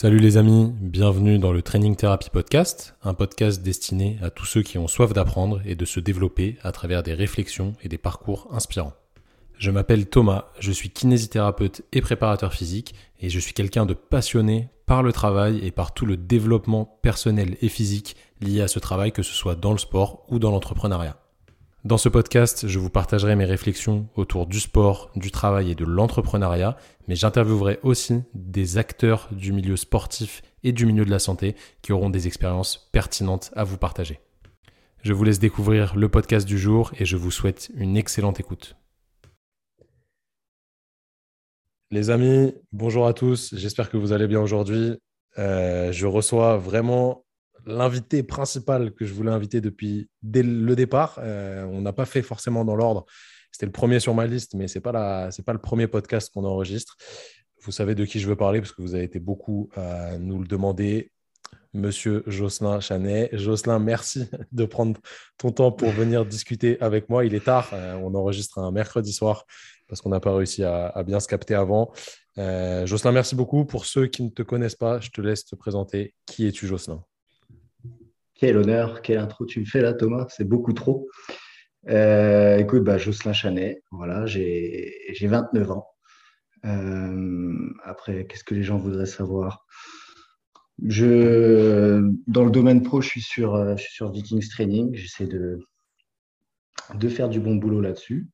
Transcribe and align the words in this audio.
Salut 0.00 0.20
les 0.20 0.36
amis, 0.36 0.72
bienvenue 0.80 1.40
dans 1.40 1.50
le 1.50 1.60
Training 1.60 1.96
Therapy 1.96 2.30
Podcast, 2.30 2.94
un 3.02 3.14
podcast 3.14 3.64
destiné 3.64 4.16
à 4.22 4.30
tous 4.30 4.44
ceux 4.44 4.62
qui 4.62 4.78
ont 4.78 4.86
soif 4.86 5.12
d'apprendre 5.12 5.60
et 5.64 5.74
de 5.74 5.84
se 5.84 5.98
développer 5.98 6.56
à 6.62 6.70
travers 6.70 7.02
des 7.02 7.14
réflexions 7.14 7.74
et 7.82 7.88
des 7.88 7.98
parcours 7.98 8.46
inspirants. 8.52 8.92
Je 9.58 9.72
m'appelle 9.72 10.08
Thomas, 10.08 10.52
je 10.60 10.70
suis 10.70 10.90
kinésithérapeute 10.90 11.82
et 11.90 12.00
préparateur 12.00 12.54
physique 12.54 12.94
et 13.20 13.28
je 13.28 13.40
suis 13.40 13.54
quelqu'un 13.54 13.86
de 13.86 13.94
passionné 13.94 14.68
par 14.86 15.02
le 15.02 15.10
travail 15.10 15.66
et 15.66 15.72
par 15.72 15.92
tout 15.92 16.06
le 16.06 16.16
développement 16.16 17.00
personnel 17.02 17.56
et 17.60 17.68
physique 17.68 18.14
lié 18.40 18.60
à 18.60 18.68
ce 18.68 18.78
travail, 18.78 19.10
que 19.10 19.24
ce 19.24 19.34
soit 19.34 19.56
dans 19.56 19.72
le 19.72 19.78
sport 19.78 20.24
ou 20.28 20.38
dans 20.38 20.52
l'entrepreneuriat. 20.52 21.16
Dans 21.84 21.96
ce 21.96 22.08
podcast, 22.08 22.66
je 22.66 22.80
vous 22.80 22.90
partagerai 22.90 23.36
mes 23.36 23.44
réflexions 23.44 24.08
autour 24.16 24.46
du 24.46 24.58
sport, 24.58 25.12
du 25.14 25.30
travail 25.30 25.70
et 25.70 25.74
de 25.76 25.84
l'entrepreneuriat, 25.84 26.76
mais 27.06 27.14
j'interviewerai 27.14 27.78
aussi 27.84 28.24
des 28.34 28.78
acteurs 28.78 29.28
du 29.30 29.52
milieu 29.52 29.76
sportif 29.76 30.42
et 30.64 30.72
du 30.72 30.86
milieu 30.86 31.04
de 31.04 31.10
la 31.10 31.20
santé 31.20 31.54
qui 31.80 31.92
auront 31.92 32.10
des 32.10 32.26
expériences 32.26 32.90
pertinentes 32.90 33.52
à 33.54 33.62
vous 33.62 33.78
partager. 33.78 34.18
Je 35.02 35.12
vous 35.12 35.22
laisse 35.22 35.38
découvrir 35.38 35.94
le 35.94 36.08
podcast 36.08 36.48
du 36.48 36.58
jour 36.58 36.90
et 36.98 37.04
je 37.04 37.16
vous 37.16 37.30
souhaite 37.30 37.70
une 37.76 37.96
excellente 37.96 38.40
écoute. 38.40 38.76
Les 41.92 42.10
amis, 42.10 42.54
bonjour 42.72 43.06
à 43.06 43.14
tous, 43.14 43.54
j'espère 43.54 43.88
que 43.88 43.96
vous 43.96 44.12
allez 44.12 44.26
bien 44.26 44.40
aujourd'hui. 44.40 44.98
Euh, 45.38 45.92
je 45.92 46.06
reçois 46.06 46.56
vraiment 46.56 47.24
l'invité 47.68 48.22
principal 48.22 48.92
que 48.92 49.04
je 49.04 49.12
voulais 49.12 49.30
inviter 49.30 49.60
depuis 49.60 50.08
dès 50.22 50.42
le 50.42 50.74
départ. 50.74 51.18
Euh, 51.22 51.64
on 51.64 51.82
n'a 51.82 51.92
pas 51.92 52.06
fait 52.06 52.22
forcément 52.22 52.64
dans 52.64 52.74
l'ordre. 52.74 53.04
C'était 53.52 53.66
le 53.66 53.72
premier 53.72 54.00
sur 54.00 54.14
ma 54.14 54.26
liste, 54.26 54.54
mais 54.54 54.68
ce 54.68 54.78
n'est 54.78 54.82
pas, 54.82 55.30
pas 55.44 55.52
le 55.52 55.58
premier 55.58 55.86
podcast 55.86 56.32
qu'on 56.32 56.44
enregistre. 56.44 56.96
Vous 57.62 57.72
savez 57.72 57.94
de 57.94 58.04
qui 58.04 58.20
je 58.20 58.28
veux 58.28 58.36
parler 58.36 58.60
parce 58.60 58.72
que 58.72 58.82
vous 58.82 58.94
avez 58.94 59.04
été 59.04 59.18
beaucoup 59.18 59.68
à 59.76 60.18
nous 60.18 60.38
le 60.38 60.46
demander. 60.46 61.12
Monsieur 61.74 62.22
Jocelyn 62.26 62.80
Chanet. 62.80 63.36
Jocelyn, 63.36 63.78
merci 63.78 64.28
de 64.52 64.64
prendre 64.64 64.98
ton 65.36 65.50
temps 65.50 65.70
pour 65.70 65.90
venir 65.90 66.24
discuter 66.24 66.80
avec 66.80 67.08
moi. 67.10 67.24
Il 67.26 67.34
est 67.34 67.44
tard, 67.44 67.68
euh, 67.74 67.94
on 68.02 68.14
enregistre 68.14 68.58
un 68.58 68.70
mercredi 68.70 69.12
soir 69.12 69.44
parce 69.86 70.00
qu'on 70.00 70.10
n'a 70.10 70.20
pas 70.20 70.34
réussi 70.34 70.64
à, 70.64 71.02
bien 71.06 71.20
se 71.20 71.28
capter 71.28 71.54
avant. 71.54 71.92
Euh, 72.38 72.86
Jocelyn, 72.86 73.12
merci 73.12 73.34
beaucoup. 73.34 73.64
Pour 73.64 73.86
ceux 73.86 74.06
qui 74.06 74.22
ne 74.22 74.30
te 74.30 74.42
connaissent 74.42 74.76
pas, 74.76 75.00
je 75.00 75.10
te 75.10 75.20
laisse 75.20 75.44
te 75.44 75.56
présenter. 75.56 76.14
Qui 76.26 76.46
es-tu, 76.46 76.66
Jocelyn? 76.66 77.02
Quel 78.38 78.56
honneur, 78.56 79.02
quelle 79.02 79.18
intro 79.18 79.44
tu 79.44 79.60
me 79.60 79.66
fais 79.66 79.82
là, 79.82 79.92
Thomas, 79.92 80.26
c'est 80.30 80.48
beaucoup 80.48 80.72
trop. 80.72 81.08
Euh, 81.88 82.56
écoute, 82.58 82.84
bah, 82.84 82.96
Jocelyn 82.96 83.32
Chanet, 83.32 83.82
voilà, 83.90 84.26
j'ai 84.26 84.92
29 85.20 85.70
ans. 85.72 85.86
Euh, 86.64 87.70
après, 87.84 88.26
qu'est-ce 88.26 88.44
que 88.44 88.54
les 88.54 88.62
gens 88.62 88.78
voudraient 88.78 89.06
savoir? 89.06 89.66
Je, 90.86 92.00
Dans 92.28 92.44
le 92.44 92.50
domaine 92.50 92.82
pro, 92.82 93.00
je 93.00 93.08
suis 93.08 93.22
sur, 93.22 93.54
euh, 93.56 93.76
je 93.76 93.82
suis 93.82 93.94
sur 93.94 94.12
Vikings 94.12 94.48
Training. 94.48 94.94
J'essaie 94.94 95.26
de, 95.26 95.58
de 96.94 97.08
faire 97.08 97.28
du 97.28 97.40
bon 97.40 97.56
boulot 97.56 97.80
là-dessus. 97.80 98.28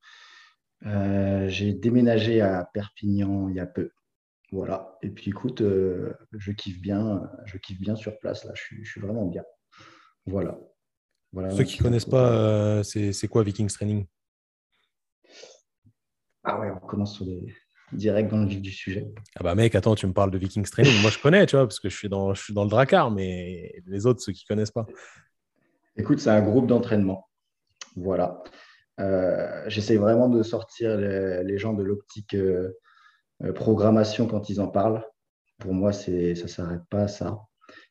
j'ai 0.82 1.72
déménagé 1.72 2.42
à 2.42 2.68
Perpignan 2.74 3.48
il 3.48 3.56
y 3.56 3.60
a 3.60 3.66
peu. 3.66 3.90
Voilà. 4.52 4.98
Et 5.02 5.08
puis 5.08 5.30
écoute, 5.30 5.62
je 5.62 6.52
kiffe 6.52 6.80
bien, 6.80 7.22
je 7.46 7.56
kiffe 7.56 7.80
bien 7.80 7.96
sur 7.96 8.18
place 8.18 8.44
là. 8.44 8.52
je 8.54 8.84
suis 8.84 9.00
vraiment 9.00 9.24
bien. 9.26 9.42
Voilà. 10.26 10.58
Ceux 11.56 11.64
qui 11.64 11.78
ne 11.78 11.82
connaissent 11.82 12.04
pas, 12.04 12.30
euh, 12.30 12.82
c'est 12.82 13.28
quoi 13.28 13.42
Vikings 13.42 13.70
Training? 13.70 14.06
Ah 16.44 16.60
ouais, 16.60 16.70
on 16.70 16.86
commence 16.86 17.16
sur 17.16 17.24
des... 17.24 17.52
direct 17.92 18.30
dans 18.30 18.38
le 18.38 18.46
vif 18.46 18.60
du 18.60 18.70
sujet. 18.70 19.12
Ah 19.36 19.42
bah 19.42 19.54
mec, 19.54 19.74
attends, 19.74 19.94
tu 19.94 20.06
me 20.06 20.12
parles 20.12 20.30
de 20.30 20.38
Vikings 20.38 20.68
Training. 20.68 21.00
Moi, 21.00 21.10
je 21.10 21.18
connais, 21.18 21.46
tu 21.46 21.56
vois, 21.56 21.66
parce 21.66 21.80
que 21.80 21.88
je 21.88 21.96
suis 21.96 22.08
dans, 22.08 22.34
je 22.34 22.42
suis 22.42 22.54
dans 22.54 22.64
le 22.64 22.70
Dracar, 22.70 23.10
mais 23.10 23.82
les 23.86 24.06
autres, 24.06 24.20
ceux 24.20 24.32
qui 24.32 24.44
ne 24.48 24.54
connaissent 24.54 24.70
pas. 24.70 24.86
Écoute, 25.96 26.20
c'est 26.20 26.30
un 26.30 26.42
groupe 26.42 26.66
d'entraînement. 26.66 27.28
Voilà. 27.96 28.42
Euh, 29.00 29.64
j'essaie 29.66 29.96
vraiment 29.96 30.28
de 30.28 30.42
sortir 30.42 30.96
les, 30.96 31.58
gens 31.58 31.72
de 31.72 31.82
l'optique 31.82 32.34
euh, 32.34 32.72
programmation 33.54 34.26
quand 34.26 34.48
ils 34.48 34.60
en 34.60 34.68
parlent. 34.68 35.04
Pour 35.58 35.72
moi, 35.72 35.92
ça 35.92 36.10
ne 36.10 36.34
s'arrête 36.34 36.84
pas 36.90 37.02
à 37.02 37.08
ça. 37.08 37.40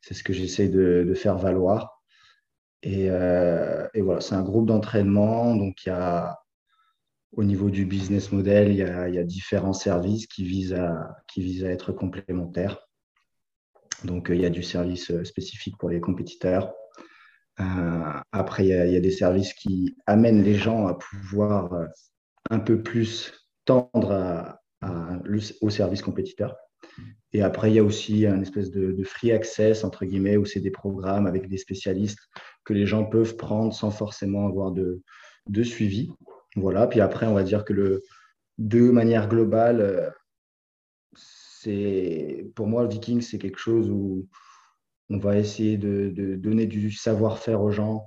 C'est 0.02 0.14
ce 0.14 0.24
que 0.24 0.34
j'essaie 0.34 0.70
de, 0.70 1.14
faire 1.16 1.38
valoir. 1.38 2.03
Euh, 2.86 3.88
et, 3.94 4.02
voilà, 4.02 4.22
c'est 4.22 4.36
un 4.36 4.44
groupe 4.44 4.68
d'entraînement. 4.68 5.56
Donc, 5.56 5.86
il 5.86 5.90
y 5.90 5.92
a, 5.92 6.40
au 7.32 7.44
niveau 7.44 7.70
du 7.70 7.86
business 7.86 8.32
model, 8.32 8.72
il 8.72 8.78
y 8.78 8.84
a, 8.84 9.24
différents 9.24 9.74
services 9.74 10.28
qui 10.28 10.44
visent, 10.44 10.74
à, 10.74 11.18
qui 11.28 11.42
visent 11.42 11.66
à 11.66 11.70
être 11.70 11.92
complémentaires. 11.92 12.80
Donc, 14.04 14.28
il 14.30 14.42
y 14.42 14.46
a 14.46 14.50
du 14.50 14.64
service 14.64 15.12
euh, 15.12 15.24
spécifique 15.24 15.78
pour 15.78 15.90
les 15.90 16.02
compétiteurs. 16.02 16.74
Euh, 17.60 18.14
après, 18.32 18.66
il 18.66 18.70
y, 18.70 18.98
a, 18.98 19.00
des 19.00 19.12
services 19.12 19.54
qui 19.54 19.96
amènent 20.08 20.44
les 20.44 20.56
gens 20.56 20.88
à 20.88 20.96
pouvoir 20.96 21.88
un 22.50 22.60
peu 22.60 22.82
plus 22.82 23.32
tendre 23.64 24.58
au 25.62 25.70
service 25.70 26.02
compétiteur. 26.02 26.56
Et 27.34 27.42
après, 27.42 27.72
il 27.72 27.76
y 27.76 27.80
a 27.80 27.84
aussi 27.84 28.28
un 28.28 28.42
espèce 28.42 28.70
de, 28.70 29.04
free 29.04 29.32
access, 29.32 29.84
entre 29.84 30.06
guillemets, 30.06 30.38
où 30.38 30.46
c'est 30.46 30.60
des 30.60 30.72
programmes 30.72 31.26
avec 31.26 31.50
des 31.50 31.58
spécialistes 31.58 32.20
que 32.64 32.74
les 32.74 32.86
gens 32.86 33.06
peuvent 33.06 33.36
prendre 33.36 33.74
sans 33.74 33.90
forcément 33.90 34.48
avoir 34.48 34.72
de, 34.72 35.02
suivi. 35.64 36.12
Voilà. 36.56 36.86
Puis 36.86 37.02
après, 37.02 37.26
on 37.26 37.34
va 37.34 37.44
dire 37.44 37.66
que 37.66 38.02
de 38.60 38.92
manière 38.92 39.28
globale, 39.28 40.14
euh, 41.68 42.44
pour 42.56 42.68
moi, 42.68 42.84
le 42.84 42.90
Viking, 42.90 43.22
c'est 43.22 43.40
quelque 43.40 43.58
chose 43.58 43.90
où 43.90 44.28
on 45.10 45.18
va 45.18 45.38
essayer 45.38 45.78
de, 45.78 46.36
donner 46.36 46.68
du 46.68 46.92
savoir-faire 46.92 47.62
aux 47.62 47.72
gens, 47.72 48.06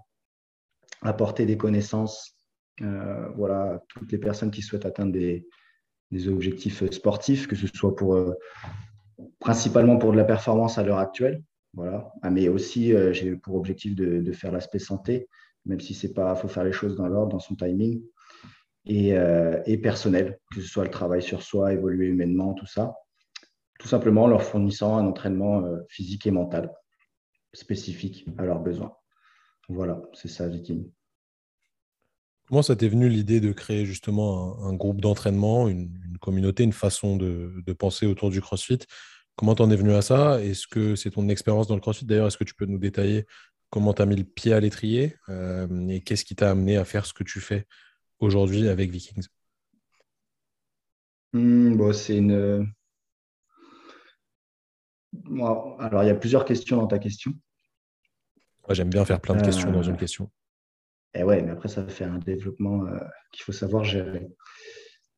apporter 1.03 1.47
des 1.47 1.57
connaissances. 1.57 2.37
Euh, 2.83 3.29
voilà, 3.31 3.83
toutes 3.89 4.13
les 4.13 4.19
personnes 4.19 4.51
qui 4.53 4.63
souhaitent 4.63 4.87
atteindre 4.87 5.13
des, 5.13 5.49
des 6.11 6.29
objectifs 6.29 6.89
sportifs, 6.91 7.47
que 7.47 7.57
ce 7.57 7.67
soit 7.67 7.95
pour 7.95 8.15
euh, 8.15 8.35
principalement 9.39 9.99
pour 9.99 10.13
de 10.13 10.17
la 10.17 10.25
performance 10.25 10.79
à 10.79 10.83
l'heure 10.83 10.99
actuelle, 10.99 11.43
voilà. 11.75 12.13
Ah, 12.23 12.31
mais 12.31 12.49
aussi 12.49 12.95
euh, 12.95 13.13
j'ai 13.13 13.37
pour 13.37 13.57
objectif 13.57 13.95
de, 13.95 14.33
faire 14.33 14.53
l'aspect 14.53 14.79
santé, 14.79 15.29
même 15.65 15.81
si 15.81 15.95
c'est 15.95 16.13
pas, 16.13 16.35
faut 16.37 16.49
faire 16.49 16.65
les 16.65 16.73
choses 16.73 16.97
dans 16.97 17.09
l'ordre, 17.09 17.33
dans 17.33 17.41
son 17.41 17.55
timing, 17.55 18.03
et, 18.85 19.19
euh, 19.19 19.61
et, 19.67 19.79
personnel, 19.79 20.39
que 20.55 20.61
ce 20.61 20.69
soit 20.69 20.85
le 20.85 20.91
travail 20.91 21.23
sur 21.23 21.43
soi, 21.43 21.73
évoluer 21.73 22.07
humainement, 22.07 22.55
tout 22.55 22.67
ça, 22.67 22.95
tout 23.79 23.89
simplement 23.89 24.25
en 24.25 24.29
leur 24.29 24.43
fournissant 24.43 24.97
un 24.97 25.07
entraînement 25.07 25.65
physique 25.89 26.27
et 26.27 26.31
mental 26.31 26.73
spécifique 27.53 28.27
à 28.39 28.45
leurs 28.45 28.61
besoins. 28.61 28.97
Voilà, 29.69 30.01
c'est 30.15 30.29
ça, 30.29 30.47
Viking. 30.47 30.89
Comment 32.49 32.63
ça 32.63 32.77
t'est 32.77 32.89
venu 32.89 33.09
l'idée 33.09 33.41
de 33.41 33.53
créer 33.53 33.85
justement 33.85 34.63
un, 34.65 34.73
groupe 34.73 35.01
d'entraînement, 35.01 35.69
une, 35.69 35.91
communauté, 36.21 36.63
une 36.63 36.73
façon 36.73 37.17
de, 37.17 37.73
penser 37.79 38.07
autour 38.07 38.31
du 38.31 38.41
CrossFit? 38.41 38.79
Comment 39.35 39.55
t'en 39.55 39.71
es 39.71 39.77
venu 39.77 39.93
à 39.93 40.03
ça? 40.03 40.41
Est-ce 40.41 40.67
que 40.69 40.95
c'est 40.95 41.11
ton 41.11 41.29
expérience 41.29 41.67
dans 41.67 41.75
le 41.75 41.81
CrossFit? 41.81 42.07
D'ailleurs, 42.07 42.29
est-ce 42.29 42.39
que 42.39 42.45
tu 42.45 42.55
peux 42.55 42.67
nous 42.67 42.79
détailler 42.79 43.27
comment 43.71 43.93
tu 43.93 44.03
as 44.03 44.07
mis 44.07 44.17
le 44.17 44.25
pied 44.25 44.53
à 44.53 44.61
l'étrier 44.61 45.17
euh, 45.29 45.89
et 45.89 46.01
qu'est-ce 46.01 46.25
qui 46.25 46.37
t'a 46.37 46.51
amené 46.51 46.77
à 46.77 46.85
faire 46.85 47.05
ce 47.05 47.13
que 47.13 47.25
tu 47.25 47.41
fais 47.41 47.67
aujourd'hui 48.21 48.69
avec 48.69 48.91
Vikings? 48.91 49.27
Bon, 51.33 51.93
C'est 51.93 52.17
une. 52.17 52.73
alors, 55.41 56.05
il 56.05 56.07
y 56.07 56.11
a 56.11 56.15
plusieurs 56.15 56.45
questions 56.45 56.77
dans 56.77 56.87
ta 56.87 56.99
question. 56.99 57.35
J'aime 58.71 58.91
bien 58.91 59.05
faire 59.05 59.21
plein 59.21 59.35
de 59.35 59.43
questions 59.43 59.71
dans 59.71 59.83
une 59.83 59.95
euh, 59.95 59.99
question. 59.99 60.31
Et 61.17 61.23
ouais, 61.23 61.41
mais 61.43 61.51
après, 61.51 61.69
ça 61.69 61.87
fait 61.87 62.05
un 62.05 62.19
développement 62.19 62.87
euh, 62.87 62.99
qu'il 63.33 63.43
faut 63.43 63.53
savoir 63.53 63.85
gérer. 63.85 64.29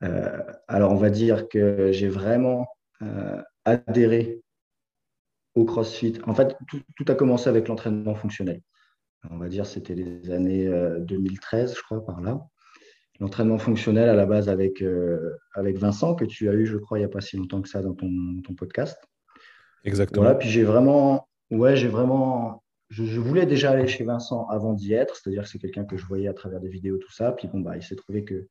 Euh, 0.05 0.39
alors, 0.69 0.93
on 0.93 0.97
va 0.97 1.11
dire 1.11 1.49
que 1.49 1.91
j'ai 1.91 2.09
vraiment 2.09 2.69
euh, 3.03 3.43
adhéré 3.65 4.41
au 5.57 5.65
CrossFit. 5.65 6.15
En 6.25 6.35
fait, 6.35 6.57
tout, 6.69 7.05
a 7.09 7.15
commencé 7.15 7.49
avec 7.49 7.67
l'entraînement 7.67 8.15
fonctionnel. 8.15 8.63
On 9.31 9.39
va 9.39 9.49
dire 9.49 9.67
c'était 9.67 9.97
les 9.97 10.31
années 10.31 10.71
2013, 11.01 11.75
je 11.77 11.83
crois, 11.83 12.07
par 12.07 12.21
là. 12.21 12.41
L'entraînement 13.19 13.59
fonctionnel 13.59 14.09
à 14.09 14.15
la 14.15 14.27
base 14.27 14.49
avec, 14.49 14.85
avec 15.55 15.77
Vincent, 15.79 16.15
que 16.15 16.25
tu 16.25 16.49
as 16.49 16.53
eu, 16.53 16.67
je 16.67 16.77
crois, 16.77 16.99
il 16.99 17.01
n'y 17.01 17.07
a 17.07 17.09
pas 17.09 17.21
si 17.21 17.37
longtemps 17.37 17.61
que 17.61 17.69
ça 17.69 17.83
dans 17.83 17.95
ton, 17.95 18.09
ton 18.45 18.55
podcast. 18.55 18.97
Exactement. 19.83 20.23
Voilà, 20.23 20.39
puis 20.39 20.49
j'ai 20.49 20.63
vraiment, 20.63 21.29
ouais, 21.51 21.75
j'ai 21.75 21.89
vraiment 21.89 22.63
je, 22.91 23.21
voulais 23.21 23.47
déjà 23.47 23.73
aller 23.73 23.87
chez 23.87 24.05
Vincent 24.05 24.47
avant 24.49 24.73
d'y 24.73 24.95
être, 24.95 25.17
c'est-à-dire 25.17 25.43
que 25.43 25.49
c'est 25.49 25.59
quelqu'un 25.59 25.85
que 25.85 25.97
je 25.97 26.07
voyais 26.07 26.29
à 26.29 26.35
travers 26.35 26.61
des 26.61 26.69
vidéos, 26.69 26.97
tout 26.97 27.13
ça. 27.13 27.33
Puis 27.33 27.49
bon, 27.49 27.61
bah, 27.61 27.77
il 27.77 27.83
s'est 27.83 27.97
trouvé 27.97 28.25
que 28.25 28.49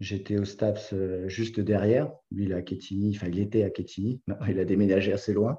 j'étais 0.00 0.38
au 0.38 0.44
STAPS 0.44 0.92
euh, 0.92 1.28
juste 1.28 1.60
derrière. 1.60 2.12
Lui, 2.32 2.44
il 2.44 2.52
est 2.52 2.56
à 2.56 2.62
Quetigny, 2.62 3.16
enfin, 3.16 3.28
il 3.28 3.38
était 3.38 3.62
à 3.62 3.70
Quetigny. 3.70 4.20
il 4.48 4.58
a 4.58 4.64
déménagé 4.64 5.12
assez 5.12 5.32
loin. 5.32 5.58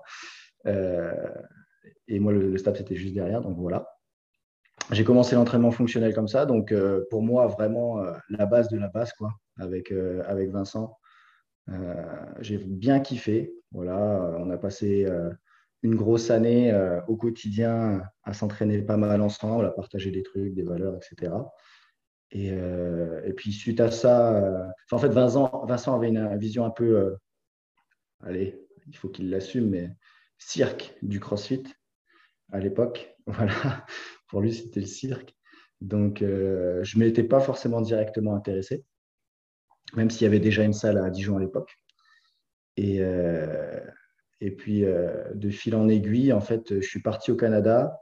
Euh, 0.68 1.14
et 2.08 2.20
moi, 2.20 2.34
le, 2.34 2.58
STAPS 2.58 2.82
était 2.82 2.96
juste 2.96 3.14
derrière, 3.14 3.42
donc 3.42 3.58
voilà. 3.58 3.88
J'ai 4.92 5.04
commencé 5.04 5.36
l'entraînement 5.36 5.72
fonctionnel 5.72 6.14
comme 6.14 6.28
ça. 6.28 6.46
Donc, 6.46 6.72
euh, 6.72 7.06
pour 7.10 7.24
moi, 7.24 7.48
vraiment, 7.48 8.04
la 8.30 8.46
base 8.46 8.68
de 8.70 8.78
la 8.78 8.90
base, 8.90 9.14
quoi, 9.14 9.32
avec, 9.58 9.92
avec 9.92 10.52
Vincent. 10.52 10.98
j'ai 12.40 12.58
bien 12.58 13.00
kiffé. 13.00 13.54
Voilà, 13.72 14.36
on 14.38 14.50
a 14.52 14.58
passé 14.58 15.08
une 15.86 15.96
grosse 15.96 16.32
année 16.32 16.74
au 17.08 17.16
quotidien 17.16 18.04
à 18.24 18.34
s'entraîner 18.34 18.82
pas 18.82 18.98
mal 18.98 19.22
ensemble, 19.22 19.66
à 19.66 19.72
partager 19.72 20.12
des 20.12 20.24
trucs, 20.24 20.54
des 20.54 20.64
valeurs, 20.64 20.96
etc. 20.96 21.34
Et, 22.32 22.48
et 22.48 23.34
puis 23.34 23.54
suite 23.54 23.80
à 23.80 23.92
ça, 23.92 24.68
en 24.92 24.98
fait, 24.98 25.10
Vincent, 25.10 25.66
Vincent 25.68 25.96
avait 25.96 26.10
une, 26.10 26.38
vision 26.38 26.66
un 26.66 26.72
peu, 26.72 27.16
allez, 28.22 28.60
il 28.88 28.98
faut 28.98 29.10
qu'il 29.10 29.30
l'assume, 29.30 29.70
mais 29.70 29.92
cirque 30.38 30.96
du 31.02 31.20
CrossFit 31.20 31.64
à 32.52 32.60
l'époque. 32.60 33.12
Voilà, 33.28 33.84
pour 34.28 34.42
lui, 34.42 34.54
c'était 34.54 34.82
le 34.82 34.86
cirque. 34.86 35.36
Donc, 35.82 36.22
euh, 36.22 36.84
je 36.84 37.00
ne 37.00 37.04
m'étais 37.04 37.24
pas 37.24 37.40
forcément 37.40 37.82
directement 37.82 38.36
intéressé, 38.36 38.86
même 39.96 40.12
s'il 40.12 40.26
y 40.26 40.28
avait 40.28 40.40
déjà 40.40 40.64
une 40.64 40.74
salle 40.74 41.00
à 41.00 41.10
Dijon 41.10 41.38
à 41.38 41.40
l'époque. 41.40 41.76
Et, 42.78 43.02
euh, 43.02 43.65
et 44.42 44.52
puis, 44.52 44.86
euh, 44.86 45.34
de 45.34 45.50
fil 45.50 45.76
en 45.76 45.88
aiguille, 45.88 46.34
en 46.34 46.42
fait, 46.42 46.82
je 46.82 46.88
suis 46.88 47.02
parti 47.02 47.32
au 47.32 47.36
Canada. 47.36 48.02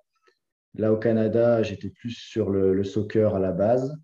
Là, 0.76 0.92
au 0.92 0.98
Canada, 0.98 1.62
j'étais 1.64 1.90
plus 1.90 2.12
sur 2.12 2.50
le, 2.50 2.84
soccer 2.84 3.36
à 3.36 3.40
la 3.40 3.52
base, 3.52 3.96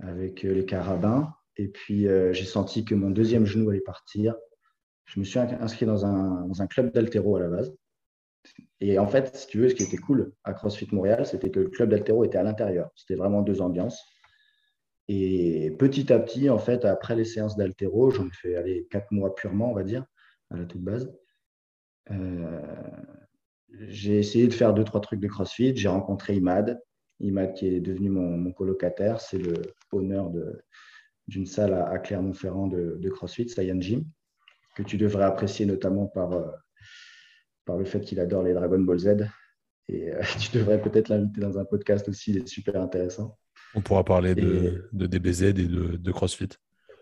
avec 0.00 0.42
les 0.42 0.66
carabins. 0.66 1.34
Et 1.56 1.68
puis, 1.68 2.06
j'ai 2.32 2.44
senti 2.44 2.84
que 2.84 2.94
mon 2.94 3.10
deuxième 3.10 3.46
genou 3.46 3.70
allait 3.70 3.80
partir. 3.80 4.34
Je 5.06 5.18
me 5.18 5.24
suis 5.24 5.38
inscrit 5.38 5.86
dans 5.86 6.04
un, 6.04 6.46
dans 6.46 6.60
un 6.60 6.66
club 6.66 6.92
d'altéro 6.92 7.36
à 7.36 7.40
la 7.40 7.48
base. 7.48 7.74
Et 8.80 8.98
en 8.98 9.06
fait, 9.06 9.34
si 9.34 9.46
tu 9.46 9.58
veux, 9.58 9.68
ce 9.68 9.74
qui 9.74 9.82
était 9.82 9.96
cool 9.96 10.32
à 10.44 10.52
CrossFit 10.52 10.88
Montréal, 10.92 11.26
c'était 11.26 11.50
que 11.50 11.60
le 11.60 11.68
club 11.68 11.90
d'altéro 11.90 12.24
était 12.24 12.38
à 12.38 12.42
l'intérieur. 12.42 12.90
C'était 12.94 13.14
vraiment 13.14 13.42
deux 13.42 13.60
ambiances. 13.60 14.04
Et 15.08 15.74
petit 15.78 16.12
à 16.12 16.18
petit, 16.18 16.50
en 16.50 16.58
fait, 16.58 16.84
après 16.84 17.14
les 17.14 17.24
séances 17.24 17.56
d'altéro, 17.56 18.10
j'en 18.10 18.26
ai 18.26 18.32
fait 18.32 18.56
aller 18.56 18.86
quatre 18.90 19.12
mois 19.12 19.34
purement, 19.34 19.70
on 19.70 19.74
va 19.74 19.84
dire, 19.84 20.04
à 20.50 20.56
la 20.56 20.64
toute 20.64 20.82
base. 20.82 21.12
Euh, 22.10 22.60
j'ai 23.88 24.18
essayé 24.18 24.46
de 24.48 24.52
faire 24.52 24.74
deux, 24.74 24.84
trois 24.84 25.00
trucs 25.00 25.20
de 25.20 25.28
CrossFit. 25.28 25.76
J'ai 25.76 25.88
rencontré 25.88 26.34
Imad. 26.34 26.80
Imad 27.20 27.54
qui 27.54 27.66
est 27.66 27.80
devenu 27.80 28.10
mon, 28.10 28.52
colocataire. 28.52 29.20
C'est 29.20 29.38
le 29.38 29.54
honneur 29.92 30.30
d'une 31.28 31.46
salle 31.46 31.74
à, 31.74 31.98
Clermont-Ferrand 31.98 32.68
de, 32.68 32.96
de, 32.98 33.10
CrossFit, 33.10 33.48
Saiyan 33.48 33.80
Gym, 33.80 34.04
que 34.76 34.82
tu 34.82 34.96
devrais 34.96 35.24
apprécier 35.24 35.66
notamment 35.66 36.06
par, 36.06 36.32
euh, 36.32 36.46
par 37.64 37.76
le 37.76 37.84
fait 37.84 38.00
qu'il 38.00 38.20
adore 38.20 38.42
les 38.42 38.54
Dragon 38.54 38.78
Ball 38.78 38.98
Z. 38.98 39.28
Et 39.88 40.12
euh, 40.12 40.20
tu 40.40 40.56
devrais 40.56 40.80
peut-être 40.80 41.08
l'inviter 41.08 41.40
dans 41.40 41.58
un 41.58 41.64
podcast 41.64 42.08
aussi, 42.08 42.32
il 42.32 42.38
est 42.38 42.48
super 42.48 42.80
intéressant. 42.80 43.38
On 43.74 43.80
pourra 43.82 44.04
parler 44.04 44.34
de, 44.34 44.88
DBZ 44.92 45.42
et 45.42 45.52
de, 45.52 46.12
CrossFit. 46.12 46.48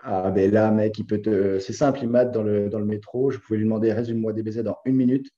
Ah 0.06 0.30
ben 0.30 0.50
là, 0.52 0.70
mec, 0.70 0.98
il 0.98 1.06
peut 1.06 1.22
te... 1.22 1.58
c'est 1.58 1.72
simple, 1.72 2.00
il 2.02 2.10
mate 2.10 2.30
dans 2.30 2.42
le, 2.42 2.68
dans 2.68 2.78
le 2.78 2.84
métro. 2.84 3.30
Je 3.30 3.38
pouvais 3.38 3.56
lui 3.56 3.64
demander 3.64 3.90
résume-moi 3.90 4.34
DBZ 4.34 4.66
en 4.66 4.76
une 4.84 4.96
minute, 4.96 5.30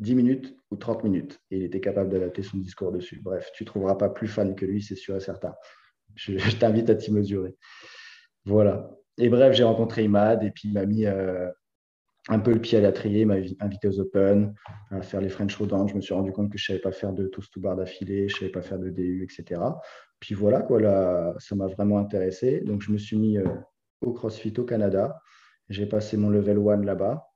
10 0.00 0.14
minutes 0.14 0.56
ou 0.70 0.76
30 0.76 1.02
minutes. 1.04 1.40
Et 1.50 1.56
il 1.56 1.62
était 1.62 1.80
capable 1.80 2.10
d'adapter 2.10 2.42
son 2.42 2.58
discours 2.58 2.92
dessus. 2.92 3.20
Bref, 3.22 3.50
tu 3.54 3.64
ne 3.64 3.66
trouveras 3.66 3.94
pas 3.94 4.10
plus 4.10 4.28
fan 4.28 4.54
que 4.54 4.66
lui, 4.66 4.82
c'est 4.82 4.96
sûr 4.96 5.16
et 5.16 5.20
certain. 5.20 5.54
Je, 6.14 6.56
t'invite 6.58 6.90
à 6.90 6.94
t'y 6.94 7.10
mesurer. 7.10 7.56
Voilà. 8.44 8.90
Et 9.16 9.30
bref, 9.30 9.54
j'ai 9.54 9.64
rencontré 9.64 10.04
Imad 10.04 10.42
et 10.42 10.50
puis 10.50 10.68
il 10.68 10.74
m'a 10.74 10.84
mis 10.84 11.06
euh, 11.06 11.48
un 12.28 12.38
peu 12.38 12.52
le 12.52 12.60
pied 12.60 12.76
à 12.76 12.82
l'étrier, 12.82 13.24
m'a 13.24 13.36
invité 13.60 13.88
aux 13.88 13.98
Open, 13.98 14.54
à 14.90 15.00
faire 15.00 15.22
les 15.22 15.30
French 15.30 15.56
Rodents. 15.56 15.86
Je 15.86 15.94
me 15.94 16.02
suis 16.02 16.12
rendu 16.12 16.32
compte 16.32 16.52
que 16.52 16.58
je 16.58 16.64
ne 16.64 16.76
savais 16.76 16.82
pas 16.82 16.92
faire 16.92 17.14
de 17.14 17.28
toast 17.28 17.50
to 17.50 17.60
bar 17.60 17.76
d'affilée, 17.76 18.28
je 18.28 18.34
ne 18.34 18.40
savais 18.40 18.52
pas 18.52 18.60
faire 18.60 18.78
de 18.78 18.90
DU, 18.90 19.24
etc. 19.24 19.60
Puis 20.20 20.34
voilà, 20.34 20.60
quoi, 20.60 20.80
là, 20.80 21.34
ça 21.38 21.56
m'a 21.56 21.66
vraiment 21.66 21.98
intéressé. 21.98 22.60
Donc, 22.60 22.82
je 22.82 22.92
me 22.92 22.98
suis 22.98 23.16
mis 23.16 23.38
euh, 23.38 23.44
au 24.02 24.12
CrossFit 24.12 24.54
au 24.58 24.64
Canada. 24.64 25.20
J'ai 25.68 25.86
passé 25.86 26.16
mon 26.16 26.30
level 26.30 26.58
1 26.58 26.84
là-bas. 26.84 27.26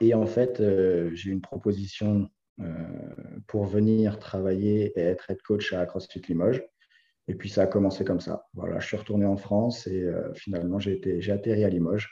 Et 0.00 0.14
en 0.14 0.26
fait, 0.26 0.60
euh, 0.60 1.10
j'ai 1.14 1.30
une 1.30 1.40
proposition 1.40 2.28
euh, 2.60 2.64
pour 3.46 3.64
venir 3.64 4.18
travailler 4.18 4.92
et 4.96 5.00
être 5.00 5.30
head 5.30 5.40
coach 5.42 5.72
à 5.72 5.84
CrossFit 5.86 6.20
Limoges. 6.28 6.62
Et 7.26 7.34
puis, 7.34 7.48
ça 7.48 7.62
a 7.62 7.66
commencé 7.66 8.04
comme 8.04 8.20
ça. 8.20 8.46
Voilà, 8.54 8.78
je 8.78 8.86
suis 8.86 8.96
retourné 8.96 9.26
en 9.26 9.36
France 9.36 9.86
et 9.86 10.10
finalement, 10.34 10.78
j'ai 10.78 11.30
atterri 11.30 11.62
à 11.64 11.68
Limoges. 11.68 12.08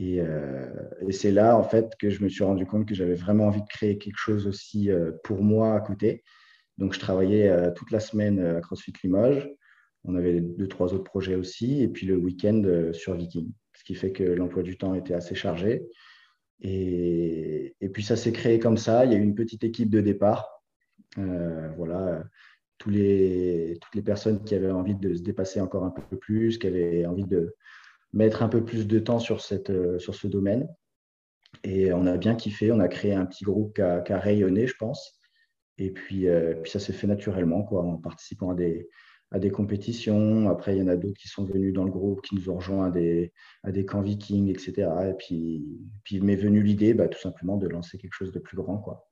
Euh, 0.00 0.66
et, 1.06 1.12
c'est 1.12 1.30
là, 1.30 1.56
en 1.56 1.62
fait, 1.62 1.94
que 1.98 2.10
je 2.10 2.22
me 2.22 2.28
suis 2.28 2.44
rendu 2.44 2.66
compte 2.66 2.86
que 2.86 2.94
j'avais 2.94 3.14
vraiment 3.14 3.46
envie 3.46 3.62
de 3.62 3.68
créer 3.68 3.98
quelque 3.98 4.18
chose 4.18 4.46
aussi 4.46 4.90
euh, 4.90 5.12
pour 5.22 5.42
moi 5.42 5.74
à 5.74 5.80
côté. 5.80 6.24
Donc, 6.78 6.94
je 6.94 6.98
travaillais 6.98 7.48
euh, 7.48 7.70
toute 7.70 7.90
la 7.90 8.00
semaine 8.00 8.40
à 8.40 8.60
CrossFit 8.60 8.92
Limoges. 9.02 9.48
On 10.04 10.14
avait 10.16 10.40
deux, 10.40 10.68
trois 10.68 10.92
autres 10.94 11.04
projets 11.04 11.34
aussi. 11.34 11.82
Et 11.82 11.88
puis 11.88 12.06
le 12.06 12.16
week-end 12.16 12.90
sur 12.92 13.14
Viking. 13.14 13.50
Ce 13.76 13.84
qui 13.84 13.94
fait 13.94 14.12
que 14.12 14.22
l'emploi 14.22 14.62
du 14.62 14.76
temps 14.76 14.94
était 14.94 15.14
assez 15.14 15.34
chargé. 15.34 15.82
Et, 16.60 17.74
puis, 17.92 18.02
ça 18.02 18.16
s'est 18.16 18.32
créé 18.32 18.58
comme 18.58 18.76
ça. 18.76 19.04
Il 19.04 19.12
y 19.12 19.14
a 19.14 19.18
eu 19.18 19.22
une 19.22 19.34
petite 19.34 19.64
équipe 19.64 19.90
de 19.90 20.00
départ. 20.00 20.62
voilà. 21.16 22.24
Tous 22.78 22.90
les, 22.90 23.78
toutes 23.80 23.94
les 23.94 24.02
personnes 24.02 24.42
qui 24.44 24.54
avaient 24.54 24.70
envie 24.70 24.94
de 24.94 25.14
se 25.14 25.22
dépasser 25.22 25.60
encore 25.60 25.84
un 25.84 25.90
peu 25.90 26.16
plus, 26.16 26.58
qui 26.58 26.66
avaient 26.66 27.06
envie 27.06 27.24
de, 27.24 27.54
mettre 28.14 28.42
un 28.42 28.48
peu 28.48 28.64
plus 28.64 28.86
de 28.86 28.98
temps 28.98 29.18
sur, 29.18 29.40
euh, 29.70 29.98
ce 29.98 30.26
domaine. 30.26 30.68
Et 31.62 31.92
on 31.92 32.06
a 32.06 32.16
bien 32.16 32.34
kiffé, 32.34 32.72
on 32.72 32.80
a 32.80 32.88
créé 32.88 33.12
un 33.12 33.26
petit 33.26 33.44
groupe 33.44 33.74
qui 33.74 33.82
a, 33.82 34.18
rayonné, 34.18 34.66
je 34.66 34.76
pense. 34.78 35.20
Et 35.76 35.90
puis, 35.90 36.28
euh, 36.28 36.54
puis 36.62 36.70
ça 36.70 36.78
s'est 36.78 36.92
fait 36.92 37.06
naturellement, 37.06 37.64
quoi, 37.64 37.82
en 37.82 37.96
participant 37.96 38.50
à 38.50 38.54
des, 38.54 38.88
à 39.34 39.40
des 39.40 39.50
compétitions. 39.50 40.48
Après, 40.48 40.76
il 40.76 40.78
y 40.78 40.82
en 40.82 40.86
a 40.86 40.94
d'autres 40.94 41.18
qui 41.18 41.26
sont 41.26 41.44
venus 41.44 41.74
dans 41.74 41.82
le 41.82 41.90
groupe, 41.90 42.22
qui 42.22 42.36
nous 42.36 42.50
ont 42.50 42.54
rejoints 42.54 42.86
à 42.86 42.90
des, 42.92 43.32
à 43.64 43.72
des 43.72 43.84
camps 43.84 44.00
vikings, 44.00 44.48
etc. 44.48 44.88
Et 45.10 45.14
puis, 45.14 45.66
puis 46.04 46.20
m'est 46.20 46.36
venue 46.36 46.62
l'idée, 46.62 46.94
bah, 46.94 47.08
tout 47.08 47.18
simplement, 47.18 47.56
de 47.56 47.66
lancer 47.66 47.98
quelque 47.98 48.14
chose 48.14 48.30
de 48.30 48.38
plus 48.38 48.56
grand. 48.56 48.78
Quoi. 48.78 49.10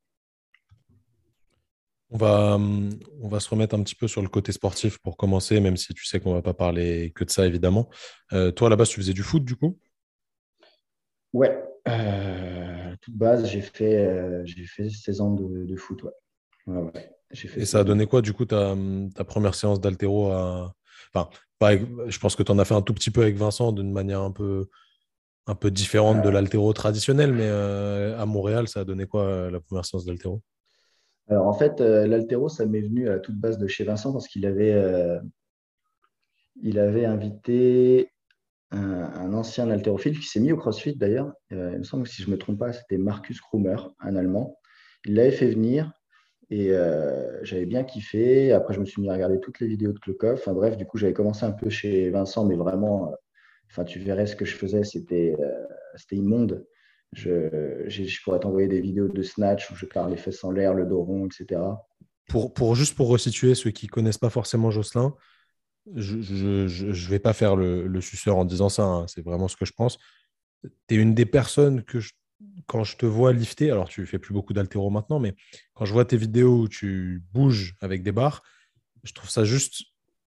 On 2.10 2.19
va, 2.19 2.56
on 2.56 3.28
va 3.28 3.40
se 3.40 3.50
remettre 3.50 3.74
un 3.74 3.82
petit 3.82 3.96
peu 3.96 4.06
sur 4.06 4.22
le 4.22 4.28
côté 4.28 4.52
sportif 4.52 4.98
pour 4.98 5.16
commencer, 5.16 5.58
même 5.58 5.76
si 5.76 5.92
tu 5.92 6.06
sais 6.06 6.20
qu'on 6.20 6.30
ne 6.30 6.34
va 6.36 6.42
pas 6.42 6.54
parler 6.54 7.10
que 7.16 7.24
de 7.24 7.30
ça, 7.30 7.44
évidemment. 7.44 7.90
Euh, 8.32 8.52
toi, 8.52 8.69
à 8.69 8.70
la 8.70 8.76
base, 8.76 8.90
tu 8.90 9.00
faisais 9.00 9.14
du 9.14 9.24
foot, 9.24 9.44
du 9.44 9.56
coup? 9.56 9.76
Ouais. 11.32 11.64
Euh, 11.88 12.94
toute 13.00 13.16
base, 13.16 13.48
j'ai 13.48 13.60
fait, 13.60 14.06
euh, 14.06 14.42
j'ai 14.44 14.66
fait 14.66 14.88
16 14.88 15.20
ans 15.20 15.34
de, 15.34 15.74
foot, 15.74 16.04
ouais. 16.04 17.10
Et 17.56 17.64
ça 17.64 17.81
a 17.81 17.84
donné 17.84 18.06
quoi, 18.06 18.23
du 18.23 18.32
coup, 18.32 18.44
ta, 18.44 18.76
ta 19.14 19.25
première 19.25 19.55
séance 19.55 19.81
d'altéro 19.81 20.31
à... 20.31 20.75
Enfin, 21.14 21.29
je 22.08 22.19
pense 22.19 22.37
que 22.37 22.43
tu 22.43 22.52
en 22.52 22.58
as 22.58 22.64
fait 22.64 22.75
un 22.75 22.82
tout 22.82 22.94
petit 22.94 23.11
peu 23.11 23.23
avec 23.23 23.37
Vincent 23.37 23.73
d'une 23.73 23.93
manière 23.93 24.20
un 24.20 24.31
peu, 24.31 24.69
un 25.46 25.55
peu 25.55 25.70
différente 25.70 26.23
de 26.23 26.29
l'altéro 26.29 26.73
traditionnel, 26.73 27.32
mais 27.32 27.49
à 27.49 28.25
Montréal, 28.26 28.69
ça 28.69 28.81
a 28.81 28.84
donné 28.84 29.06
quoi 29.06 29.50
la 29.50 29.61
première 29.61 29.84
séance 29.84 30.05
d'altéro? 30.05 30.43
Alors 31.29 31.46
en 31.46 31.53
fait, 31.53 31.81
euh, 31.81 32.06
l'altéro, 32.06 32.48
ça 32.48 32.67
m'est 32.67 32.81
venu 32.81 33.08
à 33.08 33.19
toute 33.19 33.36
base 33.36 33.58
de 33.58 33.67
chez 33.67 33.84
Vincent 33.84 34.12
parce 34.12 34.29
qu'il 34.29 34.44
avait, 34.44 34.72
euh, 34.72 35.20
il 36.62 36.79
avait 36.79 37.05
invité 37.05 38.10
un, 38.70 39.32
ancien 39.34 39.70
haltérophile 39.70 40.19
qui 40.19 40.27
s'est 40.27 40.41
mis 40.41 40.53
au 40.53 40.56
CrossFit 40.56 40.96
d'ailleurs. 40.96 41.32
Euh, 41.53 41.70
il 41.72 41.79
me 41.79 41.84
semble 41.84 42.05
que 42.05 42.10
si 42.10 42.22
je 42.22 42.29
ne 42.29 42.32
me 42.32 42.39
trompe 42.39 42.58
pas, 42.58 42.72
c'était 42.72 42.98
Marcus 42.98 43.41
Krumer, 43.41 43.77
un 44.01 44.17
Allemand. 44.17 44.58
Il 45.05 45.15
l'avait 45.15 45.32
fait 45.32 45.51
venir 45.51 45.93
et 46.52 46.70
j'avais 47.42 47.64
bien 47.64 47.82
kiffé. 47.82 48.52
Après, 48.52 48.74
je 48.74 48.80
me 48.80 48.84
suis 48.84 49.00
mis 49.00 49.08
à 49.08 49.14
regarder 49.14 49.40
toutes 49.40 49.58
les 49.60 49.66
vidéos 49.66 49.92
de 49.92 49.98
Klokov. 49.98 50.34
Enfin 50.34 50.52
bref, 50.52 50.76
du 50.76 50.84
coup, 50.84 50.98
j'avais 50.98 51.14
commencé 51.14 51.44
un 51.44 51.52
peu 51.52 51.70
chez 51.70 52.10
Vincent, 52.10 52.44
mais 52.44 52.56
vraiment, 52.56 53.14
enfin, 53.70 53.84
tu 53.84 53.98
verrais 53.98 54.26
ce 54.26 54.36
que 54.36 54.44
je 54.44 54.54
faisais, 54.54 54.84
c'était 54.84 55.34
immonde. 56.10 56.66
Je, 57.14 58.22
pourrais 58.22 58.40
t'envoyer 58.40 58.68
des 58.68 58.80
vidéos 58.80 59.08
de 59.08 59.22
snatch 59.22 59.70
où 59.70 59.76
je 59.76 59.86
pars 59.86 60.08
les 60.08 60.18
fesses 60.18 60.44
en 60.44 60.50
l'air, 60.50 60.74
le 60.74 60.84
dos 60.84 61.02
rond, 61.02 61.26
etc. 61.26 61.60
Pour, 62.28 62.52
pour, 62.52 62.74
juste 62.74 62.96
pour 62.96 63.08
resituer 63.08 63.54
ceux 63.54 63.70
qui 63.70 63.86
connaissent 63.86 64.18
pas 64.18 64.30
forcément 64.30 64.70
Jocelyn, 64.70 65.14
je 65.94 66.16
ne 66.16 67.08
vais 67.08 67.18
pas 67.18 67.32
faire 67.32 67.56
le, 67.56 67.86
le, 67.86 68.00
suceur 68.00 68.36
en 68.36 68.44
disant 68.44 68.68
ça, 68.68 68.84
hein, 68.84 69.06
c'est 69.08 69.24
vraiment 69.24 69.48
ce 69.48 69.56
que 69.56 69.64
je 69.64 69.72
pense. 69.72 69.98
Tu 70.62 70.94
es 70.94 70.96
une 70.96 71.14
des 71.14 71.26
personnes 71.26 71.82
que, 71.82 71.98
quand 72.67 72.84
je 72.84 72.96
te 72.96 73.06
vois 73.06 73.32
lifter, 73.32 73.70
alors 73.70 73.89
tu 73.89 74.06
fais 74.06 74.19
plus 74.19 74.32
beaucoup 74.32 74.53
d'altéro 74.53 74.91
maintenant, 74.91 75.19
mais 75.19 75.34
quand 75.75 75.84
je 75.84 75.93
vois 75.93 76.05
tes 76.05 76.17
vidéos 76.17 76.61
où 76.63 76.69
tu 76.69 77.22
bouges 77.32 77.75
avec 77.81 78.03
des 78.03 78.13
barres, 78.13 78.43
je 79.05 79.13
trouve 79.13 79.31
ça 79.31 79.44
juste 79.44 79.82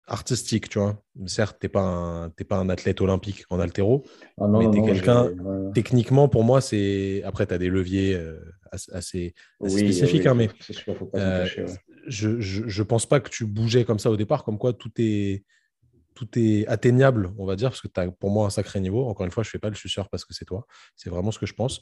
artistique, 0.06 0.68
tu 0.68 0.78
vois. 0.78 1.02
Certes, 1.26 1.56
tu 1.60 1.66
n'es 1.66 1.68
pas, 1.70 1.80
un, 1.80 2.30
pas 2.30 2.56
un 2.56 2.68
athlète 2.68 3.00
olympique 3.00 3.44
en 3.50 3.60
altéro, 3.60 4.04
ah 4.38 4.46
mais 4.48 4.70
tu 4.70 4.78
es 4.78 4.82
quelqu'un. 4.82 5.30
Techniquement, 5.74 6.28
pour 6.28 6.44
moi, 6.44 6.60
c'est. 6.60 7.22
Après, 7.24 7.46
tu 7.46 7.54
as 7.54 7.58
des 7.58 7.68
leviers 7.68 8.14
euh, 8.14 8.40
assez, 8.92 9.34
spécifiques, 9.66 10.26
hein, 10.26 10.34
mais 10.34 10.50
euh, 11.14 11.46
je 12.06 12.28
ne 12.28 12.82
pense 12.82 13.06
pas 13.06 13.20
que 13.20 13.30
tu 13.30 13.46
bougeais 13.46 13.84
comme 13.84 13.98
ça 13.98 14.10
au 14.10 14.16
départ, 14.16 14.44
comme 14.44 14.58
quoi 14.58 14.72
tout 14.72 14.92
est. 14.98 15.44
Tout 16.14 16.28
est 16.36 16.66
atteignable, 16.68 17.32
on 17.38 17.46
va 17.46 17.56
dire, 17.56 17.70
parce 17.70 17.80
que 17.80 17.88
tu 17.88 18.00
as 18.00 18.10
pour 18.10 18.30
moi 18.30 18.46
un 18.46 18.50
sacré 18.50 18.80
niveau. 18.80 19.06
Encore 19.06 19.26
une 19.26 19.32
fois, 19.32 19.42
je 19.42 19.48
ne 19.48 19.52
fais 19.52 19.58
pas 19.58 19.68
le 19.68 19.74
suceur 19.74 20.08
parce 20.08 20.24
que 20.24 20.32
c'est 20.32 20.44
toi. 20.44 20.66
C'est 20.96 21.10
vraiment 21.10 21.30
ce 21.30 21.38
que 21.38 21.46
je 21.46 21.54
pense. 21.54 21.80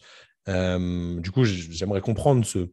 Euh, 0.49 1.21
du 1.21 1.31
coup, 1.31 1.45
j'aimerais 1.45 2.01
comprendre 2.01 2.45
ce, 2.45 2.71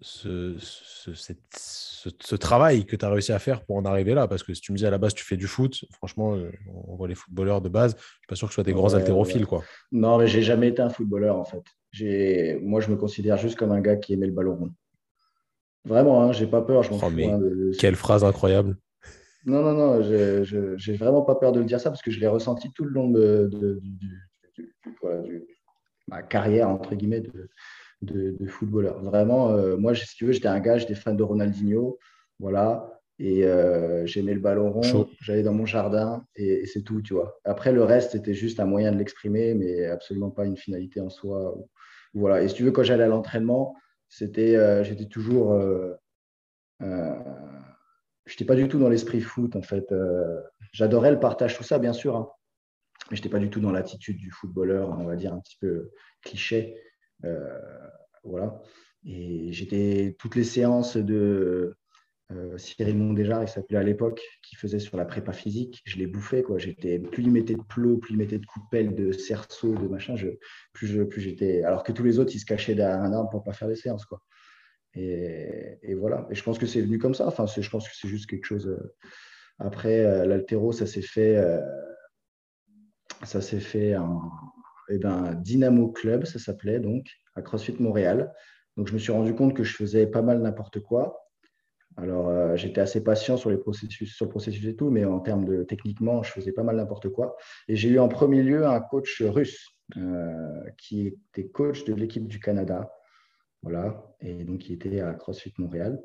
ce, 0.00 0.56
ce, 0.58 2.34
travail 2.36 2.86
que 2.86 2.96
tu 2.96 3.04
as 3.04 3.10
réussi 3.10 3.32
à 3.32 3.38
faire 3.38 3.64
pour 3.64 3.76
en 3.76 3.84
arriver 3.84 4.14
là 4.14 4.26
Parce 4.26 4.42
que 4.42 4.52
si 4.54 4.60
tu 4.60 4.72
me 4.72 4.76
dis 4.76 4.86
à 4.86 4.90
la 4.90 4.98
base 4.98 5.14
tu 5.14 5.24
fais 5.24 5.36
du 5.36 5.46
foot, 5.46 5.84
franchement, 5.92 6.34
euh, 6.34 6.50
on 6.74 6.96
voit 6.96 7.06
les 7.06 7.14
footballeurs 7.14 7.60
de 7.60 7.68
base, 7.68 7.94
je 7.96 8.02
suis 8.02 8.26
pas 8.28 8.34
sûr 8.34 8.48
que 8.48 8.52
ce 8.52 8.56
soit 8.56 8.64
des 8.64 8.72
grands 8.72 8.94
haltérophiles. 8.94 9.46
Quoi. 9.46 9.62
Non, 9.92 10.18
mais 10.18 10.26
j'ai 10.26 10.42
jamais 10.42 10.68
été 10.68 10.82
un 10.82 10.90
footballeur 10.90 11.36
en 11.36 11.44
fait. 11.44 11.62
moi, 12.62 12.80
je 12.80 12.90
me 12.90 12.96
considère 12.96 13.36
juste 13.36 13.56
comme 13.56 13.72
un 13.72 13.80
gars 13.80 13.96
qui 13.96 14.14
aimait 14.14 14.26
le 14.26 14.32
ballon 14.32 14.56
rond. 14.56 14.70
Vraiment, 15.84 16.22
hein, 16.22 16.32
j'ai 16.32 16.46
pas 16.46 16.62
peur. 16.62 16.82
Je 16.82 16.90
oh, 16.92 17.00
hein, 17.02 17.40
Quelle 17.78 17.96
phrase 17.96 18.24
incroyable. 18.24 18.76
Non, 19.44 19.62
non, 19.62 19.74
non, 19.74 20.02
j'ai 20.02 20.94
vraiment 20.94 21.22
pas 21.22 21.34
peur 21.34 21.52
de 21.52 21.58
le 21.58 21.66
dire 21.66 21.80
ça 21.80 21.90
parce 21.90 22.02
que 22.02 22.10
je 22.10 22.20
l'ai 22.20 22.28
ressenti 22.28 22.70
tout 22.72 22.84
le 22.84 22.90
long 22.90 23.08
de, 23.08 23.80
ma 26.08 26.22
carrière, 26.22 26.68
entre 26.68 26.94
guillemets, 26.94 27.22
de, 28.02 28.46
footballeur. 28.48 29.02
Vraiment, 29.02 29.50
euh, 29.50 29.76
moi, 29.76 29.94
si 29.94 30.16
tu 30.16 30.26
veux, 30.26 30.32
j'étais 30.32 30.48
un 30.48 30.60
gars, 30.60 30.78
j'étais 30.78 30.94
fan 30.94 31.16
de 31.16 31.22
Ronaldinho. 31.22 31.98
Voilà. 32.38 33.00
Et 33.18 33.44
euh, 33.44 34.04
j'aimais 34.06 34.34
le 34.34 34.40
ballon 34.40 34.72
rond, 34.72 35.08
j'allais 35.20 35.44
dans 35.44 35.52
mon 35.52 35.66
jardin 35.66 36.26
et, 36.34 36.66
c'est 36.66 36.82
tout, 36.82 37.02
tu 37.02 37.14
vois. 37.14 37.38
Après, 37.44 37.72
le 37.72 37.84
reste, 37.84 38.12
c'était 38.12 38.34
juste 38.34 38.58
un 38.58 38.64
moyen 38.64 38.90
de 38.90 38.98
l'exprimer, 38.98 39.54
mais 39.54 39.86
absolument 39.86 40.30
pas 40.30 40.44
une 40.44 40.56
finalité 40.56 41.00
en 41.00 41.10
soi. 41.10 41.54
Voilà. 42.14 42.42
Et 42.42 42.48
si 42.48 42.54
tu 42.54 42.64
veux, 42.64 42.72
quand 42.72 42.82
j'allais 42.82 43.04
à 43.04 43.08
l'entraînement, 43.08 43.76
c'était, 44.08 44.56
euh, 44.56 44.82
j'étais 44.82 45.06
toujours. 45.06 45.56
Euh, 48.22 48.28
euh, 48.28 48.30
j'étais 48.30 48.44
pas 48.44 48.56
du 48.56 48.68
tout 48.68 48.78
dans 48.78 48.88
l'esprit 48.88 49.20
foot, 49.20 49.56
en 49.56 49.62
fait. 49.62 49.92
J'adorais 50.72 51.12
le 51.12 51.20
partage, 51.20 51.56
tout 51.56 51.64
ça, 51.64 51.78
bien 51.78 51.92
sûr. 51.92 52.16
Hein. 52.16 52.28
mais 53.10 53.16
j'étais 53.16 53.28
pas 53.28 53.38
du 53.38 53.50
tout 53.50 53.60
dans 53.60 53.72
l'attitude 53.72 54.18
du 54.18 54.30
footballeur, 54.30 54.90
on 54.98 55.04
va 55.04 55.16
dire 55.16 55.32
un 55.32 55.40
petit 55.40 55.56
peu 55.60 55.90
cliché. 56.22 56.76
voilà. 58.24 58.60
Et 59.04 59.52
j'étais 59.52 60.16
toutes 60.18 60.36
les 60.36 60.44
séances 60.44 60.96
de 60.96 61.76
euh, 62.32 62.56
Cyril 62.56 62.96
Mondéjar, 62.96 63.42
il 63.42 63.48
s'appelait 63.48 63.78
à 63.78 63.82
l'époque, 63.82 64.22
qui 64.42 64.56
faisait 64.56 64.78
sur 64.78 64.96
la 64.96 65.04
prépa 65.04 65.32
physique. 65.32 65.82
Je 65.84 65.96
l'ai 65.98 66.06
bouffé, 66.06 66.42
quoi. 66.42 66.58
J'étais, 66.58 66.98
plus 66.98 67.22
il 67.22 67.30
mettait 67.30 67.54
de 67.54 67.62
plots, 67.62 67.98
plus 67.98 68.14
il 68.14 68.18
mettait 68.18 68.38
de 68.38 68.46
coups 68.46 68.66
de 68.72 69.12
cerceaux, 69.12 69.74
de 69.74 69.88
machin, 69.88 70.16
je, 70.16 70.28
plus, 70.72 70.86
je, 70.86 71.02
j'étais. 71.16 71.62
Alors 71.62 71.82
que 71.82 71.92
tous 71.92 72.04
les 72.04 72.18
autres, 72.18 72.32
ils 72.34 72.40
se 72.40 72.46
cachaient 72.46 72.74
derrière 72.74 73.02
un 73.02 73.12
arbre 73.12 73.30
pour 73.30 73.42
pas 73.42 73.52
faire 73.52 73.68
des 73.68 73.76
séances, 73.76 74.06
quoi. 74.06 74.22
Et, 74.94 75.94
voilà. 75.94 76.26
Et 76.30 76.34
je 76.34 76.42
pense 76.42 76.58
que 76.58 76.66
c'est 76.66 76.80
venu 76.80 76.98
comme 76.98 77.14
ça. 77.14 77.26
Enfin, 77.26 77.46
je 77.46 77.68
pense 77.70 77.88
que 77.88 77.94
c'est 77.96 78.08
juste 78.08 78.28
quelque 78.28 78.44
chose. 78.44 78.68
Euh, 78.68 78.94
après, 79.58 80.04
euh, 80.04 80.26
l'altéro, 80.26 80.72
ça 80.72 80.86
s'est 80.86 81.02
fait. 81.02 81.42
ça 83.22 83.40
s'est 83.40 83.60
fait 83.60 83.96
en 83.96 84.30
eh 84.88 84.98
ben, 84.98 85.34
Dynamo 85.34 85.88
Club, 85.92 86.24
ça 86.24 86.38
s'appelait 86.38 86.80
donc, 86.80 87.06
à 87.34 87.42
CrossFit 87.42 87.76
Montréal. 87.78 88.32
Donc, 88.76 88.88
je 88.88 88.94
me 88.94 88.98
suis 88.98 89.12
rendu 89.12 89.34
compte 89.34 89.54
que 89.54 89.64
je 89.64 89.74
faisais 89.74 90.06
pas 90.06 90.22
mal 90.22 90.40
n'importe 90.40 90.80
quoi 90.80 91.22
alors, 91.96 92.28
euh, 92.28 92.56
j'étais 92.56 92.80
assez 92.80 93.02
patient 93.02 93.36
sur, 93.36 93.50
les 93.50 93.58
processus, 93.58 94.14
sur 94.14 94.24
le 94.24 94.30
processus 94.30 94.64
et 94.66 94.76
tout, 94.76 94.90
mais 94.90 95.04
en 95.04 95.20
termes 95.20 95.44
de 95.44 95.62
techniquement, 95.62 96.22
je 96.22 96.30
faisais 96.30 96.52
pas 96.52 96.62
mal 96.62 96.76
n'importe 96.76 97.08
quoi. 97.10 97.36
Et 97.68 97.76
j'ai 97.76 97.90
eu 97.90 97.98
en 97.98 98.08
premier 98.08 98.42
lieu 98.42 98.66
un 98.66 98.80
coach 98.80 99.22
russe 99.22 99.68
euh, 99.96 100.62
qui 100.78 101.08
était 101.08 101.48
coach 101.48 101.84
de 101.84 101.94
l'équipe 101.94 102.26
du 102.26 102.40
Canada. 102.40 102.90
Voilà, 103.62 104.14
et 104.20 104.44
donc 104.44 104.68
il 104.68 104.74
était 104.74 105.00
à 105.00 105.14
CrossFit 105.14 105.54
Montréal. 105.58 106.02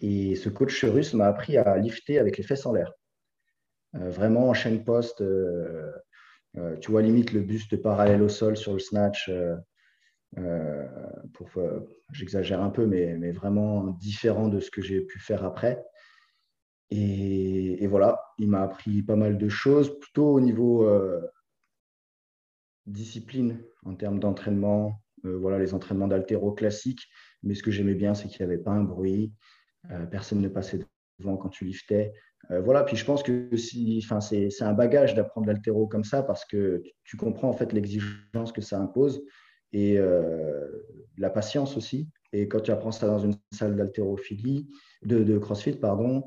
Et 0.00 0.36
ce 0.36 0.48
coach 0.48 0.84
russe 0.84 1.14
m'a 1.14 1.26
appris 1.26 1.56
à 1.56 1.76
lifter 1.78 2.18
avec 2.18 2.36
les 2.36 2.44
fesses 2.44 2.66
en 2.66 2.72
l'air. 2.72 2.92
Euh, 3.94 4.10
vraiment 4.10 4.48
en 4.48 4.54
chaîne 4.54 4.84
poste, 4.84 5.24
tu 6.80 6.90
vois, 6.90 7.02
limite 7.02 7.32
le 7.32 7.40
buste 7.40 7.80
parallèle 7.80 8.22
au 8.22 8.28
sol 8.28 8.56
sur 8.56 8.72
le 8.72 8.78
snatch. 8.78 9.30
Euh, 10.36 10.86
pour, 11.32 11.48
j'exagère 12.12 12.60
un 12.60 12.70
peu, 12.70 12.86
mais, 12.86 13.16
mais, 13.16 13.32
vraiment 13.32 13.84
différent 13.84 14.48
de 14.48 14.60
ce 14.60 14.70
que 14.70 14.82
j'ai 14.82 15.00
pu 15.00 15.18
faire 15.18 15.44
après. 15.44 15.82
Et, 16.90 17.86
voilà, 17.86 18.20
il 18.38 18.48
m'a 18.48 18.62
appris 18.62 19.02
pas 19.02 19.16
mal 19.16 19.38
de 19.38 19.48
choses, 19.48 19.98
plutôt 19.98 20.32
au 20.32 20.40
niveau 20.40 20.86
euh, 20.86 21.20
discipline, 22.86 23.62
en 23.84 23.94
termes 23.94 24.20
d'entraînement, 24.20 24.86
euh, 24.88 25.07
voilà, 25.24 25.58
les 25.58 25.74
entraînements 25.74 26.08
d'altéro 26.08 26.52
classiques. 26.52 27.06
Mais 27.42 27.54
ce 27.54 27.62
que 27.62 27.70
j'aimais 27.70 27.94
bien, 27.94 28.14
c'est 28.14 28.28
qu'il 28.28 28.44
n'y 28.44 28.52
avait 28.52 28.62
pas 28.62 28.72
un 28.72 28.82
bruit, 28.82 29.32
personne 30.10 30.40
ne 30.40 30.48
passait 30.48 30.80
devant 31.18 31.36
quand 31.36 31.48
tu 31.48 31.64
liftais. 31.64 32.12
voilà, 32.50 32.84
puis 32.84 32.96
je 32.96 33.04
pense 33.04 33.22
que 33.22 33.56
si, 33.56 34.04
c'est 34.20 34.64
un 34.64 34.72
bagage 34.72 35.14
d'apprendre 35.14 35.46
l'altéro 35.46 35.86
comme 35.86 36.04
ça 36.04 36.22
parce 36.22 36.44
que 36.44 36.82
tu 37.04 37.16
comprends 37.16 37.48
en 37.48 37.52
fait 37.52 37.72
l'exigence 37.72 38.52
que 38.52 38.60
ça 38.60 38.78
impose 38.78 39.22
et 39.72 39.98
euh, 39.98 40.66
la 41.16 41.30
patience 41.30 41.76
aussi. 41.76 42.08
Et 42.32 42.48
quand 42.48 42.60
tu 42.60 42.70
apprends 42.70 42.92
ça 42.92 43.06
dans 43.06 43.18
une 43.18 43.34
salle 43.52 43.76
d'haltérophilie, 43.76 44.68
de, 45.02 45.38
CrossFit, 45.38 45.72
pardon, 45.72 46.24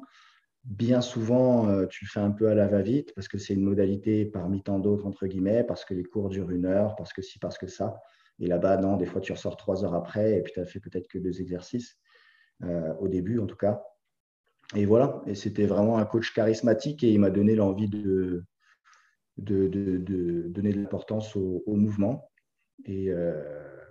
bien 0.64 1.02
souvent, 1.02 1.68
euh, 1.68 1.86
tu 1.86 2.06
fais 2.06 2.20
un 2.20 2.32
peu 2.32 2.50
à 2.50 2.56
la 2.56 2.68
va-vite 2.68 3.14
parce 3.16 3.28
que 3.28 3.38
c'est 3.38 3.54
une 3.54 3.64
modalité 3.64 4.26
parmi 4.26 4.64
tant 4.64 4.80
d'autres, 4.80 5.06
entre 5.06 5.28
guillemets, 5.28 5.64
parce 5.64 5.86
que 5.86 5.94
les 5.94 6.04
cours 6.04 6.30
durent 6.30 6.52
une 6.52 6.66
heure, 6.66 6.96
parce 6.96 7.14
que 7.14 7.22
si, 7.22 7.40
parce 7.40 7.58
que 7.58 7.68
ça. 7.68 8.00
Et 8.42 8.48
là-bas, 8.48 8.78
non, 8.78 8.98
des 8.98 9.06
fois, 9.06 9.22
tu 9.22 9.32
ressors 9.32 9.56
trois 9.56 9.86
heures 9.86 9.94
après 9.94 10.38
et 10.38 10.42
puis 10.42 10.52
tu 10.52 10.60
as 10.60 10.66
fait 10.66 10.80
peut-être 10.80 11.08
que 11.08 11.20
deux 11.20 11.40
exercices, 11.42 11.98
euh, 12.64 12.94
au 12.96 13.08
début 13.08 13.40
en 13.40 13.46
tout 13.46 13.56
cas. 13.56 13.84
Et 14.76 14.86
voilà, 14.86 15.22
et 15.28 15.36
c'était 15.36 15.68
vraiment 15.68 16.00
un 16.00 16.06
coach 16.06 16.34
charismatique 16.34 17.04
et 17.04 17.12
il 17.12 17.20
m'a 17.20 17.30
donné 17.30 17.56
l'envie 17.56 17.88
de, 17.88 18.44
donner 19.38 20.74
de 20.74 20.82
l'importance 20.82 21.36
au, 21.36 21.64
mouvement. 21.68 22.32
Euh, 22.90 23.86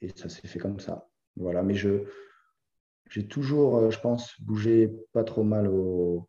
et, 0.00 0.10
ça 0.14 0.28
s'est 0.28 0.46
fait 0.46 0.60
comme 0.60 0.78
ça. 0.78 1.08
Voilà, 1.36 1.64
mais 1.64 1.74
j'ai 1.74 3.26
toujours, 3.28 3.78
euh, 3.78 3.90
je 3.90 3.98
pense, 3.98 4.40
bougé 4.40 4.88
pas 5.12 5.24
trop 5.24 5.42
mal 5.42 5.66
au, 5.66 6.28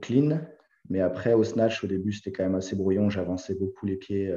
clean. 0.00 0.40
Mais 0.88 1.00
après, 1.00 1.34
au 1.34 1.44
snatch, 1.44 1.84
au 1.84 1.88
début, 1.88 2.12
c'était 2.12 2.32
quand 2.32 2.44
même 2.44 2.54
assez 2.54 2.74
brouillon. 2.74 3.10
J'avançais 3.10 3.54
beaucoup 3.54 3.84
les 3.84 3.96
pieds. 3.96 4.32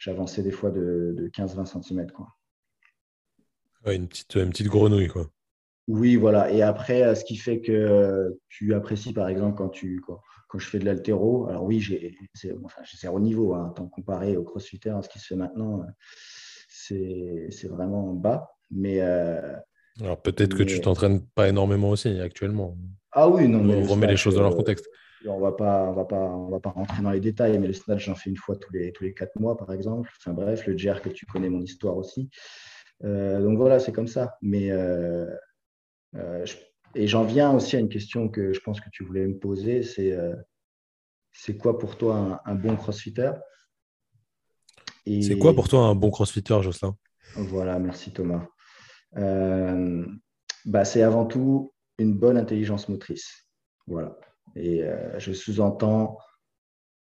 J'avançais 0.00 0.42
des 0.42 0.50
fois 0.50 0.72
de, 0.72 1.30
15-20 1.36 1.84
cm. 1.84 2.10
Quoi. 2.10 2.26
une, 3.86 4.08
petite, 4.08 4.34
une 4.34 4.50
petite 4.50 4.66
grenouille, 4.66 5.08
quoi. 5.08 5.30
Oui, 5.86 6.16
voilà. 6.16 6.50
Et 6.50 6.62
après, 6.62 7.14
ce 7.14 7.24
qui 7.24 7.36
fait 7.36 7.60
que 7.60 8.36
tu 8.48 8.74
apprécies, 8.74 9.12
par 9.12 9.28
exemple, 9.28 9.56
quand, 9.56 9.68
tu, 9.68 10.00
quand, 10.00 10.58
je 10.58 10.66
fais 10.66 10.78
de 10.78 10.84
l'altéro. 10.84 11.46
Alors 11.48 11.64
oui, 11.64 11.80
j'ai 11.80 12.16
enfin, 12.64 12.82
zéro 13.00 13.20
niveau, 13.20 13.54
hein, 13.54 13.72
tant 13.76 13.86
comparé 13.86 14.36
au 14.36 14.42
crossfitter, 14.42 14.90
à 14.90 15.02
ce 15.02 15.08
qui 15.08 15.20
se 15.20 15.26
fait 15.26 15.36
maintenant 15.36 15.84
c'est 17.50 17.68
vraiment 17.68 18.12
bas. 18.14 18.50
Mais, 18.70 19.00
euh, 19.00 19.56
Alors 20.00 20.20
peut-être 20.20 20.56
que 20.56 20.62
tu 20.62 20.80
t'entraînes 20.80 21.20
pas 21.34 21.48
énormément 21.48 21.90
aussi 21.90 22.20
actuellement. 22.20 22.76
Ah 23.12 23.28
oui, 23.28 23.48
non. 23.48 23.68
On 23.68 23.86
remet 23.86 24.06
les 24.06 24.16
choses 24.16 24.36
dans 24.36 24.42
leur 24.42 24.56
contexte. 24.56 24.88
On 25.26 25.38
va 25.38 25.52
pas, 25.52 25.84
on 25.84 25.92
va 25.92 26.04
pas, 26.04 26.16
on 26.16 26.48
va 26.48 26.60
pas 26.60 26.70
rentrer 26.70 27.02
dans 27.02 27.10
les 27.10 27.20
détails, 27.20 27.58
mais 27.58 27.66
le 27.66 27.72
snatch, 27.72 28.06
j'en 28.06 28.14
fais 28.14 28.30
une 28.30 28.36
fois 28.36 28.56
tous 28.56 28.72
les 28.72 28.92
tous 28.92 29.04
les 29.04 29.12
quatre 29.12 29.38
mois, 29.38 29.56
par 29.56 29.72
exemple. 29.72 30.10
Enfin 30.18 30.32
bref, 30.32 30.66
le 30.66 30.74
que 30.74 31.08
tu 31.10 31.26
connais 31.26 31.50
mon 31.50 31.60
histoire 31.60 31.96
aussi. 31.96 32.30
Euh, 33.04 33.40
donc 33.42 33.56
voilà, 33.58 33.78
c'est 33.80 33.92
comme 33.92 34.08
ça. 34.08 34.36
Mais 34.40 34.70
euh, 34.70 35.26
et 36.94 37.06
j'en 37.06 37.24
viens 37.24 37.52
aussi 37.52 37.76
à 37.76 37.78
une 37.78 37.88
question 37.88 38.28
que 38.28 38.52
je 38.52 38.60
pense 38.60 38.80
que 38.80 38.88
tu 38.90 39.04
voulais 39.04 39.26
me 39.26 39.38
poser, 39.38 39.82
c'est 39.82 40.16
c'est 41.32 41.56
quoi 41.56 41.78
pour 41.78 41.96
toi 41.96 42.40
un 42.44 42.54
bon 42.54 42.76
crossfitter? 42.76 43.32
C'est 45.06 45.38
quoi 45.38 45.54
pour 45.54 45.68
toi 45.68 45.86
un 45.86 45.94
bon 45.94 46.10
crossfitter, 46.10 46.58
Jocelyn? 46.62 46.96
Voilà, 47.36 47.78
merci 47.78 48.12
Thomas. 48.12 48.46
Euh, 49.16 50.06
bah, 50.64 50.84
c'est 50.84 51.02
avant 51.02 51.26
tout 51.26 51.72
une 51.98 52.14
bonne 52.14 52.36
intelligence 52.36 52.88
motrice. 52.88 53.48
Voilà. 53.86 54.16
Et 54.56 54.82
euh, 54.82 55.18
je 55.18 55.32
sous-entends, 55.32 56.18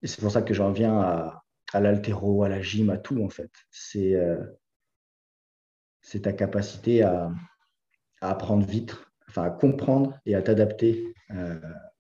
et 0.03 0.07
c'est 0.07 0.21
pour 0.21 0.31
ça 0.31 0.43
que 0.43 0.55
j'en 0.55 0.73
viens 0.73 0.99
à, 0.99 1.43
à 1.73 1.81
l'altéro, 1.81 2.43
à 2.43 2.49
la 2.49 2.63
gym, 2.63 2.91
à 2.91 2.99
tout 2.99 3.23
en 3.23 3.29
fait. 3.29 3.51
C'est 3.71 4.15
euh, 4.15 4.45
ta 6.23 6.33
capacité 6.33 7.03
à, 7.03 7.33
apprendre 8.21 8.67
vite, 8.67 8.97
enfin 9.29 9.45
à 9.45 9.51
comprendre 9.51 10.19
et 10.25 10.35
à 10.35 10.43
t'adapter 10.43 11.15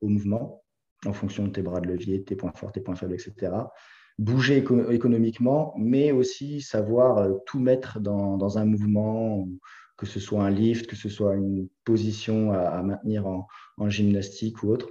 au 0.01 0.09
mouvement 0.09 0.65
en 1.05 1.13
fonction 1.13 1.45
de 1.45 1.51
tes 1.51 1.61
bras 1.63 1.81
de 1.81 1.87
levier, 1.87 2.25
tes 2.25 2.37
points 2.37 2.53
forts, 2.55 2.73
tes 2.73 2.81
points 2.81 2.97
faibles, 2.97 3.15
etc 3.15 3.51
bouger 4.19 4.65
économiquement, 4.91 5.75
mais 5.77 6.13
aussi 6.13 6.61
savoir 6.61 7.19
euh, 7.19 7.35
tout 7.47 7.59
mettre 7.59 8.01
dans, 8.01 8.59
un 8.59 8.65
mouvement, 8.65 9.47
que 9.97 10.07
ce 10.07 10.21
soit 10.21 10.45
un 10.45 10.51
lift, 10.51 10.87
que 10.87 10.97
ce 10.97 11.09
soit 11.09 11.35
une 11.35 11.69
position 11.85 12.53
à, 12.53 12.83
maintenir 12.83 13.27
en, 13.27 13.47
gymnastique 13.89 14.63
ou 14.63 14.71
autre. 14.71 14.89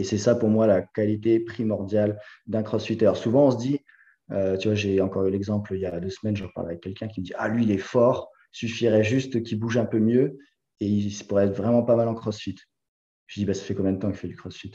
Et 0.00 0.04
c'est 0.04 0.16
ça 0.16 0.34
pour 0.34 0.48
moi 0.48 0.66
la 0.66 0.80
qualité 0.80 1.40
primordiale 1.40 2.18
d'un 2.46 2.62
crossfitter. 2.62 3.12
Souvent 3.16 3.48
on 3.48 3.50
se 3.50 3.58
dit, 3.58 3.80
euh, 4.30 4.56
tu 4.56 4.68
vois, 4.68 4.74
j'ai 4.74 5.02
encore 5.02 5.26
eu 5.26 5.30
l'exemple 5.30 5.74
il 5.74 5.80
y 5.82 5.84
a 5.84 6.00
deux 6.00 6.08
semaines, 6.08 6.36
j'en 6.36 6.48
parlais 6.48 6.70
avec 6.70 6.82
quelqu'un 6.82 7.06
qui 7.06 7.20
me 7.20 7.26
dit 7.26 7.34
Ah, 7.36 7.48
lui, 7.48 7.64
il 7.64 7.70
est 7.70 7.76
fort, 7.76 8.30
suffirait 8.50 9.04
juste 9.04 9.42
qu'il 9.42 9.60
bouge 9.60 9.76
un 9.76 9.84
peu 9.84 9.98
mieux 9.98 10.38
et 10.80 10.86
il 10.86 11.12
pourrait 11.26 11.48
être 11.48 11.54
vraiment 11.54 11.82
pas 11.82 11.96
mal 11.96 12.08
en 12.08 12.14
crossfit. 12.14 12.56
Je 13.26 13.40
dis 13.40 13.44
bah, 13.44 13.52
Ça 13.52 13.62
fait 13.62 13.74
combien 13.74 13.92
de 13.92 13.98
temps 13.98 14.08
qu'il 14.08 14.16
fait 14.16 14.28
du 14.28 14.36
crossfit? 14.36 14.72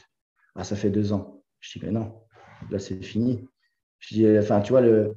Ah, 0.54 0.64
ça 0.64 0.76
fait 0.76 0.92
deux 0.92 1.12
ans. 1.12 1.44
Je 1.60 1.80
dis 1.80 1.84
Mais 1.84 1.92
non, 1.92 2.22
là, 2.70 2.78
c'est 2.78 3.02
fini. 3.02 3.48
Je 3.98 4.14
dis, 4.14 4.38
enfin, 4.38 4.62
tu 4.62 4.74
vois, 4.74 4.82
le, 4.82 5.16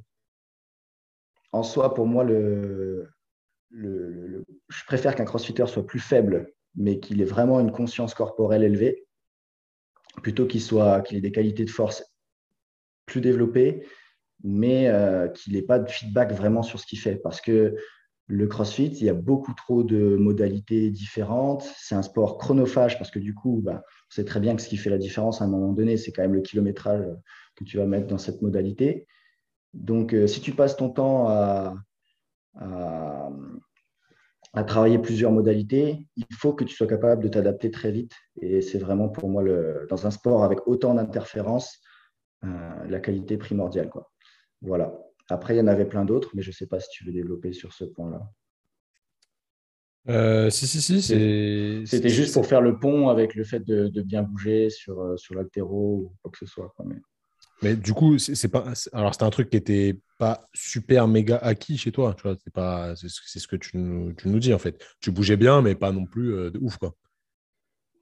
en 1.51 1.61
soi, 1.61 1.93
pour 1.93 2.07
moi, 2.07 2.23
le, 2.23 3.11
je 3.69 4.85
préfère 4.87 5.13
qu'un 5.13 5.25
crossfitter 5.25 5.67
soit 5.67 5.85
plus 5.85 5.99
faible, 5.99 6.51
mais 6.73 6.99
qu'il 6.99 7.21
ait 7.21 7.25
vraiment 7.25 7.59
une 7.59 7.71
conscience 7.71 8.15
corporelle 8.15 8.63
élevée, 8.63 9.05
plutôt 10.21 10.45
qu'il 10.45 10.61
soit, 10.61 11.01
qu'il 11.01 11.17
ait 11.17 11.21
des 11.21 11.31
qualités 11.31 11.65
de 11.65 11.69
force 11.69 12.03
plus 13.05 13.21
développées, 13.21 13.85
mais 14.43 14.87
euh, 14.87 15.27
qu'il 15.27 15.53
n'ait 15.53 15.61
pas 15.61 15.79
de 15.79 15.89
feedback 15.89 16.31
vraiment 16.33 16.63
sur 16.63 16.79
ce 16.79 16.85
qu'il 16.85 16.99
fait. 16.99 17.15
Parce 17.15 17.41
que 17.41 17.75
le 18.27 18.47
CrossFit, 18.47 18.87
il 18.87 19.03
y 19.03 19.09
a 19.09 19.13
beaucoup 19.13 19.53
trop 19.53 19.83
de 19.83 20.15
modalités 20.15 20.91
différentes. 20.91 21.63
C'est 21.77 21.95
un 21.95 22.03
sport 22.03 22.37
chronophage 22.37 22.97
parce 22.99 23.09
que 23.09 23.19
du 23.19 23.33
coup, 23.33 23.61
bah, 23.63 23.83
on 23.83 24.13
sait 24.13 24.25
très 24.25 24.39
bien 24.39 24.55
que 24.55 24.61
ce 24.61 24.69
qui 24.69 24.77
fait 24.77 24.91
la 24.91 24.99
différence 24.99 25.41
à 25.41 25.45
un 25.45 25.47
moment 25.47 25.73
donné, 25.73 25.97
c'est 25.97 26.11
quand 26.11 26.21
même 26.21 26.35
le 26.35 26.41
kilométrage 26.41 27.05
que 27.55 27.63
tu 27.63 27.77
vas 27.77 27.87
mettre 27.87 28.07
dans 28.07 28.19
cette 28.19 28.41
modalité. 28.41 29.07
Donc, 29.73 30.13
euh, 30.13 30.27
si 30.27 30.41
tu 30.41 30.51
passes 30.53 30.77
ton 30.77 30.89
temps 30.89 31.27
à, 31.27 31.75
à, 32.55 33.29
travailler 34.63 34.99
plusieurs 34.99 35.31
modalités, 35.31 36.07
il 36.15 36.25
faut 36.35 36.53
que 36.53 36.63
tu 36.63 36.75
sois 36.75 36.87
capable 36.87 37.23
de 37.23 37.29
t'adapter 37.29 37.71
très 37.71 37.91
vite. 37.91 38.13
Et 38.41 38.61
c'est 38.61 38.77
vraiment 38.77 39.09
pour 39.09 39.29
moi, 39.29 39.43
le, 39.43 39.85
dans 39.89 40.07
un 40.07 40.11
sport 40.11 40.43
avec 40.43 40.67
autant 40.67 40.93
d'interférences, 40.95 41.79
euh, 42.43 42.85
la 42.87 42.99
qualité 42.99 43.37
primordiale. 43.37 43.89
Quoi. 43.89 44.11
Voilà. 44.61 44.97
Après, 45.29 45.55
il 45.55 45.57
y 45.57 45.61
en 45.61 45.67
avait 45.67 45.85
plein 45.85 46.05
d'autres, 46.05 46.31
mais 46.33 46.41
je 46.41 46.49
ne 46.49 46.53
sais 46.53 46.67
pas 46.67 46.79
si 46.79 46.89
tu 46.91 47.05
veux 47.05 47.11
développer 47.11 47.53
sur 47.53 47.73
ce 47.73 47.85
point-là. 47.85 48.21
Euh, 50.07 50.49
si, 50.49 50.65
si, 50.65 50.81
si. 50.81 51.01
C'était 51.85 52.09
juste 52.09 52.33
pour 52.33 52.45
faire 52.45 52.61
le 52.61 52.79
pont 52.79 53.09
avec 53.09 53.35
le 53.35 53.43
fait 53.43 53.59
de, 53.59 54.01
bien 54.01 54.23
bouger 54.23 54.69
sur, 54.69 55.01
euh, 55.01 55.17
sur 55.17 55.35
l'altéro 55.35 55.95
ou 55.95 56.13
quoi 56.21 56.31
que 56.31 56.37
ce 56.37 56.45
soit. 56.45 56.73
Mais... 56.85 56.95
mais... 57.61 57.75
du 57.75 57.93
coup, 57.93 58.17
c'est 58.17 58.47
pas. 58.47 58.73
Alors, 58.93 59.13
c'était 59.13 59.25
un 59.25 59.29
truc 59.29 59.49
qui 59.49 59.57
n'était 59.57 59.99
pas 60.17 60.45
super 60.53 61.07
méga 61.07 61.37
acquis 61.37 61.77
chez 61.77 61.91
toi. 61.91 62.13
Tu 62.15 62.23
vois, 62.23 62.35
c'est 62.43 62.53
pas. 62.53 62.95
C'est 62.95 63.09
ce 63.09 63.47
que 63.47 63.55
tu 63.55 63.77
nous, 63.77 64.13
tu 64.13 64.29
nous, 64.29 64.39
dis 64.39 64.53
en 64.53 64.59
fait. 64.59 64.83
Tu 64.99 65.11
bougeais 65.11 65.37
bien, 65.37 65.61
mais 65.61 65.75
pas 65.75 65.91
non 65.91 66.05
plus 66.05 66.33
euh, 66.33 66.51
de 66.51 66.59
ouf 66.59 66.77
quoi. 66.77 66.95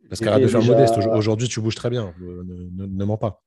Parce 0.10 0.22
qu'arrête 0.22 0.44
de 0.44 0.48
faire 0.48 0.64
modeste. 0.64 0.96
Aujourd'hui, 1.14 1.48
tu 1.48 1.60
bouges 1.60 1.76
très 1.76 1.90
bien. 1.90 2.14
Ne, 2.20 2.86
ne 2.86 3.06
mens 3.06 3.18
pas. 3.18 3.42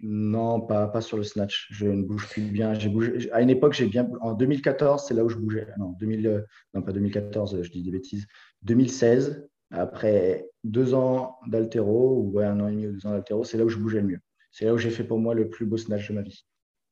Non, 0.00 0.60
pas, 0.60 0.86
pas 0.86 1.00
sur 1.00 1.16
le 1.16 1.24
snatch. 1.24 1.68
Je 1.70 1.86
ne 1.86 2.02
bouge 2.02 2.28
plus 2.28 2.42
bien. 2.42 2.74
J'ai 2.74 2.88
bougé. 2.88 3.30
À 3.32 3.40
une 3.42 3.50
époque, 3.50 3.72
j'ai 3.72 3.86
bien. 3.86 4.08
En 4.20 4.32
2014, 4.32 5.04
c'est 5.06 5.14
là 5.14 5.24
où 5.24 5.28
je 5.28 5.36
bougeais. 5.36 5.66
Non, 5.78 5.92
2000... 5.98 6.26
Euh, 6.26 6.40
non, 6.74 6.82
pas 6.82 6.92
2014, 6.92 7.62
je 7.62 7.70
dis 7.70 7.82
des 7.82 7.90
bêtises. 7.90 8.26
2016, 8.62 9.48
après 9.70 10.48
deux 10.62 10.94
ans 10.94 11.38
d'altéro, 11.46 12.22
ou 12.22 12.38
un 12.38 12.60
an 12.60 12.68
et 12.68 12.72
demi 12.72 12.86
ou 12.86 12.92
deux 12.92 13.06
ans 13.06 13.10
d'altéro, 13.10 13.44
c'est 13.44 13.58
là 13.58 13.64
où 13.64 13.68
je 13.68 13.76
bougeais 13.78 14.00
le 14.00 14.06
mieux. 14.06 14.20
C'est 14.58 14.64
là 14.64 14.74
où 14.74 14.78
j'ai 14.78 14.90
fait 14.90 15.04
pour 15.04 15.20
moi 15.20 15.34
le 15.34 15.48
plus 15.48 15.66
beau 15.66 15.76
snatch 15.76 16.08
de 16.08 16.14
ma 16.14 16.22
vie. 16.22 16.44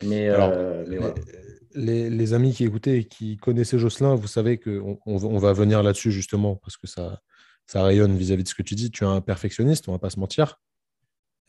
Mais, 0.05 0.29
euh, 0.29 0.85
les, 1.75 2.33
amis 2.33 2.55
qui 2.55 2.65
écoutaient 2.65 2.99
et 2.99 3.05
qui 3.05 3.39
connaissaient 3.39 3.77
Jocelyn, 3.77 4.15
vous 4.15 4.29
savez 4.29 4.57
qu'on 4.57 5.01
on 5.05 5.39
va 5.39 5.53
venir 5.53 5.83
là-dessus 5.83 6.13
justement 6.13 6.55
parce 6.55 6.77
que 6.77 6.87
ça, 6.87 7.21
ça 7.67 7.83
rayonne 7.83 8.17
vis-à-vis 8.17 8.43
-vis 8.43 8.45
de 8.45 8.49
ce 8.51 8.55
que 8.55 8.63
tu 8.63 8.77
dis. 8.77 8.93
Tu 8.93 9.03
es 9.03 9.07
un 9.09 9.21
perfectionniste, 9.21 9.89
on 9.89 9.93
ne 9.93 9.97
va 9.97 9.99
pas 9.99 10.11
se 10.11 10.21
mentir. 10.21 10.61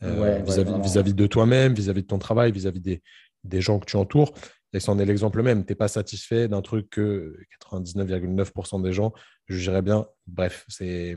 Euh, 0.02 0.42
vis-à-vis 0.82 1.14
de 1.14 1.26
toi-même, 1.28 1.72
vis-à-vis 1.74 2.02
de 2.02 2.08
ton 2.08 2.18
travail, 2.18 2.50
vis-à-vis 2.50 2.80
des, 2.80 3.00
des, 3.44 3.60
gens 3.60 3.78
que 3.78 3.86
tu 3.86 3.96
entoures. 3.96 4.32
Et 4.72 4.80
c'en 4.80 4.98
est 4.98 5.06
l'exemple 5.06 5.40
même. 5.44 5.64
Tu 5.64 5.70
n'es 5.70 5.76
pas 5.76 5.88
satisfait 5.88 6.48
d'un 6.48 6.62
truc 6.62 6.90
que 6.90 7.36
99,9% 7.70 8.82
des 8.82 8.92
gens 8.92 9.12
jugeraient 9.46 9.82
bien. 9.82 10.04
Bref, 10.26 10.64
c'est 10.66 11.16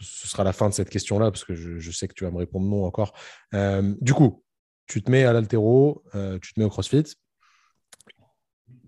ce 0.00 0.28
sera 0.28 0.44
la 0.44 0.52
fin 0.52 0.68
de 0.68 0.74
cette 0.74 0.90
question-là, 0.90 1.30
parce 1.30 1.44
que 1.44 1.54
je, 1.54 1.90
sais 1.90 2.08
que 2.08 2.14
tu 2.14 2.24
vas 2.24 2.30
me 2.30 2.38
répondre 2.38 2.66
non 2.66 2.84
encore. 2.84 3.12
Euh, 3.54 3.94
du 4.00 4.12
coup, 4.12 4.44
tu 4.86 5.02
te 5.02 5.10
mets 5.10 5.24
à 5.24 5.32
l'altéro, 5.32 6.02
euh, 6.14 6.38
tu 6.40 6.52
te 6.52 6.60
mets 6.60 6.66
au 6.66 6.70
CrossFit, 6.70 7.04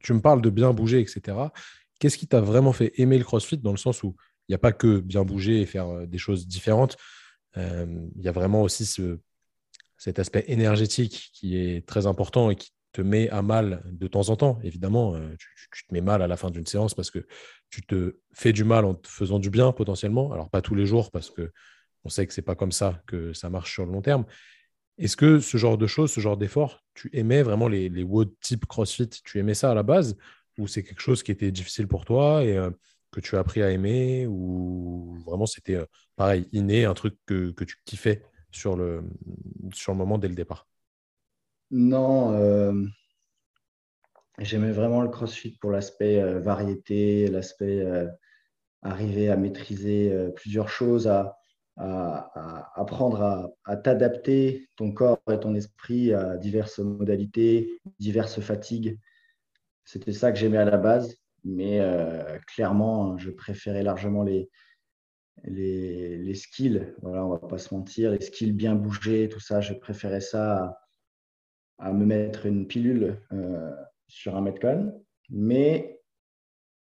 tu 0.00 0.12
me 0.12 0.20
parles 0.20 0.42
de 0.42 0.50
bien 0.50 0.72
bouger, 0.72 1.00
etc. 1.00 1.38
Qu'est-ce 1.98 2.18
qui 2.18 2.28
t'a 2.28 2.40
vraiment 2.40 2.72
fait 2.72 2.92
aimer 2.96 3.18
le 3.18 3.24
CrossFit 3.24 3.58
dans 3.58 3.70
le 3.70 3.78
sens 3.78 4.02
où 4.02 4.16
il 4.48 4.52
n'y 4.52 4.54
a 4.54 4.58
pas 4.58 4.72
que 4.72 5.00
bien 5.00 5.24
bouger 5.24 5.60
et 5.60 5.66
faire 5.66 6.06
des 6.06 6.18
choses 6.18 6.46
différentes, 6.46 6.96
euh, 7.56 7.86
il 8.16 8.22
y 8.22 8.28
a 8.28 8.32
vraiment 8.32 8.62
aussi 8.62 8.84
ce, 8.84 9.18
cet 9.96 10.18
aspect 10.18 10.44
énergétique 10.48 11.30
qui 11.32 11.56
est 11.56 11.86
très 11.86 12.06
important 12.06 12.50
et 12.50 12.56
qui 12.56 12.72
te 12.96 13.02
met 13.02 13.28
à 13.28 13.42
mal 13.42 13.82
de 13.84 14.06
temps 14.06 14.30
en 14.30 14.36
temps. 14.36 14.58
Évidemment, 14.62 15.14
euh, 15.14 15.36
tu, 15.38 15.84
te 15.86 15.92
mets 15.92 16.00
mal 16.00 16.22
à 16.22 16.26
la 16.26 16.38
fin 16.38 16.50
d'une 16.50 16.64
séance 16.64 16.94
parce 16.94 17.10
que 17.10 17.26
tu 17.68 17.82
te 17.82 18.20
fais 18.32 18.54
du 18.54 18.64
mal 18.64 18.86
en 18.86 18.94
te 18.94 19.06
faisant 19.06 19.38
du 19.38 19.50
bien 19.50 19.70
potentiellement. 19.72 20.32
Alors 20.32 20.48
pas 20.48 20.62
tous 20.62 20.74
les 20.74 20.86
jours 20.86 21.10
parce 21.10 21.30
que 21.30 21.52
on 22.04 22.08
sait 22.08 22.26
que 22.26 22.32
c'est 22.32 22.40
pas 22.40 22.54
comme 22.54 22.72
ça 22.72 23.02
que 23.06 23.34
ça 23.34 23.50
marche 23.50 23.74
sur 23.74 23.84
le 23.84 23.92
long 23.92 24.00
terme. 24.00 24.24
Est-ce 24.96 25.14
que 25.14 25.40
ce 25.40 25.58
genre 25.58 25.76
de 25.76 25.86
choses, 25.86 26.10
ce 26.10 26.20
genre 26.20 26.38
d'effort, 26.38 26.82
tu 26.94 27.10
aimais 27.12 27.42
vraiment 27.42 27.68
les, 27.68 27.90
les 27.90 28.06
type 28.40 28.64
CrossFit? 28.64 29.10
Tu 29.10 29.38
aimais 29.38 29.52
ça 29.52 29.72
à 29.72 29.74
la 29.74 29.82
base? 29.82 30.16
Ou 30.56 30.66
c'est 30.66 30.82
quelque 30.82 31.02
chose 31.02 31.22
qui 31.22 31.32
était 31.32 31.50
difficile 31.50 31.88
pour 31.88 32.06
toi 32.06 32.42
et 32.44 32.56
euh, 32.56 32.70
que 33.12 33.20
tu 33.20 33.36
as 33.36 33.40
appris 33.40 33.62
à 33.62 33.70
aimer? 33.70 34.26
Ou 34.26 35.18
vraiment 35.26 35.44
c'était 35.44 35.74
euh, 35.74 35.84
pareil, 36.16 36.48
inné, 36.52 36.86
un 36.86 36.94
truc 36.94 37.14
que, 37.26 37.50
que, 37.50 37.64
tu 37.64 37.76
kiffais 37.84 38.22
sur 38.50 38.74
le, 38.74 39.04
sur 39.74 39.92
le 39.92 39.98
moment 39.98 40.16
dès 40.16 40.28
le 40.28 40.34
départ? 40.34 40.66
Non, 41.70 42.32
euh, 42.34 42.84
j'aimais 44.38 44.70
vraiment 44.70 45.02
le 45.02 45.08
crossfit 45.08 45.56
pour 45.58 45.70
l'aspect 45.70 46.20
euh, 46.20 46.40
variété, 46.40 47.28
l'aspect 47.28 47.84
arriver 48.82 49.30
à 49.30 49.36
maîtriser 49.36 50.14
plusieurs 50.36 50.68
choses, 50.68 51.08
à, 51.08 51.36
apprendre 51.76 53.52
à, 53.64 53.76
t'adapter 53.76 54.68
ton 54.76 54.92
corps 54.92 55.20
et 55.30 55.40
ton 55.40 55.54
esprit 55.54 56.12
à 56.12 56.36
diverses 56.36 56.78
modalités, 56.78 57.80
diverses 57.98 58.40
fatigues. 58.40 58.98
C'était 59.84 60.12
ça 60.12 60.32
que 60.32 60.38
j'aimais 60.38 60.58
à 60.58 60.64
la 60.64 60.76
base. 60.76 61.16
Mais 61.46 61.80
euh, 61.80 62.38
clairement, 62.48 63.16
je 63.18 63.30
préférais 63.30 63.84
largement 63.84 64.24
les, 64.24 64.50
skills. 66.34 66.92
Voilà, 67.02 67.24
on 67.24 67.30
va 67.30 67.38
pas 67.38 67.58
se 67.58 67.72
mentir, 67.72 68.10
les 68.10 68.20
skills 68.20 68.52
bien 68.52 68.74
bougés, 68.74 69.28
tout 69.28 69.40
ça, 69.40 69.60
je 69.60 69.72
préférais 69.72 70.20
ça 70.20 70.76
me 71.78 72.04
mettre 72.04 72.46
une 72.46 72.66
pilule 72.66 73.20
euh, 73.32 73.70
sur 74.08 74.36
un 74.36 74.40
Metcon. 74.40 75.02
Mais 75.30 76.00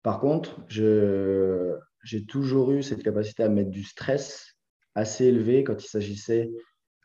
par 0.04 0.20
contre, 0.20 0.65
j'ai 0.67 2.26
toujours 2.26 2.72
eu 2.72 2.82
cette 2.82 3.04
capacité 3.04 3.44
à 3.44 3.50
mettre 3.50 3.70
du 3.70 3.84
stress 3.84 4.56
assez 4.96 5.26
élevé 5.26 5.63
quand 5.63 5.84
il 5.84 5.88
s'agissait 5.88 6.52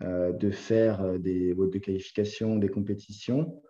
euh, 0.02 0.32
de 0.32 0.50
faire 0.50 1.18
des 1.18 1.52
votes 1.52 1.72
de 1.72 1.78
qualification, 1.78 2.56
des 2.56 2.68
compétitions, 2.68 3.62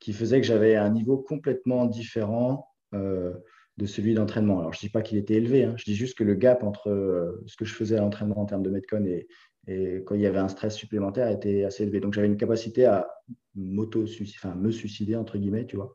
qui 0.00 0.12
faisait 0.12 0.40
que 0.40 0.46
j'avais 0.46 0.76
un 0.76 0.90
niveau 0.90 1.16
complètement 1.16 1.86
différent 1.86 2.68
euh, 2.94 3.32
de 3.76 3.86
celui 3.86 4.14
d'entraînement. 4.14 4.60
Alors, 4.60 4.72
je 4.72 4.78
ne 4.78 4.82
dis 4.82 4.88
pas 4.90 5.02
qu'il 5.02 5.18
était 5.18 5.34
élevé, 5.34 5.64
hein. 5.64 5.74
je 5.76 5.84
dis 5.84 5.96
juste 5.96 6.16
que 6.16 6.22
le 6.24 6.34
gap 6.34 6.62
entre 6.62 6.90
euh, 6.90 7.42
ce 7.46 7.56
que 7.56 7.64
je 7.64 7.74
faisais 7.74 7.96
à 7.96 8.00
l'entraînement 8.00 8.38
en 8.38 8.46
termes 8.46 8.62
de 8.62 8.70
Metcon 8.70 9.04
et, 9.04 9.26
et, 9.66 10.02
quand 10.04 10.14
il 10.14 10.20
y 10.20 10.26
avait 10.26 10.38
un 10.38 10.48
stress 10.48 10.74
supplémentaire 10.74 11.28
était 11.28 11.64
assez 11.64 11.82
élevé. 11.84 12.00
Donc, 12.00 12.14
j'avais 12.14 12.26
une 12.26 12.36
capacité 12.36 12.86
à 12.86 13.08
m'auto 13.54 14.04
enfin, 14.04 14.54
me 14.54 14.70
suicider, 14.70 15.16
entre 15.16 15.38
guillemets, 15.38 15.66
tu 15.66 15.76
vois, 15.76 15.94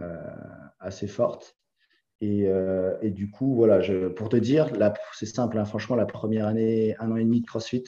euh, 0.00 0.16
assez 0.80 1.06
forte. 1.06 1.56
Et, 2.20 2.46
et, 3.02 3.10
du 3.10 3.30
coup, 3.32 3.56
voilà, 3.56 3.80
je, 3.80 4.06
pour 4.06 4.28
te 4.28 4.36
dire, 4.36 4.70
c'est 5.12 5.26
simple, 5.26 5.58
hein, 5.58 5.64
franchement, 5.64 5.96
la 5.96 6.06
première 6.06 6.46
année, 6.46 6.94
un 7.00 7.10
an 7.10 7.16
et 7.16 7.24
demi 7.24 7.40
de 7.40 7.46
CrossFit, 7.46 7.82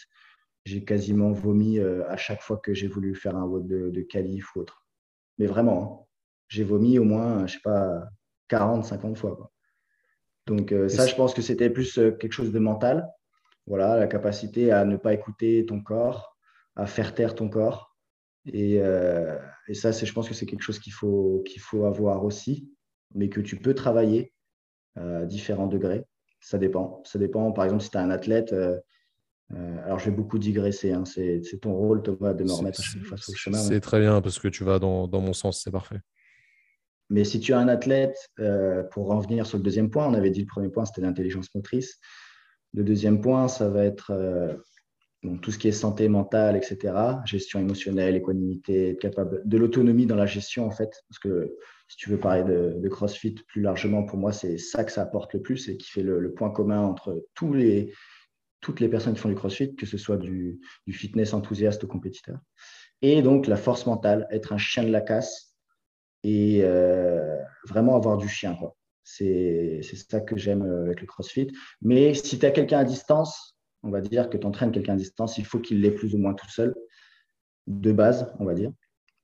j'ai 0.65 0.85
quasiment 0.85 1.31
vomi 1.31 1.79
à 1.79 2.17
chaque 2.17 2.43
fois 2.43 2.57
que 2.57 2.75
j'ai 2.75 2.89
voulu 2.89 3.15
faire 3.15 3.37
un 3.37 3.47
vote 3.47 3.69
de, 3.69 3.91
de 3.91 4.01
qualif 4.03 4.57
ou 4.57 4.61
autre. 4.61 4.85
Mais 5.39 5.47
vraiment, 5.47 6.03
hein, 6.03 6.07
j'ai 6.49 6.65
vomi 6.65 6.99
au 6.99 7.05
moins, 7.05 7.47
je 7.47 7.55
sais 7.55 7.61
pas, 7.63 8.09
40, 8.49 8.85
50 8.85 9.17
fois. 9.19 9.53
Donc 10.47 10.73
euh, 10.73 10.89
ça, 10.89 11.07
je 11.07 11.15
pense 11.15 11.35
que 11.35 11.43
c'était 11.43 11.71
plus 11.71 11.99
euh, 11.99 12.13
quelque 12.13 12.33
chose 12.33 12.53
de 12.53 12.59
mental. 12.59 13.09
Voilà, 13.67 13.97
la 13.97 14.07
capacité 14.07 14.73
à 14.73 14.85
ne 14.85 14.97
pas 14.97 15.15
écouter 15.15 15.65
ton 15.67 15.83
corps, 15.83 16.37
à 16.77 16.87
faire 16.87 17.15
taire 17.15 17.35
ton 17.35 17.49
corps. 17.49 17.97
Et, 18.47 18.79
euh, 18.81 19.39
et 19.69 19.75
ça, 19.75 19.91
je 19.91 20.13
pense 20.13 20.29
que 20.29 20.35
c'est 20.35 20.47
quelque 20.47 20.63
chose 20.63 20.79
qu'il 20.79 20.93
faut, 20.93 21.43
qu'il 21.47 21.63
faut 21.63 21.87
avoir 21.87 22.25
aussi, 22.25 22.71
mais 23.15 23.29
que 23.29 23.41
tu 23.41 23.57
peux 23.57 23.75
travailler 23.75 24.33
à 24.97 25.25
différents 25.25 25.67
degrés. 25.67 26.05
Ça 26.41 26.59
dépend. 26.59 27.03
Ça 27.05 27.19
dépend, 27.19 27.51
par 27.53 27.65
exemple, 27.65 27.83
si 27.83 27.91
tu 27.91 27.97
es 27.97 28.01
un 28.01 28.11
athlète. 28.11 28.55
alors, 29.51 29.99
je 29.99 30.05
vais 30.05 30.17
beaucoup 30.17 30.39
digresser. 30.39 30.93
Hein. 30.93 31.05
c'est, 31.07 31.41
ton 31.63 31.75
rôle, 31.75 32.03
Thomas, 32.03 32.35
de 32.35 32.45
me 32.45 32.53
remettre 32.53 32.83
face 33.09 33.29
au 33.31 33.35
chemin. 33.35 33.59
C'est 33.59 33.81
très 33.81 34.01
bien 34.01 34.21
parce 34.21 34.39
que 34.39 34.49
tu 34.49 34.63
vas 34.63 34.79
dans, 34.79 35.09
dans 35.09 35.23
mon 35.23 35.33
sens. 35.33 35.63
C'est 35.65 35.71
parfait. 35.71 36.01
Mais 37.11 37.25
si 37.25 37.41
tu 37.41 37.53
as 37.53 37.59
un 37.59 37.69
athlète, 37.69 38.17
euh, 38.41 38.83
pour 38.85 39.11
en 39.11 39.19
venir 39.21 39.47
sur 39.47 39.59
le 39.59 39.63
deuxième 39.63 39.91
point, 39.91 40.07
on 40.07 40.15
avait 40.15 40.31
dit 40.31 40.41
le 40.41 40.47
premier 40.47 40.69
point, 40.69 40.85
c'était 40.85 41.03
l'intelligence 41.03 41.55
motrice. 41.55 41.99
Le 42.75 42.85
deuxième 42.85 43.21
point, 43.21 43.49
ça 43.49 43.69
va 43.69 43.85
être 43.85 44.11
euh, 44.11 44.55
tout 45.41 45.51
ce 45.51 45.59
qui 45.59 45.69
est 45.69 45.73
santé 45.73 46.09
mentale, 46.09 46.57
etc., 46.57 46.95
gestion 47.25 47.61
émotionnelle, 47.61 48.17
équanimité, 48.17 48.97
capable 49.01 49.43
de 49.45 49.57
l'autonomie 49.57 50.07
dans 50.07 50.17
la 50.17 50.27
gestion, 50.27 50.67
en 50.67 50.71
fait. 50.71 50.91
Parce 51.09 51.19
que 51.19 51.57
si 51.89 51.97
tu 51.97 52.11
veux 52.11 52.19
parler 52.19 52.43
de, 52.43 52.89
CrossFit 52.89 53.35
plus 53.49 53.63
largement, 53.63 54.05
pour 54.05 54.19
moi, 54.19 54.33
c'est 54.33 54.59
ça 54.59 54.85
que 54.85 54.93
ça 54.93 55.03
apporte 55.03 55.33
le 55.35 55.43
plus 55.43 55.69
et 55.69 55.77
qui 55.77 55.91
fait 55.91 56.03
le, 56.03 56.33
point 56.33 56.51
commun 56.51 56.81
entre 56.81 57.25
toutes 57.35 57.55
les 58.81 58.89
personnes 58.89 59.15
qui 59.15 59.21
font 59.21 59.29
du 59.29 59.35
CrossFit, 59.35 59.75
que 59.77 59.87
ce 59.87 59.97
soit 59.97 60.17
du, 60.17 60.61
du 60.87 60.93
fitness 60.93 61.33
enthousiaste 61.33 61.85
ou 61.85 61.87
compétiteur. 61.87 62.39
Et 63.03 63.23
donc, 63.23 63.47
la 63.47 63.57
force 63.57 63.87
mentale, 63.87 64.27
être 64.31 64.53
un 64.53 64.59
chien 64.59 64.83
de 64.83 64.91
la 64.91 65.01
casse, 65.01 65.55
et 66.25 66.61
euh, 66.63 67.37
vraiment 67.69 67.95
avoir 67.95 68.17
du 68.17 68.29
chien. 68.29 68.59
C'est 69.05 69.83
ça 69.83 70.21
que 70.21 70.37
j'aime 70.37 70.63
euh, 70.63 70.87
avec 70.87 71.01
le 71.01 71.07
CrossFit. 71.07 71.49
Mais 71.83 72.15
si 72.15 72.39
tu 72.39 72.47
as 72.47 72.51
quelqu'un 72.51 72.79
à 72.79 72.85
distance, 72.85 73.57
on 73.83 73.91
va 73.91 74.01
dire 74.01 74.31
que 74.31 74.39
tu 74.39 74.47
entraînes 74.47 74.73
quelqu'un 74.73 74.95
à 74.95 74.97
distance, 74.97 75.39
il 75.39 75.45
faut 75.45 75.61
qu'il 75.61 75.81
l'ait 75.83 75.91
plus 75.91 76.15
ou 76.15 76.19
moins 76.19 76.35
tout 76.35 76.49
seul, 76.51 76.75
de 77.67 77.93
base, 77.93 78.35
on 78.41 78.45
va 78.45 78.55
dire. 78.55 78.73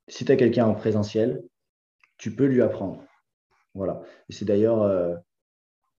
si 0.08 0.24
tu 0.24 0.32
as 0.32 0.36
quelqu'un 0.36 0.66
en 0.66 0.74
présentiel, 0.74 1.42
tu 2.18 2.34
peux 2.34 2.46
lui 2.46 2.62
apprendre. 2.62 3.04
Voilà. 3.74 4.02
Et 4.28 4.32
c'est 4.32 4.44
d'ailleurs 4.44 4.82
euh, 4.82 5.16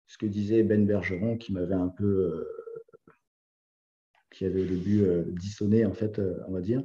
ce 0.07 0.17
que 0.17 0.25
disait 0.25 0.63
Ben 0.63 0.85
Bergeron 0.85 1.37
qui 1.37 1.53
m'avait 1.53 1.75
un 1.75 1.87
peu, 1.87 2.05
euh, 2.05 3.13
qui 4.31 4.45
avait 4.45 4.61
au 4.61 4.65
début 4.65 5.03
euh, 5.03 5.23
dissonné, 5.27 5.85
en 5.85 5.93
fait, 5.93 6.21
on 6.47 6.51
va 6.51 6.61
dire, 6.61 6.83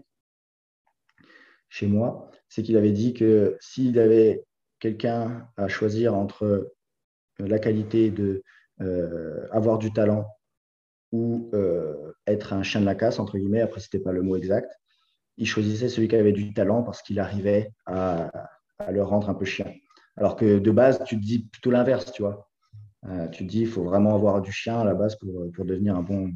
chez 1.69 1.87
moi. 1.87 2.31
C'est 2.49 2.63
qu'il 2.63 2.77
avait 2.77 2.93
dit 2.93 3.13
que 3.13 3.57
s'il 3.61 3.99
avait 3.99 4.45
quelqu'un 4.79 5.49
à 5.57 5.69
choisir 5.69 6.15
entre 6.15 6.73
la 7.38 7.59
qualité 7.59 8.11
de 8.11 8.42
avoir 9.53 9.79
du 9.79 9.92
talent 9.92 10.27
ou 11.12 11.51
être 12.27 12.53
un 12.53 12.62
chien 12.62 12.81
de 12.81 12.87
la 12.87 12.94
casse, 12.94 13.18
entre 13.18 13.38
guillemets, 13.38 13.61
après, 13.61 13.81
ce 13.81 13.87
n'était 13.87 14.03
pas 14.03 14.12
le 14.12 14.22
mot 14.22 14.37
exact, 14.37 14.70
il 15.37 15.46
choisissait 15.46 15.88
celui 15.88 16.09
qui 16.09 16.16
avait 16.16 16.33
du 16.33 16.53
talent 16.53 16.83
parce 16.83 17.03
qu'il 17.03 17.20
arrivait 17.20 17.72
à, 17.87 18.31
le 18.90 19.03
rendre 19.03 19.31
un 19.31 19.35
peu 19.35 19.44
chiant. 19.44 19.72
Alors 20.16 20.37
que 20.37 20.59
de 20.59 20.70
base, 20.70 21.03
tu 21.05 21.16
te 21.16 21.25
dis 21.25 21.40
plutôt 21.44 21.70
l'inverse, 21.70 22.12
tu 22.12 22.22
vois. 22.22 22.49
Euh, 23.09 23.29
tu 23.29 23.46
te 23.46 23.51
dis, 23.51 23.61
il 23.61 23.68
faut 23.68 23.85
vraiment 23.85 24.14
avoir 24.14 24.40
du 24.40 24.51
chien 24.51 24.81
à 24.81 24.85
la 24.85 24.94
base 24.94 25.16
pour, 25.16 25.31
pour 25.55 25.64
devenir 25.64 25.96
un 25.96 26.03
bon, 26.03 26.33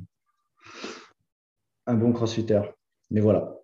un 1.87 1.95
bon 1.95 2.13
crossfitter. 2.13 2.63
Mais 3.11 3.21
voilà. 3.21 3.60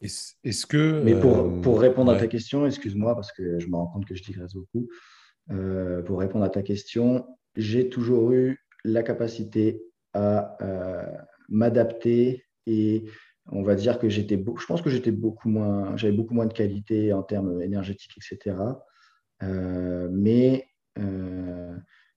Est-ce 0.00 0.66
que. 0.66 1.02
Mais 1.02 1.18
pour, 1.18 1.60
pour 1.60 1.80
répondre 1.80 2.10
à 2.12 2.18
ta 2.18 2.26
question, 2.26 2.66
excuse-moi 2.66 3.14
parce 3.14 3.32
que 3.32 3.58
je 3.58 3.66
me 3.68 3.76
rends 3.76 3.88
compte 3.88 4.06
que 4.06 4.14
je 4.14 4.22
digresse 4.22 4.54
beaucoup. 4.54 4.88
Euh, 5.50 6.02
pour 6.02 6.20
répondre 6.20 6.44
à 6.44 6.48
ta 6.48 6.62
question, 6.62 7.26
j'ai 7.56 7.88
toujours 7.88 8.32
eu 8.32 8.58
la 8.84 9.02
capacité 9.02 9.82
à 10.14 10.56
euh, 10.62 11.04
m'adapter 11.48 12.44
et 12.66 13.04
on 13.52 13.62
va 13.62 13.74
dire 13.74 13.98
que 13.98 14.08
j'étais, 14.08 14.36
je 14.36 14.66
pense 14.66 14.82
que 14.82 14.90
j'étais 14.90 15.10
beaucoup 15.10 15.48
moins, 15.48 15.96
j'avais 15.96 16.12
beaucoup 16.12 16.34
moins 16.34 16.46
de 16.46 16.52
qualité 16.52 17.12
en 17.12 17.22
termes 17.22 17.60
énergétiques, 17.62 18.16
etc. 18.16 18.56
Euh, 19.42 20.08
mais 20.12 20.68
euh, 20.98 21.76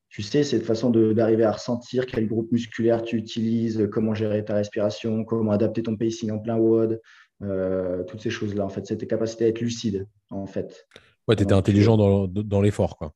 tu 0.10 0.22
sais, 0.22 0.44
cette 0.44 0.64
façon 0.64 0.92
d'arriver 0.92 1.44
à 1.44 1.52
ressentir 1.52 2.06
quel 2.06 2.28
groupe 2.28 2.52
musculaire 2.52 3.02
tu 3.02 3.18
utilises, 3.18 3.90
comment 3.92 4.14
gérer 4.14 4.46
ta 4.46 4.56
respiration, 4.56 5.24
comment 5.24 5.52
adapter 5.52 5.82
ton 5.82 5.98
pacing 5.98 6.32
en 6.32 6.40
plein 6.40 6.58
WOD, 6.58 7.02
euh, 7.44 8.04
toutes 8.04 8.22
ces 8.22 8.30
choses-là, 8.30 8.66
en 8.66 8.70
fait, 8.70 8.86
cette 8.86 9.08
capacité 9.08 9.46
à 9.46 9.48
être 9.50 9.62
lucide, 9.62 10.08
en 10.30 10.46
fait. 10.46 10.88
Ouais, 11.28 11.36
tu 11.36 11.44
étais 11.44 11.54
intelligent 11.54 11.98
dans, 11.98 12.28
dans 12.28 12.62
l'effort, 12.62 12.98
quoi. 12.98 13.14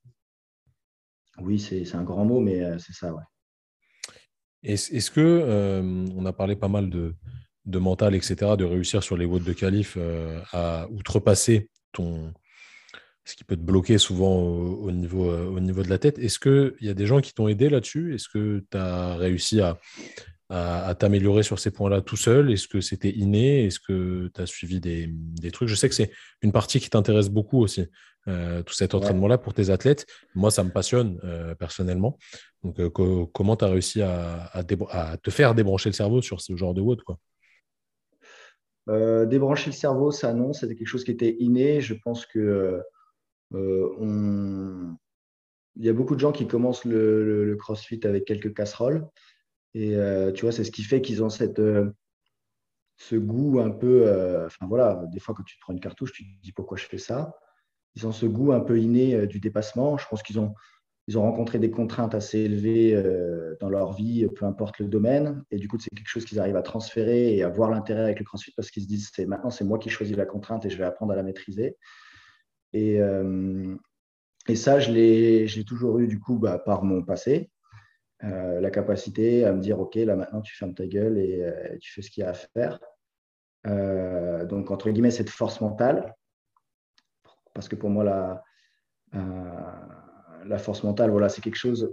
Oui, 1.39 1.59
c'est 1.59 1.95
un 1.95 2.03
grand 2.03 2.25
mot, 2.25 2.39
mais 2.39 2.79
c'est 2.79 2.93
ça, 2.93 3.13
ouais. 3.13 3.23
Est-ce 4.63 5.11
que, 5.11 5.21
euh, 5.21 6.05
on 6.15 6.25
a 6.25 6.33
parlé 6.33 6.55
pas 6.55 6.67
mal 6.67 6.89
de, 6.89 7.15
de, 7.65 7.79
mental, 7.79 8.15
etc., 8.15 8.55
de 8.57 8.65
réussir 8.65 9.03
sur 9.03 9.15
les 9.15 9.25
votes 9.25 9.43
de 9.43 9.53
qualif 9.53 9.95
euh, 9.97 10.41
à 10.51 10.87
outrepasser 10.89 11.69
ton, 11.93 12.33
ce 13.23 13.35
qui 13.35 13.43
peut 13.43 13.55
te 13.55 13.61
bloquer 13.61 13.97
souvent 13.97 14.35
au, 14.35 14.91
niveau, 14.91 15.29
euh, 15.29 15.45
au 15.45 15.59
niveau 15.59 15.83
de 15.83 15.89
la 15.89 15.99
tête? 15.99 16.17
Est-ce 16.17 16.39
qu'il 16.39 16.85
y 16.85 16.89
a 16.89 16.93
des 16.93 17.05
gens 17.05 17.21
qui 17.21 17.33
t'ont 17.33 17.47
aidé 17.47 17.69
là-dessus? 17.69 18.15
Est-ce 18.15 18.29
que 18.29 18.65
tu 18.69 18.77
as 18.77 19.15
réussi 19.15 19.61
à, 19.61 19.77
à, 20.49 20.95
t'améliorer 20.95 21.43
sur 21.43 21.59
ces 21.59 21.71
points-là 21.71 22.01
tout 22.01 22.15
seul? 22.15 22.51
Est-ce 22.51 22.67
que 22.67 22.81
c'était 22.81 23.11
inné? 23.11 23.65
Est-ce 23.65 23.79
que 23.79 24.29
tu 24.33 24.41
as 24.41 24.45
suivi 24.45 24.79
des, 24.79 25.07
des, 25.09 25.51
trucs? 25.51 25.67
Je 25.67 25.75
sais 25.75 25.89
que 25.89 25.95
c'est 25.95 26.11
une 26.41 26.51
partie 26.51 26.79
qui 26.79 26.89
t'intéresse 26.89 27.29
beaucoup 27.29 27.61
aussi, 27.61 27.87
euh, 28.27 28.63
tout 28.63 28.73
cet 28.73 28.93
entraînement-là 28.93 29.37
pour 29.37 29.53
tes 29.53 29.69
athlètes. 29.69 30.05
Moi, 30.35 30.51
ça 30.51 30.63
me 30.63 30.69
passionne 30.69 31.19
euh, 31.23 31.53
personnellement. 31.55 32.17
Donc, 32.63 32.79
euh, 32.79 32.89
comment 33.33 33.55
tu 33.55 33.65
as 33.65 33.69
réussi 33.69 34.01
à, 34.01 34.45
à, 34.53 34.63
te 34.63 35.31
faire 35.31 35.53
débrancher 35.53 35.89
le 35.89 35.93
cerveau 35.93 36.21
sur 36.21 36.39
ce 36.41 36.55
genre 36.55 36.73
de 36.73 36.81
WOD 36.81 37.01
quoi? 37.03 37.19
Débrancher 39.25 39.71
le 39.71 39.75
cerveau, 39.75 40.11
ça 40.11 40.33
non, 40.33 40.53
c'était 40.53 40.73
quelque 40.73 40.87
chose 40.87 41.03
qui 41.03 41.11
était 41.11 41.35
inné. 41.39 41.81
Je 41.81 41.93
pense 41.93 42.25
que 42.25 42.81
on... 43.51 44.95
il 45.75 45.85
y 45.85 45.89
a 45.89 45.93
beaucoup 45.93 46.15
de 46.15 46.21
gens 46.21 46.31
qui 46.31 46.47
commencent 46.47 46.85
le, 46.85 47.43
le 47.45 47.55
CrossFit 47.57 47.99
avec 48.05 48.23
quelques 48.23 48.53
casseroles. 48.53 49.05
Et 49.73 49.95
euh, 49.95 50.31
tu 50.31 50.43
vois, 50.43 50.51
c'est 50.51 50.63
ce 50.63 50.71
qui 50.71 50.83
fait 50.83 51.01
qu'ils 51.01 51.23
ont 51.23 51.29
cette, 51.29 51.59
euh, 51.59 51.91
ce 52.97 53.15
goût 53.15 53.59
un 53.59 53.69
peu. 53.69 54.07
Euh, 54.07 54.47
enfin 54.47 54.65
voilà, 54.67 55.03
des 55.11 55.19
fois 55.19 55.35
quand 55.35 55.43
tu 55.43 55.55
te 55.55 55.61
prends 55.61 55.73
une 55.73 55.79
cartouche, 55.79 56.13
tu 56.13 56.23
te 56.23 56.41
dis 56.41 56.51
pourquoi 56.51 56.77
je 56.77 56.85
fais 56.85 56.97
ça? 56.97 57.35
Ils 57.95 58.05
ont 58.07 58.11
ce 58.11 58.25
goût 58.25 58.51
un 58.51 58.59
peu 58.59 58.79
inné 58.79 59.27
du 59.27 59.39
dépassement. 59.39 59.97
Je 59.97 60.07
pense 60.07 60.21
qu'ils 60.21 60.39
ont, 60.39 60.53
ils 61.07 61.17
ont 61.17 61.23
rencontré 61.23 61.57
des 61.59 61.71
contraintes 61.71 62.13
assez 62.13 62.39
élevées 62.39 63.01
dans 63.59 63.69
leur 63.69 63.93
vie, 63.93 64.27
peu 64.35 64.45
importe 64.45 64.77
le 64.77 64.87
domaine. 64.87 65.43
Et 65.49 65.57
du 65.57 65.67
coup, 65.67 65.79
c'est 65.79 65.89
quelque 65.89 66.09
chose 66.09 66.25
qu'ils 66.25 66.39
arrivent 66.39 66.57
à 66.57 66.61
transférer 66.61 67.35
et 67.35 67.41
à 67.41 67.49
voir 67.49 67.71
l'intérêt 67.71 68.03
avec 68.03 68.19
le 68.19 68.25
CrossFit 68.25 68.51
parce 68.55 68.69
qu'ils 68.69 68.83
se 68.83 68.87
disent 68.87 69.09
c'est 69.15 69.25
maintenant 69.25 69.49
c'est 69.49 69.63
moi 69.63 69.79
qui 69.79 69.89
choisis 69.89 70.15
la 70.15 70.27
contrainte 70.27 70.63
et 70.65 70.69
je 70.69 70.77
vais 70.77 70.83
apprendre 70.83 71.11
à 71.13 71.15
la 71.15 71.23
maîtriser. 71.23 71.75
Et, 72.73 72.99
et 74.47 74.55
ça, 74.55 74.79
je 74.79 74.91
l'ai 74.91 75.63
toujours 75.65 75.99
eu 75.99 76.07
du 76.07 76.19
coup 76.19 76.37
bah, 76.37 76.59
par 76.59 76.83
mon 76.83 77.03
passé. 77.03 77.49
Euh, 78.23 78.59
la 78.59 78.71
capacité 78.71 79.45
à 79.45 79.53
me 79.53 79.61
dire, 79.61 79.79
OK, 79.79 79.95
là 79.95 80.15
maintenant 80.15 80.41
tu 80.41 80.55
fermes 80.55 80.73
ta 80.73 80.87
gueule 80.87 81.19
et 81.19 81.43
euh, 81.43 81.77
tu 81.79 81.93
fais 81.93 82.01
ce 82.01 82.09
qu'il 82.09 82.23
y 82.23 82.25
a 82.25 82.29
à 82.29 82.33
faire. 82.33 82.79
Euh, 83.67 84.45
donc, 84.45 84.71
entre 84.71 84.89
guillemets, 84.89 85.11
cette 85.11 85.29
force 85.29 85.61
mentale, 85.61 86.15
parce 87.53 87.67
que 87.67 87.75
pour 87.75 87.89
moi, 87.89 88.03
la, 88.03 88.43
la 90.45 90.57
force 90.57 90.83
mentale, 90.83 91.11
voilà, 91.11 91.29
c'est 91.29 91.41
quelque 91.41 91.55
chose, 91.55 91.91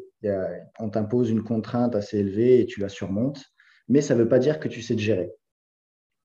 on 0.78 0.90
t'impose 0.90 1.30
une 1.30 1.42
contrainte 1.42 1.96
assez 1.96 2.18
élevée 2.18 2.60
et 2.60 2.66
tu 2.66 2.80
la 2.80 2.88
surmontes, 2.88 3.42
mais 3.88 4.00
ça 4.00 4.14
ne 4.14 4.22
veut 4.22 4.28
pas 4.28 4.38
dire 4.38 4.60
que 4.60 4.68
tu 4.68 4.82
sais 4.82 4.94
te 4.94 5.00
gérer. 5.00 5.32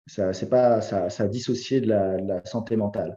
Ça, 0.08 0.34
c'est 0.34 0.50
pas, 0.50 0.82
ça, 0.82 1.10
ça 1.10 1.24
a 1.24 1.28
dissocié 1.28 1.82
de 1.82 1.88
la 1.88 2.44
santé 2.46 2.76
mentale. 2.76 3.16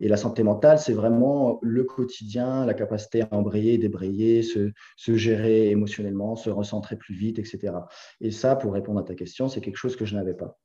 Et 0.00 0.08
la 0.08 0.16
santé 0.16 0.42
mentale, 0.42 0.78
c'est 0.78 0.94
vraiment 0.94 1.58
le 1.60 1.84
quotidien, 1.84 2.64
la 2.64 2.72
capacité 2.72 3.22
à 3.22 3.28
embrayer, 3.32 3.76
débrayer, 3.76 4.42
se, 4.42 4.72
gérer 4.96 5.68
émotionnellement, 5.70 6.36
se 6.36 6.48
recentrer 6.48 6.96
plus 6.96 7.14
vite, 7.14 7.38
etc. 7.38 7.74
Et 8.22 8.30
ça, 8.30 8.56
pour 8.56 8.72
répondre 8.72 8.98
à 8.98 9.04
ta 9.04 9.14
question, 9.14 9.48
c'est 9.48 9.60
quelque 9.60 9.76
chose 9.76 9.96
que 9.96 10.06
je 10.06 10.16
n'avais 10.16 10.34
pas. 10.34 10.58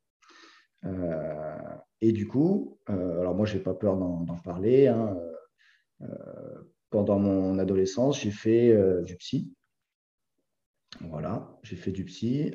Euh, 0.86 1.58
et 2.00 2.14
du 2.14 2.28
coup, 2.28 2.80
euh, 2.90 3.20
alors 3.20 3.36
moi, 3.36 3.46
je 3.46 3.56
n'ai 3.56 3.64
pas 3.64 3.74
peur 3.74 3.98
d'en 3.98 4.38
parler. 4.44 4.88
Hein, 4.88 5.18
euh, 6.02 6.08
pendant 6.90 7.20
mon 7.20 7.60
adolescence, 7.60 8.22
j'ai 8.22 8.32
fait 8.32 8.74
du 9.04 9.18
psy. 9.18 9.54
Voilà, 11.02 11.60
j'ai 11.62 11.76
fait 11.76 11.92
du 11.92 12.06
psy, 12.06 12.54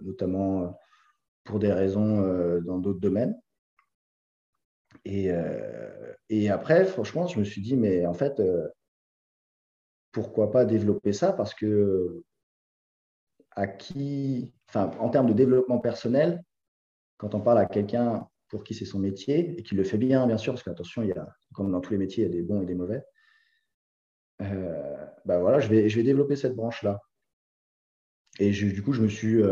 notamment 0.00 0.76
pour 1.44 1.60
des 1.60 1.72
raisons 1.72 2.22
dans 2.62 2.78
d'autres 2.78 2.98
domaines. 2.98 3.40
Euh, 5.08 6.14
et, 6.28 6.50
après, 6.50 6.84
franchement, 6.84 7.26
je 7.26 7.38
me 7.38 7.44
suis 7.44 7.60
dit, 7.60 7.76
mais 7.76 8.06
en 8.06 8.14
fait, 8.14 8.40
euh, 8.40 8.68
pourquoi 10.12 10.50
pas 10.50 10.64
développer 10.64 11.12
ça? 11.12 11.32
Parce 11.32 11.54
que 11.54 12.22
à 13.52 13.66
qui, 13.66 14.52
enfin, 14.68 14.90
en 14.98 15.10
termes 15.10 15.26
de 15.26 15.34
développement 15.34 15.78
personnel, 15.78 16.42
quand 17.18 17.34
on 17.34 17.40
parle 17.40 17.58
à 17.58 17.66
quelqu'un 17.66 18.26
pour 18.48 18.64
qui 18.64 18.74
c'est 18.74 18.84
son 18.84 18.98
métier 18.98 19.58
et 19.58 19.62
qui 19.62 19.74
le 19.74 19.84
fait 19.84 19.98
bien, 19.98 20.26
bien 20.26 20.38
sûr, 20.38 20.52
parce 20.52 20.62
qu'attention, 20.62 21.06
comme 21.54 21.70
dans 21.70 21.80
tous 21.80 21.92
les 21.92 21.98
métiers, 21.98 22.24
il 22.24 22.30
y 22.30 22.30
a 22.30 22.34
des 22.34 22.42
bons 22.42 22.62
et 22.62 22.66
des 22.66 22.74
mauvais. 22.74 23.02
Euh, 24.40 25.06
ben 25.24 25.40
voilà, 25.40 25.60
je 25.60 25.68
vais, 25.68 25.88
je 25.88 25.96
vais 25.96 26.02
développer 26.02 26.36
cette 26.36 26.54
branche-là. 26.54 27.00
Et 28.38 28.50
du 28.50 28.82
coup, 28.82 28.92
je 28.92 29.02
me 29.02 29.08
suis 29.08 29.42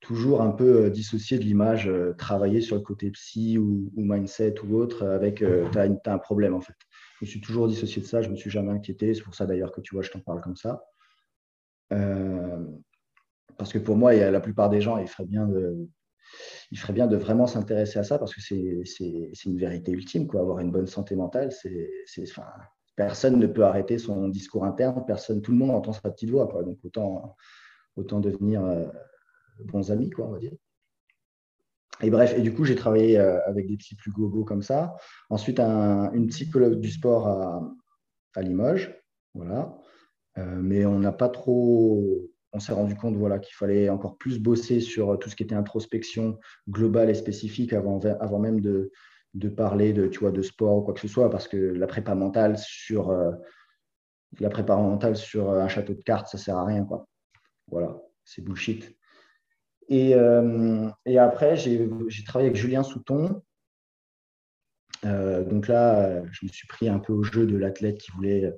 toujours 0.00 0.40
un 0.42 0.50
peu 0.50 0.84
euh, 0.84 0.90
dissocié 0.90 1.38
de 1.38 1.44
l'image, 1.44 1.88
euh, 1.88 2.14
travailler 2.14 2.60
sur 2.60 2.76
le 2.76 2.82
côté 2.82 3.10
psy 3.10 3.58
ou, 3.58 3.90
mindset 3.96 4.54
ou 4.64 4.76
autre, 4.76 5.06
avec 5.06 5.42
euh, 5.42 5.68
tu 5.70 5.78
as, 5.78 6.12
un 6.12 6.18
problème 6.18 6.54
en 6.54 6.60
fait. 6.60 6.74
Je 7.20 7.26
suis 7.26 7.40
toujours 7.40 7.68
dissocié 7.68 8.00
de 8.00 8.06
ça, 8.06 8.22
je 8.22 8.28
ne 8.28 8.32
me 8.32 8.36
suis 8.36 8.50
jamais 8.50 8.72
inquiété. 8.72 9.14
C'est 9.14 9.22
pour 9.22 9.34
ça 9.34 9.46
d'ailleurs 9.46 9.72
que 9.72 9.80
tu 9.82 9.94
vois, 9.94 10.02
je 10.02 10.10
t'en 10.10 10.20
parle 10.20 10.40
comme 10.40 10.56
ça. 10.56 10.82
parce 13.58 13.72
que 13.72 13.78
pour 13.78 13.96
moi, 13.96 14.14
il 14.14 14.20
y 14.20 14.22
a, 14.22 14.30
la 14.30 14.40
plupart 14.40 14.70
des 14.70 14.80
gens, 14.80 14.96
il 14.96 15.06
ferait 15.06 15.26
bien 15.26 15.46
de, 15.46 15.86
bien 16.94 17.06
de 17.06 17.16
vraiment 17.16 17.46
s'intéresser 17.46 17.98
à 17.98 18.04
ça 18.04 18.18
parce 18.18 18.34
que 18.34 18.40
c'est 18.40 19.44
une 19.44 19.58
vérité 19.58 19.92
ultime. 19.92 20.26
Quoi. 20.26 20.40
Avoir 20.40 20.60
une 20.60 20.70
bonne 20.70 20.86
santé 20.86 21.14
mentale, 21.14 21.52
c'est, 21.52 21.90
enfin, 22.22 22.46
personne 22.96 23.38
ne 23.38 23.46
peut 23.46 23.64
arrêter 23.64 23.98
son 23.98 24.28
discours 24.28 24.64
interne, 24.64 25.04
personne, 25.06 25.42
tout 25.42 25.52
le 25.52 25.58
monde 25.58 25.72
entend 25.72 25.92
sa 25.92 26.10
petite 26.10 26.30
voix. 26.30 26.48
Donc 26.64 26.78
autant, 26.84 27.36
autant 27.96 28.20
devenir 28.20 28.62
bons 29.66 29.90
amis, 29.90 30.10
quoi, 30.10 30.26
on 30.26 30.32
va 30.32 30.38
dire. 30.38 30.52
Et 32.02 32.10
bref, 32.10 32.34
et 32.36 32.40
du 32.40 32.54
coup, 32.54 32.64
j'ai 32.64 32.76
travaillé 32.76 33.18
euh, 33.18 33.38
avec 33.46 33.66
des 33.66 33.76
petits 33.76 33.94
plus 33.94 34.10
globaux 34.10 34.44
comme 34.44 34.62
ça. 34.62 34.96
Ensuite, 35.28 35.60
une 35.60 36.26
psychologue 36.28 36.80
du 36.80 36.90
sport 36.90 37.26
à, 37.26 38.42
Limoges. 38.42 38.94
Voilà. 39.34 39.76
Euh, 40.38 40.58
mais 40.60 40.86
on 40.86 40.98
n'a 40.98 41.12
pas 41.12 41.28
trop. 41.28 42.30
On 42.52 42.58
s'est 42.58 42.72
rendu 42.72 42.96
compte 42.96 43.16
voilà, 43.16 43.38
qu'il 43.38 43.54
fallait 43.54 43.90
encore 43.90 44.16
plus 44.16 44.40
bosser 44.40 44.80
sur 44.80 45.18
tout 45.18 45.28
ce 45.28 45.36
qui 45.36 45.44
était 45.44 45.54
introspection 45.54 46.38
globale 46.68 47.10
et 47.10 47.14
spécifique 47.14 47.72
avant, 47.72 48.00
avant 48.00 48.40
même 48.40 48.60
de, 48.60 48.90
de 49.34 49.48
parler 49.48 49.92
de, 49.92 50.08
tu 50.08 50.20
vois, 50.20 50.32
de 50.32 50.42
sport 50.42 50.78
ou 50.78 50.82
quoi 50.82 50.94
que 50.94 51.00
ce 51.00 51.08
soit, 51.08 51.30
parce 51.30 51.46
que 51.46 51.56
la 51.56 51.86
prépa 51.86 52.14
mentale 52.14 52.58
sur, 52.58 53.10
euh, 53.10 53.32
la 54.40 54.48
prépa 54.48 54.76
mentale 54.76 55.16
sur 55.16 55.50
un 55.50 55.68
château 55.68 55.94
de 55.94 56.02
cartes, 56.02 56.28
ça 56.28 56.38
ne 56.38 56.42
sert 56.42 56.56
à 56.56 56.64
rien. 56.64 56.84
Quoi. 56.84 57.06
Voilà, 57.68 58.00
c'est 58.24 58.42
bullshit. 58.42 58.96
Et, 59.90 60.14
et 61.04 61.18
après, 61.18 61.56
j'ai 61.56 61.88
travaillé 62.24 62.48
avec 62.48 62.56
Julien 62.56 62.84
Souton. 62.84 63.42
donc 65.02 65.66
là, 65.66 66.22
je 66.30 66.46
me 66.46 66.48
suis 66.48 66.68
pris 66.68 66.88
un 66.88 67.00
peu 67.00 67.12
au 67.12 67.24
jeu 67.24 67.44
de 67.44 67.56
l'athlète 67.56 67.98
qui 67.98 68.12
voulait 68.12 68.54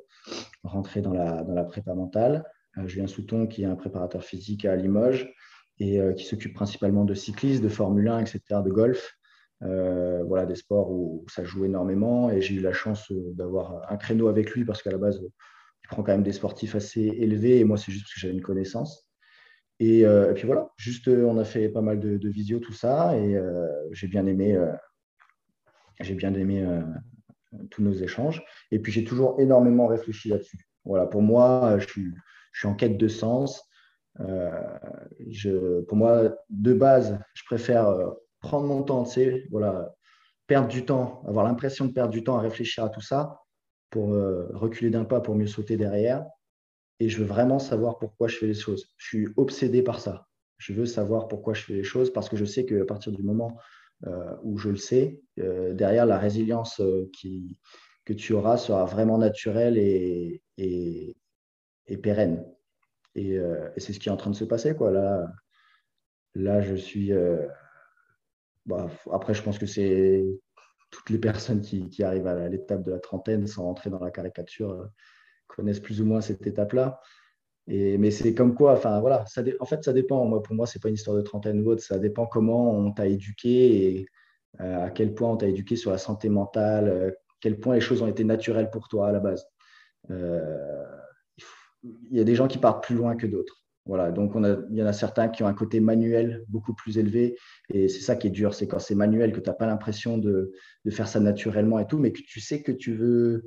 rentrer 0.62 1.00
dans 1.00 1.14
la, 1.14 1.64
prépa 1.64 1.94
mentale. 1.94 2.44
Julien 2.84 3.06
Souton, 3.06 3.46
qui 3.46 3.62
est 3.62 3.66
un 3.66 3.76
préparateur 3.76 4.22
physique 4.22 4.66
à 4.66 4.76
Limoges 4.76 5.32
et 5.78 6.00
qui 6.16 6.24
s'occupe 6.24 6.52
principalement 6.52 7.06
de 7.06 7.14
cyclisme, 7.14 7.64
de 7.64 7.68
Formule 7.70 8.08
1, 8.08 8.18
etc., 8.20 8.40
de 8.62 8.70
golf. 8.70 9.16
Euh, 9.64 10.24
voilà, 10.24 10.44
des 10.44 10.56
sports 10.56 10.90
où 10.90 11.24
ça 11.28 11.44
joue 11.44 11.64
énormément. 11.64 12.30
Et 12.30 12.40
j'ai 12.40 12.54
eu 12.54 12.60
la 12.60 12.72
chance 12.72 13.10
euh, 13.12 13.32
d'avoir 13.34 13.90
un 13.90 13.96
créneau 13.96 14.28
avec 14.28 14.50
lui 14.50 14.64
parce 14.64 14.82
qu'à 14.82 14.90
la 14.90 14.98
base, 14.98 15.20
il 15.22 15.88
prend 15.88 16.02
quand 16.02 16.12
même 16.12 16.22
des 16.22 16.32
sportifs 16.32 16.74
assez 16.74 17.02
élevés. 17.02 17.58
Et 17.60 17.64
moi, 17.64 17.76
c'est 17.76 17.92
juste 17.92 18.04
parce 18.04 18.14
que 18.14 18.20
j'avais 18.20 18.34
une 18.34 18.42
connaissance. 18.42 19.08
Et, 19.82 20.06
euh, 20.06 20.32
puis 20.32 20.46
voilà, 20.46 20.70
juste 20.76 21.08
on 21.08 21.38
a 21.38 21.44
fait 21.44 21.68
pas 21.68 21.80
mal 21.80 21.98
de, 21.98 22.28
visio, 22.28 22.60
tout 22.60 22.72
ça. 22.72 23.16
Et 23.16 23.36
j'ai 23.90 24.06
bien 24.06 24.26
aimé, 24.26 24.56
bien 26.00 26.34
aimé 26.34 26.64
tous 27.70 27.82
nos 27.82 27.92
échanges. 27.92 28.42
Et 28.70 28.78
puis 28.78 28.92
j'ai 28.92 29.04
toujours 29.04 29.40
énormément 29.40 29.86
réfléchi 29.86 30.28
là-dessus. 30.28 30.68
Voilà, 30.84 31.06
pour 31.06 31.22
moi, 31.22 31.78
je 31.78 31.86
suis, 31.86 32.12
en 32.64 32.74
quête 32.74 32.96
de 32.96 33.08
sens. 33.08 33.68
pour 34.16 35.96
moi, 35.96 36.36
de 36.50 36.72
base, 36.72 37.18
je 37.34 37.42
préfère 37.44 37.92
prendre 38.40 38.66
mon 38.66 38.82
temps, 38.82 39.04
voilà, 39.50 39.94
perdre 40.46 40.68
du 40.68 40.84
temps, 40.84 41.22
avoir 41.26 41.44
l'impression 41.44 41.86
de 41.86 41.92
perdre 41.92 42.12
du 42.12 42.22
temps 42.22 42.36
à 42.36 42.40
réfléchir 42.40 42.84
à 42.84 42.88
tout 42.88 43.00
ça 43.00 43.40
pour 43.90 44.12
euh, 44.12 44.48
reculer 44.52 44.90
d'un 44.90 45.04
pas 45.04 45.20
pour 45.20 45.34
mieux 45.34 45.46
sauter 45.46 45.76
derrière. 45.76 46.26
Et 47.02 47.08
je 47.08 47.18
veux 47.18 47.26
vraiment 47.26 47.58
savoir 47.58 47.98
pourquoi 47.98 48.28
je 48.28 48.36
fais 48.36 48.46
les 48.46 48.54
choses. 48.54 48.94
Je 48.96 49.06
suis 49.06 49.28
obsédé 49.36 49.82
par 49.82 49.98
ça. 49.98 50.28
Je 50.58 50.72
veux 50.72 50.86
savoir 50.86 51.26
pourquoi 51.26 51.52
je 51.52 51.62
fais 51.62 51.72
les 51.72 51.82
choses 51.82 52.12
parce 52.12 52.28
que 52.28 52.36
je 52.36 52.44
sais 52.44 52.64
qu'à 52.64 52.84
partir 52.84 53.10
du 53.10 53.24
moment 53.24 53.58
euh, 54.06 54.36
où 54.44 54.56
je 54.56 54.68
le 54.68 54.76
sais, 54.76 55.20
euh, 55.40 55.74
derrière 55.74 56.06
la 56.06 56.18
résilience 56.18 56.80
qui, 57.12 57.58
que 58.04 58.12
tu 58.12 58.34
auras 58.34 58.56
sera 58.56 58.84
vraiment 58.84 59.18
naturelle 59.18 59.78
et, 59.78 60.42
pérenne. 62.02 62.44
Et, 63.16 63.36
c'est 63.78 63.92
ce 63.92 63.98
qui 63.98 64.08
est 64.08 64.12
en 64.12 64.16
train 64.16 64.30
de 64.30 64.36
se 64.36 64.44
passer. 64.44 64.74
Là, 64.78 65.26
là, 66.34 66.60
je 66.60 66.76
suis 66.76 67.12
bah, 68.66 68.88
après, 69.10 69.34
je 69.34 69.42
pense 69.42 69.58
que 69.58 69.66
c'est 69.66 70.24
toutes 70.90 71.10
les 71.10 71.18
personnes 71.18 71.62
qui, 71.62 72.04
arrivent 72.04 72.26
à 72.26 72.48
l'étape 72.48 72.84
de 72.84 72.90
la 72.90 73.00
trentaine 73.00 73.46
sans 73.46 73.64
rentrer 73.64 73.90
dans 73.90 73.98
la 73.98 74.10
caricature 74.10 74.70
euh, 74.70 74.84
connaissent 75.56 75.80
plus 75.80 76.00
ou 76.00 76.06
moins 76.06 76.20
cette 76.20 76.46
étape-là. 76.46 77.00
Et, 77.68 77.96
mais 77.98 78.10
c'est 78.10 78.34
comme 78.34 78.54
quoi, 78.54 78.72
enfin 78.72 79.00
voilà, 79.00 79.24
en 79.60 79.66
fait, 79.66 79.84
ça 79.84 79.92
dépend. 79.92 80.24
Moi, 80.26 80.42
pour 80.42 80.54
moi, 80.54 80.66
c'est 80.66 80.82
pas 80.82 80.88
une 80.88 80.94
histoire 80.94 81.16
de 81.16 81.22
trentaine 81.22 81.62
ou 81.62 81.70
autre. 81.70 81.82
Ça 81.82 81.98
dépend 81.98 82.26
comment 82.26 82.76
on 82.76 82.92
t'a 82.92 83.06
éduqué 83.06 83.86
et 83.86 84.06
euh, 84.60 84.86
à 84.86 84.90
quel 84.90 85.14
point 85.14 85.30
on 85.30 85.36
t'a 85.36 85.48
éduqué 85.48 85.76
sur 85.76 85.90
la 85.90 85.98
santé 85.98 86.28
mentale, 86.28 86.88
euh, 86.88 87.10
quel 87.40 87.58
point 87.58 87.74
les 87.74 87.80
choses 87.80 88.02
ont 88.02 88.08
été 88.08 88.24
naturelles 88.24 88.70
pour 88.70 88.88
toi 88.88 89.08
à 89.08 89.12
la 89.12 89.20
base. 89.20 89.46
Il 90.08 92.16
y 92.16 92.20
a 92.20 92.24
des 92.24 92.34
gens 92.34 92.48
qui 92.48 92.58
partent 92.58 92.84
plus 92.84 92.96
loin 92.96 93.16
que 93.16 93.26
d'autres. 93.26 93.62
Voilà, 93.84 94.12
donc 94.12 94.34
il 94.36 94.76
y 94.76 94.82
en 94.82 94.86
a 94.86 94.92
certains 94.92 95.28
qui 95.28 95.42
ont 95.42 95.48
un 95.48 95.54
côté 95.54 95.80
manuel 95.80 96.44
beaucoup 96.48 96.72
plus 96.72 96.98
élevé. 96.98 97.36
Et 97.70 97.88
c'est 97.88 98.00
ça 98.00 98.14
qui 98.14 98.28
est 98.28 98.30
dur, 98.30 98.54
c'est 98.54 98.68
quand 98.68 98.78
c'est 98.78 98.94
manuel, 98.94 99.32
que 99.32 99.40
tu 99.40 99.50
n'as 99.50 99.54
pas 99.54 99.66
l'impression 99.66 100.18
de, 100.18 100.52
faire 100.90 101.08
ça 101.08 101.18
naturellement 101.18 101.80
et 101.80 101.86
tout, 101.86 101.98
mais 101.98 102.12
que 102.12 102.22
tu 102.22 102.40
sais 102.40 102.62
que 102.62 102.70
tu 102.70 102.94
veux 102.94 103.42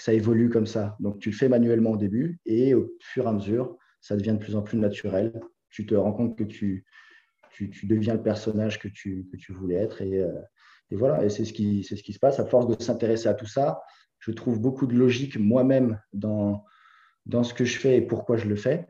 ça 0.00 0.12
évolue 0.12 0.48
comme 0.48 0.66
ça. 0.66 0.96
Donc 1.00 1.18
tu 1.18 1.30
le 1.30 1.36
fais 1.36 1.48
manuellement 1.48 1.92
au 1.92 1.96
début 1.96 2.40
et 2.46 2.74
au 2.74 2.92
fur 3.00 3.24
et 3.24 3.28
à 3.28 3.32
mesure, 3.32 3.76
ça 4.00 4.16
devient 4.16 4.32
de 4.32 4.38
plus 4.38 4.56
en 4.56 4.62
plus 4.62 4.78
naturel. 4.78 5.40
Tu 5.70 5.86
te 5.86 5.94
rends 5.94 6.12
compte 6.12 6.36
que 6.36 6.44
tu, 6.44 6.84
tu, 7.50 7.86
deviens 7.86 8.14
le 8.14 8.22
personnage 8.22 8.78
que 8.78 8.88
tu, 8.88 9.26
que 9.30 9.36
tu 9.36 9.52
voulais 9.52 9.76
être. 9.76 10.02
Et, 10.02 10.20
euh, 10.20 10.40
et 10.90 10.96
voilà, 10.96 11.24
et 11.24 11.30
c'est 11.30 11.44
ce, 11.44 11.52
qui, 11.52 11.84
c'est 11.84 11.96
ce 11.96 12.02
qui 12.02 12.12
se 12.12 12.18
passe. 12.18 12.40
À 12.40 12.46
force 12.46 12.66
de 12.66 12.82
s'intéresser 12.82 13.28
à 13.28 13.34
tout 13.34 13.46
ça, 13.46 13.82
je 14.18 14.30
trouve 14.30 14.60
beaucoup 14.60 14.86
de 14.86 14.94
logique 14.94 15.38
moi-même 15.38 16.00
dans, 16.12 16.64
dans 17.26 17.44
ce 17.44 17.54
que 17.54 17.64
je 17.64 17.78
fais 17.78 17.96
et 17.96 18.02
pourquoi 18.02 18.36
je 18.36 18.48
le 18.48 18.56
fais. 18.56 18.86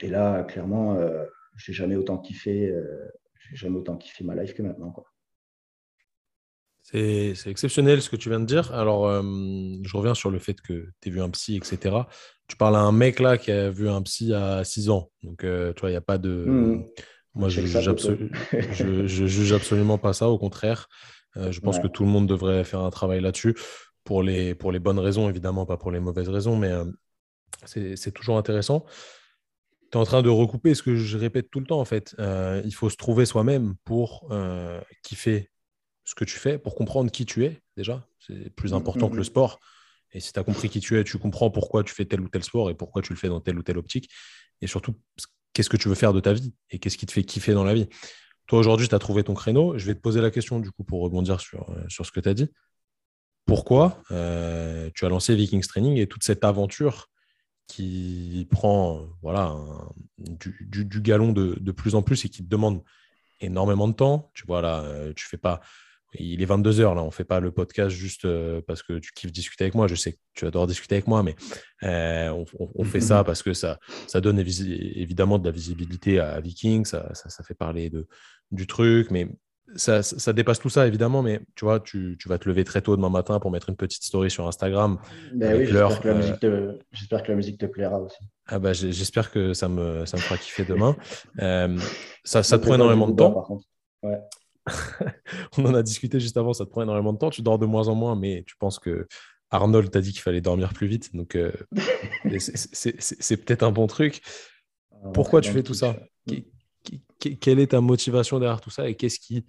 Et 0.00 0.08
là, 0.08 0.42
clairement, 0.44 0.96
euh, 0.96 1.24
j'ai 1.56 1.72
jamais 1.72 1.96
autant 1.96 2.18
kiffé, 2.18 2.70
euh, 2.70 3.08
j'ai 3.38 3.56
jamais 3.56 3.76
autant 3.76 3.96
kiffé 3.96 4.24
ma 4.24 4.34
life 4.34 4.54
que 4.54 4.62
maintenant. 4.62 4.94
C'est 6.92 7.46
exceptionnel 7.50 8.02
ce 8.02 8.10
que 8.10 8.16
tu 8.16 8.28
viens 8.28 8.40
de 8.40 8.44
dire. 8.44 8.72
Alors, 8.74 9.06
euh, 9.06 9.22
je 9.82 9.96
reviens 9.96 10.14
sur 10.14 10.30
le 10.30 10.38
fait 10.38 10.60
que 10.60 10.88
tu 11.00 11.08
as 11.08 11.12
vu 11.12 11.20
un 11.20 11.30
psy, 11.30 11.56
etc. 11.56 11.96
Tu 12.48 12.56
parles 12.56 12.76
à 12.76 12.80
un 12.80 12.92
mec 12.92 13.18
là 13.18 13.38
qui 13.38 13.50
a 13.50 13.70
vu 13.70 13.88
un 13.88 14.02
psy 14.02 14.34
à 14.34 14.62
6 14.62 14.90
ans. 14.90 15.10
Donc, 15.22 15.40
tu 15.40 15.80
vois, 15.80 15.88
il 15.88 15.92
n'y 15.92 15.96
a 15.96 16.02
pas 16.02 16.18
de. 16.18 16.44
Mmh. 16.46 16.84
Moi, 17.34 17.48
je 17.48 17.62
juge, 17.62 19.06
juge, 19.06 19.52
absolument 19.54 19.96
pas 19.96 20.12
ça. 20.12 20.28
Au 20.28 20.38
contraire, 20.38 20.88
je 21.34 21.60
pense 21.60 21.78
que 21.78 21.86
tout 21.86 22.04
le 22.04 22.10
monde 22.10 22.26
devrait 22.26 22.64
faire 22.64 22.80
un 22.80 22.90
travail 22.90 23.22
là-dessus 23.22 23.56
pour 24.04 24.22
les, 24.22 24.54
pour 24.54 24.70
les 24.70 24.78
bonnes 24.78 24.98
raisons, 24.98 25.30
évidemment, 25.30 25.64
pas 25.64 25.78
pour 25.78 25.92
les 25.92 26.00
mauvaises 26.00 26.28
raisons, 26.28 26.56
mais 26.56 26.72
c'est 27.64 28.12
toujours 28.12 28.36
intéressant 28.36 28.84
tu 29.92 29.98
es 29.98 30.00
en 30.00 30.04
train 30.04 30.22
de 30.22 30.30
recouper 30.30 30.74
ce 30.74 30.82
que 30.82 30.96
je 30.96 31.18
répète 31.18 31.50
tout 31.50 31.60
le 31.60 31.66
temps, 31.66 31.80
en 31.80 31.84
fait. 31.84 32.16
Euh, 32.18 32.62
il 32.64 32.74
faut 32.74 32.88
se 32.88 32.96
trouver 32.96 33.26
soi-même 33.26 33.74
pour 33.84 34.26
euh, 34.30 34.80
kiffer 35.02 35.50
ce 36.04 36.14
que 36.14 36.24
tu 36.24 36.38
fais, 36.38 36.58
pour 36.58 36.74
comprendre 36.74 37.10
qui 37.10 37.26
tu 37.26 37.44
es, 37.44 37.60
déjà. 37.76 38.06
C'est 38.18 38.50
plus 38.50 38.72
mmh, 38.72 38.76
important 38.76 39.08
que 39.08 39.16
le 39.16 39.22
mmh. 39.22 39.24
sport. 39.24 39.60
Et 40.12 40.20
si 40.20 40.32
tu 40.32 40.38
as 40.38 40.44
compris 40.44 40.68
qui 40.68 40.80
tu 40.80 40.98
es, 40.98 41.04
tu 41.04 41.18
comprends 41.18 41.50
pourquoi 41.50 41.84
tu 41.84 41.94
fais 41.94 42.04
tel 42.04 42.20
ou 42.20 42.28
tel 42.28 42.42
sport 42.44 42.70
et 42.70 42.74
pourquoi 42.74 43.02
tu 43.02 43.12
le 43.12 43.18
fais 43.18 43.28
dans 43.28 43.40
telle 43.40 43.58
ou 43.58 43.62
telle 43.62 43.78
optique. 43.78 44.10
Et 44.60 44.66
surtout, 44.66 44.94
qu'est-ce 45.52 45.70
que 45.70 45.76
tu 45.76 45.88
veux 45.88 45.94
faire 45.94 46.12
de 46.12 46.20
ta 46.20 46.32
vie 46.32 46.54
et 46.70 46.78
qu'est-ce 46.78 46.98
qui 46.98 47.06
te 47.06 47.12
fait 47.12 47.24
kiffer 47.24 47.54
dans 47.54 47.64
la 47.64 47.74
vie. 47.74 47.88
Toi, 48.46 48.58
aujourd'hui, 48.58 48.88
tu 48.88 48.94
as 48.94 48.98
trouvé 48.98 49.24
ton 49.24 49.34
créneau. 49.34 49.78
Je 49.78 49.86
vais 49.86 49.94
te 49.94 50.00
poser 50.00 50.20
la 50.20 50.30
question, 50.30 50.60
du 50.60 50.70
coup, 50.70 50.84
pour 50.84 51.00
rebondir 51.00 51.40
sur, 51.40 51.70
euh, 51.70 51.84
sur 51.88 52.04
ce 52.04 52.12
que 52.12 52.20
tu 52.20 52.28
as 52.28 52.34
dit. 52.34 52.48
Pourquoi 53.46 54.02
tu 54.08 54.14
as 54.14 55.08
lancé 55.08 55.34
Vikings 55.34 55.66
Training 55.66 55.96
et 55.96 56.06
toute 56.06 56.22
cette 56.22 56.44
aventure 56.44 57.08
qui 57.66 58.46
prend 58.50 59.06
voilà, 59.22 59.56
du, 60.18 61.00
galon 61.00 61.32
de, 61.32 61.72
plus 61.72 61.94
en 61.94 62.02
plus 62.02 62.24
et 62.24 62.28
qui 62.28 62.44
te 62.44 62.48
demande 62.48 62.82
énormément 63.40 63.88
de 63.88 63.94
temps. 63.94 64.30
Tu 64.34 64.46
vois, 64.46 64.60
là, 64.60 64.82
euh, 64.82 65.12
tu 65.14 65.26
fais 65.26 65.38
pas. 65.38 65.60
Il 66.14 66.42
est 66.42 66.46
22 66.46 66.80
heures 66.80 66.94
là, 66.94 67.02
on 67.02 67.10
fait 67.10 67.24
pas 67.24 67.40
le 67.40 67.50
podcast 67.50 67.94
juste 67.94 68.24
euh, 68.24 68.60
parce 68.66 68.82
que 68.82 68.98
tu 68.98 69.12
kiffes 69.12 69.32
discuter 69.32 69.64
avec 69.64 69.74
moi. 69.74 69.86
Je 69.86 69.94
sais 69.94 70.12
que 70.12 70.18
tu 70.34 70.46
adores 70.46 70.66
discuter 70.66 70.96
avec 70.96 71.06
moi, 71.06 71.22
mais 71.22 71.34
euh, 71.82 72.44
on, 72.58 72.84
fait 72.84 73.00
ça 73.00 73.24
parce 73.24 73.42
que 73.42 73.54
ça, 73.54 73.78
ça 74.06 74.20
donne 74.20 74.38
évidemment 74.38 75.38
de 75.38 75.44
la 75.44 75.50
visibilité 75.50 76.20
à 76.20 76.40
Viking, 76.40 76.84
ça, 76.84 77.14
ça, 77.14 77.42
fait 77.42 77.54
parler 77.54 77.88
de, 77.88 78.06
du 78.50 78.66
truc, 78.66 79.10
mais 79.10 79.28
ça, 79.76 80.32
dépasse 80.32 80.58
tout 80.58 80.68
ça, 80.68 80.86
évidemment, 80.86 81.22
mais 81.22 81.40
tu 81.54 81.64
vois, 81.64 81.80
tu, 81.80 82.16
vas 82.26 82.38
te 82.38 82.48
lever 82.48 82.64
très 82.64 82.82
tôt 82.82 82.96
demain 82.96 83.08
matin 83.08 83.40
pour 83.40 83.50
mettre 83.50 83.70
une 83.70 83.76
petite 83.76 84.02
story 84.02 84.30
sur 84.30 84.46
Instagram. 84.46 84.98
Ben 85.34 85.58
oui, 85.58 85.66
j'espère, 85.66 86.00
que 86.00 86.08
la 86.08 87.36
musique 87.36 87.58
te, 87.58 87.66
plaira 87.66 87.98
aussi. 88.00 88.18
Ah 88.46 88.58
bah, 88.58 88.72
j'espère 88.72 89.30
que 89.30 89.54
ça 89.54 89.68
me, 89.68 90.04
ça 90.04 90.16
me 90.16 90.22
fera 90.22 90.36
kiffer 90.36 90.64
demain. 90.64 90.96
Euh, 91.40 91.78
ça, 92.24 92.42
ça 92.42 92.58
te 92.58 92.64
prend 92.64 92.74
énormément 92.74 93.08
de 93.08 93.16
temps. 93.16 93.60
On 95.58 95.64
en 95.66 95.74
a 95.74 95.82
discuté 95.82 96.20
juste 96.20 96.36
avant, 96.36 96.52
ça 96.52 96.64
te 96.64 96.70
prend 96.70 96.82
énormément 96.82 97.12
de 97.12 97.18
temps. 97.18 97.30
Tu 97.30 97.42
dors 97.42 97.58
de 97.58 97.66
moins 97.66 97.88
en 97.88 97.94
moins, 97.94 98.16
mais 98.16 98.44
tu 98.46 98.56
penses 98.56 98.78
que 98.78 99.06
Arnold 99.50 99.90
t'a 99.90 100.00
dit 100.00 100.12
qu'il 100.12 100.22
fallait 100.22 100.40
dormir 100.40 100.72
plus 100.72 100.86
vite. 100.86 101.14
Donc, 101.14 101.36
euh, 101.36 101.52
c'est 102.38 103.36
peut-être 103.36 103.62
un 103.62 103.72
bon 103.72 103.86
truc. 103.86 104.22
Ah, 104.92 105.08
Pourquoi 105.12 105.40
tu 105.40 105.50
fais 105.50 105.62
tout 105.62 105.74
ça 105.74 105.96
quelle 107.40 107.60
est 107.60 107.68
ta 107.68 107.80
motivation 107.80 108.38
derrière 108.40 108.60
tout 108.60 108.70
ça 108.70 108.88
et 108.88 108.96
qu'est-ce 108.96 109.20
qui, 109.20 109.46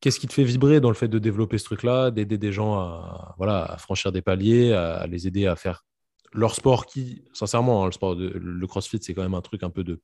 qu'est-ce 0.00 0.20
qui 0.20 0.26
te 0.26 0.32
fait 0.32 0.44
vibrer 0.44 0.80
dans 0.80 0.90
le 0.90 0.94
fait 0.94 1.08
de 1.08 1.18
développer 1.18 1.58
ce 1.58 1.64
truc-là, 1.64 2.10
d'aider 2.10 2.38
des 2.38 2.52
gens 2.52 2.78
à, 2.78 3.34
voilà, 3.38 3.64
à 3.64 3.78
franchir 3.78 4.12
des 4.12 4.22
paliers, 4.22 4.72
à, 4.72 5.06
les 5.06 5.26
aider 5.26 5.46
à 5.46 5.56
faire 5.56 5.84
leur 6.32 6.54
sport 6.54 6.86
qui, 6.86 7.24
sincèrement, 7.32 7.82
hein, 7.82 7.86
le, 7.86 7.92
sport 7.92 8.16
de, 8.16 8.28
le 8.28 8.66
crossfit, 8.66 8.98
c'est 9.00 9.14
quand 9.14 9.22
même 9.22 9.34
un 9.34 9.40
truc 9.40 9.62
un 9.62 9.70
peu 9.70 9.82
de, 9.82 10.00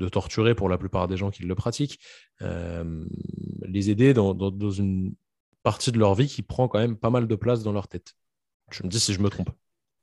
de 0.00 0.08
torturer 0.08 0.54
pour 0.54 0.68
la 0.68 0.78
plupart 0.78 1.06
des 1.06 1.16
gens 1.16 1.30
qui 1.30 1.44
le 1.44 1.54
pratiquent, 1.54 2.00
euh, 2.42 3.04
les 3.62 3.90
aider 3.90 4.14
dans, 4.14 4.32
une 4.70 5.14
partie 5.62 5.92
de 5.92 5.98
leur 5.98 6.14
vie 6.14 6.26
qui 6.26 6.42
prend 6.42 6.66
quand 6.66 6.80
même 6.80 6.96
pas 6.96 7.10
mal 7.10 7.28
de 7.28 7.34
place 7.36 7.62
dans 7.62 7.72
leur 7.72 7.86
tête. 7.86 8.14
Je 8.70 8.82
me 8.82 8.88
dis 8.88 8.98
si 8.98 9.12
je 9.12 9.20
me 9.20 9.28
trompe. 9.28 9.50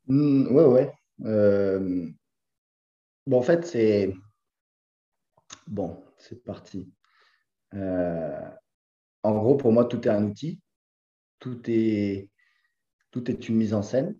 Mmh, 0.07 0.47
ouais, 0.55 0.65
ouais. 0.65 0.93
Euh, 1.25 2.07
bon, 3.25 3.39
en 3.39 3.41
fait, 3.41 3.65
c'est 3.65 4.13
Bon, 5.65 6.03
c'est 6.17 6.43
parti. 6.43 6.89
Euh, 7.73 8.49
en 9.23 9.37
gros, 9.37 9.55
pour 9.55 9.71
moi, 9.71 9.85
tout 9.85 10.07
est 10.07 10.11
un 10.11 10.23
outil. 10.23 10.61
Tout 11.39 11.59
est, 11.67 12.29
tout 13.11 13.29
est 13.31 13.49
une 13.49 13.55
mise 13.55 13.73
en 13.73 13.81
scène. 13.81 14.15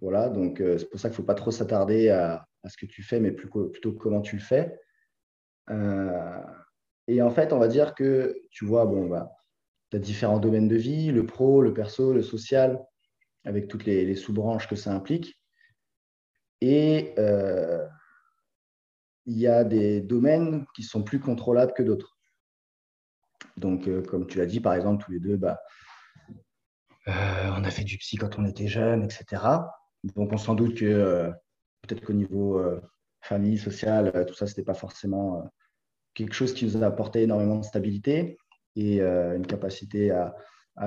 Voilà, 0.00 0.28
donc 0.28 0.56
c'est 0.58 0.90
pour 0.90 0.98
ça 0.98 1.08
qu'il 1.08 1.14
ne 1.14 1.16
faut 1.18 1.26
pas 1.26 1.34
trop 1.34 1.52
s'attarder 1.52 2.08
à, 2.08 2.44
ce 2.66 2.76
que 2.76 2.86
tu 2.86 3.02
fais, 3.04 3.20
mais 3.20 3.30
plutôt 3.30 3.92
comment 3.92 4.20
tu 4.20 4.36
le 4.36 4.42
fais. 4.42 4.76
Euh, 5.70 6.42
et 7.08 7.22
en 7.22 7.30
fait, 7.30 7.52
on 7.52 7.58
va 7.58 7.68
dire 7.68 7.94
que, 7.94 8.36
tu 8.50 8.64
vois, 8.64 8.86
bon, 8.86 9.08
bah, 9.08 9.30
tu 9.90 9.96
as 9.96 10.00
différents 10.00 10.38
domaines 10.38 10.68
de 10.68 10.76
vie, 10.76 11.10
le 11.10 11.26
pro, 11.26 11.62
le 11.62 11.74
perso, 11.74 12.12
le 12.12 12.22
social, 12.22 12.84
avec 13.44 13.68
toutes 13.68 13.84
les, 13.84 14.14
sous-branches 14.14 14.68
que 14.68 14.76
ça 14.76 14.92
implique. 14.92 15.38
Et 16.60 17.14
il 19.26 19.38
y 19.38 19.46
a 19.46 19.64
des 19.64 20.00
domaines 20.00 20.66
qui 20.74 20.82
sont 20.82 21.02
plus 21.02 21.20
contrôlables 21.20 21.72
que 21.74 21.82
d'autres. 21.82 22.18
Donc, 23.56 23.88
euh, 23.88 24.02
comme 24.02 24.26
tu 24.26 24.38
l'as 24.38 24.46
dit, 24.46 24.60
par 24.60 24.74
exemple, 24.74 25.04
tous 25.04 25.12
les 25.12 25.20
deux, 25.20 25.36
bah, 25.36 25.60
euh, 27.08 27.50
on 27.56 27.64
a 27.64 27.70
fait 27.70 27.84
du 27.84 27.98
psy 27.98 28.16
quand 28.16 28.38
on 28.38 28.44
était 28.44 28.68
jeune, 28.68 29.02
etc. 29.02 29.42
Donc, 30.04 30.32
on 30.32 30.38
s'en 30.38 30.54
doute 30.54 30.76
que 30.76 30.84
euh, 30.84 31.30
peut-être 31.82 32.04
qu'au 32.04 32.12
niveau 32.12 32.60
famille, 33.22 33.58
social, 33.58 34.26
tout 34.26 34.34
ça, 34.34 34.46
ce 34.46 34.52
n'était 34.52 34.64
pas 34.64 34.74
forcément 34.74 35.42
quelque 36.14 36.34
chose 36.34 36.52
qui 36.52 36.66
nous 36.66 36.82
a 36.82 36.86
apporté 36.86 37.22
énormément 37.22 37.56
de 37.56 37.64
stabilité 37.64 38.36
et 38.76 39.00
une 39.00 39.46
capacité 39.46 40.10
à, 40.10 40.34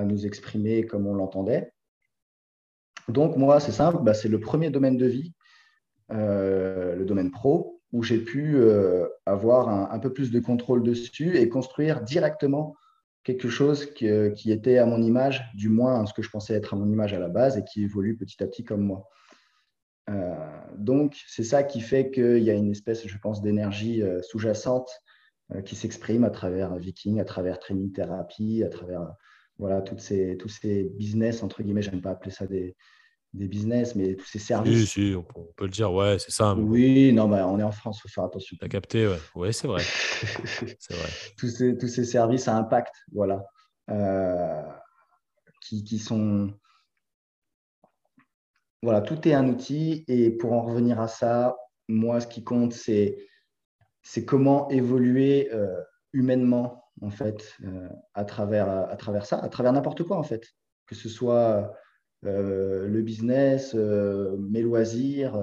nous 0.04 0.26
exprimer 0.26 0.84
comme 0.84 1.06
on 1.06 1.14
l'entendait. 1.14 1.72
Donc, 3.08 3.36
moi, 3.36 3.60
c'est 3.60 3.72
simple, 3.72 4.02
bah, 4.02 4.14
c'est 4.14 4.28
le 4.28 4.40
premier 4.40 4.70
domaine 4.70 4.96
de 4.96 5.06
vie, 5.06 5.32
le 6.10 7.04
domaine 7.04 7.30
pro, 7.30 7.76
où 7.92 8.02
j'ai 8.02 8.18
pu 8.18 8.56
euh, 8.56 9.06
avoir 9.24 9.68
un, 9.92 9.98
peu 9.98 10.12
plus 10.12 10.30
de 10.30 10.40
contrôle 10.40 10.82
dessus 10.82 11.36
et 11.36 11.48
construire 11.48 12.02
directement 12.02 12.74
quelque 13.24 13.48
chose 13.48 13.86
qui, 13.86 14.06
était 14.06 14.78
à 14.78 14.86
mon 14.86 15.02
image, 15.02 15.42
du 15.54 15.68
moins 15.68 16.06
ce 16.06 16.12
que 16.12 16.22
je 16.22 16.30
pensais 16.30 16.54
être 16.54 16.74
à 16.74 16.76
mon 16.76 16.88
image 16.90 17.12
à 17.12 17.18
la 17.18 17.28
base 17.28 17.58
et 17.58 17.64
qui 17.64 17.82
évolue 17.82 18.16
petit 18.16 18.42
à 18.42 18.46
petit 18.46 18.64
comme 18.64 18.82
moi. 18.82 19.08
Euh, 20.08 20.34
donc, 20.76 21.20
c'est 21.26 21.44
ça 21.44 21.62
qui 21.62 21.80
fait 21.80 22.10
qu'il 22.10 22.42
y 22.42 22.50
a 22.50 22.54
une 22.54 22.70
espèce, 22.70 23.06
je 23.06 23.18
pense, 23.18 23.42
d'énergie 23.42 24.02
euh, 24.02 24.22
sous-jacente 24.22 24.90
qui 25.64 25.76
s'exprime 25.76 26.24
à 26.24 26.30
travers 26.30 26.74
Viking, 26.74 27.20
à 27.20 27.24
travers 27.24 27.60
Training 27.60 27.92
Therapy, 27.92 28.64
à 28.64 28.68
travers 28.68 29.14
voilà, 29.58 29.80
toutes 29.80 30.00
ces, 30.00 30.36
tous 30.36 30.48
ces 30.48 30.90
business, 30.98 31.44
entre 31.44 31.62
guillemets, 31.62 31.82
j'aime 31.82 32.00
pas 32.00 32.10
appeler 32.10 32.32
ça 32.32 32.48
des, 32.48 32.74
des 33.36 33.48
business, 33.48 33.94
mais 33.94 34.14
tous 34.14 34.26
ces 34.26 34.38
services. 34.38 34.74
Oui, 34.74 34.86
si, 34.86 35.14
on 35.16 35.22
peut 35.56 35.64
le 35.64 35.70
dire, 35.70 35.92
ouais, 35.92 36.18
c'est 36.18 36.30
ça. 36.30 36.54
Oui, 36.54 37.12
non, 37.12 37.28
bah, 37.28 37.46
on 37.46 37.58
est 37.58 37.62
en 37.62 37.72
France, 37.72 37.98
il 37.98 38.02
faut 38.02 38.08
faire 38.08 38.24
attention. 38.24 38.56
Tu 38.58 38.64
as 38.64 38.68
capté, 38.68 39.06
ouais, 39.06 39.18
ouais 39.34 39.52
c'est 39.52 39.68
vrai. 39.68 39.82
vrai. 40.90 41.10
tous, 41.38 41.48
ces, 41.48 41.76
tous 41.76 41.88
ces 41.88 42.04
services 42.04 42.48
à 42.48 42.56
impact, 42.56 42.94
voilà, 43.12 43.44
euh, 43.90 44.62
qui, 45.62 45.84
qui, 45.84 45.98
sont. 45.98 46.52
Voilà, 48.86 49.00
tout 49.00 49.26
est 49.26 49.34
un 49.34 49.48
outil. 49.48 50.04
Et 50.06 50.30
pour 50.30 50.52
en 50.52 50.62
revenir 50.62 51.00
à 51.00 51.08
ça, 51.08 51.56
moi, 51.88 52.20
ce 52.20 52.28
qui 52.28 52.44
compte, 52.44 52.72
c'est, 52.72 53.18
comment 54.24 54.70
évoluer 54.70 55.52
euh, 55.52 55.82
humainement, 56.12 56.84
en 57.02 57.10
fait, 57.10 57.56
euh, 57.64 57.88
à, 58.14 58.24
travers, 58.24 58.96
ça, 59.24 59.38
à 59.38 59.48
travers 59.48 59.72
n'importe 59.72 60.04
quoi, 60.04 60.16
en 60.18 60.22
fait. 60.22 60.44
Que 60.86 60.94
ce 60.94 61.08
soit 61.08 61.74
euh, 62.26 62.86
le 62.86 63.02
business, 63.02 63.74
mes 63.74 64.62
loisirs, 64.62 65.36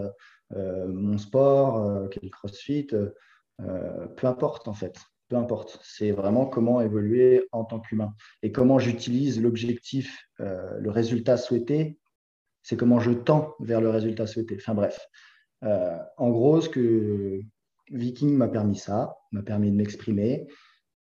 mon 0.51 1.17
sport, 1.17 2.07
quel 2.11 2.29
crossfit, 2.29 2.87
peu 2.87 4.25
importe 4.25 4.69
en 4.69 4.73
fait 4.73 4.97
peu 5.27 5.35
importe. 5.35 5.79
C'est 5.83 6.11
vraiment 6.11 6.45
comment 6.45 6.79
évoluer 6.79 7.47
en 7.51 7.65
tant 7.65 7.79
qu'humain. 7.81 8.13
Et 8.41 8.53
comment 8.53 8.79
j'utilise 8.79 9.41
l'objectif, 9.41 10.29
le 10.37 10.89
résultat 10.89 11.37
souhaité, 11.37 11.97
c'est 12.63 12.77
comment 12.77 12.99
je 12.99 13.11
tends 13.11 13.55
vers 13.59 13.81
le 13.81 13.89
résultat 13.89 14.25
souhaité. 14.25 14.55
Enfin 14.59 14.73
bref. 14.73 14.99
en 15.61 16.29
gros, 16.29 16.61
ce 16.61 16.69
que 16.69 17.41
Viking 17.91 18.35
m'a 18.35 18.47
permis 18.47 18.77
ça, 18.77 19.17
m'a 19.31 19.43
permis 19.43 19.69
de 19.69 19.75
m'exprimer 19.75 20.47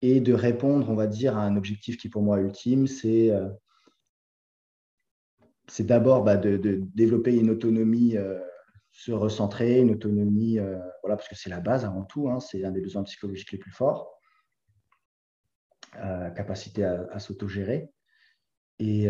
et 0.02 0.20
de 0.20 0.32
répondre, 0.32 0.90
on 0.90 0.94
va 0.94 1.06
dire, 1.06 1.36
à 1.36 1.42
un 1.42 1.56
objectif 1.56 1.96
qui 1.98 2.08
pour 2.08 2.22
moi 2.22 2.40
ultime, 2.40 2.86
c'est 2.86 3.30
c'est 5.70 5.86
d'abord 5.86 6.24
bah, 6.24 6.36
de, 6.36 6.56
développer 6.94 7.36
une 7.36 7.48
autonomie, 7.48 8.16
euh, 8.16 8.38
se 8.90 9.12
recentrer, 9.12 9.78
une 9.78 9.92
autonomie, 9.92 10.58
euh, 10.58 10.78
voilà, 11.02 11.16
parce 11.16 11.28
que 11.28 11.36
c'est 11.36 11.48
la 11.48 11.60
base 11.60 11.84
avant 11.84 12.04
tout, 12.04 12.28
hein, 12.28 12.40
c'est 12.40 12.64
un 12.64 12.72
des 12.72 12.80
besoins 12.80 13.04
psychologiques 13.04 13.52
les 13.52 13.58
plus 13.58 13.70
forts, 13.70 14.12
euh, 15.96 16.28
capacité 16.30 16.84
à, 16.84 17.18
s'autogérer. 17.20 17.88
Et, 18.80 19.08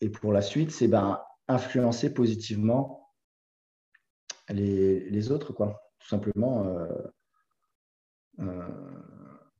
et, 0.00 0.08
pour 0.10 0.32
la 0.32 0.42
suite, 0.42 0.72
c'est 0.72 0.88
ben, 0.88 1.20
influencer 1.48 2.12
positivement 2.12 3.12
les, 4.48 5.30
autres. 5.30 5.52
Tout 5.52 6.08
simplement, 6.08 6.66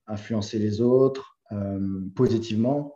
influencer 0.07 0.59
les 0.59 0.81
autres 0.81 1.39
positivement. 2.15 2.95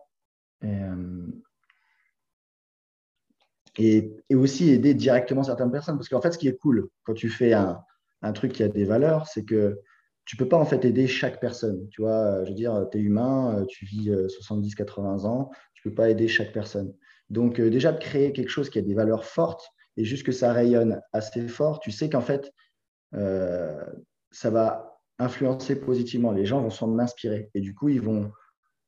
Et, 3.79 4.13
et, 4.29 4.35
aussi 4.35 4.71
aider 4.71 4.95
directement 4.95 5.43
certaines 5.43 5.71
personnes. 5.71 5.97
Parce 5.97 6.09
qu'en 6.09 6.21
fait, 6.21 6.33
ce 6.33 6.39
qui 6.39 6.49
est 6.49 6.59
cool 6.59 6.89
quand 7.05 7.15
tu 7.15 7.29
fais 7.29 7.53
un, 7.53 7.83
truc 8.35 8.53
qui 8.53 8.63
a 8.63 8.69
des 8.69 8.85
valeurs, 8.85 9.27
c'est 9.27 9.45
que 9.45 9.81
tu 10.25 10.37
peux 10.37 10.49
pas 10.49 10.59
en 10.59 10.65
fait 10.65 10.85
aider 10.85 11.07
chaque 11.07 11.41
personne. 11.41 11.89
Tu 11.89 12.03
vois, 12.03 12.45
je 12.45 12.51
veux 12.51 12.55
dire, 12.55 12.87
tu 12.93 12.99
es 12.99 13.01
humain, 13.01 13.65
tu 13.69 13.85
vis 13.85 14.13
70, 14.29 14.75
80 14.75 15.25
ans, 15.25 15.51
tu 15.75 15.89
peux 15.89 15.95
pas 15.95 16.11
aider 16.11 16.29
chaque 16.29 16.53
personne. 16.53 16.95
Donc 17.31 17.61
euh, 17.61 17.71
déjà 17.71 17.93
de 17.93 17.99
créer 17.99 18.33
quelque 18.33 18.49
chose 18.51 18.69
qui 18.71 18.79
a 18.79 18.83
des 18.83 18.95
valeurs 18.95 19.25
fortes 19.25 19.71
et 19.97 20.05
juste 20.05 20.27
que 20.27 20.33
ça 20.33 20.53
rayonne 20.53 21.01
assez 21.13 21.47
fort, 21.49 21.81
tu 21.81 21.91
sais 21.91 22.11
qu'en 22.11 22.21
fait, 22.21 22.53
euh, 23.15 23.85
ça 24.31 24.51
va 24.51 25.01
influencer 25.19 25.81
positivement. 25.81 26.33
Les 26.33 26.47
gens 26.47 26.61
vont 26.61 26.71
s'en 26.71 26.99
inspirer 26.99 27.51
et 27.55 27.61
du 27.61 27.75
coup, 27.75 27.89
ils 27.89 28.01
vont 28.01 28.33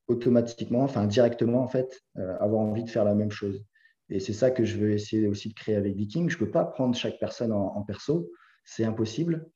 automatiquement, 0.08 0.82
enfin 0.82 1.06
directement 1.06 1.62
en 1.62 1.68
fait, 1.68 2.02
euh, 2.18 2.36
avoir 2.40 2.62
envie 2.62 2.84
de 2.84 2.90
faire 2.90 3.04
la 3.04 3.14
même 3.14 3.30
chose. 3.30 3.64
Et 4.08 4.20
c'est 4.20 4.32
ça 4.32 4.50
que 4.50 4.64
je 4.64 4.76
veux 4.76 4.92
essayer 4.92 5.26
aussi 5.28 5.48
de 5.48 5.54
créer 5.54 5.76
avec 5.76 5.94
Viking. 5.94 6.28
Je 6.28 6.36
ne 6.36 6.40
peux 6.40 6.50
pas 6.50 6.64
prendre 6.64 6.94
chaque 6.94 7.18
personne 7.18 7.52
en, 7.52 7.82
perso, 7.82 8.30
c'est 8.64 8.84
impossible. 8.84 9.48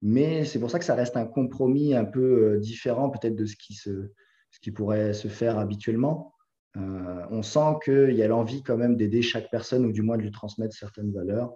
Mais 0.00 0.44
c'est 0.44 0.60
pour 0.60 0.70
ça 0.70 0.78
que 0.78 0.84
ça 0.84 0.94
reste 0.94 1.16
un 1.16 1.26
compromis 1.26 1.94
un 1.94 2.04
peu 2.04 2.58
différent 2.58 3.10
peut-être 3.10 3.34
de 3.34 3.44
ce 3.44 3.56
qui, 3.56 3.74
se, 3.74 4.12
ce 4.50 4.60
qui 4.60 4.70
pourrait 4.70 5.12
se 5.12 5.28
faire 5.28 5.58
habituellement. 5.58 6.32
Euh, 6.76 7.26
on 7.30 7.42
sent 7.42 7.78
qu'il 7.84 8.12
y 8.12 8.22
a 8.22 8.28
l'envie 8.28 8.62
quand 8.62 8.76
même 8.76 8.96
d'aider 8.96 9.22
chaque 9.22 9.50
personne 9.50 9.86
ou 9.86 9.92
du 9.92 10.02
moins 10.02 10.16
de 10.16 10.22
lui 10.22 10.30
transmettre 10.30 10.74
certaines 10.74 11.12
valeurs. 11.12 11.54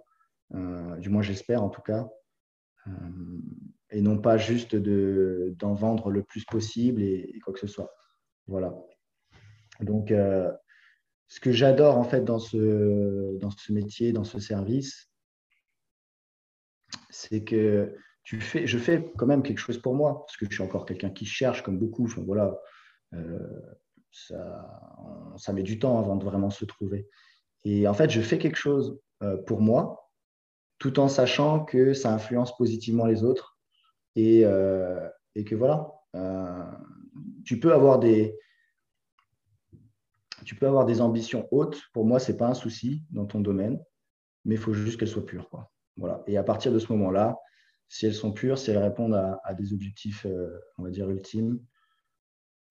Euh, 0.53 0.97
du 0.97 1.09
moins 1.09 1.21
j'espère 1.21 1.63
en 1.63 1.69
tout 1.69 1.81
cas. 1.81 2.07
et 3.91 4.01
non 4.01 4.17
pas 4.17 4.37
juste 4.37 4.75
d'en 4.75 5.73
vendre 5.73 6.09
le 6.11 6.23
plus 6.23 6.45
possible 6.45 7.01
et, 7.01 7.39
quoi 7.43 7.53
que 7.53 7.59
ce 7.59 7.67
soit. 7.67 7.91
Voilà. 8.47 8.73
Donc 9.79 10.09
ce 10.09 11.39
que 11.39 11.51
j'adore 11.51 11.97
en 11.97 12.03
fait 12.03 12.23
dans 12.23 12.39
ce, 12.39 13.37
dans 13.37 13.51
ce 13.51 13.71
métier, 13.71 14.11
dans 14.11 14.23
ce 14.23 14.39
service, 14.39 15.09
c'est 17.09 17.43
que 17.43 17.95
tu 18.23 18.39
fais, 18.39 18.65
je 18.67 18.77
fais 18.77 19.11
quand 19.17 19.25
même 19.25 19.43
quelque 19.43 19.59
chose 19.59 19.77
pour 19.77 19.95
moi, 19.95 20.25
parce 20.25 20.37
que 20.37 20.45
je 20.49 20.53
suis 20.53 20.63
encore 20.63 20.85
quelqu'un 20.85 21.09
qui 21.09 21.25
cherche 21.25 21.61
comme 21.61 21.77
beaucoup. 21.77 22.07
Voilà, 22.25 22.57
euh, 23.13 23.39
ça, 24.13 25.53
met 25.53 25.63
du 25.63 25.79
temps 25.79 25.99
avant 25.99 26.15
de 26.15 26.23
vraiment 26.23 26.49
se 26.49 26.65
trouver. 26.65 27.07
Et 27.63 27.87
en 27.87 27.93
fait, 27.93 28.09
je 28.09 28.21
fais 28.21 28.37
quelque 28.37 28.57
chose 28.57 28.99
euh, 29.21 29.37
pour 29.37 29.61
moi, 29.61 30.11
tout 30.79 30.99
en 30.99 31.07
sachant 31.07 31.63
que 31.63 31.93
ça 31.93 32.13
influence 32.13 32.55
positivement 32.57 33.05
les 33.05 33.23
autres 33.23 33.57
et, 34.15 34.45
euh, 34.45 35.07
que 35.45 35.55
voilà, 35.55 35.91
tu 37.43 37.59
peux 37.59 37.73
avoir 37.73 37.99
des, 37.99 38.37
tu 40.45 40.55
peux 40.55 40.67
avoir 40.67 40.85
des 40.85 41.01
ambitions 41.01 41.47
hautes. 41.51 41.81
Pour 41.93 42.05
moi, 42.05 42.19
ce 42.19 42.31
n'est 42.31 42.37
pas 42.37 42.47
un 42.47 42.53
souci 42.53 43.03
dans 43.09 43.25
ton 43.25 43.39
domaine, 43.39 43.81
mais 44.45 44.55
il 44.55 44.61
faut 44.61 44.73
juste 44.73 44.99
qu'elles 44.99 45.09
soient 45.09 45.25
pures. 45.25 45.49
Quoi. 45.49 45.71
Voilà. 45.97 46.23
Et 46.27 46.37
à 46.37 46.43
partir 46.43 46.71
de 46.71 46.79
ce 46.79 46.91
moment-là, 46.93 47.37
si 47.87 48.05
elles 48.05 48.13
sont 48.13 48.31
pures, 48.31 48.57
si 48.57 48.71
elles 48.71 48.77
répondent 48.77 49.15
à, 49.15 49.53
des 49.53 49.73
objectifs, 49.73 50.25
euh, 50.25 50.59
on 50.77 50.83
va 50.83 50.89
dire, 50.89 51.09
ultimes, 51.09 51.59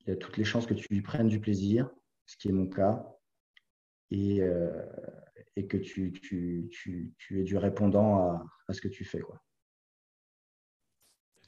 il 0.06 0.10
y 0.10 0.14
a 0.14 0.16
toutes 0.16 0.38
les 0.38 0.44
chances 0.44 0.66
que 0.66 0.74
tu 0.74 0.86
y 0.92 1.02
prennes 1.02 1.28
du 1.28 1.40
plaisir, 1.40 1.90
ce 2.26 2.38
qui 2.38 2.50
est 2.50 2.52
mon 2.52 2.68
cas, 2.68 3.06
et, 4.10 4.42
euh, 4.42 4.70
que 5.70 5.78
tu, 5.78 6.12
tu, 6.12 6.70
tu, 6.72 7.14
tu, 7.18 7.40
es 7.40 7.44
du 7.44 7.56
répondant 7.58 8.44
à, 8.68 8.74
ce 8.74 8.82
que 8.82 8.88
tu 8.88 9.06
fais. 9.06 9.20
Quoi. 9.20 9.40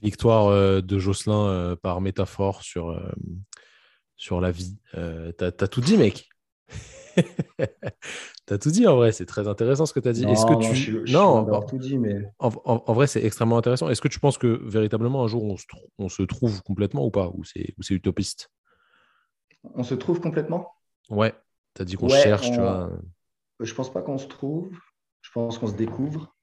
Victoire 0.01 0.47
euh, 0.47 0.81
de 0.81 0.99
Jocelyn 0.99 1.75
par 1.81 1.99
métaphore 1.99 2.61
sur 2.61 2.95
sur 4.23 4.39
la 4.39 4.51
vie. 4.51 4.77
Euh, 4.95 5.31
t'as 5.33 5.47
as 5.47 5.67
tout 5.67 5.81
dit, 5.81 5.97
mec. 5.97 6.29
t'as 8.45 8.57
tout 8.57 8.71
dit 8.71 8.87
en 8.87 8.95
vrai, 8.95 9.11
c'est 9.11 9.25
très 9.25 9.47
intéressant 9.47 9.85
ce 9.85 9.93
que 9.93 9.99
tu 9.99 10.07
as 10.07 10.13
dit. 10.13 10.23
Est-ce 10.23 10.45
que 10.45 10.53
tu 10.53 11.11
non, 11.11 11.61
tout 11.61 11.77
dit, 11.77 11.97
mais 11.97 12.31
en, 12.39 12.93
vrai, 12.93 13.07
c'est 13.07 13.23
extrêmement 13.23 13.57
intéressant. 13.57 13.89
Est-ce 13.89 14.01
que 14.01 14.07
tu 14.07 14.19
penses 14.19 14.37
que 14.37 14.61
véritablement 14.67 15.23
un 15.23 15.27
jour 15.27 15.43
on 15.43 15.57
se, 15.57 15.65
on 15.97 16.09
se 16.09 16.23
trouve 16.23 16.61
complètement 16.63 17.05
ou 17.05 17.11
pas? 17.11 17.29
Ou 17.33 17.43
c'est 17.43 17.73
utopiste? 17.91 18.51
On 19.75 19.83
se 19.83 19.95
trouve 19.95 20.19
complètement? 20.19 20.73
Ouais, 21.09 21.33
tu 21.75 21.81
as 21.81 21.85
dit 21.85 21.95
qu'on 21.95 22.09
cherche, 22.09 22.51
tu 22.51 22.59
vois. 22.59 22.91
Je 23.59 23.73
pense 23.73 23.91
pas 23.91 24.01
qu'on 24.01 24.17
se 24.17 24.27
trouve, 24.27 24.71
je 25.21 25.31
pense 25.31 25.57
qu'on 25.57 25.67
se 25.67 25.75
découvre. 25.75 26.35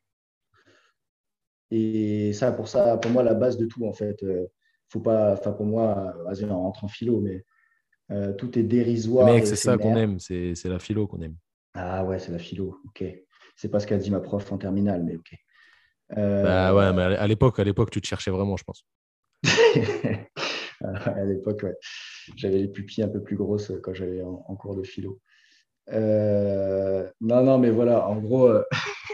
Et 1.70 2.32
ça, 2.32 2.50
pour 2.50 2.66
ça, 2.66 2.96
pour 2.96 3.10
moi, 3.10 3.22
la 3.22 3.34
base 3.34 3.56
de 3.56 3.66
tout, 3.66 3.86
en 3.86 3.92
fait, 3.92 4.22
euh, 4.22 4.46
faut 4.88 5.00
pas, 5.00 5.34
enfin 5.34 5.52
pour 5.52 5.66
moi, 5.66 6.14
vas-y, 6.24 6.44
on 6.44 6.62
rentre 6.62 6.84
en 6.84 6.88
philo, 6.88 7.20
mais 7.20 7.44
euh, 8.10 8.32
tout 8.32 8.58
est 8.58 8.62
dérisoire. 8.62 9.26
Mec, 9.26 9.46
c'est 9.46 9.56
ça 9.56 9.78
qu'on 9.78 9.96
aime, 9.96 10.18
c'est 10.18 10.64
la 10.64 10.78
philo 10.78 11.06
qu'on 11.06 11.20
aime. 11.20 11.36
Ah 11.74 12.04
ouais, 12.04 12.18
c'est 12.18 12.32
la 12.32 12.38
philo, 12.38 12.80
ok. 12.86 13.04
C'est 13.56 13.68
pas 13.68 13.80
ce 13.80 13.86
qu'a 13.86 13.98
dit 13.98 14.10
ma 14.10 14.20
prof 14.20 14.50
en 14.52 14.58
terminale, 14.58 15.04
mais 15.04 15.16
ok. 15.16 15.34
Bah 16.16 16.74
ouais, 16.74 16.92
mais 16.92 17.02
à 17.16 17.26
l'époque, 17.26 17.58
à 17.60 17.64
l'époque, 17.64 17.90
tu 17.90 18.00
te 18.00 18.06
cherchais 18.06 18.30
vraiment, 18.30 18.56
je 18.56 18.64
pense. 18.64 18.84
à 20.84 21.24
l'époque, 21.24 21.62
ouais. 21.62 21.76
J'avais 22.36 22.58
les 22.58 22.68
pupilles 22.68 23.04
un 23.04 23.08
peu 23.08 23.22
plus 23.22 23.36
grosses 23.36 23.72
quand 23.82 23.94
j'allais 23.94 24.22
en, 24.22 24.56
cours 24.56 24.74
de 24.74 24.82
philo. 24.82 25.20
non, 25.90 27.10
non, 27.20 27.58
mais 27.58 27.70
voilà, 27.70 28.08
en 28.08 28.16
gros, 28.16 28.50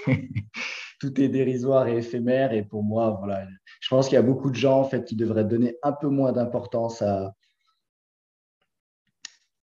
tout 1.01 1.21
est 1.21 1.29
dérisoire 1.29 1.89
et 1.89 1.99
éphémère. 1.99 2.53
Et 2.53 2.63
pour 2.63 2.83
moi, 2.83 3.17
voilà, 3.19 3.47
je 3.81 3.89
pense 3.89 4.09
qu'il 4.09 4.15
y 4.15 4.19
a 4.19 4.23
beaucoup 4.23 4.51
de 4.51 4.57
gens 4.57 4.81
en 4.81 4.85
fait 4.85 5.05
qui 5.05 5.17
devraient 5.17 5.45
donner 5.45 5.77
un 5.83 5.93
peu 5.93 6.09
moins 6.09 6.33
d'importance 6.33 7.03
à, 7.03 7.35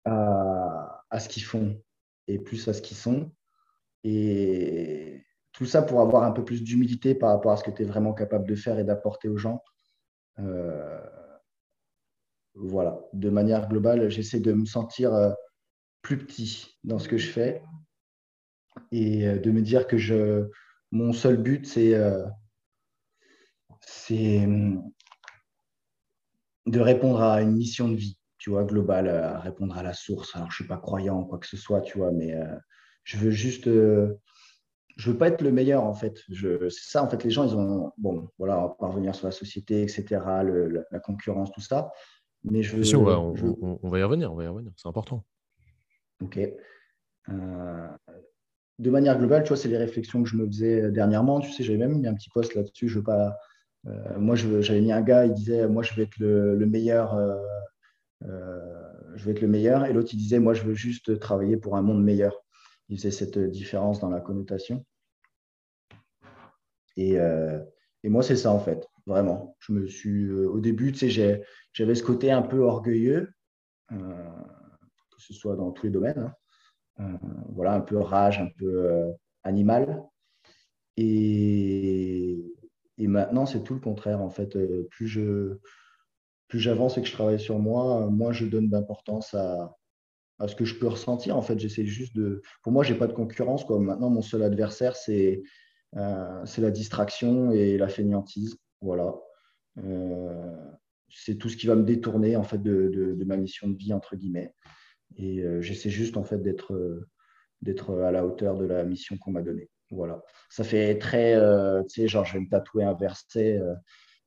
à, 0.06 1.20
ce 1.20 1.30
qu'ils 1.30 1.44
font 1.44 1.80
et 2.28 2.40
plus 2.40 2.68
à 2.68 2.74
ce 2.74 2.82
qu'ils 2.82 2.98
sont. 2.98 3.32
Et 4.04 5.24
tout 5.52 5.66
ça 5.66 5.82
pour 5.82 6.02
avoir 6.02 6.24
un 6.24 6.32
peu 6.32 6.44
plus 6.44 6.64
d'humilité 6.64 7.16
par 7.16 7.30
rapport 7.30 7.52
à 7.52 7.58
ce 7.58 7.64
que 7.64 7.72
tu 7.72 7.84
es 7.84 7.86
vraiment 7.86 8.14
capable 8.14 8.48
de 8.48 8.56
faire 8.56 8.80
et 8.80 8.84
d'apporter 8.84 9.28
aux 9.28 9.38
gens. 9.38 9.64
Euh, 10.40 11.00
voilà, 12.56 13.00
de 13.14 13.30
manière 13.30 13.68
globale, 13.70 14.10
j'essaie 14.10 14.40
de 14.40 14.54
me 14.54 14.66
sentir 14.66 15.14
euh, 15.14 15.32
plus 16.02 16.18
petit 16.18 16.80
dans 16.84 17.00
ce 17.00 17.08
que 17.08 17.18
je 17.18 17.30
fais 17.30 17.64
et 18.92 19.28
euh, 19.28 19.38
de 19.38 19.52
me 19.52 19.62
dire 19.62 19.88
que 19.88 19.98
je, 19.98 20.50
mon 20.92 21.14
seul 21.14 21.38
but, 21.38 21.66
c'est 21.66 21.96
c'est 23.82 24.48
de 26.68 26.80
répondre 26.80 27.22
à 27.22 27.42
une 27.42 27.54
mission 27.54 27.90
de 27.90 27.96
vie 27.96 28.21
tu 28.42 28.50
vois, 28.50 28.64
global, 28.64 29.08
à 29.08 29.40
répondre 29.40 29.78
à 29.78 29.84
la 29.84 29.94
source. 29.94 30.36
Alors, 30.36 30.50
je 30.50 30.54
ne 30.54 30.56
suis 30.56 30.68
pas 30.68 30.78
croyant, 30.78 31.24
quoi 31.26 31.38
que 31.38 31.46
ce 31.46 31.58
soit, 31.58 31.80
tu 31.82 32.00
vois, 32.00 32.12
mais 32.12 32.34
euh, 32.34 32.56
je 33.04 33.18
veux 33.18 33.30
juste. 33.30 33.68
Euh, 33.68 34.20
je 34.98 35.12
veux 35.12 35.18
pas 35.18 35.28
être 35.28 35.44
le 35.44 35.52
meilleur, 35.52 35.84
en 35.84 35.94
fait. 35.94 36.24
C'est 36.28 36.72
ça, 36.72 37.04
en 37.04 37.08
fait, 37.08 37.24
les 37.24 37.30
gens, 37.30 37.48
ils 37.48 37.56
ont. 37.56 37.92
Bon, 38.00 38.30
voilà, 38.40 38.58
on 38.58 38.62
va 38.64 38.70
pas 38.70 38.88
revenir 38.88 39.14
sur 39.14 39.28
la 39.28 39.32
société, 39.32 39.84
etc., 39.84 40.06
la 40.92 41.00
concurrence, 41.00 41.52
tout 41.52 41.62
ça. 41.62 41.92
Mais 42.44 42.64
je 42.64 42.78
veux. 42.78 42.98
on, 42.98 43.90
va 43.90 44.00
y 44.00 44.04
revenir, 44.04 44.34
on 44.34 44.36
va 44.36 44.44
y 44.44 44.48
revenir. 44.48 44.72
C'est 44.76 44.88
important. 44.88 45.24
Ok. 46.24 46.40
Euh, 47.30 47.88
de 48.80 48.90
manière 48.90 49.20
globale, 49.20 49.44
tu 49.44 49.50
vois, 49.50 49.58
c'est 49.58 49.70
les 49.70 49.78
réflexions 49.78 50.24
que 50.24 50.30
je 50.30 50.36
me 50.36 50.48
faisais 50.48 50.90
dernièrement. 50.90 51.42
Tu 51.42 51.52
sais, 51.52 51.62
j'avais 51.64 51.78
même 51.78 52.00
mis 52.00 52.08
un 52.08 52.16
petit 52.16 52.32
post 52.32 52.56
là-dessus. 52.56 52.88
Je 52.88 52.98
veux 52.98 53.04
pas. 53.04 53.38
moi, 54.18 54.36
j'avais 54.36 54.82
mis 54.82 54.92
un 54.92 55.02
gars, 55.02 55.28
il 55.28 55.34
disait 55.36 55.68
Moi, 55.68 55.84
je 55.84 55.94
vais 55.94 56.04
être 56.04 56.18
le, 56.18 56.56
le 56.56 56.66
meilleur 56.66 57.14
euh, 57.14 57.38
je 58.22 59.24
veux 59.24 59.32
être 59.32 59.42
le 59.42 59.48
meilleur. 59.48 59.86
Et 59.86 59.94
l'autre, 59.94 60.10
il 60.14 60.18
disait, 60.18 60.40
moi, 60.40 60.54
je 60.54 60.64
veux 60.64 60.74
juste 60.74 61.20
travailler 61.20 61.58
pour 61.58 61.76
un 61.76 61.82
monde 61.82 62.04
meilleur. 62.04 62.36
Il 62.90 62.98
faisait 62.98 63.12
cette 63.12 63.40
différence 63.40 64.00
dans 64.00 64.10
la 64.10 64.20
connotation. 64.20 64.86
Et, 66.98 67.20
euh, 67.20 67.60
et 68.04 68.10
moi, 68.10 68.24
c'est 68.24 68.36
ça, 68.36 68.52
en 68.52 68.60
fait, 68.60 68.88
vraiment. 69.06 69.56
Je 69.60 69.72
me 69.74 69.88
suis, 69.88 70.26
euh, 70.26 70.48
au 70.48 70.60
début, 70.60 70.92
tu 70.92 71.10
sais, 71.10 71.44
j'avais 71.74 71.96
ce 71.96 72.04
côté 72.04 72.32
un 72.32 72.42
peu 72.42 72.60
orgueilleux, 72.60 73.32
que 73.90 73.96
ce 75.18 75.34
soit 75.34 75.56
dans 75.56 75.72
tous 75.72 75.86
les 75.86 75.92
domaines. 75.92 76.34
Hein. 76.98 77.20
voilà, 77.50 77.74
un 77.74 77.82
peu 77.82 77.98
rage, 77.98 78.40
un 78.40 78.50
peu 78.58 79.14
animal. 79.44 80.04
Et, 80.98 82.54
et 82.98 83.08
maintenant, 83.08 83.46
c'est 83.46 83.64
tout 83.64 83.74
le 83.74 83.80
contraire, 83.80 84.22
en 84.22 84.30
fait. 84.30 84.58
plus 84.90 85.08
je 85.08 85.58
plus 86.52 86.60
j'avance 86.60 86.98
et 86.98 87.02
que 87.02 87.08
je 87.08 87.14
travaille 87.14 87.40
sur 87.40 87.60
moi, 87.60 88.08
moins 88.08 88.34
je 88.34 88.46
donne 88.46 88.68
d'importance 88.68 89.34
à, 89.34 89.74
ce 90.46 90.54
que 90.54 90.66
je 90.66 90.76
peux 90.76 90.88
ressentir. 90.88 91.38
En 91.38 91.42
fait, 91.42 91.58
j'essaie 91.58 91.86
juste 91.86 92.14
de. 92.14 92.42
Pour 92.62 92.74
moi, 92.74 92.84
je 92.84 92.92
n'ai 92.92 93.00
pas 93.00 93.08
de 93.08 93.14
concurrence. 93.14 93.68
Maintenant, 93.70 94.10
mon 94.10 94.22
seul 94.22 94.44
adversaire, 94.44 94.98
c'est 94.98 95.44
euh, 95.96 96.46
la 96.58 96.72
distraction 96.72 97.52
et 97.52 97.78
la 97.78 97.88
fainéantise. 97.88 98.58
Voilà. 98.82 99.16
Euh, 99.78 100.58
c'est 101.10 101.36
tout 101.36 101.48
ce 101.48 101.56
qui 101.56 101.68
va 101.68 101.76
me 101.76 101.84
détourner 101.84 102.36
en 102.36 102.44
fait 102.44 102.62
de, 102.62 103.18
ma 103.26 103.38
mission 103.38 103.70
de 103.70 103.78
vie 103.78 103.94
entre 103.94 104.18
guillemets. 104.18 104.54
Et 105.16 105.40
euh, 105.40 105.62
j'essaie 105.62 105.90
juste 105.90 106.18
en 106.18 106.26
fait 106.26 106.40
d'être 106.40 107.02
d'être 107.62 107.98
à 108.02 108.12
la 108.12 108.26
hauteur 108.26 108.58
de 108.58 108.66
la 108.66 108.84
mission 108.84 109.18
qu'on 109.18 109.32
m'a 109.32 109.42
donnée. 109.42 109.70
Voilà. 109.90 110.22
Ça 110.50 110.66
fait 110.66 110.98
très, 110.98 111.38
tu 111.84 112.02
sais, 112.02 112.08
genre 112.10 112.26
je 112.26 112.34
vais 112.34 112.40
me 112.42 112.50
tatouer 112.50 112.84
un 112.84 112.94
verset 112.94 113.62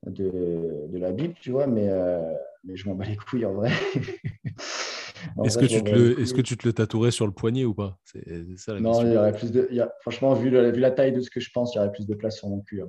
de, 0.05 0.87
de 0.87 0.97
la 0.97 1.11
Bible, 1.11 1.35
tu 1.39 1.51
vois, 1.51 1.67
mais, 1.67 1.89
euh, 1.89 2.21
mais 2.63 2.75
je 2.75 2.87
m'en 2.87 2.95
bats 2.95 3.05
les 3.05 3.15
couilles 3.15 3.45
en 3.45 3.53
vrai. 3.53 3.71
Est-ce 5.43 5.57
que, 5.57 5.65
tu 5.65 5.83
te 5.83 5.89
le, 5.89 6.19
est 6.19 6.35
que 6.35 6.41
tu 6.41 6.55
te 6.55 6.67
le 6.67 6.73
tatouerais 6.73 7.11
sur 7.11 7.25
le 7.25 7.31
poignet 7.31 7.65
ou 7.65 7.73
pas? 7.73 7.97
C'est, 8.03 8.23
ça, 8.57 8.73
la 8.73 8.79
Non, 8.79 9.01
il 9.01 9.13
y 9.13 9.17
aurait 9.17 9.33
plus 9.33 9.51
de. 9.51 9.67
franchement, 10.01 10.33
vu, 10.33 10.49
vu, 10.49 10.79
la 10.79 10.91
taille 10.91 11.13
de 11.13 11.21
ce 11.21 11.29
que 11.29 11.39
je 11.39 11.49
pense, 11.51 11.73
il 11.73 11.77
y 11.77 11.79
aurait 11.79 11.91
plus 11.91 12.05
de 12.05 12.13
place 12.13 12.37
sur 12.37 12.47
mon 12.47 12.61
cul. 12.61 12.81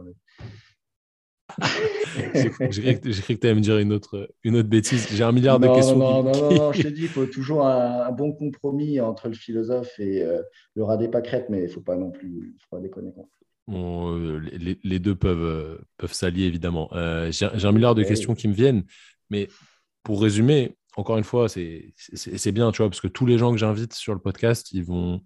j'ai, 2.34 2.50
cru 2.50 2.68
que 2.68 3.40
tu 3.40 3.46
allais 3.46 3.54
me 3.54 3.60
dire 3.60 3.78
une 3.78 3.92
autre, 3.92 4.28
une 4.42 4.56
autre 4.56 4.68
bêtise. 4.68 5.06
J'ai 5.10 5.24
un 5.24 5.32
milliard 5.32 5.58
de 5.58 5.68
questions. 5.68 5.96
Non, 5.96 6.22
non, 6.22 6.32
non, 6.32 6.54
non, 6.54 6.72
je 6.72 6.82
te 6.82 6.88
dis, 6.88 7.02
il 7.02 7.08
faut 7.08 7.26
toujours 7.26 7.66
un, 7.66 8.10
bon 8.12 8.32
compromis 8.32 9.00
entre 9.00 9.28
le 9.28 9.34
philosophe 9.34 9.98
et 9.98 10.22
euh, 10.22 10.42
le 10.74 10.84
rat 10.84 10.96
des 10.96 11.08
pâquerettes, 11.08 11.48
mais 11.48 11.60
il 11.60 11.64
ne 11.64 11.68
faut 11.68 11.80
pas 11.80 11.96
non 11.96 12.10
plus 12.10 12.54
faut 12.60 12.76
pas 12.76 12.82
déconner. 12.82 13.12
Euh, 13.68 14.40
les, 14.84 14.98
deux 14.98 15.14
peuvent, 15.14 15.42
euh, 15.42 15.78
peuvent 15.96 16.12
s'allier, 16.12 16.44
évidemment. 16.44 16.88
Euh, 16.92 17.30
j'ai 17.32 17.46
un 17.46 17.72
milliard 17.72 17.94
de 17.94 18.02
questions 18.02 18.34
qui 18.34 18.48
me 18.48 18.54
viennent, 18.54 18.84
mais 19.30 19.48
pour 20.02 20.22
résumer, 20.22 20.76
encore 20.96 21.18
une 21.18 21.24
fois, 21.24 21.48
c'est 21.48 22.52
bien, 22.52 22.70
tu 22.72 22.78
vois, 22.78 22.88
parce 22.88 23.00
que 23.00 23.08
tous 23.08 23.26
les 23.26 23.38
gens 23.38 23.52
que 23.52 23.58
j'invite 23.58 23.94
sur 23.94 24.14
le 24.14 24.20
podcast, 24.20 24.72
ils, 24.72 24.84
vont, 24.84 25.20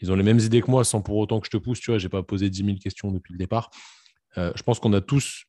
ils 0.00 0.10
ont 0.10 0.16
les 0.16 0.22
mêmes 0.22 0.40
idées 0.40 0.62
que 0.62 0.70
moi, 0.70 0.84
sans 0.84 1.02
pour 1.02 1.16
autant 1.16 1.40
que 1.40 1.46
je 1.46 1.50
te 1.50 1.58
pousse, 1.58 1.80
tu 1.80 1.90
vois, 1.90 1.98
j'ai 1.98 2.08
pas 2.08 2.22
posé 2.22 2.48
10 2.48 2.64
000 2.64 2.78
questions 2.78 3.12
depuis 3.12 3.32
le 3.32 3.38
départ. 3.38 3.70
je 4.36 4.62
pense 4.62 4.80
qu'on 4.80 4.92
a 4.94 5.00
tous 5.00 5.44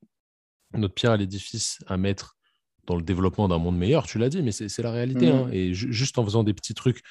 notre 0.74 0.94
pierre 0.94 1.12
à 1.12 1.18
l'édifice 1.18 1.80
à 1.88 1.98
mettre 1.98 2.36
dans 2.86 2.98
le 2.98 3.02
développement 3.04 3.48
d'un 3.48 3.60
monde 3.60 3.78
meilleur, 3.78 4.06
tu 4.06 4.18
l'as 4.18 4.30
dit, 4.30 4.42
mais 4.42 4.52
c'est 4.52 4.82
la 4.82 4.92
réalité. 4.92 5.32
Mmh. 5.32 5.36
Hein, 5.36 5.50
et 5.54 5.74
juste 5.74 6.20
en 6.20 6.26
faisant 6.26 6.44
des 6.44 6.54
petits 6.54 6.74
trucs 6.74 7.02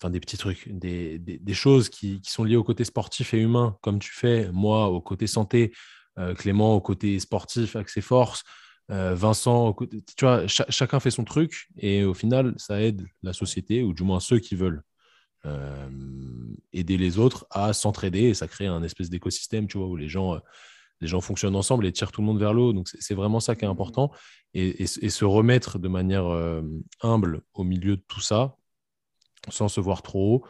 enfin 0.00 0.10
des 0.10 0.20
petits 0.20 0.38
trucs, 0.38 0.66
des, 0.68 1.18
des, 1.18 1.54
choses 1.54 1.90
qui, 1.90 2.20
qui, 2.22 2.30
sont 2.30 2.44
liées 2.44 2.56
au 2.56 2.64
côté 2.64 2.84
sportif 2.84 3.34
et 3.34 3.38
humain, 3.38 3.76
comme 3.82 3.98
tu 3.98 4.12
fais, 4.12 4.50
moi 4.50 4.88
au 4.88 5.00
côté 5.00 5.26
santé, 5.26 5.72
euh, 6.18 6.34
Clément 6.34 6.74
au 6.74 6.80
côté 6.80 7.20
sportif 7.20 7.76
avec 7.76 7.90
ses 7.90 8.00
forces, 8.00 8.42
euh, 8.90 9.14
Vincent 9.14 9.66
au 9.68 9.74
côté, 9.74 10.02
tu 10.16 10.24
vois, 10.24 10.46
chacun 10.46 11.00
fait 11.00 11.10
son 11.10 11.24
truc 11.24 11.68
et 11.76 12.04
au 12.04 12.14
final, 12.14 12.54
ça 12.56 12.80
aide 12.80 13.06
la 13.22 13.34
société, 13.34 13.82
ou 13.82 13.92
du 13.92 14.02
moins 14.02 14.20
ceux 14.20 14.38
qui 14.38 14.54
veulent 14.54 14.82
euh, 15.44 15.88
aider 16.72 16.96
les 16.96 17.18
autres 17.18 17.46
à 17.50 17.74
s'entraider 17.74 18.22
et 18.22 18.34
ça 18.34 18.48
crée 18.48 18.66
un 18.66 18.82
espèce 18.82 19.10
d'écosystème, 19.10 19.68
tu 19.68 19.76
vois, 19.76 19.86
où 19.86 19.96
les 19.96 20.08
gens, 20.08 20.38
les 21.02 21.08
gens 21.08 21.20
fonctionnent 21.20 21.56
ensemble 21.56 21.84
et 21.84 21.92
tirent 21.92 22.10
tout 22.10 22.22
le 22.22 22.26
monde 22.26 22.38
vers 22.38 22.54
l'eau. 22.54 22.72
Donc 22.72 22.88
c'est 22.88 23.14
vraiment 23.14 23.40
ça 23.40 23.54
qui 23.54 23.66
est 23.66 23.68
mmh 23.68 23.72
important 23.72 24.10
et, 24.54 24.82
et, 24.82 24.86
et 25.02 25.10
se 25.10 25.24
remettre 25.26 25.78
de 25.78 25.88
manière 25.88 26.26
humble 27.02 27.42
au 27.52 27.64
milieu 27.64 27.96
de 27.96 28.02
tout 28.08 28.20
ça, 28.20 28.56
sans 29.48 29.68
se 29.68 29.80
voir 29.80 30.02
trop 30.02 30.34
haut 30.34 30.44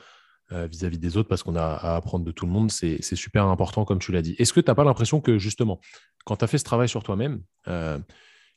euh, 0.53 0.67
vis-à-vis 0.67 0.99
des 0.99 1.17
autres 1.17 1.29
parce 1.29 1.45
qu'on 1.45 1.55
a 1.55 1.63
à 1.63 1.95
apprendre 1.95 2.25
de 2.25 2.33
tout 2.33 2.45
le 2.45 2.51
monde. 2.51 2.73
C'est 2.73 3.15
super 3.15 3.47
important, 3.47 3.85
comme 3.85 4.01
tu 4.01 4.11
l'as 4.11 4.23
dit. 4.23 4.35
Est-ce 4.39 4.53
que 4.53 4.61
tu 4.61 4.69
n'as 4.69 4.75
pas 4.75 4.83
l'impression 4.83 5.21
que 5.21 5.39
justement, 5.39 5.81
quand 6.25 6.37
tu 6.37 6.45
as 6.45 6.49
fait 6.49 6.59
ce 6.59 6.65
travail 6.65 6.89
sur 6.89 7.05
toi-même, 7.05 7.43
euh, 7.69 7.99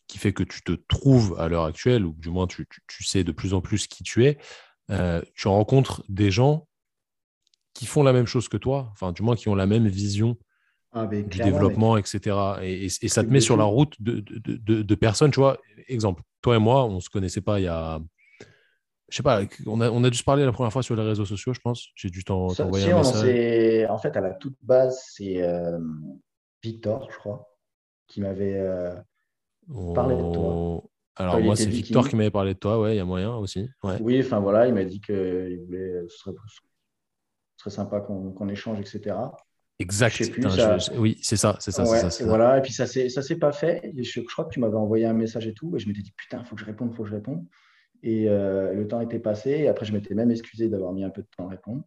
qui 0.07 0.17
fait 0.17 0.33
que 0.33 0.43
tu 0.43 0.63
te 0.63 0.71
trouves 0.71 1.39
à 1.39 1.47
l'heure 1.47 1.65
actuelle, 1.65 2.05
ou 2.05 2.15
du 2.17 2.29
moins 2.29 2.47
tu, 2.47 2.67
sais 3.01 3.23
de 3.23 3.31
plus 3.31 3.53
en 3.53 3.61
plus 3.61 3.87
qui 3.87 4.03
tu 4.03 4.25
es, 4.25 4.39
euh, 4.89 5.21
tu 5.35 5.47
rencontres 5.47 6.03
des 6.09 6.31
gens 6.31 6.67
qui 7.73 7.85
font 7.85 8.03
la 8.03 8.13
même 8.13 8.27
chose 8.27 8.49
que 8.49 8.57
toi, 8.57 8.89
enfin 8.91 9.11
du 9.11 9.21
moins 9.21 9.35
qui 9.35 9.47
ont 9.49 9.55
la 9.55 9.65
même 9.65 9.87
vision 9.87 10.37
ah, 10.93 11.07
du 11.07 11.23
développement, 11.39 11.97
etc. 11.97 12.35
Et, 12.61 12.89
ça 12.89 13.23
te 13.23 13.29
met 13.29 13.39
sur 13.39 13.57
la 13.57 13.63
route 13.63 13.95
de, 13.99 14.19
de, 14.19 14.95
personnes, 14.95 15.31
tu 15.31 15.39
vois. 15.39 15.59
Exemple, 15.87 16.21
toi 16.41 16.55
et 16.55 16.59
moi, 16.59 16.85
on 16.85 16.95
ne 16.95 16.99
se 16.99 17.09
connaissait 17.09 17.41
pas 17.41 17.59
il 17.59 17.63
y 17.63 17.67
a 17.67 17.99
je 19.13 19.17
sais 19.17 19.23
pas, 19.23 19.41
on 19.67 19.79
a, 19.79 19.91
on 19.91 20.03
a 20.03 20.09
dû 20.09 20.17
se 20.17 20.23
parler 20.23 20.43
la 20.43 20.51
première 20.51 20.73
fois 20.73 20.81
sur 20.81 20.95
les 20.95 21.03
réseaux 21.03 21.25
sociaux, 21.25 21.53
je 21.53 21.59
pense. 21.59 21.89
J'ai 21.93 22.09
dû 22.09 22.23
t'envoyer 22.23 22.91
un 22.91 22.97
message. 22.97 23.87
En 23.91 23.97
fait, 23.99 24.17
à 24.17 24.21
la 24.21 24.31
toute 24.31 24.55
base, 24.63 25.03
c'est 25.13 25.43
euh, 25.43 25.77
Victor, 26.63 27.11
je 27.11 27.17
crois, 27.19 27.47
qui 28.07 28.21
m'avait 28.21 28.57
euh, 28.57 28.95
parlé 29.93 30.15
de 30.15 30.33
toi. 30.33 30.81
Alors, 31.15 31.39
moi, 31.41 31.55
c'est 31.55 31.67
Victor 31.67 32.09
qui 32.09 32.15
m'avait 32.15 32.31
parlé 32.31 32.55
de 32.55 32.59
toi, 32.59 32.79
ouais, 32.81 32.95
il 32.95 32.97
y 32.97 33.01
a 33.01 33.05
moyen 33.05 33.35
aussi. 33.35 33.69
Oui, 33.99 34.19
enfin 34.19 34.39
voilà, 34.39 34.65
il 34.65 34.73
m'a 34.73 34.83
dit 34.83 34.99
que 34.99 35.63
voulait, 35.63 36.05
ce, 36.09 36.17
serait, 36.17 36.35
ce 36.47 36.61
serait 37.57 37.69
sympa 37.69 37.99
qu'on 37.99 38.49
échange, 38.49 38.79
etc. 38.79 39.15
Exact. 39.77 40.23
oui, 40.97 41.19
c'est 41.21 41.37
ça, 41.37 41.57
c'est 41.59 41.69
ça, 41.69 41.85
ça, 41.85 42.25
Voilà, 42.25 42.57
et 42.57 42.61
puis 42.63 42.73
ça 42.73 42.85
ne 42.85 42.87
s'est 42.87 43.37
pas 43.37 43.51
fait. 43.51 43.93
Je, 43.95 44.01
je, 44.01 44.21
crois 44.21 44.45
que 44.45 44.53
tu 44.55 44.59
m'avais 44.59 44.73
envoyé 44.73 45.05
un 45.05 45.13
message 45.13 45.45
et 45.45 45.53
tout, 45.53 45.75
et 45.75 45.79
je 45.79 45.87
m'étais 45.87 46.01
dit, 46.01 46.13
putain, 46.17 46.39
il 46.39 46.45
faut 46.45 46.55
que 46.55 46.61
je 46.61 46.65
réponde, 46.65 46.89
il 46.91 46.95
faut 46.95 47.03
que 47.03 47.09
je 47.09 47.15
réponde. 47.15 47.45
Et 48.03 48.29
euh, 48.29 48.73
le 48.73 48.87
temps 48.87 49.01
était 49.01 49.19
passé. 49.19 49.51
Et 49.51 49.67
après, 49.67 49.85
je 49.85 49.93
m'étais 49.93 50.13
même 50.13 50.29
excusé 50.29 50.69
d'avoir 50.69 50.93
mis 50.93 51.03
un 51.03 51.09
peu 51.09 51.21
de 51.21 51.27
temps 51.35 51.47
à 51.47 51.49
répondre. 51.49 51.83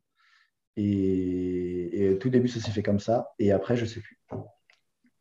Et, 0.77 2.11
au 2.13 2.17
tout 2.17 2.31
début, 2.31 2.49
ça 2.49 2.61
s'est 2.61 2.73
fait 2.73 2.83
comme 2.83 3.01
ça. 3.01 3.31
Et 3.39 3.53
après, 3.53 3.77
je 3.77 3.83
ne 3.83 3.89
sais 3.89 4.01
plus. 4.01 4.19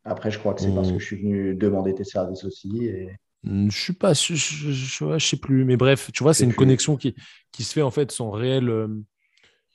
Après, 0.04 0.30
je 0.30 0.38
crois 0.38 0.54
que 0.54 0.60
c'est 0.60 0.74
parce 0.74 0.90
que 0.90 0.96
mmh. 0.96 1.00
je 1.00 1.04
suis 1.04 1.16
venu 1.16 1.54
demander 1.54 1.94
tes 1.94 2.04
services 2.04 2.44
aussi. 2.44 2.86
Et... 2.86 3.10
Mmh, 3.42 3.70
je 3.70 3.80
suis 3.80 3.92
pas, 3.92 4.12
je, 4.14 4.34
je, 4.34 5.18
sais 5.18 5.36
plus. 5.36 5.64
Mais 5.64 5.76
bref, 5.76 6.10
tu 6.12 6.22
vois, 6.22 6.34
c'est 6.34 6.44
une 6.44 6.54
connexion 6.54 6.96
qui, 6.96 7.14
qui 7.52 7.64
se 7.64 7.72
fait 7.72 7.82
en 7.82 7.90
fait 7.90 8.10
sans 8.12 8.30
réel. 8.30 8.68
Euh, 8.68 8.88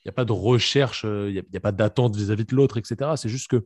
il 0.03 0.07
n'y 0.07 0.09
a 0.09 0.13
pas 0.13 0.25
de 0.25 0.31
recherche, 0.31 1.03
euh, 1.05 1.29
il 1.29 1.33
n'y 1.33 1.57
a, 1.57 1.59
pas 1.59 1.71
d'attente 1.71 2.15
vis-à-vis 2.15 2.45
de 2.45 2.55
l'autre, 2.55 2.77
etc. 2.77 3.11
C'est 3.17 3.29
juste 3.29 3.49
que 3.49 3.57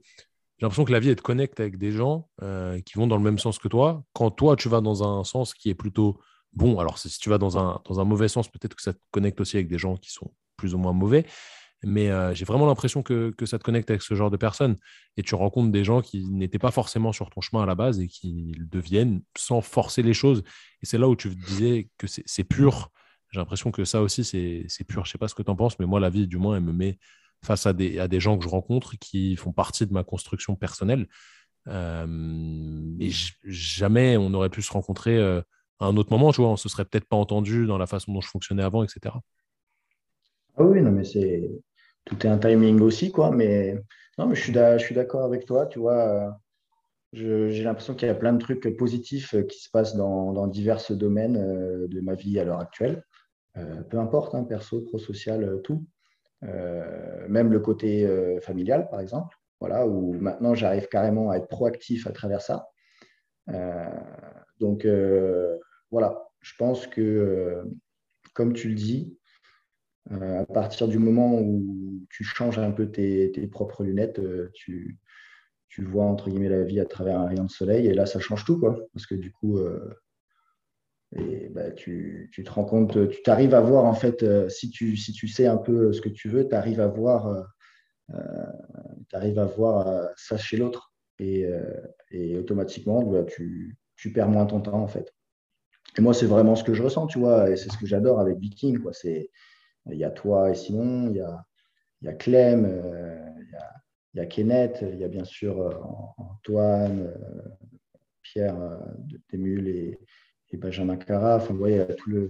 j'ai 0.58 0.66
l'impression 0.66 0.84
que 0.84 0.92
la 0.92 1.00
vie, 1.00 1.10
elle 1.10 1.16
te 1.16 1.22
connecte 1.22 1.60
avec 1.60 1.78
des 1.78 1.92
gens 1.92 2.30
euh, 2.42 2.80
qui 2.82 2.98
vont 2.98 3.08
dans 3.08 3.18
le 3.18 3.24
même 3.24 3.40
sens 3.40 3.58
que 3.58 3.68
toi. 3.68 4.04
Quand 4.14 4.32
toi, 4.32 4.56
tu 4.56 4.68
vas 4.68 4.82
dans 4.82 5.04
un 5.04 5.24
sens 5.24 5.54
qui 5.54 5.70
est 5.70 5.76
plutôt 5.76 6.20
bon, 6.56 6.80
alors 6.80 6.98
si 6.98 7.10
tu 7.20 7.30
vas 7.30 7.38
dans 7.38 7.58
un, 7.58 7.82
dans 7.86 8.00
un 8.00 8.04
mauvais 8.04 8.28
sens, 8.28 8.50
peut-être 8.50 8.76
que 8.76 8.82
ça 8.82 8.94
te 8.94 9.00
connecte 9.12 9.40
aussi 9.42 9.58
avec 9.58 9.68
des 9.68 9.78
gens 9.78 9.98
qui 9.98 10.12
sont 10.12 10.32
plus 10.58 10.74
ou 10.74 10.78
moins 10.78 10.94
mauvais. 10.94 11.26
Mais 11.84 12.10
euh, 12.10 12.34
j'ai 12.34 12.46
vraiment 12.46 12.66
l'impression 12.66 13.04
que, 13.04 13.32
que, 13.38 13.46
ça 13.46 13.60
te 13.60 13.64
connecte 13.64 13.90
avec 13.92 14.02
ce 14.02 14.16
genre 14.16 14.32
de 14.32 14.38
personnes. 14.38 14.76
Et 15.18 15.24
tu 15.24 15.36
rencontres 15.36 15.72
des 15.72 15.84
gens 15.84 16.02
qui 16.02 16.26
n'étaient 16.26 16.60
pas 16.60 16.72
forcément 16.72 17.12
sur 17.12 17.30
ton 17.30 17.42
chemin 17.42 17.64
à 17.64 17.66
la 17.66 17.76
base 17.76 18.00
et 18.00 18.08
qui 18.08 18.56
le 18.58 18.66
deviennent 18.66 19.22
sans 19.38 19.62
forcer 19.62 20.02
les 20.02 20.14
choses. 20.14 20.42
Et 20.82 20.86
c'est 20.86 20.98
là 20.98 21.08
où 21.08 21.16
tu 21.16 21.30
disais 21.30 21.90
que 21.98 22.08
c'est 22.08 22.44
pur. 22.44 22.92
J'ai 23.32 23.40
l'impression 23.40 23.72
que 23.72 23.86
ça 23.86 24.02
aussi, 24.02 24.24
c'est 24.24 24.84
pur. 24.88 25.06
Je 25.06 25.12
sais 25.12 25.18
pas 25.18 25.28
ce 25.28 25.36
que 25.36 25.44
tu 25.44 25.52
en 25.52 25.56
penses, 25.56 25.78
mais 25.78 25.86
moi, 25.86 26.00
la 26.00 26.10
vie, 26.10 26.28
du 26.28 26.38
moins, 26.38 26.56
elle 26.56 26.64
me 26.64 26.74
met 26.74 26.98
face 27.44 27.68
à 27.68 27.74
des, 27.74 28.00
à 28.00 28.08
des 28.08 28.20
gens 28.20 28.38
que 28.38 28.44
je 28.44 28.50
rencontre 28.50 28.96
qui 28.98 29.36
font 29.36 29.52
partie 29.52 29.86
de 29.86 29.94
ma 29.94 30.04
construction 30.04 30.56
personnelle. 30.56 31.08
Euh, 31.68 32.96
et 33.00 33.12
jamais 33.44 34.18
on 34.18 34.34
aurait 34.34 34.50
pu 34.50 34.62
se 34.62 34.72
rencontrer 34.72 35.18
euh, 35.18 35.42
à 35.80 35.86
un 35.86 35.98
autre 35.98 36.12
moment, 36.12 36.32
tu 36.32 36.42
vois, 36.42 36.50
on 36.52 36.58
se 36.58 36.70
serait 36.70 36.86
peut-être 36.86 37.08
pas 37.08 37.18
entendu 37.18 37.66
dans 37.66 37.78
la 37.78 37.88
façon 37.88 38.14
dont 38.14 38.22
je 38.22 38.30
fonctionnais 38.30 38.64
avant, 38.64 38.84
etc. 38.84 39.16
Ah 40.58 40.64
oui, 40.64 40.82
non, 40.82 40.92
mais 40.92 41.04
c'est 41.04 41.50
tout 42.06 42.26
est 42.26 42.30
un 42.30 42.38
timing 42.38 42.80
aussi, 42.82 43.12
quoi. 43.12 43.32
Mais 43.32 43.76
non, 44.18 44.28
mais 44.28 44.36
je 44.36 44.42
suis 44.42 44.96
d'accord 44.96 45.24
avec 45.24 45.46
toi, 45.46 45.66
tu 45.66 45.80
vois. 45.80 46.40
J'ai 47.14 47.64
l'impression 47.64 47.96
qu'il 47.96 48.08
y 48.08 48.12
a 48.12 48.16
plein 48.16 48.34
de 48.34 48.40
trucs 48.40 48.76
positifs 48.78 49.36
qui 49.48 49.60
se 49.60 49.70
passent 49.70 49.96
dans, 49.96 50.34
dans 50.34 50.48
divers 50.48 50.82
domaines 50.90 51.38
euh, 51.38 51.88
de 51.88 52.02
ma 52.02 52.14
vie 52.14 52.40
à 52.40 52.44
l'heure 52.44 52.60
actuelle. 52.60 53.04
peu 53.90 54.00
importe, 54.00 54.36
hein, 54.36 54.44
perso, 54.44 54.82
pro, 54.82 54.98
social, 54.98 55.62
tout. 55.64 55.86
Euh, 56.44 57.28
même 57.28 57.52
le 57.52 57.60
côté 57.60 58.06
euh, 58.06 58.40
familial, 58.42 58.90
par 58.90 59.00
exemple, 59.00 59.36
voilà, 59.60 59.88
où 59.88 60.14
maintenant 60.14 60.54
j'arrive 60.54 60.88
carrément 60.88 61.32
à 61.32 61.38
être 61.38 61.48
proactif 61.48 62.08
à 62.08 62.12
travers 62.12 62.42
ça. 62.42 62.68
Euh, 63.50 63.86
donc 64.60 64.88
voilà, 65.92 66.30
je 66.42 66.54
pense 66.58 66.88
que, 66.88 67.64
comme 68.34 68.54
tu 68.54 68.70
le 68.70 68.76
dis, 68.76 69.18
à 70.12 70.46
partir 70.46 70.88
du 70.88 71.00
moment 71.00 71.40
où 71.40 72.06
tu 72.10 72.24
changes 72.24 72.60
un 72.60 72.72
peu 72.72 72.92
tes, 72.92 73.30
propres 73.52 73.84
lunettes, 73.84 74.22
tu, 74.54 75.00
tu, 75.70 75.84
vois 75.84 76.06
entre 76.06 76.30
guillemets 76.30 76.50
la 76.50 76.64
vie 76.64 76.80
à 76.80 76.86
travers 76.86 77.20
un 77.20 77.28
rayon 77.28 77.46
de 77.46 77.52
soleil 77.52 77.88
et 77.88 77.94
là 77.94 78.06
ça 78.06 78.20
change 78.20 78.46
tout 78.46 78.60
quoi 78.60 78.78
parce 78.94 79.08
que 79.08 79.16
du 79.16 79.32
coup 79.32 79.60
bah, 81.52 81.72
tu, 81.72 82.30
te 82.44 82.52
rends 82.52 82.66
compte, 82.66 83.10
tu 83.10 83.22
t'arrives 83.24 83.54
à 83.54 83.62
voir, 83.62 83.86
en 83.86 83.94
fait, 83.94 84.24
euh, 84.24 84.50
si, 84.50 84.70
tu, 84.70 84.98
sais 84.98 85.46
un 85.46 85.58
peu 85.58 85.94
ce 85.94 86.02
que 86.02 86.10
tu 86.10 86.30
veux, 86.30 86.48
tu 86.48 86.56
arrives 86.56 86.82
à 86.82 86.88
voir, 86.88 87.28
euh, 87.28 87.44
euh 88.14 88.46
arrives 89.14 89.40
à 89.40 89.46
voir 89.46 89.88
euh, 89.88 90.06
ça 90.18 90.38
chez 90.38 90.58
l'autre. 90.58 90.94
Et, 91.20 91.46
et, 92.12 92.38
automatiquement, 92.38 93.02
bah, 93.02 93.24
tu, 93.24 93.78
tu, 93.96 94.12
perds 94.12 94.28
moins 94.28 94.46
ton 94.46 94.60
temps, 94.60 94.82
en 94.82 94.88
fait. 94.88 95.15
Et 95.98 96.02
moi, 96.02 96.14
c'est 96.14 96.26
vraiment 96.26 96.56
ce 96.56 96.64
que 96.64 96.74
je 96.74 96.84
ressens, 96.84 97.08
tu 97.08 97.20
vois, 97.20 97.50
et 97.50 97.56
c'est 97.56 97.72
ce 97.72 97.78
que 97.78 97.86
j'adore 97.86 98.20
avec 98.20 98.38
Viking. 98.38 98.80
Quoi. 98.80 98.92
C'est, 98.94 99.30
il 99.92 99.98
y 99.98 100.04
a 100.04 100.12
toi 100.12 100.50
et 100.52 100.56
Simon, 100.56 101.10
il 101.10 101.18
y 101.18 101.22
a, 101.22 101.46
il 102.02 102.06
y 102.06 102.10
a 102.10 102.14
Clem, 102.14 102.66
il, 103.38 103.52
y 103.52 103.56
a, 103.56 103.72
il 104.14 104.18
y 104.18 104.20
a 104.20 104.26
Kenneth, 104.26 104.84
il 104.94 105.00
y 105.00 105.04
a 105.04 105.08
bien 105.08 105.24
sûr 105.24 106.14
Antoine, 106.18 107.14
Pierre 108.22 108.58
de 108.98 109.20
Témul 109.30 109.68
et, 109.68 110.00
et 110.52 110.58
Benjamin 110.58 110.98
Cara. 110.98 111.38
Enfin, 111.38 111.54
vous 111.54 111.60
voyez, 111.60 111.86
tout 111.98 112.10
le, 112.10 112.30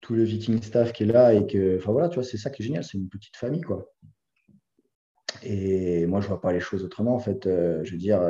tout 0.00 0.14
le 0.14 0.22
Viking 0.22 0.62
staff 0.62 0.92
qui 0.92 1.02
est 1.02 1.06
là 1.06 1.34
et 1.34 1.46
que, 1.46 1.76
enfin 1.78 1.92
voilà, 1.92 2.08
tu 2.08 2.14
vois, 2.14 2.24
c'est 2.24 2.38
ça 2.38 2.50
qui 2.50 2.62
est 2.62 2.66
génial, 2.66 2.84
c'est 2.84 2.96
une 2.96 3.08
petite 3.08 3.36
famille, 3.36 3.62
quoi. 3.62 3.92
Et 5.42 6.06
moi, 6.06 6.20
je 6.20 6.28
vois 6.28 6.40
pas 6.40 6.52
les 6.52 6.60
choses 6.60 6.84
autrement, 6.84 7.14
en 7.14 7.18
fait. 7.18 7.46
Euh, 7.46 7.84
je 7.84 7.92
veux 7.92 7.98
dire, 7.98 8.20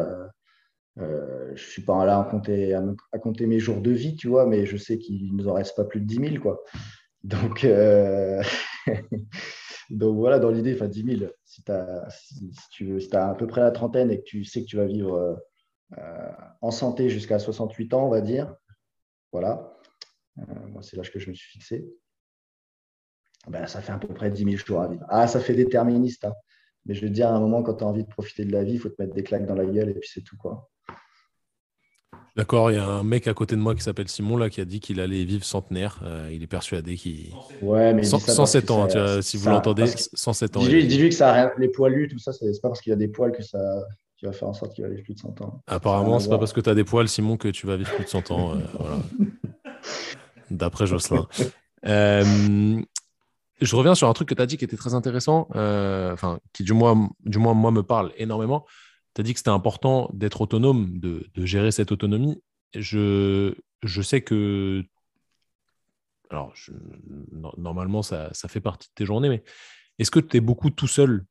euh, 0.99 1.03
euh, 1.03 1.53
je 1.55 1.65
suis 1.65 1.83
pas 1.83 2.05
là 2.05 2.21
à 2.21 2.25
compter, 2.25 2.75
à, 2.75 3.19
compter 3.19 3.47
mes 3.47 3.59
jours 3.59 3.81
de 3.81 3.91
vie, 3.91 4.17
tu 4.17 4.29
vois, 4.29 4.47
mais 4.47 4.67
je 4.67 4.77
sais 4.77 4.99
qu'il 4.99 5.33
ne 5.33 5.43
nous 5.43 5.49
en 5.49 5.55
reste 5.55 5.77
pas 5.77 5.85
plus 5.85 6.01
de 6.01 6.07
10 6.07 6.31
000, 6.31 6.43
quoi. 6.43 6.63
Donc, 7.25 7.65
euh, 7.65 8.43
donc 9.91 10.17
voilà, 10.17 10.39
dans 10.39 10.51
l'idée, 10.51 10.75
enfin 10.75 10.89
10 10.89 11.19
000, 11.19 11.31
si, 11.45 11.63
as, 11.71 12.09
si, 12.11 12.51
tu 12.71 12.87
veux, 12.87 13.01
si 13.01 13.15
as 13.17 13.31
à 13.31 13.35
peu 13.35 13.47
près 13.47 13.61
la 13.61 13.71
trentaine 13.71 14.11
et 14.11 14.19
que 14.19 14.25
tu 14.25 14.45
sais 14.45 14.63
que 14.63 14.67
tu 14.67 14.77
vas 14.77 14.87
vivre 14.87 15.43
en 16.63 16.71
santé 16.71 17.09
jusqu'à 17.09 17.39
68 17.39 17.95
ans, 17.95 18.07
on 18.07 18.11
va 18.11 18.21
dire, 18.21 18.55
voilà. 19.33 19.77
Euh, 20.39 20.81
c'est 20.83 20.97
l'âge 20.97 21.13
que 21.13 21.19
je 21.19 21.31
me 21.31 21.35
suis 21.35 21.51
fixé. 21.51 21.87
Ben, 23.49 23.67
ça 23.67 23.81
fait 23.81 23.93
à 23.93 23.99
peu 23.99 24.09
près 24.09 24.31
10 24.31 24.45
000 24.45 24.57
jours 24.57 24.81
à 24.81 24.89
vivre. 24.89 25.05
Ah, 25.09 25.27
ça 25.29 25.41
fait 25.41 25.55
déterministe. 25.55 26.25
Hein. 26.25 26.35
Mais 26.87 26.95
je 26.95 27.03
veux 27.03 27.11
dire, 27.11 27.29
à 27.29 27.35
un 27.35 27.41
moment, 27.41 27.63
quand 27.63 27.75
tu 27.75 27.85
as 27.85 27.87
envie 27.87 28.05
de 28.05 28.09
profiter 28.09 28.45
de 28.45 28.53
la 28.53 28.65
vie, 28.65 28.75
il 28.75 28.79
faut 28.79 28.89
te 28.89 29.01
mettre 29.01 29.15
des 29.15 29.23
claques 29.23 29.47
dans 29.47 29.55
la 29.55 29.67
gueule 29.67 29.91
et 29.91 29.95
puis 29.95 30.09
c'est 30.13 30.23
tout. 30.23 30.37
quoi. 30.37 30.71
D'accord, 32.37 32.71
il 32.71 32.75
y 32.75 32.79
a 32.79 32.87
un 32.87 33.03
mec 33.03 33.27
à 33.29 33.35
côté 33.35 33.57
de 33.57 33.61
moi 33.63 33.75
qui 33.75 33.81
s'appelle 33.81 34.09
Simon 34.09 34.37
là 34.37 34.51
qui 34.51 34.61
a 34.61 34.67
dit 34.67 34.79
qu'il 34.79 35.01
allait 35.01 35.25
vivre 35.25 35.45
centenaire. 35.45 36.01
Euh, 36.05 36.31
il 36.31 36.43
est 36.43 36.47
persuadé 36.47 36.95
qu'il. 36.97 37.33
Ouais, 37.63 37.95
mais 37.95 38.05
107 38.05 38.71
ans, 38.71 38.89
si 39.23 39.37
vous 39.37 39.49
l'entendez, 39.49 39.87
107 39.87 40.57
ans. 40.57 40.61
Dis-lui 40.61 41.09
que 41.09 41.15
ça 41.15 41.53
les 41.59 41.69
poilus, 41.69 42.09
tout 42.09 42.19
ça, 42.19 42.33
c'est 42.33 42.61
pas 42.61 42.69
parce 42.69 42.81
qu'il 42.81 42.93
a 42.93 42.97
des 42.97 43.09
poils 43.09 43.33
que 43.33 43.43
ça 43.43 43.59
qui 44.19 44.27
va 44.27 44.33
faire 44.33 44.49
en 44.49 44.55
sorte 44.55 44.75
qu'il 44.75 44.85
va 44.85 44.91
vivre 44.91 45.03
plus 45.03 45.15
de 45.15 45.19
100 45.19 45.41
ans. 45.43 45.63
Apparemment, 45.67 46.19
c'est 46.19 46.29
pas 46.29 46.39
parce 46.39 46.53
que 46.53 46.61
tu 46.61 46.71
as 46.71 46.75
des 46.75 46.85
poils, 46.85 47.09
Simon, 47.09 47.37
que 47.37 47.49
tu 47.49 47.67
vas 47.67 47.77
vivre 47.77 47.95
plus 47.95 48.05
de 48.05 48.09
100 48.09 48.31
ans. 48.31 48.55
Euh, 48.55 49.27
D'après 50.51 50.87
Jocelyn. 50.87 51.27
Euh, 51.87 52.81
je 53.61 53.77
reviens 53.77 53.95
sur 53.95 54.09
un 54.09 54.13
truc 54.13 54.29
que 54.29 54.35
tu 54.35 54.43
as 54.43 54.47
dit 54.47 54.57
qui 54.57 54.65
était 54.65 54.77
très 54.77 54.95
intéressant, 54.95 55.49
euh, 55.55 56.13
enfin, 56.13 56.41
qui 56.53 56.63
du 56.63 56.73
moins, 56.73 57.11
du 57.25 57.39
moins, 57.39 57.55
moi, 57.55 57.71
me 57.71 57.83
parle 57.83 58.13
énormément. 58.17 58.67
Tu 59.15 59.21
as 59.21 59.25
dit 59.25 59.33
que 59.33 59.39
c'était 59.39 59.51
important 59.51 60.11
d'être 60.13 60.41
autonome, 60.43 60.99
de, 60.99 61.27
de, 61.35 61.47
gérer 61.47 61.71
cette 61.71 61.93
autonomie. 61.93 62.43
Je, 62.75 63.55
je 63.83 64.03
sais 64.03 64.21
que. 64.21 64.85
Alors, 66.31 66.53
normalement, 67.57 68.03
ça, 68.03 68.29
ça 68.33 68.49
fait 68.49 68.61
partie 68.61 68.89
de 68.89 68.95
tes 68.95 69.07
journées, 69.07 69.29
mais 69.29 69.45
est-ce 69.99 70.11
que 70.11 70.21
tu 70.21 70.37
es 70.37 70.41
beaucoup 70.41 70.71
tout 70.71 70.89
seul 70.89 71.25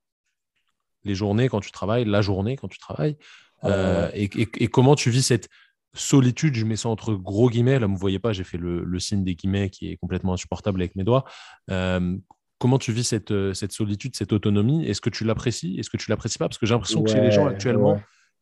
les 1.04 1.16
journées 1.16 1.50
quand 1.50 1.60
tu 1.60 1.72
travailles, 1.72 2.06
la 2.06 2.22
journée 2.22 2.56
quand 2.56 2.68
tu 2.68 2.80
travailles, 2.80 3.18
euh, 3.64 4.10
et, 4.14 4.68
comment 4.68 4.96
tu 4.96 5.10
vis 5.10 5.24
cette 5.24 5.50
solitude, 5.96 6.56
je 6.56 6.66
mets 6.66 6.76
ça 6.76 6.90
entre 6.90 7.14
gros 7.14 7.50
guillemets, 7.50 7.80
là 7.80 7.88
vous 7.88 7.94
ne 7.94 7.98
voyez 8.00 8.20
pas, 8.20 8.34
j'ai 8.34 8.44
fait 8.44 8.58
le, 8.58 9.00
signe 9.00 9.24
des 9.24 9.36
guillemets 9.36 9.70
qui 9.70 9.92
est 9.92 9.98
complètement 9.98 10.34
insupportable 10.34 10.82
avec 10.82 10.96
mes 10.96 11.04
doigts. 11.04 11.24
Euh, 11.72 12.16
comment 12.60 12.78
tu 12.78 12.92
vis 12.92 13.04
cette, 13.04 13.32
euh, 13.32 13.54
cette 13.54 13.72
solitude, 13.72 14.16
cette 14.16 14.34
autonomie? 14.34 14.86
Est-ce 14.86 15.02
que 15.02 15.10
tu 15.10 15.24
l'apprécies? 15.24 15.80
Est-ce 15.80 15.90
que 15.90 15.98
tu 15.98 16.10
l'apprécies 16.10 16.38
pas? 16.38 16.48
Parce 16.48 16.58
que 16.58 16.66
j'ai 16.66 16.74
l'impression 16.74 17.04
que 17.04 17.10
chez 17.10 17.22
les 17.22 17.32
gens 17.32 17.48
actuellement, 17.48 18.00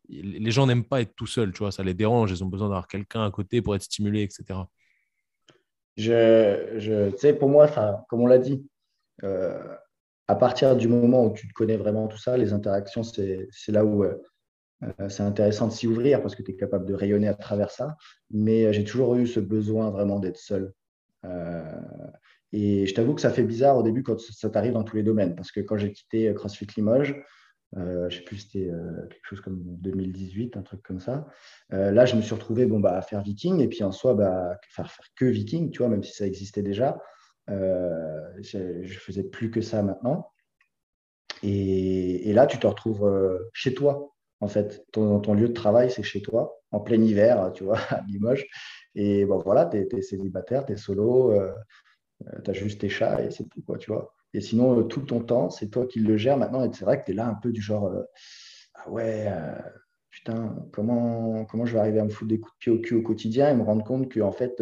les 0.10 0.52
gens 0.52 0.68
n'aiment 0.68 0.86
pas 0.86 1.02
être 1.02 1.16
tout 1.16 1.28
seuls, 1.28 1.52
tu 1.52 1.60
vois, 1.60 1.72
ça 1.72 1.84
les 1.84 1.94
dérange, 1.94 2.32
ils 2.32 2.44
ont 2.44 2.48
besoin 2.48 2.68
d'avoir 2.68 2.88
quelqu'un 2.88 3.26
à 3.26 3.32
côté 3.32 3.62
pour 3.62 3.76
être 3.76 3.84
stimulés, 3.84 4.24
etc. 4.24 4.60
Je, 5.96 6.76
je 6.78 7.12
tu 7.12 7.18
sais, 7.20 7.34
pour 7.34 7.50
moi, 7.50 7.68
comme 8.10 8.22
on 8.22 8.28
l'a 8.28 8.40
dit, 8.40 8.66
à 10.28 10.36
partir 10.36 10.76
du 10.76 10.88
moment 10.88 11.26
où 11.26 11.34
tu 11.34 11.48
te 11.48 11.54
connais 11.54 11.78
vraiment 11.78 12.08
tout 12.08 12.18
ça, 12.18 12.38
les 12.38 12.54
interactions, 12.54 13.04
c'est 13.04 13.48
là 13.68 13.84
où 13.84 14.04
euh, 14.04 14.08
euh, 14.08 14.18
c'est 15.10 15.24
intéressant 15.24 15.68
de 15.68 15.72
s'y 15.72 15.88
ouvrir 15.88 16.22
parce 16.22 16.36
que 16.36 16.44
tu 16.44 16.52
es 16.52 16.56
capable 16.56 16.86
de 16.86 16.94
rayonner 16.94 17.28
à 17.28 17.34
travers 17.34 17.72
ça. 17.72 17.96
Mais 18.32 18.66
euh, 18.66 18.72
j'ai 18.72 18.84
toujours 18.84 19.16
eu 19.16 19.28
ce 19.28 19.40
besoin 19.40 19.90
vraiment 19.90 20.20
d'être 20.20 20.38
seul. 20.38 20.74
et 22.52 22.86
je 22.86 22.94
t'avoue 22.94 23.16
que 23.16 23.22
ça 23.22 23.32
fait 23.32 23.44
bizarre 23.44 23.78
au 23.78 23.84
début 23.84 24.04
quand 24.04 24.20
ça 24.20 24.50
t'arrive 24.50 24.74
dans 24.74 24.84
tous 24.84 24.96
les 24.96 25.04
domaines. 25.04 25.36
Parce 25.36 25.52
que 25.52 25.60
quand 25.60 25.78
j'ai 25.78 25.92
quitté 25.92 26.34
CrossFit 26.34 26.68
Limoges, 26.78 27.16
je 27.76 27.82
ne 27.82 28.10
sais 28.10 28.22
plus, 28.22 28.38
c'était 28.38 28.70
quelque 29.10 29.26
chose 29.26 29.42
comme 29.42 29.60
2018, 29.64 30.58
un 30.58 30.62
truc 30.62 30.84
comme 30.84 31.00
ça. 31.00 31.26
là, 31.70 32.06
je 32.06 32.16
me 32.16 32.22
suis 32.22 32.36
retrouvé 32.36 32.66
bon, 32.66 32.80
bah, 32.80 32.96
à 32.96 33.02
faire 33.02 33.24
Viking 33.24 33.60
et 33.62 33.68
puis 33.68 33.84
en 33.84 33.92
soi, 33.92 34.14
bah, 34.14 34.58
faire, 34.70 34.92
faire 34.92 35.08
que 35.16 35.26
Viking, 35.26 35.72
tu 35.72 35.80
vois, 35.80 35.90
même 35.90 36.04
si 36.04 36.14
ça 36.14 36.28
existait 36.28 36.62
déjà. 36.62 37.00
Euh, 37.50 38.42
je 38.42 38.58
ne 38.58 38.88
faisais 38.88 39.24
plus 39.24 39.52
que 39.52 39.62
ça 39.62 39.84
maintenant. 39.84 40.32
Et, 41.42 42.32
là, 42.34 42.48
tu 42.48 42.58
te 42.58 42.68
retrouves 42.68 43.06
euh, 43.06 43.50
chez 43.54 43.74
toi, 43.74 44.13
en 44.44 44.48
fait. 44.48 44.86
Ton, 44.92 45.20
ton 45.20 45.34
lieu 45.34 45.48
de 45.48 45.54
travail, 45.54 45.90
c'est 45.90 46.04
chez 46.04 46.22
toi, 46.22 46.60
en 46.72 46.80
plein 46.80 47.02
hiver, 47.02 47.52
tu 47.54 47.64
vois, 47.64 47.78
à 47.90 48.02
Limoges. 48.08 48.46
Et 48.96 49.26
voilà, 49.26 49.66
tu 49.66 49.78
es, 49.78 50.02
célibataire, 50.02 50.66
tu 50.66 50.74
es 50.74 50.78
solo, 50.78 51.32
euh, 51.32 51.52
tu 52.44 52.52
as 52.52 52.54
juste 52.54 52.82
tes 52.82 52.90
chats 52.90 53.24
et 53.24 53.32
c'est 53.32 53.48
tout, 53.50 53.62
quoi, 53.64 53.78
tu 53.78 53.92
vois. 53.92 54.14
Et 54.34 54.42
sinon, 54.42 54.84
tout 54.84 55.02
ton 55.02 55.22
temps, 55.22 55.50
c'est 55.50 55.70
toi 55.70 55.86
qui 55.88 56.00
le 56.00 56.18
gères 56.18 56.38
maintenant. 56.38 56.64
Et 56.64 56.70
c'est 56.74 56.86
vrai 56.86 57.00
que 57.00 57.06
tu 57.06 57.12
es 57.12 57.16
là 57.16 57.28
un 57.28 57.36
peu 57.36 57.52
du 57.52 57.62
genre, 57.62 57.92
ah 58.76 58.90
ouais, 58.90 59.28
putain, 60.10 60.56
comment, 60.72 61.46
comment 61.46 61.66
je 61.66 61.74
vais 61.74 61.80
arriver 61.80 62.00
à 62.00 62.04
me 62.04 62.10
foutre 62.10 62.30
des 62.30 62.40
coups 62.40 62.54
de 62.54 62.60
pied 62.60 62.72
au 62.72 62.80
cul 62.80 62.96
au 62.96 63.02
quotidien? 63.02 63.50
Et 63.52 63.56
me 63.56 63.64
rendre 63.64 63.84
compte 63.84 64.10
que, 64.10 64.20
en 64.22 64.32
fait, 64.32 64.62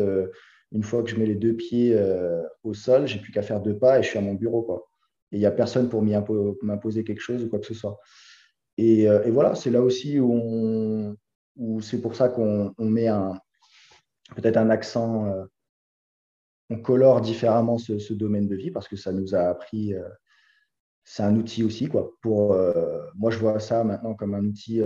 une 0.71 0.83
fois 0.83 1.03
que 1.03 1.09
je 1.09 1.17
mets 1.17 1.25
les 1.25 1.35
deux 1.35 1.53
pieds 1.53 1.93
euh, 1.95 2.41
au 2.63 2.73
sol, 2.73 3.07
j'ai 3.07 3.19
plus 3.19 3.31
qu'à 3.31 3.41
faire 3.41 3.61
deux 3.61 3.77
pas 3.77 3.99
et 3.99 4.03
je 4.03 4.09
suis 4.09 4.17
à 4.17 4.21
mon 4.21 4.33
bureau. 4.33 4.61
Quoi. 4.61 4.87
Et 5.31 5.37
il 5.37 5.39
n'y 5.39 5.45
a 5.45 5.51
personne 5.51 5.89
pour 5.89 6.01
m'imposer 6.01 7.03
quelque 7.03 7.21
chose 7.21 7.43
ou 7.43 7.49
quoi 7.49 7.59
que 7.59 7.65
ce 7.65 7.73
soit. 7.73 7.99
Et, 8.81 9.07
euh, 9.07 9.29
voilà, 9.29 9.53
c'est 9.53 9.69
là 9.69 9.79
aussi 9.79 10.19
où, 10.19 11.15
c'est 11.81 12.01
pour 12.01 12.15
ça 12.15 12.29
qu'on 12.29 12.73
met 12.79 13.09
peut-être 14.35 14.57
un 14.57 14.71
accent, 14.71 15.27
euh, 15.27 15.45
on 16.71 16.81
colore 16.81 17.21
différemment 17.21 17.77
ce, 17.77 18.13
domaine 18.13 18.47
de 18.47 18.55
vie 18.55 18.71
parce 18.71 18.87
que 18.87 18.95
ça 18.95 19.11
nous 19.11 19.35
a 19.35 19.41
appris 19.41 19.93
c'est 21.03 21.21
un 21.21 21.35
outil 21.35 21.63
aussi. 21.63 21.89
Quoi, 21.89 22.11
pour, 22.21 22.55
moi, 23.15 23.29
je 23.29 23.37
vois 23.37 23.59
ça 23.59 23.83
maintenant 23.83 24.15
comme 24.15 24.33
un 24.33 24.45
outil 24.45 24.81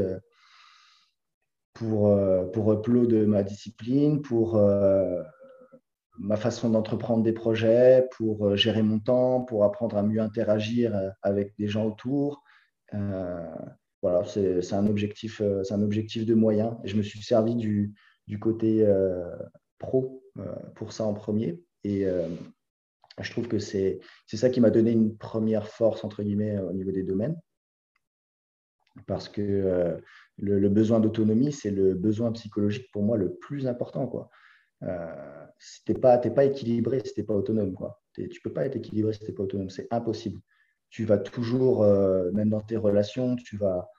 pour, 1.74 2.20
pour 2.52 2.74
upload 2.74 3.14
ma 3.14 3.44
discipline, 3.44 4.22
pour 4.22 4.60
ma 6.18 6.36
façon 6.36 6.70
d'entreprendre 6.70 7.24
des 7.24 7.34
projets, 7.34 8.10
pour 8.18 8.58
gérer 8.58 8.82
mon 8.82 9.00
temps, 9.00 9.42
pour 9.42 9.64
apprendre 9.64 9.96
à 9.96 10.04
mieux 10.04 10.20
interagir 10.22 11.14
avec 11.22 11.54
des 11.58 11.70
gens 11.70 11.86
autour. 11.86 12.44
Voilà, 14.06 14.24
c'est 14.24 14.74
un, 14.74 14.86
objectif, 14.86 15.42
un 15.42 15.82
objectif 15.82 16.28
de 16.28 16.36
moyen. 16.36 16.78
Je 16.84 16.96
me 16.96 17.02
suis 17.02 17.24
servi 17.24 17.56
du, 17.56 17.96
du 18.28 18.40
côté 18.40 18.88
pro 19.80 20.24
pour 20.76 20.94
ça 20.94 21.06
en 21.06 21.16
premier. 21.16 21.60
Et 21.84 22.06
je 23.20 23.32
trouve 23.32 23.48
que 23.48 23.60
c'est 23.60 24.00
ça 24.28 24.50
qui 24.50 24.62
m'a 24.62 24.70
donné 24.70 24.92
une 24.92 25.18
première 25.18 25.68
force, 25.68 26.04
entre 26.04 26.24
guillemets, 26.24 26.60
au 26.60 26.74
niveau 26.74 26.92
des 26.92 27.04
domaines. 27.04 27.36
Parce 29.08 29.28
que 29.28 29.42
euh, 29.42 29.98
le, 30.38 30.70
besoin 30.70 31.00
d'autonomie, 31.00 31.52
c'est 31.52 31.72
le 31.72 31.94
besoin 31.94 32.32
psychologique 32.32 32.90
pour 32.92 33.04
moi 33.04 33.18
le 33.18 33.34
plus 33.36 33.68
important. 33.68 34.08
Quoi. 34.08 34.30
Euh, 34.84 35.46
si 35.60 35.84
tu 35.84 35.94
n'es 35.94 36.00
pas, 36.00 36.46
équilibré, 36.46 37.02
si 37.04 37.14
tu 37.14 37.20
n'es 37.20 37.26
pas 37.26 37.34
autonome. 37.34 37.74
Quoi. 37.74 38.02
Tu 38.14 38.24
ne 38.24 38.28
peux 38.44 38.54
pas 38.54 38.66
être 38.66 38.78
équilibré 38.78 39.14
si 39.14 39.20
tu 39.20 39.26
n'es 39.26 39.34
pas 39.34 39.44
autonome. 39.44 39.70
C'est 39.70 39.88
impossible. 39.92 40.40
Tu 40.90 41.04
vas 41.04 41.18
toujours, 41.18 41.84
euh, 41.84 42.32
même 42.32 42.50
dans 42.50 42.62
tes 42.62 42.78
relations, 42.78 43.36
tu 43.36 43.58
vas, 43.58 43.90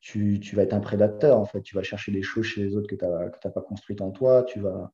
tu, 0.00 0.40
tu, 0.40 0.56
vas 0.56 0.62
être 0.62 0.74
un 0.74 0.80
prédateur. 0.80 1.38
En 1.38 1.44
fait. 1.44 1.62
Tu 1.62 1.74
vas 1.74 1.82
chercher 1.82 2.12
des 2.12 2.22
choses 2.22 2.44
chez 2.44 2.62
les 2.62 2.76
autres 2.76 2.88
que 2.88 2.96
tu 2.96 3.04
n'as 3.04 3.50
pas 3.50 3.62
construites 3.62 4.00
en 4.00 4.10
toi. 4.10 4.44
Tu 4.44 4.60
vas, 4.60 4.92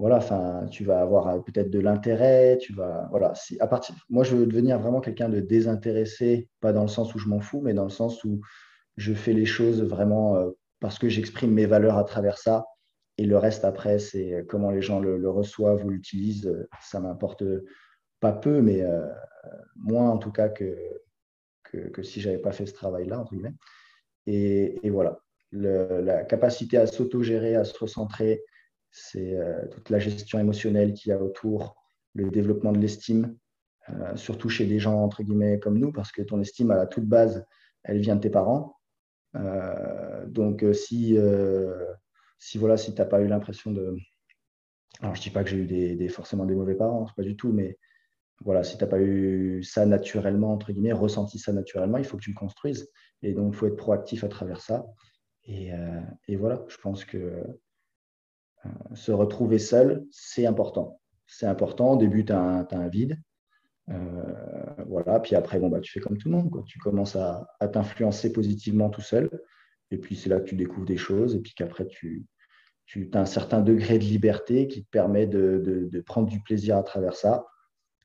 voilà, 0.00 0.16
enfin, 0.16 0.66
tu 0.70 0.82
vas 0.82 1.00
avoir 1.02 1.28
euh, 1.28 1.40
peut-être 1.40 1.70
de 1.70 1.78
l'intérêt, 1.78 2.56
tu 2.58 2.72
vas, 2.72 3.06
voilà. 3.10 3.34
à 3.60 3.66
partir, 3.66 3.94
moi, 4.08 4.24
je 4.24 4.34
veux 4.34 4.46
devenir 4.46 4.78
vraiment 4.78 5.00
quelqu'un 5.02 5.28
de 5.28 5.40
désintéressé, 5.40 6.48
pas 6.60 6.72
dans 6.72 6.82
le 6.82 6.88
sens 6.88 7.14
où 7.14 7.18
je 7.18 7.28
m'en 7.28 7.40
fous, 7.40 7.60
mais 7.60 7.74
dans 7.74 7.84
le 7.84 7.90
sens 7.90 8.24
où 8.24 8.40
je 8.96 9.12
fais 9.12 9.34
les 9.34 9.44
choses 9.44 9.82
vraiment 9.82 10.36
euh, 10.36 10.50
parce 10.80 10.98
que 10.98 11.10
j'exprime 11.10 11.52
mes 11.52 11.66
valeurs 11.66 11.98
à 11.98 12.04
travers 12.04 12.38
ça. 12.38 12.64
Et 13.18 13.26
le 13.26 13.36
reste 13.36 13.66
après, 13.66 13.98
c'est 13.98 14.46
comment 14.48 14.70
les 14.70 14.80
gens 14.80 15.00
le, 15.00 15.28
reçoivent 15.28 15.84
ou 15.84 15.90
l'utilisent. 15.90 16.50
Ça 16.80 17.00
m'importe 17.00 17.44
pas 18.20 18.32
peu, 18.32 18.62
mais 18.62 18.80
euh, 18.80 19.06
moins 19.76 20.08
en 20.08 20.16
tout 20.16 20.32
cas 20.32 20.48
que, 20.48 20.78
que, 21.64 21.76
que 21.88 22.02
si 22.02 22.22
j'avais 22.22 22.38
pas 22.38 22.52
fait 22.52 22.64
ce 22.64 22.72
travail-là, 22.72 23.20
entre 23.20 23.34
guillemets. 23.34 23.54
Et, 24.26 24.90
voilà, 24.90 25.20
la 25.52 26.24
capacité 26.24 26.76
à 26.76 26.86
s'auto-gérer, 26.86 27.56
à 27.56 27.64
se 27.64 27.78
recentrer, 27.78 28.42
c'est 28.90 29.36
euh, 29.36 29.66
toute 29.68 29.90
la 29.90 29.98
gestion 29.98 30.38
émotionnelle 30.38 30.94
qu'il 30.94 31.10
y 31.10 31.12
a 31.12 31.22
autour, 31.22 31.76
le 32.14 32.30
développement 32.30 32.72
de 32.72 32.78
l'estime, 32.78 33.36
euh, 33.88 34.16
surtout 34.16 34.48
chez 34.48 34.66
des 34.66 34.78
gens 34.78 35.02
entre 35.02 35.22
guillemets 35.22 35.58
comme 35.60 35.78
nous, 35.78 35.92
parce 35.92 36.12
que 36.12 36.22
ton 36.22 36.40
estime 36.40 36.70
à 36.70 36.76
la 36.76 36.86
toute 36.86 37.06
base, 37.06 37.44
elle 37.84 38.00
vient 38.00 38.16
de 38.16 38.20
tes 38.20 38.30
parents. 38.30 38.76
Euh, 39.36 40.26
donc 40.26 40.64
si, 40.72 41.16
si 42.38 42.58
voilà, 42.58 42.76
si 42.76 42.94
tu 42.94 43.00
n'as 43.00 43.06
pas 43.06 43.20
eu 43.20 43.28
l'impression 43.28 43.70
de... 43.70 43.96
Alors 45.00 45.14
je 45.14 45.20
ne 45.20 45.24
dis 45.24 45.30
pas 45.30 45.44
que 45.44 45.50
j'ai 45.50 45.56
eu 45.56 45.66
des, 45.66 46.08
forcément 46.08 46.44
des 46.44 46.54
mauvais 46.54 46.74
parents, 46.74 47.06
pas 47.16 47.22
du 47.22 47.36
tout, 47.36 47.52
mais 47.52 47.78
voilà, 48.42 48.64
si 48.64 48.78
tu 48.78 48.84
n'as 48.84 48.90
pas 48.90 49.00
eu 49.00 49.62
ça 49.62 49.86
naturellement, 49.86 50.52
entre 50.52 50.72
guillemets, 50.72 50.92
ressenti 50.92 51.38
ça 51.38 51.52
naturellement, 51.52 51.98
il 51.98 52.04
faut 52.04 52.16
que 52.16 52.22
tu 52.22 52.30
le 52.30 52.38
construises. 52.38 52.90
Et 53.22 53.34
donc, 53.34 53.52
il 53.52 53.56
faut 53.56 53.66
être 53.66 53.76
proactif 53.76 54.24
à 54.24 54.28
travers 54.28 54.60
ça. 54.60 54.86
Et, 55.44 55.70
et 56.28 56.36
voilà, 56.36 56.64
je 56.68 56.76
pense 56.78 57.04
que 57.04 57.44
euh, 58.66 58.68
se 58.94 59.12
retrouver 59.12 59.58
seul, 59.58 60.04
c'est 60.10 60.46
important. 60.46 61.00
C'est 61.26 61.46
important. 61.46 61.92
Au 61.92 61.96
début, 61.96 62.24
tu 62.24 62.32
as, 62.32 62.66
un 62.70 62.88
vide. 62.88 63.16
Euh, 63.88 64.84
voilà. 64.86 65.20
Puis 65.20 65.34
après, 65.34 65.58
bon, 65.58 65.68
bah, 65.68 65.80
tu 65.80 65.92
fais 65.92 66.00
comme 66.00 66.18
tout 66.18 66.28
le 66.28 66.36
monde. 66.36 66.64
Tu 66.66 66.78
commences 66.78 67.16
à, 67.16 67.46
t'influencer 67.72 68.32
positivement 68.32 68.90
tout 68.90 69.00
seul. 69.00 69.30
Et 69.90 69.98
puis, 69.98 70.16
c'est 70.16 70.28
là 70.28 70.40
que 70.40 70.44
tu 70.48 70.56
découvres 70.56 70.86
des 70.86 70.96
choses. 70.96 71.36
Et 71.36 71.40
puis 71.40 71.54
qu'après, 71.54 71.86
tu, 71.86 72.26
tu 72.86 73.08
as 73.12 73.20
un 73.20 73.26
certain 73.26 73.60
degré 73.60 73.98
de 73.98 74.04
liberté 74.04 74.68
qui 74.68 74.84
te 74.84 74.90
permet 74.90 75.26
de, 75.26 75.88
de, 75.90 76.00
prendre 76.00 76.28
du 76.28 76.40
plaisir 76.40 76.76
à 76.76 76.82
travers 76.82 77.14
ça. 77.14 77.46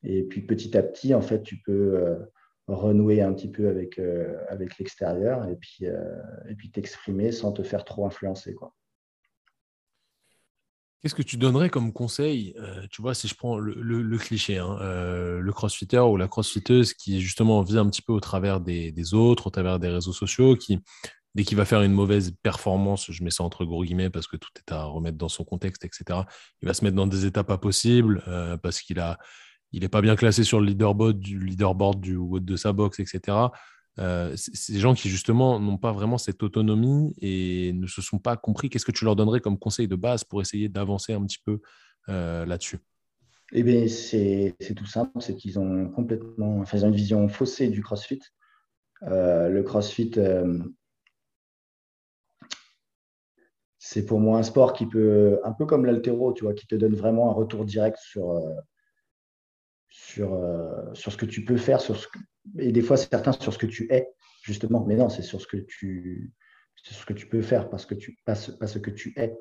Et 0.06 0.22
puis, 0.22 0.42
petit 0.42 0.76
à 0.76 0.82
petit, 0.82 1.14
en 1.14 1.22
fait, 1.22 1.42
tu 1.42 1.58
peux 1.58 1.96
euh, 1.96 2.16
renouer 2.68 3.22
un 3.22 3.32
petit 3.32 3.50
peu 3.50 3.68
avec, 3.68 4.00
avec 4.48 4.78
l'extérieur 4.78 5.48
et 5.48 5.56
puis 5.56 5.86
puis 6.56 6.70
t'exprimer 6.70 7.32
sans 7.32 7.52
te 7.52 7.62
faire 7.62 7.84
trop 7.84 8.06
influencer. 8.06 8.54
Quoi. 8.54 8.74
Qu'est-ce 11.06 11.14
que 11.14 11.22
tu 11.22 11.36
donnerais 11.36 11.70
comme 11.70 11.92
conseil 11.92 12.54
euh, 12.58 12.84
Tu 12.90 13.00
vois, 13.00 13.14
si 13.14 13.28
je 13.28 13.36
prends 13.36 13.58
le, 13.58 14.18
cliché, 14.18 14.58
hein, 14.58 14.76
euh, 14.80 15.38
le 15.38 15.52
crossfitter 15.52 16.00
ou 16.00 16.16
la 16.16 16.26
crossfiteuse 16.26 16.94
qui 16.94 17.20
justement 17.20 17.62
vit 17.62 17.78
un 17.78 17.88
petit 17.88 18.02
peu 18.02 18.12
au 18.12 18.18
travers 18.18 18.60
des, 18.60 19.14
autres, 19.14 19.46
au 19.46 19.50
travers 19.50 19.78
des 19.78 19.86
réseaux 19.86 20.12
sociaux, 20.12 20.56
qui 20.56 20.80
dès 21.36 21.44
qu'il 21.44 21.56
va 21.56 21.64
faire 21.64 21.82
une 21.82 21.92
mauvaise 21.92 22.32
performance, 22.42 23.12
je 23.12 23.22
mets 23.22 23.30
ça 23.30 23.44
entre 23.44 23.64
gros 23.64 23.84
guillemets 23.84 24.10
parce 24.10 24.26
que 24.26 24.36
tout 24.36 24.50
est 24.56 24.72
à 24.72 24.82
remettre 24.82 25.16
dans 25.16 25.28
son 25.28 25.44
contexte, 25.44 25.84
etc. 25.84 26.22
Il 26.60 26.66
va 26.66 26.74
se 26.74 26.82
mettre 26.82 26.96
dans 26.96 27.06
des 27.06 27.24
états 27.24 27.44
pas 27.44 27.58
possibles 27.58 28.24
euh, 28.26 28.56
parce 28.56 28.80
qu'il 28.80 28.98
a, 28.98 29.16
il 29.76 29.82
n'est 29.82 29.90
pas 29.90 30.00
bien 30.00 30.16
classé 30.16 30.42
sur 30.42 30.58
le 30.58 30.66
leaderboard 30.66 31.18
du 31.18 31.38
leaderboard 31.38 32.00
du 32.00 32.18
de 32.40 32.56
sa 32.56 32.72
box, 32.72 32.98
etc. 32.98 33.36
Euh, 33.98 34.32
ces 34.34 34.78
gens 34.78 34.94
qui 34.94 35.10
justement 35.10 35.60
n'ont 35.60 35.76
pas 35.76 35.92
vraiment 35.92 36.16
cette 36.16 36.42
autonomie 36.42 37.14
et 37.20 37.74
ne 37.74 37.86
se 37.86 38.00
sont 38.00 38.18
pas 38.18 38.38
compris, 38.38 38.70
qu'est-ce 38.70 38.86
que 38.86 38.92
tu 38.92 39.04
leur 39.04 39.16
donnerais 39.16 39.40
comme 39.40 39.58
conseil 39.58 39.86
de 39.86 39.94
base 39.94 40.24
pour 40.24 40.40
essayer 40.40 40.70
d'avancer 40.70 41.12
un 41.12 41.22
petit 41.26 41.40
peu 41.44 41.60
euh, 42.08 42.46
là-dessus? 42.46 42.78
Eh 43.52 43.62
bien, 43.62 43.86
c'est 43.86 44.56
tout 44.74 44.86
simple, 44.86 45.20
c'est 45.20 45.36
qu'ils 45.36 45.58
ont 45.58 45.90
complètement, 45.90 46.60
enfin, 46.60 46.78
ils 46.78 46.84
ont 46.86 46.88
une 46.88 46.94
vision 46.94 47.28
faussée 47.28 47.68
du 47.68 47.82
CrossFit. 47.82 48.20
Euh, 49.02 49.50
le 49.50 49.62
CrossFit, 49.62 50.12
c'est 53.78 54.06
pour 54.06 54.20
moi 54.20 54.38
un 54.38 54.42
sport 54.42 54.72
qui 54.72 54.86
peut, 54.86 55.38
un 55.44 55.52
peu 55.52 55.66
comme 55.66 55.84
l'altéro, 55.84 56.32
tu 56.32 56.44
vois, 56.44 56.54
qui 56.54 56.66
te 56.66 56.74
donne 56.74 56.94
vraiment 56.94 57.30
un 57.30 57.34
retour 57.34 57.66
direct 57.66 57.98
sur, 57.98 58.42
sur, 60.06 60.40
sur 60.94 61.12
ce 61.12 61.16
que 61.16 61.26
tu 61.26 61.44
peux 61.44 61.56
faire, 61.56 61.80
sur 61.80 61.96
ce 61.96 62.06
et 62.58 62.72
des 62.72 62.82
fois 62.82 62.96
certains 62.96 63.32
sur 63.32 63.52
ce 63.52 63.58
que 63.58 63.66
tu 63.66 63.92
es, 63.92 64.08
justement. 64.42 64.84
Mais 64.86 64.96
non, 64.96 65.08
c'est 65.08 65.22
sur 65.22 65.40
ce 65.40 65.46
que 65.46 65.56
tu, 65.56 66.32
ce 66.76 67.26
peux 67.26 67.42
faire, 67.42 67.68
parce 67.68 67.86
que 67.86 67.94
tu, 67.94 68.16
pas, 68.24 68.34
ce, 68.34 68.78
que 68.78 68.90
tu 68.90 69.12
es. 69.16 69.36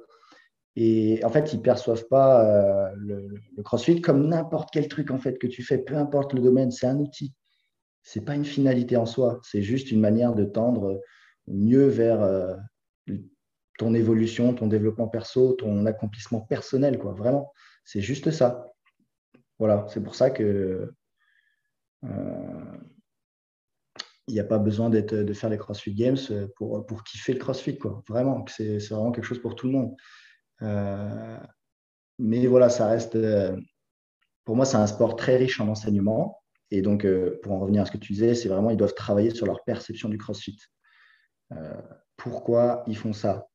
Et 0.75 1.23
en 1.23 1.29
fait, 1.29 1.53
ils 1.53 1.57
ne 1.57 1.61
perçoivent 1.61 2.07
pas 2.07 2.45
euh, 2.45 2.93
le, 2.97 3.63
crossfit 3.63 4.01
comme 4.01 4.27
n'importe 4.27 4.69
quel 4.73 4.87
truc 4.87 5.11
en 5.11 5.17
fait 5.17 5.37
que 5.37 5.47
tu 5.47 5.63
fais, 5.63 5.77
peu 5.77 5.95
importe 5.95 6.33
le 6.33 6.41
domaine, 6.41 6.71
c'est 6.71 6.87
un 6.87 6.97
outil. 6.97 7.33
Ce 8.03 8.19
n'est 8.19 8.25
pas 8.25 8.35
une 8.35 8.45
finalité 8.45 8.97
en 8.97 9.05
soi, 9.05 9.39
c'est 9.43 9.61
juste 9.61 9.91
une 9.91 9.99
manière 9.99 10.33
de 10.33 10.45
tendre 10.45 11.01
mieux 11.47 11.87
vers 11.87 12.21
euh, 12.21 12.55
ton 13.77 13.93
évolution, 13.93 14.53
ton 14.53 14.67
développement 14.67 15.07
perso, 15.07 15.53
ton 15.53 15.85
accomplissement 15.85 16.41
personnel, 16.41 16.97
quoi. 16.97 17.13
Vraiment, 17.13 17.51
c'est 17.83 18.01
juste 18.01 18.31
ça. 18.31 18.65
Voilà, 19.59 19.85
c'est 19.89 20.03
pour 20.03 20.15
ça 20.15 20.29
que 20.31 20.93
euh, 22.03 22.77
il 24.27 24.33
n'y 24.33 24.39
a 24.39 24.43
pas 24.45 24.57
besoin 24.57 24.89
de 24.89 25.33
faire 25.33 25.49
les 25.49 25.57
CrossFit 25.57 25.93
Games 25.93 26.17
pour, 26.55 26.85
pour 26.85 27.03
kiffer 27.03 27.33
le 27.33 27.39
CrossFit. 27.39 27.77
Quoi. 27.77 28.03
Vraiment, 28.07 28.43
c'est 28.47 28.77
vraiment 28.89 29.11
quelque 29.11 29.25
chose 29.25 29.41
pour 29.41 29.55
tout 29.55 29.67
le 29.67 29.73
monde. 29.73 29.95
Euh, 30.61 31.39
mais 32.17 32.47
voilà, 32.47 32.69
ça 32.69 32.87
reste. 32.87 33.15
Euh, 33.15 33.55
pour 34.43 34.55
moi, 34.55 34.65
c'est 34.65 34.77
un 34.77 34.87
sport 34.87 35.15
très 35.15 35.37
riche 35.37 35.59
en 35.59 35.67
enseignement. 35.67 36.41
Et 36.71 36.81
donc, 36.81 37.05
pour 37.43 37.53
en 37.53 37.59
revenir 37.59 37.83
à 37.83 37.85
ce 37.85 37.91
que 37.91 37.97
tu 37.97 38.13
disais, 38.13 38.33
c'est 38.33 38.49
vraiment, 38.49 38.71
ils 38.71 38.77
doivent 38.77 38.95
travailler 38.95 39.29
sur 39.29 39.45
leur 39.45 39.63
perception 39.63 40.09
du 40.09 40.17
CrossFit. 40.17 40.57
pourquoi 42.17 42.83
ils 42.87 42.97
font 42.97 43.13
ça? 43.13 43.47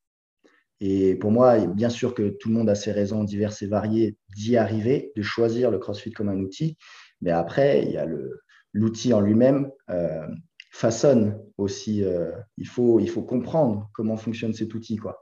Et 0.81 1.15
pour 1.15 1.31
moi, 1.31 1.59
bien 1.67 1.91
sûr 1.91 2.15
que 2.15 2.31
tout 2.31 2.49
le 2.49 2.55
monde 2.55 2.71
a 2.71 2.75
ses 2.75 2.93
raisons 2.93 3.23
diverses 3.23 3.63
et 3.63 3.67
variées 3.67 4.17
d'y 4.35 4.57
arriver, 4.57 5.13
de 5.15 5.23
choisir 5.23 5.71
le 5.71 5.79
CrossFit 5.79 6.13
comme 6.13 6.29
un 6.29 6.39
outil. 6.39 6.79
Mais 7.21 7.31
après, 7.31 7.83
il 7.85 7.91
y 7.91 7.99
a 7.99 8.07
l'outil 8.73 9.13
en 9.13 9.21
lui-même 9.21 9.71
façonne 10.71 11.43
aussi. 11.59 12.05
Euh, 12.05 12.33
il, 12.57 12.67
faut, 12.67 13.01
il 13.01 13.11
faut 13.11 13.23
comprendre 13.23 13.91
comment 13.93 14.17
fonctionne 14.17 14.55
cet 14.55 14.75
outil. 14.75 14.97
Quoi. 14.97 15.21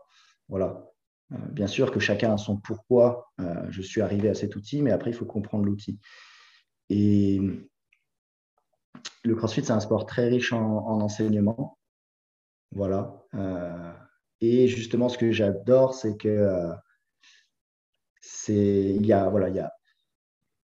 Voilà. 0.49 0.85
Euh, 1.33 1.37
bien 1.51 1.67
sûr 1.67 1.91
que 1.91 2.01
chacun 2.01 2.35
a 2.35 2.37
son 2.39 2.59
pourquoi 2.59 3.33
euh, 3.41 3.67
je 3.71 3.83
suis 3.83 4.01
arrivé 4.01 4.29
à 4.29 4.35
cet 4.35 4.57
outil, 4.57 4.83
mais 4.83 4.93
après, 4.93 5.11
il 5.11 5.15
faut 5.15 5.27
comprendre 5.27 5.65
l'outil. 5.65 5.99
Et 6.91 7.41
le 9.25 9.35
CrossFit, 9.35 9.65
c'est 9.65 9.73
un 9.73 9.81
sport 9.81 10.07
très 10.07 10.29
riche 10.29 10.53
en, 10.53 11.01
enseignement. 11.01 11.79
Voilà. 12.71 13.25
Et 14.41 14.69
justement, 14.69 15.09
ce 15.09 15.19
que 15.19 15.33
j'adore, 15.33 15.95
c'est 15.95 16.17
que 16.17 16.71
c'est 18.21 18.95
il 18.95 19.07
y 19.07 19.13
a 19.13 19.29
voilà 19.29 19.49
il 19.49 19.57
y 19.57 19.61
a 19.61 19.73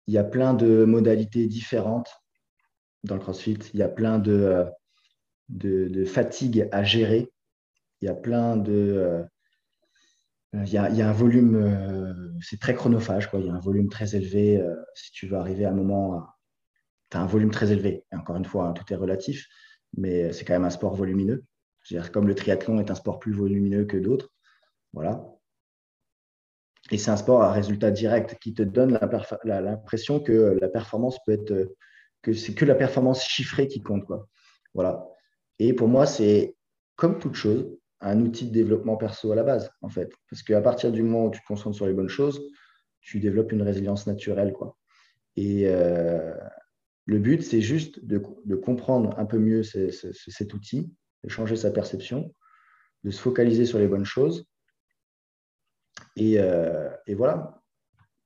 il 0.07 0.15
y 0.15 0.19
a 0.19 0.25
plein 0.25 0.55
de 0.55 0.85
modalités 0.85 1.47
différentes 1.47 2.11
dans 3.05 3.15
le 3.15 3.21
CrossFit. 3.21 3.59
Il 3.75 3.81
y 3.81 3.83
a 3.83 3.89
plein 3.89 4.19
de, 4.19 4.33
euh, 4.33 4.65
de, 5.49 6.05
fatigue 6.05 6.69
à 6.73 6.85
gérer. 6.85 7.33
Il 8.01 8.07
y 8.07 8.09
a 8.09 8.15
plein 8.15 8.57
de. 8.57 8.73
Euh, 8.73 9.25
il 10.55 10.73
y, 10.73 10.79
a, 10.79 10.89
il 10.91 10.97
y, 10.97 11.03
a, 11.03 11.09
un 11.09 11.13
volume, 11.13 11.57
euh, 11.57 12.31
c'est 12.41 12.59
très 12.59 12.75
chronophage, 12.75 13.29
quoi. 13.29 13.41
il 13.41 13.47
y 13.47 13.51
a 13.51 13.55
un 13.55 13.61
volume 13.61 13.91
très 13.91 14.17
élevé. 14.17 14.63
si 14.95 15.11
tu 15.13 15.27
veux 15.27 15.37
arriver 15.37 15.67
à 15.67 15.71
un 15.71 15.75
moment 15.75 16.25
tu 17.11 17.17
as 17.17 17.21
un 17.21 17.27
volume 17.27 17.51
très 17.51 17.73
élevé. 17.73 18.05
Encore 18.13 18.37
une 18.37 18.45
fois, 18.45 18.69
hein, 18.69 18.73
tout 18.73 18.91
est 18.93 18.97
relatif, 18.97 19.47
mais 19.97 20.33
c'est 20.33 20.45
quand 20.45 20.55
même 20.55 20.65
un 20.65 20.71
sport 20.71 20.95
volumineux. 20.95 21.45
-dire, 21.95 22.13
comme 22.13 22.27
le 22.27 22.35
triathlon 22.35 22.79
est 22.81 22.91
un 22.91 22.95
sport 22.95 23.19
plus 23.19 23.33
volumineux 23.33 23.85
que 23.85 23.97
d'autres. 23.97 24.31
Voilà. 24.93 25.25
Et 26.91 26.99
c'est 26.99 27.11
un 27.11 27.17
sport 27.17 27.43
à 27.43 27.53
résultat 27.53 27.91
direct 27.91 28.37
qui 28.41 28.55
te 28.55 28.63
donne 28.63 28.99
l'impression 29.45 30.21
que 30.21 30.57
la 30.61 30.69
performance 30.69 31.19
peut 31.25 31.33
être 31.33 31.75
que 32.23 32.33
c'est 32.33 32.55
que 32.55 32.65
la 32.65 32.75
performance 32.75 33.25
chiffrée 33.25 33.69
qui 33.69 33.83
compte. 33.83 34.05
Quoi. 34.05 34.29
Voilà. 34.75 35.07
Et 35.59 35.73
pour 35.73 35.89
moi, 35.89 36.07
c'est 36.07 36.57
comme 36.97 37.19
toute 37.19 37.35
chose, 37.35 37.67
un 38.01 38.21
outil 38.21 38.47
de 38.47 38.53
développement 38.53 38.97
perso 38.97 39.33
à 39.33 39.37
la 39.37 39.43
base, 39.43 39.71
en 39.81 39.89
fait. 39.89 40.13
Parce 40.31 40.43
qu'à 40.43 40.61
partir 40.61 40.93
du 40.93 41.03
moment 41.03 41.27
où 41.27 41.31
tu 41.31 41.41
te 41.41 41.47
concentres 41.47 41.77
sur 41.77 41.87
les 41.87 41.93
bonnes 41.93 42.09
choses, 42.09 42.41
tu 43.01 43.21
développes 43.21 43.53
une 43.53 43.63
résilience 43.63 44.07
naturelle. 44.07 44.53
Quoi. 44.53 44.77
Et 45.37 45.63
euh, 45.67 46.35
le 47.05 47.19
but, 47.19 47.43
c'est 47.43 47.61
juste 47.61 48.05
de, 48.05 48.19
comprendre 48.57 49.19
un 49.19 49.27
peu 49.27 49.39
mieux 49.39 49.63
cet 49.63 50.55
outil, 50.55 50.93
de 51.27 51.31
changer 51.31 51.57
sa 51.57 51.71
perception, 51.71 52.33
de 53.05 53.11
se 53.11 53.21
focaliser 53.21 53.67
sur 53.67 53.79
les 53.79 53.89
bonnes 53.89 54.05
choses. 54.05 54.47
Et, 56.15 56.39
euh, 56.39 56.89
voilà, 57.15 57.61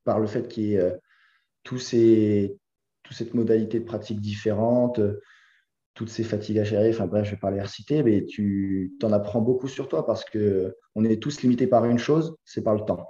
par 0.04 0.20
le 0.20 0.26
fait 0.26 0.46
qu'il 0.48 0.64
y 0.64 0.74
ait 0.74 0.78
euh, 0.78 1.78
ces, 1.78 2.56
toute 3.02 3.16
cette 3.16 3.34
modalité 3.34 3.80
de 3.80 3.84
pratique 3.84 4.20
différente, 4.20 5.00
toutes 5.94 6.10
ces 6.10 6.24
fatigues 6.24 6.58
à 6.58 6.64
gérer, 6.64 6.90
enfin 6.90 7.06
bref, 7.06 7.24
je 7.24 7.32
vais 7.32 7.40
pas 7.40 7.50
les 7.50 7.60
reciter, 7.60 8.02
mais 8.02 8.26
tu 8.26 8.96
en 9.02 9.12
apprends 9.12 9.40
beaucoup 9.40 9.68
sur 9.68 9.88
toi 9.88 10.06
parce 10.06 10.24
qu'on 10.24 11.04
est 11.04 11.22
tous 11.22 11.42
limités 11.42 11.66
par 11.66 11.84
une 11.86 11.98
chose, 11.98 12.36
c'est 12.44 12.62
par 12.62 12.74
le 12.74 12.84
temps. 12.84 13.08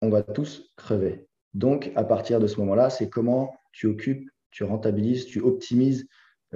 On 0.00 0.10
va 0.10 0.22
tous 0.22 0.72
crever. 0.76 1.28
Donc, 1.54 1.92
à 1.96 2.04
partir 2.04 2.40
de 2.40 2.46
ce 2.46 2.58
moment-là, 2.60 2.88
c'est 2.88 3.10
comment 3.10 3.54
tu 3.72 3.86
occupes, 3.86 4.30
tu 4.50 4.64
rentabilises, 4.64 5.26
tu 5.26 5.40
optimises 5.40 6.08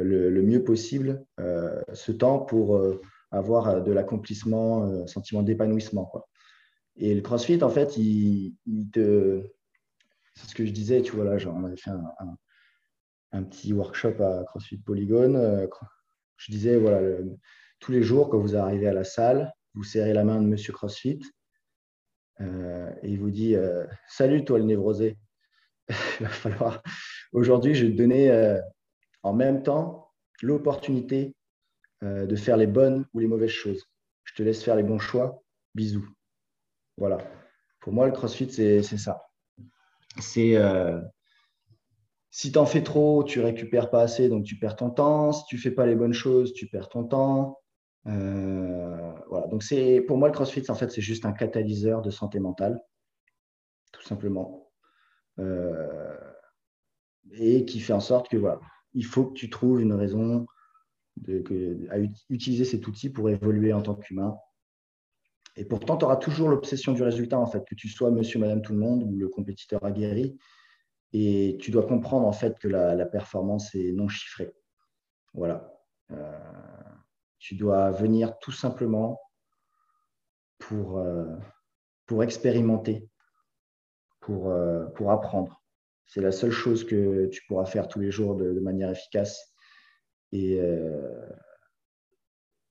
le, 0.03 0.43
mieux 0.43 0.63
possible 0.63 1.25
euh, 1.41 1.81
ce 1.93 2.13
temps 2.13 2.39
pour 2.39 2.77
euh, 2.77 3.01
avoir 3.31 3.83
de 3.83 3.93
l'accomplissement, 3.93 4.85
un 4.85 5.03
euh, 5.03 5.07
sentiment 5.07 5.43
d'épanouissement. 5.43 6.11
Et 6.97 7.15
le 7.15 7.21
CrossFit, 7.21 7.63
en 7.63 7.71
fait, 7.71 7.97
il, 7.97 8.55
te. 8.93 9.43
C'est 10.35 10.49
ce 10.49 10.55
que 10.55 10.67
je 10.67 10.73
disais, 10.73 11.03
tu 11.03 11.13
vois, 11.13 11.25
là, 11.25 11.39
genre, 11.39 11.55
on 11.57 11.65
avait 11.65 11.77
fait 11.77 11.91
un, 13.33 13.43
petit 13.45 13.73
workshop 13.73 14.23
à 14.23 14.45
CrossFit 14.45 14.79
Polygon. 14.79 15.69
Je 16.37 16.53
disais, 16.53 16.77
voilà, 16.77 17.01
tous 17.81 17.91
les 17.91 18.03
jours, 18.03 18.29
quand 18.29 18.39
vous 18.39 18.57
arrivez 18.57 18.87
à 18.87 18.93
la 18.93 19.05
salle, 19.05 19.53
vous 19.75 19.83
serrez 19.83 20.13
la 20.13 20.23
main 20.23 20.41
de 20.41 20.47
Monsieur 20.47 20.73
CrossFit 20.73 21.21
et 22.41 22.45
il 23.03 23.19
vous 23.19 23.31
dit 23.31 23.57
Salut, 24.09 24.45
toi, 24.45 24.59
le 24.59 24.65
névrosé. 24.65 25.19
il 25.89 26.27
va 26.27 26.29
falloir. 26.29 26.83
Aujourd'hui, 27.33 27.75
je 27.75 27.87
vais 27.87 27.93
te 27.93 27.99
donner 27.99 28.61
en 29.25 29.33
même 29.33 29.63
temps 29.63 30.13
l'opportunité 30.43 31.35
euh, 32.03 32.27
de 32.27 32.37
faire 32.37 32.57
les 32.57 32.67
bonnes 32.67 33.07
ou 33.15 33.19
les 33.19 33.27
mauvaises 33.27 33.51
choses. 33.51 33.91
Je 34.25 34.35
te 34.35 34.43
laisse 34.43 34.63
faire 34.63 34.77
les 34.77 34.83
bons 34.83 34.99
choix. 34.99 35.43
Bisous. 35.75 36.09
Voilà. 36.97 37.19
Pour 37.81 37.93
moi, 37.93 38.07
le 38.07 38.13
CrossFit, 38.13 38.51
c'est 38.51 38.83
ça. 38.83 39.27
C'est 40.21 40.57
euh, 40.57 41.01
si 42.31 42.53
tu 42.53 42.59
en 42.59 42.67
fais 42.67 42.83
trop, 42.83 43.25
tu 43.25 43.41
récupères 43.41 43.91
pas 43.91 44.03
assez, 44.03 44.29
donc 44.29 44.45
tu 44.45 44.59
perds 44.59 44.77
ton 44.77 44.91
temps. 44.91 45.33
Si 45.33 45.45
tu 45.47 45.59
fais 45.59 45.73
pas 45.73 45.87
les 45.87 45.97
bonnes 45.97 46.13
choses, 46.13 46.53
tu 46.53 46.69
perds 46.69 46.89
ton 46.89 47.05
temps. 47.05 47.59
Euh, 48.07 49.13
voilà. 49.29 49.47
Donc 49.49 49.65
pour 50.07 50.19
moi 50.19 50.29
le 50.29 50.35
CrossFit, 50.35 50.71
en 50.71 50.75
fait, 50.75 50.91
c'est 50.91 51.01
juste 51.01 51.25
un 51.25 51.33
catalyseur 51.33 52.03
de 52.03 52.11
santé 52.11 52.39
mentale, 52.39 52.81
tout 53.93 54.03
simplement, 54.03 54.71
et 57.33 57.65
qui 57.65 57.81
fait 57.81 57.93
en 57.93 58.01
sorte 58.01 58.29
que 58.29 58.37
voilà, 58.37 58.61
il 58.95 59.05
faut 59.05 59.27
que 59.27 59.35
tu 59.35 59.51
trouves 59.51 59.81
une 59.81 59.93
raison 59.93 60.47
à 61.91 61.99
utiliser 62.31 62.65
cet 62.65 62.87
outil 62.87 63.11
pour 63.11 63.31
évoluer 63.31 63.73
en 63.73 63.83
tant 63.83 63.95
qu'humain. 63.95 64.37
Et 65.57 65.65
pourtant, 65.65 65.97
tu 65.97 66.05
auras 66.05 66.17
toujours 66.17 66.49
l'obsession 66.49 66.93
du 66.93 67.03
résultat, 67.03 67.39
en 67.39 67.47
fait, 67.47 67.65
que 67.65 67.75
tu 67.75 67.89
sois 67.89 68.11
monsieur, 68.11 68.41
madame, 68.41 68.63
tout 68.63 68.73
le 68.73 68.79
monde 68.79 69.05
ou 69.05 69.17
le 69.17 69.29
compétiteur 69.29 69.85
aguerri. 69.85 70.37
Et 71.13 71.57
tu 71.61 71.71
dois 71.71 71.87
comprendre, 71.87 72.27
en 72.27 72.33
fait, 72.33 72.59
que 72.59 72.67
la, 72.67 73.07
performance 73.07 73.75
est 73.75 73.93
non 73.93 74.09
chiffrée. 74.09 74.53
Voilà. 75.33 75.73
Euh, 76.11 76.41
tu 77.39 77.55
dois 77.55 77.91
venir 77.93 78.37
tout 78.39 78.53
simplement 78.53 79.21
pour, 80.59 80.99
euh, 80.99 81.37
expérimenter, 82.23 83.09
pour, 84.21 84.49
euh, 84.49 84.87
pour 84.87 85.13
apprendre. 85.13 85.64
C'est 86.07 86.21
la 86.21 86.33
seule 86.33 86.51
chose 86.51 86.85
que 86.85 87.27
tu 87.27 87.43
pourras 87.47 87.65
faire 87.65 87.89
tous 87.89 88.01
les 88.01 88.11
jours 88.11 88.37
de, 88.37 88.61
manière 88.61 88.91
efficace. 88.91 89.55
Et 90.33 90.61
euh, 90.61 91.09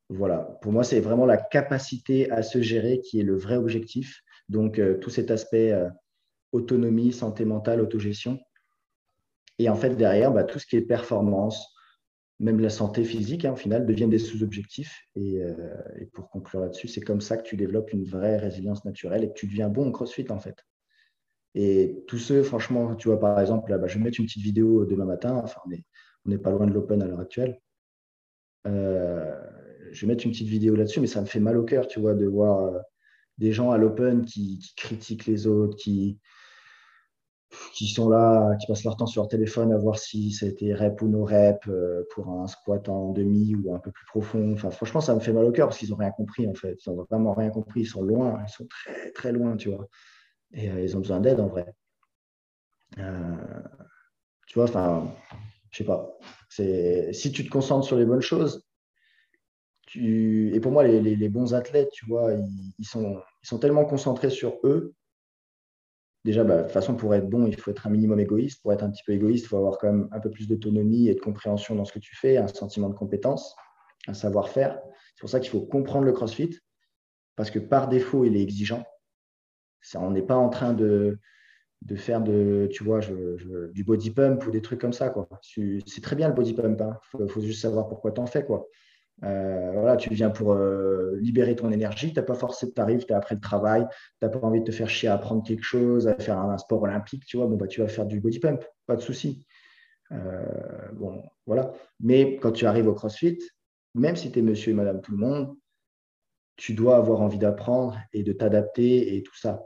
voilà, 0.09 0.39
pour 0.61 0.71
moi, 0.71 0.83
c'est 0.83 0.99
vraiment 0.99 1.25
la 1.25 1.37
capacité 1.37 2.29
à 2.31 2.43
se 2.43 2.61
gérer 2.61 2.99
qui 2.99 3.19
est 3.19 3.23
le 3.23 3.35
vrai 3.35 3.55
objectif. 3.55 4.21
Donc, 4.49 4.79
euh, 4.79 4.97
tout 4.97 5.09
cet 5.09 5.31
aspect 5.31 5.71
euh, 5.71 5.89
autonomie, 6.51 7.11
santé 7.11 7.45
mentale, 7.45 7.81
autogestion. 7.81 8.39
Et 9.59 9.69
en 9.69 9.75
fait, 9.75 9.95
derrière, 9.95 10.31
bah, 10.31 10.43
tout 10.43 10.59
ce 10.59 10.65
qui 10.65 10.75
est 10.75 10.81
performance, 10.81 11.73
même 12.39 12.59
la 12.59 12.69
santé 12.69 13.03
physique, 13.03 13.45
hein, 13.45 13.53
au 13.53 13.55
final, 13.55 13.85
deviennent 13.85 14.09
des 14.09 14.19
sous-objectifs. 14.19 15.05
Et, 15.15 15.35
et, 15.99 16.05
pour 16.07 16.29
conclure 16.29 16.61
là-dessus, 16.61 16.87
c'est 16.87 17.01
comme 17.01 17.21
ça 17.21 17.37
que 17.37 17.43
tu 17.43 17.55
développes 17.55 17.93
une 17.93 18.03
vraie 18.03 18.37
résilience 18.37 18.83
naturelle 18.83 19.23
et 19.23 19.29
que 19.29 19.33
tu 19.33 19.47
deviens 19.47 19.69
bon 19.69 19.87
en 19.87 19.91
crossfit, 19.91 20.25
en 20.29 20.39
fait. 20.39 20.65
Et 21.55 22.03
tous 22.07 22.17
ceux, 22.17 22.43
franchement, 22.43 22.95
tu 22.95 23.09
vois, 23.09 23.19
par 23.19 23.39
exemple, 23.39 23.69
là, 23.69 23.77
bah, 23.77 23.87
je 23.87 23.97
vais 23.97 24.03
mettre 24.03 24.19
une 24.19 24.25
petite 24.25 24.43
vidéo 24.43 24.85
demain 24.85 25.05
matin. 25.05 25.41
Enfin, 25.43 25.61
on 26.25 26.29
n'est 26.29 26.37
pas 26.37 26.51
loin 26.51 26.65
de 26.65 26.73
l'Open 26.73 27.01
à 27.01 27.07
l'heure 27.07 27.19
actuelle. 27.19 27.59
Euh, 28.67 29.35
je 29.91 30.01
vais 30.01 30.13
mettre 30.13 30.25
une 30.25 30.31
petite 30.31 30.47
vidéo 30.47 30.75
là-dessus, 30.75 30.99
mais 30.99 31.07
ça 31.07 31.21
me 31.21 31.25
fait 31.25 31.39
mal 31.39 31.57
au 31.57 31.63
cœur, 31.63 31.87
tu 31.87 31.99
vois, 31.99 32.15
de 32.15 32.25
voir 32.25 32.65
euh, 32.65 32.79
des 33.37 33.51
gens 33.51 33.71
à 33.71 33.77
l'Open 33.77 34.25
qui, 34.25 34.73
critiquent 34.77 35.25
les 35.27 35.45
autres, 35.45 35.75
qui, 35.77 36.19
qui 37.73 37.87
sont 37.87 38.09
là, 38.09 38.55
qui 38.55 38.65
passent 38.67 38.83
leur 38.83 38.97
temps 38.97 39.05
sur 39.05 39.21
leur 39.21 39.29
téléphone 39.29 39.71
à 39.73 39.77
voir 39.77 39.99
si 39.99 40.31
c'était 40.31 40.73
rep 40.73 41.01
ou 41.01 41.07
no 41.07 41.25
rep 41.25 41.59
euh, 41.67 42.03
pour 42.11 42.29
un 42.29 42.47
squat 42.47 42.89
en 42.89 43.11
demi 43.11 43.53
ou 43.55 43.75
un 43.75 43.79
peu 43.79 43.91
plus 43.91 44.05
profond. 44.07 44.53
Enfin, 44.53 44.71
franchement, 44.71 45.01
ça 45.01 45.13
me 45.13 45.19
fait 45.19 45.33
mal 45.33 45.45
au 45.45 45.51
cœur 45.51 45.67
parce 45.67 45.77
qu'ils 45.77 45.91
n'ont 45.91 45.97
rien 45.97 46.11
compris, 46.11 46.47
en 46.47 46.53
fait. 46.55 46.77
Ils 46.85 46.89
n'ont 46.89 47.05
vraiment 47.09 47.33
rien 47.33 47.49
compris. 47.51 47.81
Ils 47.81 47.87
sont 47.87 48.01
loin, 48.01 48.41
ils 48.47 48.51
sont 48.51 48.65
très, 48.67 49.11
très 49.11 49.31
loin, 49.31 49.55
tu 49.55 49.69
vois. 49.69 49.87
Et 50.53 50.69
euh, 50.69 50.81
ils 50.81 50.95
ont 50.95 50.99
besoin 50.99 51.19
d'aide 51.19 51.39
en 51.39 51.47
vrai. 51.47 51.73
Euh, 52.99 53.61
tu 54.47 54.55
vois, 54.55 54.65
enfin, 54.65 55.13
je 55.71 55.77
sais 55.79 55.83
pas. 55.83 56.17
Si 56.49 57.31
tu 57.31 57.43
te 57.43 57.49
concentres 57.49 57.85
sur 57.85 57.97
les 57.97 58.05
bonnes 58.05 58.21
choses, 58.21 58.63
et 59.95 60.59
pour 60.59 60.71
moi, 60.71 60.83
les, 60.83 61.29
bons 61.29 61.53
athlètes, 61.53 61.89
tu 61.91 62.05
vois, 62.05 62.33
ils, 62.79 62.85
sont, 62.85 63.21
ils 63.43 63.47
sont 63.47 63.59
tellement 63.59 63.85
concentrés 63.85 64.29
sur 64.29 64.59
eux. 64.63 64.93
Déjà, 66.25 66.43
bah, 66.43 66.57
de 66.57 66.63
toute 66.63 66.71
façon, 66.71 66.95
pour 66.95 67.13
être 67.13 67.29
bon, 67.29 67.47
il 67.47 67.55
faut 67.55 67.69
être 67.69 67.85
un 67.85 67.89
minimum 67.89 68.19
égoïste. 68.19 68.61
Pour 68.61 68.73
être 68.73 68.83
un 68.83 68.89
petit 68.89 69.03
peu 69.05 69.11
égoïste, 69.11 69.45
il 69.45 69.47
faut 69.49 69.57
avoir 69.57 69.77
quand 69.77 69.91
même 69.91 70.07
un 70.11 70.19
peu 70.19 70.31
plus 70.31 70.47
d'autonomie 70.47 71.09
et 71.09 71.15
de 71.15 71.19
compréhension 71.19 71.75
dans 71.75 71.85
ce 71.85 71.91
que 71.91 71.99
tu 71.99 72.15
fais, 72.15 72.37
un 72.37 72.47
sentiment 72.47 72.89
de 72.89 72.95
compétence, 72.95 73.55
un 74.07 74.13
savoir-faire. 74.13 74.79
C'est 75.15 75.19
pour 75.19 75.29
ça 75.29 75.39
qu'il 75.39 75.49
faut 75.49 75.61
comprendre 75.61 76.05
le 76.05 76.13
CrossFit, 76.13 76.57
parce 77.35 77.51
que 77.51 77.59
par 77.59 77.87
défaut, 77.87 78.25
il 78.25 78.37
est 78.37 78.41
exigeant 78.41 78.83
on 79.95 80.11
n'est 80.11 80.21
pas 80.21 80.35
en 80.35 80.49
train 80.49 80.73
de, 80.73 81.19
faire 81.95 82.21
de, 82.21 82.67
tu 82.71 82.83
vois, 82.83 82.99
du 83.71 83.83
body 83.83 84.11
pump 84.11 84.45
ou 84.45 84.51
des 84.51 84.61
trucs 84.61 84.81
comme 84.81 84.93
ça. 84.93 85.13
C'est 85.41 86.01
très 86.01 86.15
bien 86.15 86.27
le 86.27 86.33
body 86.33 86.53
pump. 86.53 86.79
Il 86.79 86.83
hein. 86.83 87.27
faut, 87.27 87.41
juste 87.41 87.61
savoir 87.61 87.87
pourquoi 87.87 88.11
tu 88.11 88.21
en 88.21 88.25
fais. 88.25 88.45
Quoi. 88.45 88.67
Euh, 89.23 89.71
voilà, 89.73 89.95
tu 89.95 90.13
viens 90.13 90.29
pour 90.29 90.53
euh, 90.53 91.17
libérer 91.21 91.55
ton 91.55 91.71
énergie. 91.71 92.13
Tu 92.13 92.19
n'as 92.19 92.25
pas 92.25 92.33
forcément, 92.33 92.71
tu 92.75 92.81
arrives, 92.81 93.05
tu 93.05 93.13
es 93.13 93.15
après 93.15 93.35
le 93.35 93.41
travail, 93.41 93.85
tu 93.89 94.25
n'as 94.25 94.29
pas 94.29 94.39
envie 94.39 94.59
de 94.59 94.65
te 94.65 94.71
faire 94.71 94.89
chier 94.89 95.09
à 95.09 95.13
apprendre 95.13 95.43
quelque 95.43 95.63
chose, 95.63 96.07
à 96.07 96.15
faire 96.15 96.39
un, 96.39 96.57
sport 96.57 96.81
olympique. 96.81 97.25
Tu 97.25 97.37
vois, 97.37 97.47
bon, 97.47 97.55
bah, 97.55 97.67
tu 97.67 97.81
vas 97.81 97.87
faire 97.87 98.05
du 98.05 98.19
body 98.19 98.39
pump, 98.39 98.63
pas 98.85 98.95
de 98.95 99.01
souci. 99.01 99.45
Euh, 100.11 100.91
bon, 100.93 101.23
voilà. 101.45 101.73
Mais 101.99 102.37
quand 102.37 102.51
tu 102.51 102.65
arrives 102.65 102.87
au 102.87 102.93
CrossFit, 102.93 103.39
même 103.95 104.15
si 104.15 104.31
tu 104.31 104.39
es 104.39 104.41
monsieur 104.41 104.71
et 104.71 104.75
madame 104.75 105.01
tout 105.01 105.11
le 105.11 105.17
monde, 105.17 105.55
tu 106.55 106.73
dois 106.73 106.97
avoir 106.97 107.21
envie 107.21 107.37
d'apprendre 107.37 107.97
et 108.13 108.23
de 108.23 108.33
t'adapter 108.33 109.15
et 109.15 109.23
tout 109.23 109.35
ça 109.35 109.63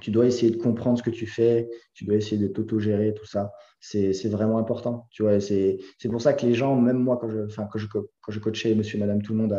tu 0.00 0.10
dois 0.10 0.26
essayer 0.26 0.50
de 0.50 0.56
comprendre 0.56 0.98
ce 0.98 1.02
que 1.02 1.10
tu 1.10 1.26
fais, 1.26 1.68
tu 1.94 2.04
dois 2.04 2.16
essayer 2.16 2.40
de 2.40 2.48
t'auto-gérer, 2.48 3.14
tout 3.14 3.26
ça. 3.26 3.52
C'est 3.80 4.28
vraiment 4.28 4.58
important. 4.58 5.06
Tu 5.10 5.22
vois, 5.22 5.40
c'est 5.40 5.78
pour 6.10 6.20
ça 6.20 6.32
que 6.32 6.46
les 6.46 6.54
gens, 6.54 6.76
même 6.76 6.98
moi, 6.98 7.18
quand 7.20 7.30
je, 7.30 7.46
enfin, 7.46 7.68
quand 7.70 7.78
je, 7.78 7.86
quand 7.86 8.32
je 8.32 8.38
coachais 8.40 8.74
monsieur 8.74 8.96
et 8.98 9.00
madame 9.00 9.22
tout 9.22 9.32
le 9.32 9.38
monde 9.38 9.52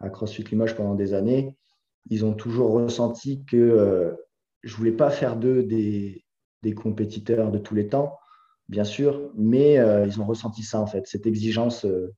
à, 0.00 0.10
CrossFit 0.10 0.44
Limoges 0.44 0.76
pendant 0.76 0.94
des 0.94 1.12
années, 1.12 1.56
ils 2.08 2.24
ont 2.24 2.34
toujours 2.34 2.70
ressenti 2.70 3.44
que 3.44 3.56
euh, 3.56 4.12
je 4.62 4.74
voulais 4.76 4.92
pas 4.92 5.10
faire 5.10 5.36
d'eux 5.36 5.62
des, 5.62 6.24
des, 6.62 6.72
compétiteurs 6.72 7.50
de 7.50 7.58
tous 7.58 7.74
les 7.74 7.88
temps, 7.88 8.16
bien 8.68 8.84
sûr, 8.84 9.30
mais 9.34 9.78
euh, 9.78 10.06
ils 10.06 10.20
ont 10.20 10.26
ressenti 10.26 10.62
ça, 10.62 10.80
en 10.80 10.86
fait, 10.86 11.06
cette 11.06 11.26
exigence 11.26 11.84
euh, 11.84 12.14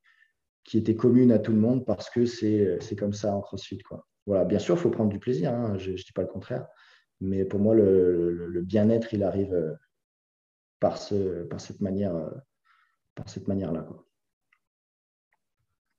qui 0.65 0.79
était 0.79 0.95
commune 0.95 1.33
à 1.33 1.39
tout 1.39 1.53
le 1.53 1.59
monde 1.59 1.85
parce 1.87 2.11
que 2.11 2.27
c'est 2.27 2.97
comme 2.99 3.15
ça 3.15 3.35
en 3.35 3.41
CrossFit. 3.41 3.79
Quoi. 3.79 4.07
Voilà, 4.27 4.45
bien 4.45 4.59
sûr, 4.59 4.77
il 4.77 4.79
faut 4.79 4.91
prendre 4.91 5.11
du 5.11 5.19
plaisir, 5.19 5.53
hein, 5.53 5.77
je 5.79 5.93
ne 5.93 5.97
dis 5.97 6.13
pas 6.15 6.23
le 6.23 6.29
contraire. 6.29 6.67
Mais 7.21 7.45
pour 7.45 7.61
moi, 7.61 7.75
le, 7.75 8.63
bien-être, 8.63 9.13
il 9.15 9.23
arrive, 9.23 9.79
par, 10.79 10.99
ce, 10.99 11.45
par 11.45 11.61
cette 11.61 11.81
manière, 11.81 12.15
cette 13.27 13.49
manière-là. 13.49 13.87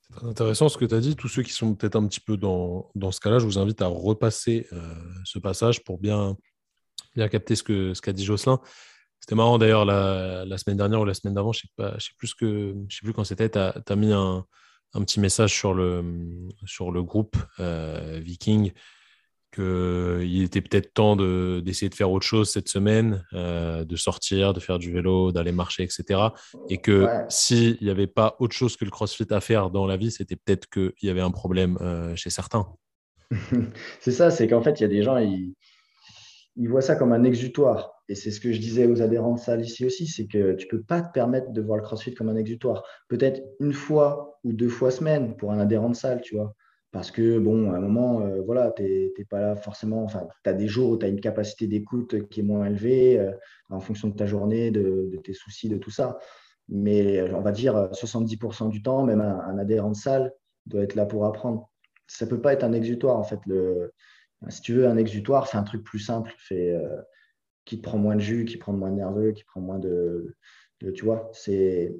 C'est 0.02 0.14
très 0.14 0.28
intéressant 0.28 0.70
ce 0.70 0.78
que 0.78 0.86
tu 0.86 0.96
as 0.96 1.00
dit. 1.00 1.16
Tous 1.16 1.28
ceux 1.28 1.44
qui 1.44 1.54
sont 1.54 1.76
peut-être 1.76 1.96
un 1.96 2.08
petit 2.08 2.20
peu 2.20 2.38
dans, 2.38 2.90
dans 2.96 3.12
ce 3.12 3.20
cas-là, 3.20 3.40
je 3.40 3.46
vous 3.46 3.60
invite 3.60 3.82
à 3.82 3.88
repasser 3.88 4.68
ce 5.24 5.40
passage 5.40 5.84
pour 5.84 6.00
bien, 6.00 6.36
bien 7.16 7.28
capter 7.28 7.56
ce 7.56 7.64
qu'a 7.64 7.96
ce 7.96 8.02
qu'a 8.02 8.14
dit 8.14 8.26
Jocelyn. 8.26 8.60
C'était 9.22 9.36
marrant 9.36 9.60
d'ailleurs 9.60 9.86
la, 9.86 10.46
la, 10.46 10.58
semaine 10.58 10.78
dernière 10.78 11.02
ou 11.02 11.06
la 11.06 11.14
semaine 11.14 11.36
d'avant, 11.36 11.52
je 11.52 11.68
ne 11.78 11.92
sais, 11.92 12.00
sais, 12.00 12.12
plus 12.18 12.28
sais 12.30 13.02
plus 13.04 13.14
quand 13.14 13.24
c'était, 13.24 13.50
tu 13.50 13.60
as, 13.60 13.96
mis 13.96 14.12
un, 14.12 14.44
un, 14.94 15.04
petit 15.04 15.20
message 15.20 15.54
sur 15.54 15.76
le, 15.76 16.04
sur 16.66 16.92
le 16.92 17.04
groupe 17.04 17.38
euh, 17.60 18.20
Viking 18.20 18.72
qu'il 19.52 20.44
était 20.44 20.62
peut-être 20.62 20.94
temps 20.94 21.16
d'essayer 21.16 21.90
de, 21.90 21.96
faire 21.96 22.12
autre 22.12 22.26
chose 22.26 22.50
cette 22.50 22.70
semaine, 22.70 23.26
euh, 23.34 23.84
de 23.84 23.96
sortir, 23.96 24.54
de 24.54 24.60
faire 24.60 24.80
du 24.80 24.92
vélo, 24.92 25.32
d'aller 25.32 25.52
marcher, 25.52 25.84
etc. 25.84 26.20
Et 26.70 26.78
que 26.78 27.08
s'il 27.30 27.78
n'y 27.82 27.90
avait 27.90 28.08
pas 28.08 28.36
autre 28.40 28.56
chose 28.56 28.78
que 28.78 28.86
le 28.86 28.92
crossfit 28.92 29.28
à 29.30 29.42
faire 29.42 29.70
dans 29.70 29.86
la 29.86 29.98
vie, 29.98 30.12
c'était 30.12 30.36
peut-être 30.36 30.70
qu'il 30.70 30.94
y 31.04 31.10
avait 31.10 31.22
un 31.22 31.32
problème 31.32 31.78
euh, 31.82 32.16
chez 32.16 32.30
certains. 32.30 32.68
c'est 34.00 34.12
ça, 34.12 34.32
c'est 34.32 34.48
qu'en 34.48 34.62
fait, 34.62 34.80
il 34.80 34.84
y 34.84 34.86
a 34.86 34.90
des 34.90 35.04
gens, 35.04 35.18
ils, 35.18 35.54
ils 36.56 36.70
voient 36.70 36.82
ça 36.82 36.96
comme 36.96 37.14
un 37.14 37.24
exutoire. 37.24 38.02
Et 38.10 38.16
c'est 38.16 38.32
ce 38.32 38.40
que 38.40 38.52
je 38.52 38.60
disais 38.60 38.88
aux 38.88 39.02
adhérents 39.02 39.36
de 39.36 39.40
salle 39.40 39.62
ici 39.62 39.86
aussi, 39.86 40.08
c'est 40.08 40.28
que 40.28 40.54
tu 40.54 40.66
ne 40.66 40.72
peux 40.72 40.84
pas 40.84 41.02
te 41.02 41.12
permettre 41.14 41.52
de 41.52 41.62
voir 41.62 41.78
le 41.78 41.84
CrossFit 41.84 42.14
comme 42.14 42.30
un 42.30 42.36
exutoire. 42.36 42.84
Peut-être 43.08 43.42
une 43.60 43.74
fois 43.74 44.40
ou 44.44 44.54
deux 44.54 44.70
fois 44.70 44.92
semaine 44.92 45.38
pour 45.38 45.52
un 45.52 45.60
adhérent 45.60 45.90
de 45.90 45.96
salle, 45.96 46.22
tu 46.22 46.36
vois. 46.36 46.54
Parce 46.92 47.10
que, 47.10 47.40
bon, 47.40 47.72
à 47.72 47.78
un 47.78 47.80
moment, 47.80 48.22
euh, 48.22 48.42
voilà, 48.42 48.72
tu 48.76 48.84
n'es 48.84 49.26
pas 49.26 49.40
là 49.40 49.56
forcément. 49.56 50.04
Enfin, 50.04 50.28
tu 50.44 50.50
as 50.50 50.54
des 50.54 50.68
jours 50.68 50.92
où 50.92 50.98
tu 50.98 51.06
as 51.06 51.10
une 51.10 51.22
capacité 51.22 51.68
d'écoute 51.68 52.28
qui 52.28 52.42
est 52.42 52.44
moins 52.44 52.66
élevée 52.66 53.18
euh, 53.18 53.32
en 53.70 53.80
fonction 53.80 54.10
de 54.10 54.16
ta 54.16 54.26
journée, 54.26 54.72
de, 54.72 55.10
tes 55.24 55.34
soucis, 55.34 55.70
de 55.70 55.78
tout 55.78 55.92
ça. 55.92 56.20
Mais 56.68 57.22
on 57.34 57.42
va 57.42 57.52
dire 57.52 57.90
70% 57.92 58.70
du 58.70 58.82
temps, 58.82 59.06
même 59.06 59.22
un, 59.22 59.58
adhérent 59.58 59.92
de 59.92 59.96
salle 59.96 60.34
doit 60.66 60.84
être 60.84 60.96
là 60.96 61.06
pour 61.06 61.26
apprendre. 61.26 61.70
Ça 62.08 62.26
ne 62.26 62.30
peut 62.30 62.42
pas 62.42 62.54
être 62.54 62.64
un 62.64 62.74
exutoire, 62.74 63.18
en 63.18 63.24
fait. 63.24 63.40
Le, 63.46 63.94
si 64.50 64.62
tu 64.62 64.74
veux 64.74 64.88
un 64.88 64.98
exutoire, 64.98 65.48
fais 65.48 65.58
un 65.58 65.64
truc 65.64 65.84
plus 65.84 66.00
simple. 66.00 66.34
Fais, 66.38 66.72
euh, 66.74 67.02
qui 67.64 67.78
te 67.78 67.84
prend 67.84 67.98
moins 67.98 68.16
de 68.16 68.22
jus, 68.22 68.44
qui 68.46 68.58
prend 68.58 68.74
moins 68.74 68.92
de 68.92 68.96
nerveux, 68.98 69.32
qui 69.32 69.44
prend 69.46 69.62
moins 69.62 69.80
de. 69.80 70.36
tu 70.94 71.06
vois, 71.06 71.30
c'est. 71.32 71.96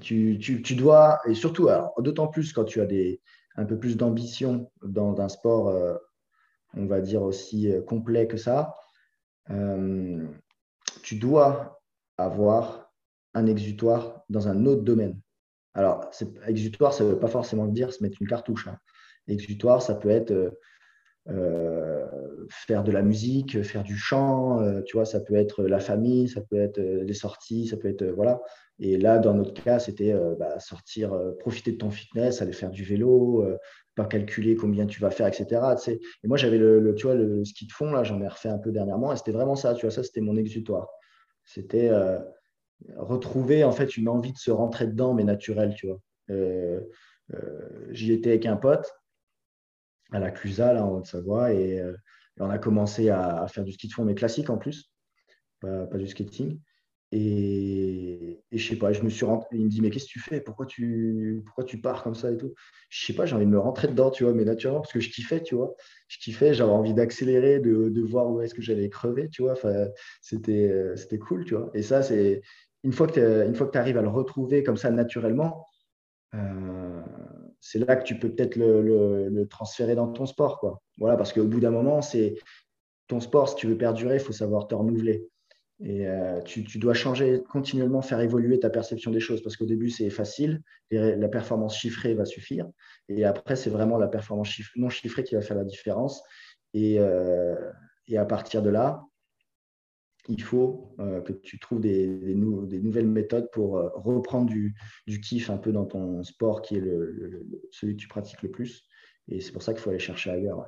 Tu, 0.00 0.38
tu, 0.38 0.74
dois, 0.76 1.18
et 1.26 1.34
surtout, 1.34 1.68
d'autant 1.98 2.28
plus 2.28 2.52
quand 2.52 2.64
tu 2.64 2.80
as 2.80 2.86
des, 2.86 3.20
un 3.60 3.66
peu 3.66 3.78
plus 3.78 3.96
d'ambition 3.96 4.70
dans 4.82 5.20
un 5.20 5.28
sport, 5.28 5.68
euh, 5.68 5.94
on 6.74 6.86
va 6.86 7.00
dire 7.00 7.22
aussi 7.22 7.70
euh, 7.70 7.82
complet 7.82 8.26
que 8.26 8.38
ça, 8.38 8.74
euh, 9.50 10.26
tu 11.02 11.16
dois 11.16 11.82
avoir 12.16 12.90
un 13.34 13.46
exutoire 13.46 14.24
dans 14.30 14.48
un 14.48 14.64
autre 14.64 14.82
domaine. 14.82 15.20
Alors, 15.74 16.10
exutoire, 16.46 16.94
ça 16.94 17.04
ne 17.04 17.10
veut 17.10 17.18
pas 17.18 17.28
forcément 17.28 17.66
dire 17.66 17.92
se 17.92 18.02
mettre 18.02 18.20
une 18.20 18.28
cartouche. 18.28 18.66
Hein. 18.66 18.78
Exutoire, 19.28 19.82
ça 19.82 19.94
peut 19.94 20.10
être 20.10 20.56
faire 22.48 22.82
de 22.82 22.90
la 22.90 23.02
musique, 23.02 23.62
faire 23.62 23.84
du 23.84 23.96
chant, 23.96 24.82
tu 24.82 24.96
vois, 24.96 25.04
ça 25.04 25.20
peut 25.20 25.36
être 25.36 25.62
la 25.62 25.78
famille, 25.78 26.28
ça 26.28 26.40
peut 26.40 26.60
être 26.60 26.80
les 26.80 27.14
sorties, 27.14 27.68
ça 27.68 27.76
peut 27.76 27.88
être 27.88 28.04
voilà. 28.04 28.40
Et 28.80 28.96
là, 28.96 29.18
dans 29.18 29.34
notre 29.34 29.62
cas, 29.62 29.78
c'était 29.78 30.14
bah, 30.38 30.58
sortir, 30.58 31.14
profiter 31.38 31.72
de 31.72 31.76
ton 31.76 31.90
fitness, 31.90 32.40
aller 32.40 32.52
faire 32.52 32.70
du 32.70 32.82
vélo, 32.82 33.46
pas 33.94 34.06
calculer 34.06 34.56
combien 34.56 34.86
tu 34.86 35.00
vas 35.00 35.10
faire, 35.10 35.26
etc. 35.26 35.60
Et 36.22 36.28
moi, 36.28 36.38
j'avais 36.38 36.56
le, 36.56 36.94
tu 36.94 37.06
vois, 37.06 37.14
le 37.14 37.44
ski 37.44 37.66
de 37.66 37.72
fond 37.72 37.92
là, 37.92 38.04
j'en 38.04 38.22
ai 38.22 38.28
refait 38.28 38.48
un 38.48 38.58
peu 38.58 38.72
dernièrement, 38.72 39.12
et 39.12 39.16
c'était 39.16 39.32
vraiment 39.32 39.54
ça, 39.54 39.74
tu 39.74 39.82
vois, 39.84 39.90
ça, 39.90 40.02
c'était 40.02 40.22
mon 40.22 40.34
exutoire. 40.36 40.88
C'était 41.44 41.90
retrouver 42.96 43.64
en 43.64 43.72
fait 43.72 43.98
une 43.98 44.08
envie 44.08 44.32
de 44.32 44.38
se 44.38 44.50
rentrer 44.50 44.86
dedans, 44.86 45.12
mais 45.12 45.24
naturelle, 45.24 45.74
tu 45.74 45.86
vois. 45.86 46.00
J'y 47.90 48.12
étais 48.12 48.30
avec 48.30 48.46
un 48.46 48.56
pote 48.56 48.90
à 50.12 50.18
la 50.18 50.30
Clusa, 50.30 50.72
là, 50.72 50.84
en 50.84 50.96
Haute-Savoie. 50.96 51.52
Et, 51.52 51.80
euh, 51.80 51.96
on 52.38 52.50
a 52.50 52.58
commencé 52.58 53.10
à, 53.10 53.46
faire 53.48 53.64
du 53.64 53.72
ski 53.72 53.88
de 53.88 53.92
fond, 53.92 54.04
mais 54.04 54.14
classique 54.14 54.48
en 54.48 54.56
plus, 54.56 54.90
pas, 55.60 55.86
du 55.86 56.08
skating. 56.08 56.58
Et, 57.12 58.40
et, 58.52 58.58
je 58.58 58.68
sais 58.68 58.76
pas, 58.76 58.92
je 58.92 59.02
me 59.02 59.08
suis 59.10 59.26
il 59.52 59.64
me 59.64 59.68
dit, 59.68 59.80
mais 59.80 59.90
qu'est-ce 59.90 60.04
que 60.06 60.10
tu 60.12 60.20
fais? 60.20 60.40
Pourquoi 60.40 60.66
tu, 60.66 61.42
pourquoi 61.44 61.64
tu 61.64 61.80
pars 61.80 62.04
comme 62.04 62.14
ça 62.14 62.30
et 62.30 62.36
tout? 62.36 62.54
Je 62.88 63.04
sais 63.06 63.14
pas, 63.14 63.26
j'ai 63.26 63.34
envie 63.34 63.46
de 63.46 63.50
me 63.50 63.58
rentrer 63.58 63.88
dedans, 63.88 64.10
tu 64.10 64.24
vois, 64.24 64.32
mais 64.32 64.44
naturellement, 64.44 64.80
parce 64.80 64.92
que 64.92 65.00
je 65.00 65.10
kiffais, 65.10 65.42
tu 65.42 65.56
vois. 65.56 65.74
Je 66.08 66.18
kiffais, 66.18 66.54
j'avais 66.54 66.70
envie 66.70 66.94
d'accélérer, 66.94 67.58
de, 67.58 67.88
de, 67.88 68.02
voir 68.02 68.30
où 68.30 68.40
est-ce 68.40 68.54
que 68.54 68.62
j'allais 68.62 68.88
crever, 68.88 69.28
tu 69.28 69.42
vois. 69.42 69.52
Enfin, 69.52 69.88
c'était, 70.22 70.72
c'était 70.96 71.18
cool, 71.18 71.44
tu 71.44 71.54
vois. 71.56 71.70
Et 71.74 71.82
ça, 71.82 72.02
c'est 72.02 72.42
une 72.84 72.92
fois 72.92 73.06
que 73.06 73.12
tu 73.70 73.78
arrives 73.78 73.98
à 73.98 74.02
le 74.02 74.08
retrouver 74.08 74.62
comme 74.62 74.76
ça 74.76 74.90
naturellement, 74.90 75.66
euh, 76.34 77.02
c'est 77.60 77.78
là 77.78 77.96
que 77.96 78.04
tu 78.04 78.18
peux 78.18 78.30
peut-être 78.34 78.56
le, 78.56 79.46
transférer 79.48 79.94
dans 79.94 80.08
ton 80.12 80.26
sport. 80.26 80.58
Quoi. 80.58 80.80
Voilà, 80.98 81.16
parce 81.16 81.32
qu'au 81.32 81.44
bout 81.44 81.60
d'un 81.60 81.70
moment, 81.70 82.02
c'est 82.02 82.36
ton 83.06 83.20
sport, 83.20 83.48
si 83.48 83.56
tu 83.56 83.66
veux 83.66 83.76
perdurer, 83.76 84.14
il 84.14 84.20
faut 84.20 84.32
savoir 84.32 84.68
te 84.68 84.74
renouveler. 84.74 85.28
Et 85.82 86.06
euh, 86.06 86.42
tu, 86.42 86.62
dois 86.78 86.92
changer, 86.92 87.42
continuellement 87.48 88.02
faire 88.02 88.20
évoluer 88.20 88.60
ta 88.60 88.68
perception 88.68 89.10
des 89.10 89.20
choses, 89.20 89.42
parce 89.42 89.56
qu'au 89.56 89.64
début, 89.64 89.88
c'est 89.88 90.10
facile, 90.10 90.62
la 90.90 91.28
performance 91.28 91.78
chiffrée 91.78 92.12
va 92.14 92.26
suffire, 92.26 92.68
et 93.08 93.24
après, 93.24 93.56
c'est 93.56 93.70
vraiment 93.70 93.96
la 93.96 94.08
performance 94.08 94.54
non 94.76 94.90
chiffrée 94.90 95.24
qui 95.24 95.34
va 95.34 95.40
faire 95.40 95.56
la 95.56 95.64
différence. 95.64 96.22
Et, 96.74 96.98
euh, 96.98 97.56
à 98.14 98.24
partir 98.26 98.60
de 98.60 98.70
là, 98.70 99.04
il 100.28 100.42
faut 100.42 100.94
euh, 100.98 101.22
que 101.22 101.32
tu 101.32 101.58
trouves 101.58 101.80
des, 101.80 102.06
nouvelles 102.34 103.06
méthodes 103.06 103.48
pour 103.50 103.72
reprendre 103.94 104.50
du, 104.50 104.74
kiff 105.22 105.48
un 105.48 105.56
peu 105.56 105.72
dans 105.72 105.86
ton 105.86 106.22
sport 106.24 106.60
qui 106.60 106.76
est 106.76 106.84
celui 107.70 107.96
que 107.96 108.02
tu 108.02 108.08
pratiques 108.08 108.42
le 108.42 108.50
plus. 108.50 108.84
Et 109.28 109.40
c'est 109.40 109.52
pour 109.52 109.62
ça 109.62 109.72
qu'il 109.72 109.80
faut 109.80 109.90
aller 109.90 109.98
chercher 109.98 110.30
ailleurs. 110.30 110.66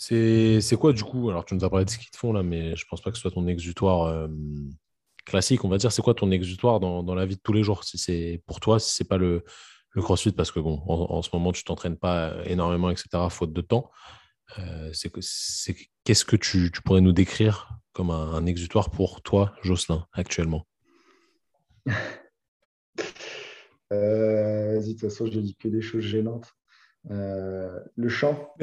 C'est 0.00 0.76
quoi 0.78 0.94
du 0.94 1.04
coup? 1.04 1.28
Alors 1.28 1.44
tu 1.44 1.54
nous 1.54 1.62
as 1.62 1.68
parlé 1.68 1.84
de 1.84 1.90
ski 1.90 2.08
de 2.10 2.16
fond 2.16 2.32
là, 2.32 2.42
mais 2.42 2.74
je 2.74 2.86
pense 2.88 3.02
pas 3.02 3.10
que 3.10 3.18
ce 3.18 3.20
soit 3.20 3.32
ton 3.32 3.46
exutoire 3.46 4.04
euh, 4.04 4.28
classique. 5.26 5.62
On 5.62 5.68
va 5.68 5.76
dire, 5.76 5.92
c'est 5.92 6.00
quoi 6.00 6.14
ton 6.14 6.30
exutoire 6.30 6.80
dans, 6.80 7.14
la 7.14 7.26
vie 7.26 7.36
de 7.36 7.40
tous 7.42 7.52
les 7.52 7.62
jours? 7.62 7.84
Si 7.84 7.98
c'est 7.98 8.42
pour 8.46 8.60
toi, 8.60 8.80
si 8.80 8.94
c'est 8.94 9.04
pas 9.04 9.18
le, 9.18 9.44
crossfit, 9.96 10.32
parce 10.32 10.52
que 10.52 10.58
bon, 10.58 10.82
en, 10.86 11.20
ce 11.20 11.28
moment 11.34 11.52
tu 11.52 11.64
t'entraînes 11.64 11.98
pas 11.98 12.34
énormément, 12.46 12.88
etc. 12.90 13.08
Faute 13.28 13.52
de 13.52 13.60
temps. 13.60 13.90
Euh, 14.58 14.90
qu'est-ce 16.04 16.24
que 16.24 16.36
tu, 16.36 16.70
pourrais 16.82 17.02
nous 17.02 17.12
décrire 17.12 17.68
comme 17.92 18.10
un, 18.10 18.46
exutoire 18.46 18.90
pour 18.90 19.20
toi, 19.20 19.52
Jocelyn, 19.62 20.06
actuellement? 20.12 20.66
Euh, 23.92 24.80
De 24.80 24.86
toute 24.92 25.00
façon, 25.00 25.26
je 25.26 25.40
dis 25.40 25.56
que 25.56 25.66
des 25.66 25.82
choses 25.82 26.04
gênantes. 26.04 26.54
Euh, 27.10 27.78
le 27.96 28.08
chant. 28.08 28.52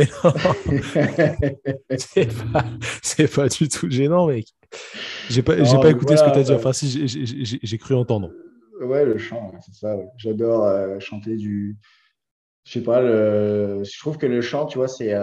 c'est 3.01 3.33
pas, 3.33 3.47
du 3.47 3.67
tout 3.67 3.89
gênant, 3.89 4.27
mec. 4.27 4.45
J'ai 5.29 5.41
pas, 5.41 5.55
pas 5.55 5.89
écouté 5.89 6.17
ce 6.17 6.23
que 6.23 6.31
tu 6.31 6.39
as 6.39 6.43
dit. 6.43 6.53
Enfin, 6.53 6.73
si, 6.73 7.07
j'ai 7.07 7.77
cru 7.77 7.95
entendre. 7.95 8.31
Ouais, 8.81 9.05
le 9.05 9.17
chant, 9.17 9.51
c'est 9.65 9.73
ça. 9.73 9.97
J'adore 10.17 11.01
chanter 11.01 11.35
du. 11.35 11.77
Je 12.63 12.73
sais 12.73 12.83
pas, 12.83 13.01
je 13.01 13.99
trouve 13.99 14.17
que 14.17 14.27
le 14.27 14.41
chant, 14.41 14.65
tu 14.65 14.77
vois, 14.77 14.87
c'est 14.89 15.15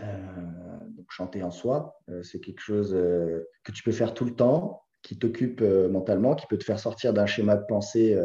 euh, 0.00 0.76
donc 0.96 1.06
chanter 1.10 1.42
en 1.42 1.50
soi, 1.50 2.00
euh, 2.08 2.22
c'est 2.22 2.40
quelque 2.40 2.60
chose 2.60 2.92
euh, 2.94 3.48
que 3.62 3.70
tu 3.70 3.84
peux 3.84 3.92
faire 3.92 4.14
tout 4.14 4.24
le 4.24 4.34
temps, 4.34 4.82
qui 5.02 5.16
t'occupe 5.16 5.60
mentalement, 5.60 6.34
qui 6.34 6.46
peut 6.48 6.58
te 6.58 6.64
faire 6.64 6.80
sortir 6.80 7.12
d'un 7.12 7.26
schéma 7.26 7.56
de 7.56 7.64
pensée 7.66 8.18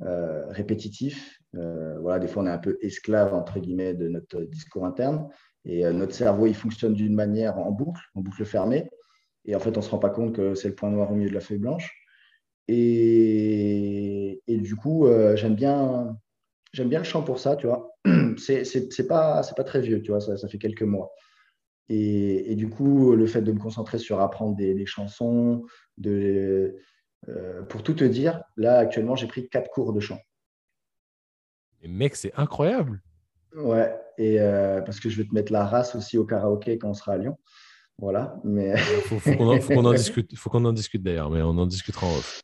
répétitif. 0.00 1.40
voilà, 1.52 2.18
des 2.18 2.28
fois, 2.28 2.42
on 2.42 2.46
est 2.46 2.50
un 2.50 2.58
peu 2.58 2.78
esclave, 2.80 3.34
entre 3.34 3.58
guillemets, 3.60 3.94
de 3.94 4.08
notre 4.08 4.42
discours 4.42 4.86
interne. 4.86 5.28
Et 5.64 5.84
notre 5.92 6.14
cerveau, 6.14 6.46
il 6.46 6.54
fonctionne 6.54 6.94
d'une 6.94 7.14
manière 7.14 7.58
en 7.58 7.70
boucle, 7.70 8.02
en 8.14 8.20
boucle 8.20 8.44
fermée. 8.44 8.88
Et 9.44 9.54
en 9.54 9.60
fait, 9.60 9.76
on 9.76 9.80
ne 9.80 9.84
se 9.84 9.90
rend 9.90 9.98
pas 9.98 10.10
compte 10.10 10.34
que 10.34 10.54
c'est 10.54 10.68
le 10.68 10.74
point 10.74 10.90
noir 10.90 11.10
au 11.10 11.14
milieu 11.14 11.28
de 11.28 11.34
la 11.34 11.40
feuille 11.40 11.58
blanche. 11.58 11.94
Et, 12.68 14.40
et 14.46 14.56
du 14.58 14.76
coup, 14.76 15.06
j'aime 15.34 15.54
bien, 15.54 16.16
j'aime 16.72 16.88
bien 16.88 17.00
le 17.00 17.04
chant 17.04 17.22
pour 17.22 17.38
ça, 17.38 17.56
tu 17.56 17.66
vois. 17.66 17.94
C'est 18.38 19.06
pas, 19.08 19.42
pas 19.56 19.64
très 19.64 19.80
vieux, 19.80 20.00
tu 20.02 20.10
vois, 20.10 20.20
ça, 20.20 20.36
ça 20.36 20.48
fait 20.48 20.58
quelques 20.58 20.82
mois. 20.82 21.12
Et, 21.90 22.52
et, 22.52 22.54
du 22.54 22.68
coup, 22.68 23.16
le 23.16 23.26
fait 23.26 23.42
de 23.42 23.50
me 23.50 23.58
concentrer 23.58 23.98
sur 23.98 24.20
apprendre 24.20 24.54
des, 24.54 24.86
chansons, 24.86 25.64
de, 25.98 26.76
euh, 27.28 27.62
pour 27.62 27.82
tout 27.82 27.94
te 27.94 28.04
dire, 28.04 28.42
là, 28.56 28.78
actuellement, 28.78 29.16
j'ai 29.16 29.26
pris 29.26 29.48
quatre 29.48 29.70
cours 29.70 29.92
de 29.92 30.00
chant. 30.00 30.18
Mais 31.82 31.88
mec, 31.88 32.16
c'est 32.16 32.32
incroyable. 32.36 33.02
Ouais, 33.54 33.94
et 34.18 34.40
euh, 34.40 34.80
parce 34.80 35.00
que 35.00 35.10
je 35.10 35.16
vais 35.16 35.24
te 35.28 35.34
mettre 35.34 35.52
la 35.52 35.64
race 35.64 35.94
aussi 35.94 36.18
au 36.18 36.24
karaoké 36.24 36.78
quand 36.78 36.90
on 36.90 36.94
sera 36.94 37.12
à 37.12 37.18
Lyon. 37.18 37.38
Voilà, 37.98 38.36
mais. 38.44 38.76
faut, 38.76 39.18
faut 39.18 39.32
qu'on 39.34 39.48
en, 39.84 39.92
discute, 39.92 40.36
faut 40.36 40.50
qu'on 40.50 40.64
en 40.64 40.72
discute 40.72 41.02
d'ailleurs, 41.02 41.30
mais 41.30 41.42
on 41.42 41.50
en 41.50 41.66
discutera 41.66 42.06
en 42.06 42.10
off. 42.10 42.42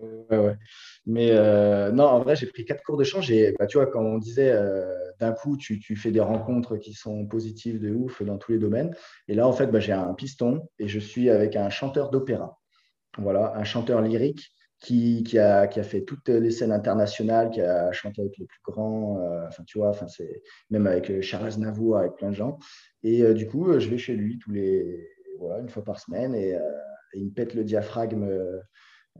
Ouais, 0.00 0.38
ouais. 0.38 0.56
Mais 1.06 1.30
euh, 1.32 1.90
non, 1.90 2.04
en 2.04 2.20
vrai, 2.20 2.36
j'ai 2.36 2.46
pris 2.46 2.64
quatre 2.64 2.82
cours 2.82 2.98
de 2.98 3.04
chant. 3.04 3.20
Bah, 3.58 3.66
tu 3.66 3.78
vois, 3.78 3.86
quand 3.86 4.02
on 4.02 4.18
disait 4.18 4.50
euh, 4.52 4.94
d'un 5.18 5.32
coup, 5.32 5.56
tu, 5.56 5.80
tu, 5.80 5.96
fais 5.96 6.10
des 6.10 6.20
rencontres 6.20 6.76
qui 6.76 6.92
sont 6.92 7.26
positives 7.26 7.80
de 7.80 7.94
ouf 7.94 8.22
dans 8.22 8.36
tous 8.36 8.52
les 8.52 8.58
domaines. 8.58 8.94
Et 9.26 9.34
là, 9.34 9.48
en 9.48 9.52
fait, 9.52 9.68
bah, 9.68 9.80
j'ai 9.80 9.92
un 9.92 10.12
piston 10.14 10.68
et 10.78 10.86
je 10.86 10.98
suis 10.98 11.30
avec 11.30 11.56
un 11.56 11.70
chanteur 11.70 12.10
d'opéra. 12.10 12.58
Voilà, 13.18 13.54
un 13.56 13.64
chanteur 13.64 14.00
lyrique 14.02 14.50
qui, 14.80 15.24
qui, 15.24 15.38
a, 15.38 15.66
qui, 15.66 15.80
a, 15.80 15.82
fait 15.82 16.02
toutes 16.02 16.28
les 16.28 16.50
scènes 16.50 16.72
internationales, 16.72 17.50
qui 17.50 17.60
a 17.60 17.90
chanté 17.92 18.20
avec 18.20 18.38
les 18.38 18.46
plus 18.46 18.60
grands, 18.62 19.18
euh, 19.18 19.46
enfin, 19.48 19.64
tu 19.66 19.78
vois, 19.78 19.88
enfin, 19.88 20.06
c'est 20.08 20.42
même 20.70 20.86
avec 20.86 21.20
Charles 21.20 21.46
Aznavour, 21.46 21.98
avec 21.98 22.14
plein 22.14 22.30
de 22.30 22.34
gens. 22.34 22.58
Et 23.02 23.34
du 23.34 23.46
coup, 23.48 23.78
je 23.78 23.88
vais 23.88 23.98
chez 23.98 24.14
lui 24.14 24.38
tous 24.38 24.52
les, 24.52 25.08
voilà, 25.38 25.60
une 25.60 25.68
fois 25.68 25.84
par 25.84 25.98
semaine 25.98 26.34
et, 26.34 26.56
il 27.14 27.24
me 27.24 27.30
pète 27.30 27.54
le 27.54 27.64
diaphragme 27.64 28.28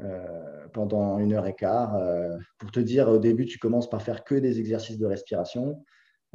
euh, 0.01 0.69
pendant 0.73 1.19
une 1.19 1.33
heure 1.33 1.47
et 1.47 1.55
quart. 1.55 1.97
Euh, 1.97 2.37
pour 2.59 2.71
te 2.71 2.79
dire, 2.79 3.09
au 3.09 3.19
début, 3.19 3.47
tu 3.47 3.59
commences 3.59 3.91
par 3.91 4.01
faire 4.01 4.23
que 4.23 4.37
des 4.37 4.61
exercices 4.61 4.99
de 4.99 5.07
respiration. 5.07 5.85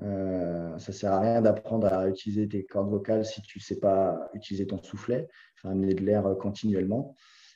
Euh, 0.01 0.77
ça 0.79 0.91
sert 0.91 1.13
à 1.13 1.21
rien 1.21 1.41
d'apprendre 1.41 1.87
à 1.87 2.09
utiliser 2.09 2.49
tes 2.49 2.65
cordes 2.65 2.89
vocales 2.89 3.25
si 3.25 3.41
tu 3.41 3.59
ne 3.59 3.63
sais 3.63 3.79
pas 3.79 4.19
utiliser 4.33 4.67
ton 4.67 4.83
soufflet, 4.83 5.29
amener 5.63 5.93
de 5.93 6.03
l'air 6.03 6.35
continuellement. 6.41 7.15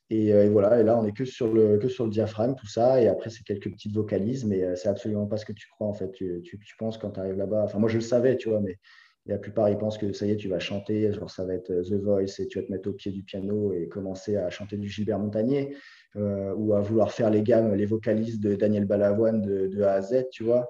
Et, 0.09 0.47
voilà, 0.49 0.79
et 0.79 0.83
là, 0.83 0.97
on 0.97 1.03
n'est 1.03 1.11
que, 1.11 1.25
sur 1.25 1.53
le, 1.53 1.77
que 1.77 1.89
sur 1.89 2.05
le 2.05 2.11
diaphragme, 2.11 2.55
tout 2.55 2.67
ça. 2.67 3.01
Et 3.01 3.07
après, 3.07 3.29
c'est 3.29 3.43
quelques 3.43 3.69
petites 3.69 3.93
vocalises, 3.93 4.45
mais 4.45 4.75
c'est 4.75 4.87
absolument 4.89 5.25
pas 5.25 5.37
ce 5.37 5.45
que 5.45 5.53
tu 5.53 5.67
crois, 5.69 5.87
en 5.87 5.93
fait. 5.93 6.11
Tu, 6.11 6.41
tu, 6.43 6.57
tu 6.59 6.75
penses 6.77 6.97
quand 6.97 7.11
tu 7.11 7.19
arrives 7.19 7.37
là-bas. 7.37 7.63
Enfin, 7.63 7.79
moi, 7.79 7.89
je 7.89 7.95
le 7.95 8.01
savais, 8.01 8.37
tu 8.37 8.49
vois, 8.49 8.61
mais 8.61 8.77
la 9.25 9.37
plupart, 9.37 9.69
ils 9.69 9.77
pensent 9.77 9.97
que 9.97 10.13
ça 10.13 10.25
y 10.25 10.31
est, 10.31 10.37
tu 10.37 10.47
vas 10.47 10.59
chanter, 10.59 11.11
genre 11.11 11.29
ça 11.29 11.43
va 11.43 11.53
être 11.53 11.73
The 11.81 12.01
Voice 12.01 12.39
et 12.39 12.47
tu 12.47 12.59
vas 12.59 12.65
te 12.65 12.71
mettre 12.71 12.89
au 12.89 12.93
pied 12.93 13.11
du 13.11 13.23
piano 13.23 13.73
et 13.73 13.89
commencer 13.89 14.37
à 14.37 14.49
chanter 14.49 14.77
du 14.77 14.87
Gilbert 14.87 15.19
Montagnier. 15.19 15.75
Euh, 16.17 16.53
ou 16.55 16.73
à 16.73 16.81
vouloir 16.81 17.11
faire 17.11 17.29
les 17.29 17.43
gammes, 17.43 17.75
les 17.75 17.85
vocalistes 17.85 18.41
de 18.41 18.55
Daniel 18.55 18.85
Balavoine 18.85 19.41
de, 19.41 19.81
A 19.83 19.93
à 19.93 20.01
Z, 20.01 20.25
tu 20.31 20.43
vois. 20.43 20.67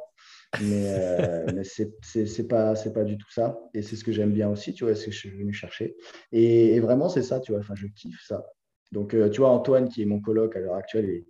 Mais, 0.61 0.83
euh, 0.87 1.45
mais 1.55 1.63
c'est 1.63 2.47
pas, 2.47 2.73
pas 2.73 3.03
du 3.03 3.17
tout 3.17 3.31
ça. 3.31 3.57
Et 3.73 3.81
c'est 3.81 3.95
ce 3.95 4.03
que 4.03 4.11
j'aime 4.11 4.33
bien 4.33 4.49
aussi, 4.49 4.73
tu 4.73 4.83
vois, 4.83 4.95
c'est 4.95 5.05
que 5.05 5.11
je 5.11 5.19
suis 5.19 5.29
venu 5.29 5.53
chercher. 5.53 5.95
Et, 6.31 6.79
vraiment, 6.79 7.07
c'est 7.07 7.21
ça, 7.23 7.39
tu 7.39 7.51
vois, 7.53 7.61
enfin, 7.61 7.75
je 7.75 7.87
kiffe 7.87 8.21
ça. 8.27 8.43
Donc, 8.91 9.13
euh, 9.13 9.29
tu 9.29 9.41
vois, 9.41 9.49
Antoine, 9.49 9.89
qui 9.89 10.01
est 10.01 10.05
mon 10.05 10.19
coloc 10.19 10.55
à 10.55 10.59
l'heure 10.59 10.75
actuelle, 10.75 11.09
il, 11.09 11.25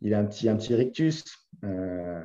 il 0.00 0.14
a 0.14 0.18
un 0.18 0.24
petit, 0.24 0.48
un 0.48 0.56
petit 0.56 0.74
rictus. 0.74 1.24
Euh, 1.64 2.20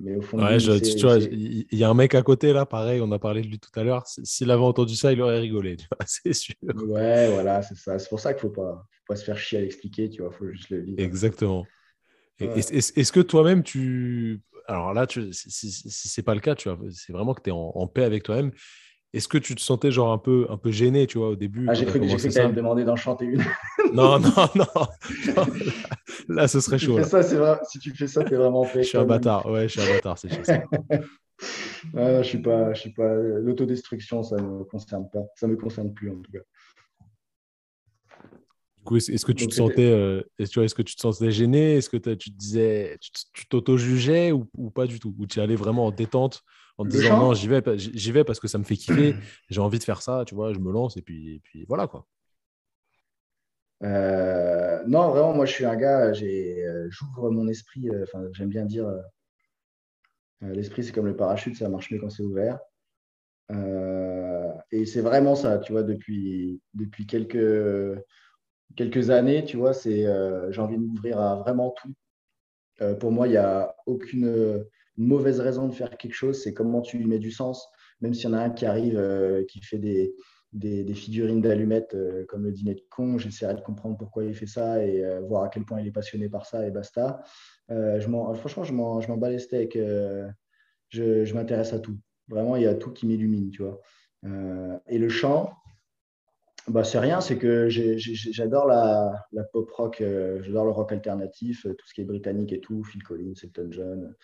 mais 0.00 0.16
au 0.16 0.22
fond, 0.22 0.38
tu 0.38 1.06
vois, 1.06 1.18
il 1.18 1.66
y 1.72 1.84
a 1.84 1.88
un 1.88 1.94
mec 1.94 2.14
à 2.14 2.22
côté 2.22 2.52
là, 2.52 2.66
pareil, 2.66 3.00
on 3.00 3.10
a 3.12 3.18
parlé 3.18 3.42
de 3.42 3.48
lui 3.48 3.58
tout 3.58 3.70
à 3.78 3.84
l'heure. 3.84 4.06
S'il 4.06 4.50
avait 4.50 4.62
entendu 4.62 4.96
ça, 4.96 5.12
il 5.12 5.20
aurait 5.20 5.38
rigolé, 5.38 5.76
c'est 6.06 6.32
sûr. 6.32 6.54
Ouais, 6.62 7.30
voilà, 7.32 7.62
c'est 7.62 7.76
ça. 7.76 7.98
C'est 7.98 8.08
pour 8.08 8.20
ça 8.20 8.32
qu'il 8.34 8.48
ne 8.48 8.54
faut 8.54 8.60
pas, 8.62 8.86
faut 8.92 9.12
pas 9.12 9.16
se 9.16 9.24
faire 9.24 9.38
chier 9.38 9.58
à 9.58 9.60
l'expliquer, 9.62 10.08
tu 10.08 10.22
vois, 10.22 10.30
il 10.32 10.36
faut 10.36 10.48
juste 10.48 10.70
le 10.70 10.80
vivre. 10.80 11.00
Exactement. 11.00 11.66
Est-ce 12.38 13.12
que 13.12 13.20
toi-même, 13.20 13.62
tu. 13.62 14.40
Alors 14.66 14.94
là, 14.94 15.06
tu... 15.06 15.32
si, 15.32 15.50
si, 15.50 15.72
si 15.72 16.08
c'est 16.08 16.22
pas 16.22 16.34
le 16.34 16.40
cas, 16.40 16.54
tu 16.54 16.68
vois, 16.68 16.78
c'est 16.90 17.12
vraiment 17.12 17.34
que 17.34 17.42
tu 17.42 17.50
es 17.50 17.52
en, 17.52 17.72
en, 17.74 17.86
paix 17.86 18.04
avec 18.04 18.22
toi-même. 18.22 18.52
Est-ce 19.12 19.26
que 19.26 19.38
tu 19.38 19.56
te 19.56 19.60
sentais 19.60 19.90
genre 19.90 20.12
un 20.12 20.18
peu, 20.18 20.46
un 20.50 20.56
peu 20.56 20.70
gêné, 20.70 21.06
tu 21.08 21.18
vois, 21.18 21.30
au 21.30 21.36
début 21.36 21.66
ah, 21.68 21.74
J'ai 21.74 21.84
cru, 21.84 21.98
que 21.98 22.06
tu 22.06 22.38
allais 22.38 22.48
me 22.48 22.54
demander 22.54 22.84
d'en 22.84 22.94
chanter 22.94 23.24
une. 23.24 23.42
non, 23.92 24.20
non, 24.20 24.30
non, 24.54 25.46
Là, 26.28 26.46
ce 26.46 26.60
serait 26.60 26.78
chaud. 26.78 27.02
Ça, 27.02 27.20
vrai... 27.20 27.58
Si 27.68 27.80
tu 27.80 27.92
fais 27.94 28.06
ça, 28.06 28.22
t'es 28.22 28.36
vraiment 28.36 28.62
fait. 28.62 28.84
Je 28.84 28.88
suis 28.88 28.98
un 28.98 29.04
bâtard. 29.04 29.46
Ouais, 29.46 29.68
je 29.68 29.80
suis 29.80 29.90
un 29.90 29.94
bâtard, 29.94 30.16
c'est 30.16 30.44
ça. 30.44 30.62
ah, 31.96 32.22
je 32.22 32.28
suis 32.28 32.38
pas, 32.38 32.72
je 32.72 32.80
suis 32.80 32.92
pas. 32.92 33.12
L'autodestruction, 33.14 34.22
ça 34.22 34.36
me 34.36 34.62
concerne 34.64 35.10
pas. 35.10 35.24
Ça 35.34 35.48
me 35.48 35.56
concerne 35.56 35.92
plus 35.92 36.10
en 36.10 36.20
tout 36.20 36.30
cas. 36.30 36.38
Du 38.78 38.84
coup, 38.84 38.96
est-ce 38.96 39.26
que 39.26 39.32
tu 39.32 39.48
te 39.48 39.54
sentais, 39.54 39.90
euh, 39.90 40.22
est-ce 40.38 40.74
que 40.74 40.82
tu 40.82 40.94
te 40.94 41.00
sentais 41.00 41.32
gêné? 41.32 41.76
Est-ce 41.76 41.90
que 41.90 41.96
tu 41.96 42.30
te 42.30 42.36
disais, 42.36 42.96
tu 43.32 43.46
t'auto-jugeais 43.48 44.30
ou, 44.30 44.48
ou, 44.56 44.70
pas 44.70 44.86
du 44.86 45.00
tout? 45.00 45.14
Ou 45.18 45.26
tu 45.26 45.40
allais 45.40 45.56
vraiment 45.56 45.86
en 45.86 45.90
détente 45.90 46.44
en 46.80 46.84
te 46.84 46.88
disant 46.88 47.18
non, 47.18 47.34
j'y 47.34 47.46
vais, 47.46 47.62
j'y 47.76 48.10
vais 48.10 48.24
parce 48.24 48.40
que 48.40 48.48
ça 48.48 48.56
me 48.56 48.64
fait 48.64 48.76
kiffer, 48.76 49.14
j'ai 49.50 49.60
envie 49.60 49.78
de 49.78 49.84
faire 49.84 50.00
ça, 50.00 50.24
tu 50.26 50.34
vois, 50.34 50.54
je 50.54 50.58
me 50.58 50.72
lance 50.72 50.96
et 50.96 51.02
puis, 51.02 51.40
puis 51.44 51.66
voilà 51.68 51.86
quoi. 51.86 52.06
Euh, 53.82 54.82
non, 54.86 55.10
vraiment, 55.10 55.34
moi 55.34 55.44
je 55.44 55.52
suis 55.52 55.66
un 55.66 55.76
gars, 55.76 56.10
euh, 56.10 56.88
j'ouvre 56.90 57.30
mon 57.30 57.48
esprit, 57.48 57.90
euh, 57.90 58.06
j'aime 58.32 58.48
bien 58.48 58.64
dire, 58.64 58.90
l'esprit 60.40 60.82
c'est 60.82 60.92
comme 60.92 61.06
le 61.06 61.16
parachute, 61.16 61.54
ça 61.54 61.68
marche 61.68 61.90
mieux 61.90 61.98
quand 62.00 62.08
c'est 62.08 62.22
ouvert. 62.22 62.58
et 64.70 64.86
c'est 64.86 65.02
vraiment 65.02 65.34
ça, 65.34 65.58
tu 65.58 65.72
vois, 65.72 65.82
depuis, 65.82 66.62
depuis 66.72 67.06
quelques, 67.06 68.02
quelques 68.74 69.10
années, 69.10 69.44
tu 69.44 69.58
vois, 69.58 69.74
c'est 69.74 70.06
j'ai 70.50 70.60
envie 70.62 70.78
de 70.78 70.82
m'ouvrir 70.82 71.20
à 71.20 71.36
vraiment 71.36 71.74
tout. 71.76 71.94
pour 73.00 73.12
moi, 73.12 73.28
il 73.28 73.32
n'y 73.32 73.36
a 73.36 73.74
aucune 73.84 74.64
mauvaise 74.96 75.40
raison 75.40 75.66
de 75.68 75.72
faire 75.72 75.96
quelque 75.96 76.14
chose, 76.14 76.42
c'est 76.42 76.54
comment 76.54 76.80
tu 76.80 76.98
lui 76.98 77.06
mets 77.06 77.18
du 77.18 77.30
sens. 77.30 77.68
Même 78.00 78.14
s'il 78.14 78.30
y 78.30 78.32
en 78.32 78.36
a 78.36 78.40
un 78.40 78.50
qui 78.50 78.66
arrive, 78.66 78.98
euh, 78.98 79.44
qui 79.44 79.60
fait 79.60 79.78
des, 79.78 80.14
figurines 80.94 81.40
d'allumettes 81.40 81.94
euh, 81.94 82.24
comme 82.26 82.44
le 82.44 82.52
dîner 82.52 82.74
de 82.74 82.82
con, 82.90 83.18
j'essaierai 83.18 83.54
de 83.54 83.60
comprendre 83.60 83.96
pourquoi 83.96 84.24
il 84.24 84.34
fait 84.34 84.46
ça 84.46 84.84
et 84.84 85.04
euh, 85.04 85.20
voir 85.20 85.44
à 85.44 85.48
quel 85.48 85.64
point 85.64 85.80
il 85.80 85.86
est 85.86 85.92
passionné 85.92 86.28
par 86.28 86.46
ça 86.46 86.66
et 86.66 86.70
basta. 86.70 87.22
franchement, 87.68 88.64
je 88.64 88.72
m'en 88.72 89.16
bats 89.16 89.30
les 89.30 89.38
steaks. 89.38 89.78
je, 90.88 91.34
m'intéresse 91.34 91.72
à 91.72 91.78
tout. 91.78 91.98
Vraiment, 92.28 92.56
il 92.56 92.62
y 92.62 92.66
a 92.66 92.74
tout 92.74 92.92
qui 92.92 93.06
m'illumine, 93.06 93.50
tu 93.50 93.62
vois. 93.62 93.80
et 94.86 94.98
le 94.98 95.08
chant, 95.08 95.52
bah, 96.68 96.84
c'est 96.84 96.98
rien, 96.98 97.20
c'est 97.20 97.36
que 97.36 97.68
j'adore 97.68 98.66
la, 98.66 99.26
pop 99.52 99.70
rock, 99.70 100.02
j'adore 100.42 100.64
le 100.64 100.70
rock 100.70 100.92
alternatif, 100.92 101.62
tout 101.62 101.86
ce 101.86 101.94
qui 101.94 102.00
est 102.00 102.04
britannique 102.04 102.52
et 102.52 102.60
tout, 102.60 102.84
Phil 102.84 103.02
Collins, 103.02 103.34
Elton 103.42 103.68
John, 103.70 104.14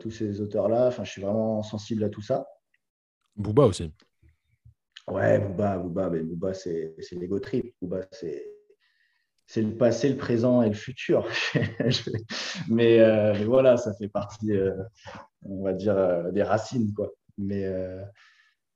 tous 0.00 0.10
ces 0.10 0.40
auteurs-là. 0.40 0.86
Enfin, 0.88 1.04
je 1.04 1.10
suis 1.10 1.22
vraiment 1.22 1.62
sensible 1.62 2.04
à 2.04 2.08
tout 2.08 2.22
ça. 2.22 2.46
Booba 3.36 3.64
aussi. 3.64 3.92
Ouais, 5.06 5.38
Booba, 5.38 5.78
Booba, 5.78 6.10
mais 6.10 6.20
Booba, 6.20 6.54
c'est 6.54 6.94
l'ego 7.12 7.38
trip. 7.38 7.74
Booba, 7.80 8.06
c'est 8.12 8.44
c'est 9.46 9.62
le 9.62 9.74
passé, 9.74 10.10
le 10.10 10.18
présent 10.18 10.60
et 10.60 10.68
le 10.68 10.74
futur. 10.74 11.26
mais, 12.68 13.00
euh, 13.00 13.32
mais, 13.32 13.44
voilà, 13.44 13.78
ça 13.78 13.94
fait 13.94 14.08
partie, 14.08 14.52
euh, 14.52 14.74
on 15.42 15.62
va 15.62 15.72
dire, 15.72 16.30
des 16.32 16.42
racines, 16.42 16.92
quoi. 16.92 17.10
Mais 17.38 17.66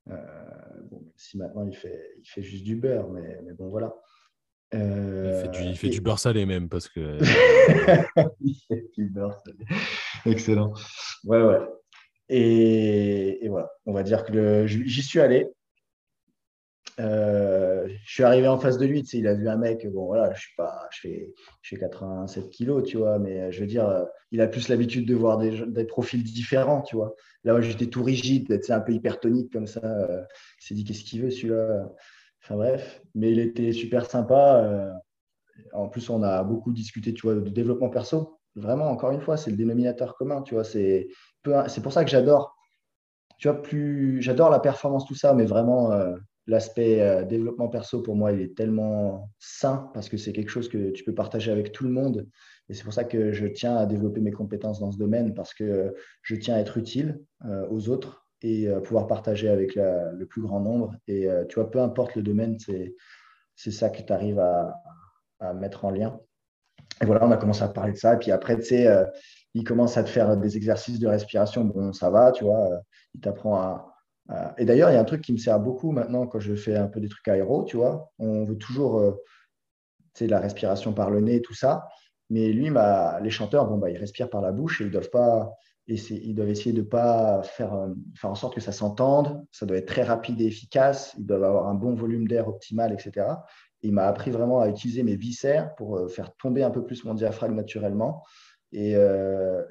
bon, 0.07 1.11
si 1.15 1.37
maintenant 1.37 1.67
il 1.67 1.75
fait, 1.75 2.15
il 2.17 2.27
fait 2.27 2.41
juste 2.41 2.63
du 2.63 2.75
beurre, 2.75 3.07
mais, 3.09 3.39
mais 3.45 3.53
bon, 3.53 3.69
voilà. 3.69 3.93
Il 4.73 5.39
fait, 5.41 5.49
du, 5.49 5.63
il 5.69 5.77
fait 5.77 5.89
du, 5.89 6.01
beurre 6.01 6.19
salé 6.19 6.45
même 6.45 6.67
parce 6.67 6.89
que. 6.89 7.19
il 8.41 8.55
fait 8.67 8.89
du 8.97 9.09
beurre 9.09 9.39
salé. 9.45 9.65
Excellent. 10.25 10.73
Ouais, 11.25 11.41
ouais. 11.41 11.59
Et, 12.29 13.47
voilà, 13.49 13.69
on 13.85 13.93
va 13.93 14.03
dire 14.03 14.23
que 14.23 14.65
j'y 14.65 15.03
suis 15.03 15.19
allé. 15.19 15.47
Euh, 16.99 17.87
je 18.05 18.13
suis 18.13 18.23
arrivé 18.23 18.47
en 18.47 18.59
face 18.59 18.77
de 18.77 18.85
lui, 18.85 19.01
tu 19.01 19.09
sais, 19.09 19.17
il 19.17 19.27
a 19.27 19.33
vu 19.33 19.49
un 19.49 19.57
mec, 19.57 19.87
bon 19.91 20.05
voilà, 20.05 20.31
je 20.35 20.41
suis 20.41 20.55
pas, 20.55 20.87
je 20.91 20.99
fais, 20.99 21.33
je 21.63 21.69
fais 21.69 21.79
87 21.79 22.51
kilos, 22.51 22.83
tu 22.83 22.97
vois, 22.97 23.17
mais 23.17 23.51
je 23.51 23.61
veux 23.61 23.65
dire, 23.65 24.05
il 24.31 24.41
a 24.41 24.47
plus 24.47 24.67
l'habitude 24.67 25.07
de 25.07 25.15
voir 25.15 25.39
des, 25.39 25.65
des, 25.65 25.85
profils 25.85 26.23
différents, 26.23 26.83
tu 26.83 26.95
vois. 26.95 27.15
Là, 27.45 27.59
j'étais 27.61 27.87
tout 27.87 28.03
rigide, 28.03 28.47
tu 28.47 28.67
sais, 28.67 28.73
un 28.73 28.79
peu 28.79 28.91
hypertonique 28.91 29.51
comme 29.51 29.65
ça. 29.65 29.81
il 29.81 30.65
s'est 30.65 30.75
dit, 30.75 30.83
qu'est-ce 30.83 31.03
qu'il 31.03 31.23
veut 31.23 31.31
celui-là? 31.31 31.89
Enfin 32.43 32.55
bref, 32.55 33.01
mais 33.15 33.31
il 33.31 33.39
était 33.39 33.71
super 33.71 34.05
sympa. 34.05 34.63
Euh, 34.63 34.91
en 35.73 35.87
plus, 35.87 36.09
on 36.09 36.23
a 36.23 36.43
beaucoup 36.43 36.71
discuté, 36.71 37.13
tu 37.13 37.21
vois, 37.23 37.35
de 37.35 37.49
développement 37.49 37.89
perso 37.89 38.39
vraiment, 38.55 38.89
encore 38.89 39.11
une 39.11 39.21
fois, 39.21 39.37
c'est 39.37 39.51
le 39.51 39.57
dénominateur 39.57 40.15
commun, 40.15 40.41
tu 40.41 40.55
vois. 40.55 40.63
C'est 40.63 41.07
pour 41.81 41.93
ça 41.93 42.03
que 42.03 42.09
j'adore, 42.09 42.55
tu 43.37 43.47
vois, 43.47 43.61
plus 43.61 44.21
j'adore 44.21 44.49
la 44.49 44.59
performance, 44.59 45.05
tout 45.05 45.15
ça, 45.15 45.33
mais 45.33 45.45
vraiment, 45.45 45.91
euh, 45.91 46.15
l'aspect 46.47 47.01
euh, 47.01 47.23
développement 47.23 47.69
perso, 47.69 48.01
pour 48.01 48.15
moi, 48.15 48.31
il 48.31 48.41
est 48.41 48.55
tellement 48.55 49.29
sain 49.39 49.89
parce 49.93 50.09
que 50.09 50.17
c'est 50.17 50.33
quelque 50.33 50.49
chose 50.49 50.69
que 50.69 50.91
tu 50.91 51.03
peux 51.03 51.13
partager 51.13 51.51
avec 51.51 51.71
tout 51.71 51.83
le 51.83 51.91
monde. 51.91 52.27
Et 52.69 52.73
c'est 52.73 52.83
pour 52.83 52.93
ça 52.93 53.03
que 53.03 53.31
je 53.33 53.47
tiens 53.47 53.75
à 53.75 53.85
développer 53.85 54.21
mes 54.21 54.31
compétences 54.31 54.79
dans 54.79 54.91
ce 54.91 54.97
domaine 54.97 55.33
parce 55.33 55.53
que 55.53 55.93
je 56.21 56.35
tiens 56.35 56.55
à 56.55 56.59
être 56.59 56.77
utile 56.77 57.21
aux 57.69 57.89
autres 57.89 58.22
et 58.43 58.67
pouvoir 58.83 59.07
partager 59.07 59.49
avec 59.49 59.75
le 59.75 60.25
plus 60.25 60.41
grand 60.41 60.59
nombre. 60.59 60.93
Et 61.07 61.27
tu 61.49 61.55
vois, 61.55 61.71
peu 61.71 61.79
importe 61.79 62.15
le 62.15 62.21
domaine, 62.21 62.57
c'est 63.55 63.71
ça 63.71 63.89
que 63.89 64.01
tu 64.01 64.13
arrives 64.13 64.39
à, 64.39 64.75
à 65.39 65.53
mettre 65.53 65.85
en 65.85 65.91
lien. 65.91 66.19
Et 67.01 67.05
voilà, 67.05 67.25
on 67.25 67.31
a 67.31 67.37
commencé 67.37 67.63
à 67.63 67.67
parler 67.67 67.93
de 67.93 67.97
ça. 67.97 68.15
Et 68.15 68.17
puis 68.17 68.31
après, 68.31 68.55
tu 68.57 68.63
sais, 68.63 68.87
euh, 68.87 69.05
il 69.53 69.63
commence 69.63 69.97
à 69.97 70.03
te 70.03 70.09
faire 70.09 70.37
des 70.37 70.57
exercices 70.57 70.99
de 70.99 71.07
respiration. 71.07 71.65
Bon, 71.65 71.93
ça 71.93 72.09
va, 72.09 72.31
tu 72.31 72.43
vois. 72.43 72.71
Euh, 72.71 72.77
il 73.15 73.21
t'apprend 73.21 73.55
à, 74.29 74.55
Et 74.57 74.65
d'ailleurs, 74.65 74.89
il 74.89 74.93
y 74.93 74.97
a 74.97 75.01
un 75.01 75.05
truc 75.05 75.21
qui 75.21 75.33
me 75.33 75.37
sert 75.37 75.59
beaucoup 75.59 75.91
maintenant 75.91 76.27
quand 76.27 76.39
je 76.39 76.55
fais 76.55 76.75
un 76.75 76.87
peu 76.87 76.99
des 76.99 77.09
trucs 77.09 77.27
aéro, 77.27 77.63
tu 77.63 77.77
vois. 77.77 78.11
On 78.19 78.43
veut 78.45 78.57
toujours, 78.57 78.99
euh, 78.99 79.11
tu 80.13 80.25
sais, 80.25 80.27
la 80.27 80.39
respiration 80.39 80.93
par 80.93 81.09
le 81.09 81.21
nez, 81.21 81.41
tout 81.41 81.53
ça. 81.53 81.87
Mais 82.29 82.51
lui, 82.51 82.71
les 83.21 83.29
chanteurs, 83.29 83.67
bon, 83.67 83.77
bah, 83.77 83.89
ils 83.89 83.97
respirent 83.97 84.29
par 84.29 84.41
la 84.41 84.51
bouche 84.51 84.81
et 84.81 84.85
ils 84.85 84.91
doivent 84.91 85.09
pas. 85.09 85.51
Ils 85.87 86.33
doivent 86.33 86.49
essayer 86.49 86.71
de 86.73 86.81
pas 86.81 87.43
faire, 87.43 87.87
faire 88.15 88.29
en 88.29 88.35
sorte 88.35 88.55
que 88.55 88.61
ça 88.61 88.71
s'entende. 88.71 89.45
Ça 89.51 89.65
doit 89.65 89.77
être 89.77 89.87
très 89.87 90.03
rapide 90.03 90.39
et 90.39 90.45
efficace. 90.45 91.13
Ils 91.17 91.25
doivent 91.25 91.43
avoir 91.43 91.67
un 91.67 91.73
bon 91.73 91.93
volume 91.93 92.27
d'air 92.27 92.47
optimal, 92.47 92.93
etc. 92.93 93.27
il 93.81 93.91
m'a 93.91 94.05
appris 94.05 94.31
vraiment 94.31 94.61
à 94.61 94.69
utiliser 94.69 95.03
mes 95.03 95.17
viscères 95.17 95.75
pour 95.75 96.09
faire 96.09 96.33
tomber 96.37 96.63
un 96.63 96.71
peu 96.71 96.85
plus 96.85 97.03
mon 97.03 97.13
diaphragme 97.13 97.55
naturellement. 97.55 98.23
Et 98.71 98.95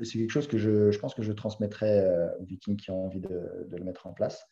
c'est 0.03 0.19
quelque 0.19 0.31
chose 0.31 0.49
que 0.49 0.59
je, 0.59 0.97
pense 0.99 1.15
que 1.15 1.23
je 1.23 1.33
transmettrai 1.33 2.07
aux 2.41 2.45
Vikings 2.45 2.77
qui 2.77 2.91
ont 2.91 3.07
envie 3.07 3.21
de, 3.21 3.67
le 3.71 3.85
mettre 3.85 4.07
en 4.07 4.13
place. 4.13 4.45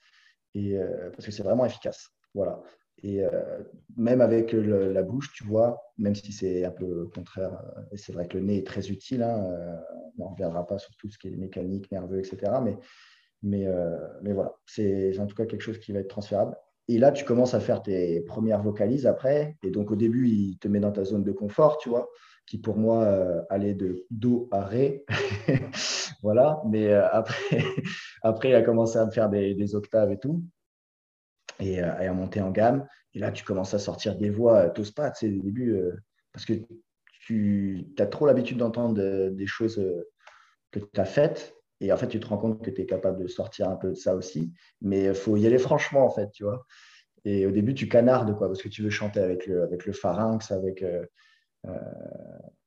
Et, 0.54 0.76
parce 1.12 1.26
que 1.26 1.30
c'est 1.30 1.42
vraiment 1.42 1.66
efficace. 1.66 2.08
Voilà. 2.34 2.62
Et 3.02 3.22
euh, 3.22 3.30
même 3.96 4.20
avec 4.20 4.52
la 4.52 5.02
bouche, 5.02 5.32
tu 5.32 5.44
vois, 5.44 5.82
même 5.96 6.14
si 6.14 6.32
c'est 6.32 6.64
un 6.64 6.70
peu 6.70 7.08
contraire, 7.14 7.62
euh, 7.76 7.82
et 7.92 7.96
c'est 7.96 8.12
vrai 8.12 8.28
que 8.28 8.36
le 8.36 8.44
nez 8.44 8.58
est 8.58 8.66
très 8.66 8.90
utile, 8.90 9.22
hein, 9.22 9.44
euh, 9.46 9.76
on 10.18 10.26
ne 10.26 10.30
reviendra 10.32 10.66
pas 10.66 10.78
sur 10.78 10.94
tout 10.96 11.08
ce 11.10 11.18
qui 11.18 11.28
est 11.28 11.36
mécanique, 11.36 11.90
nerveux, 11.90 12.18
etc. 12.18 12.52
Mais, 13.42 13.66
voilà, 14.34 14.54
c'est 14.66 15.18
en 15.18 15.26
tout 15.26 15.34
cas 15.34 15.46
quelque 15.46 15.62
chose 15.62 15.78
qui 15.78 15.92
va 15.92 16.00
être 16.00 16.08
transférable. 16.08 16.56
Et 16.88 16.98
là, 16.98 17.12
tu 17.12 17.24
commences 17.24 17.54
à 17.54 17.60
faire 17.60 17.82
tes 17.82 18.20
premières 18.22 18.62
vocalises 18.62 19.06
après. 19.06 19.56
Et 19.62 19.70
donc, 19.70 19.90
au 19.90 19.96
début, 19.96 20.28
il 20.28 20.58
te 20.58 20.68
met 20.68 20.80
dans 20.80 20.92
ta 20.92 21.04
zone 21.04 21.22
de 21.22 21.32
confort, 21.32 21.78
tu 21.78 21.88
vois, 21.88 22.10
qui 22.46 22.58
pour 22.58 22.76
moi 22.76 23.06
allait 23.48 23.74
de 23.74 24.04
do 24.10 24.48
à 24.50 24.64
ré. 24.64 25.04
voilà. 26.22 26.60
Mais 26.68 26.92
après, 26.92 27.62
après, 28.22 28.50
il 28.50 28.54
a 28.54 28.62
commencé 28.62 28.98
à 28.98 29.06
me 29.06 29.10
faire 29.10 29.30
des, 29.30 29.54
des 29.54 29.74
octaves 29.74 30.10
et 30.10 30.18
tout 30.18 30.42
et, 31.60 31.82
euh, 31.82 32.08
à 32.10 32.12
monter 32.12 32.40
en 32.40 32.50
gamme. 32.50 32.86
Et 33.14 33.18
là, 33.18 33.30
tu 33.32 33.44
commences 33.44 33.74
à 33.74 33.78
sortir 33.78 34.16
des 34.16 34.30
voix, 34.30 34.70
tu 34.70 34.80
n'oses 34.80 34.92
pas, 34.92 35.10
tu 35.10 35.26
sais, 35.26 35.38
au 35.38 35.42
début, 35.42 35.74
euh, 35.74 35.96
parce 36.32 36.44
que 36.44 36.54
tu 37.26 37.86
as 37.98 38.06
trop 38.06 38.26
l'habitude 38.26 38.58
d'entendre 38.58 39.30
des 39.30 39.46
choses 39.46 39.78
euh, 39.78 40.08
que 40.70 40.80
tu 40.80 41.00
as 41.00 41.04
faites. 41.04 41.54
Et 41.80 41.92
en 41.92 41.96
fait, 41.96 42.08
tu 42.08 42.20
te 42.20 42.26
rends 42.26 42.38
compte 42.38 42.62
que 42.64 42.70
tu 42.70 42.82
es 42.82 42.86
capable 42.86 43.22
de 43.22 43.26
sortir 43.26 43.68
un 43.68 43.76
peu 43.76 43.90
de 43.90 43.94
ça 43.94 44.14
aussi. 44.14 44.52
Mais 44.80 45.06
il 45.06 45.14
faut 45.14 45.36
y 45.36 45.46
aller 45.46 45.58
franchement, 45.58 46.04
en 46.04 46.10
fait, 46.10 46.30
tu 46.32 46.44
vois. 46.44 46.66
Et 47.24 47.46
au 47.46 47.50
début, 47.50 47.74
tu 47.74 47.88
canardes, 47.88 48.36
quoi, 48.36 48.48
parce 48.48 48.62
que 48.62 48.68
tu 48.68 48.82
veux 48.82 48.90
chanter 48.90 49.20
avec 49.20 49.46
le, 49.46 49.62
avec 49.62 49.86
le 49.86 49.92
pharynx, 49.92 50.50
avec, 50.50 50.84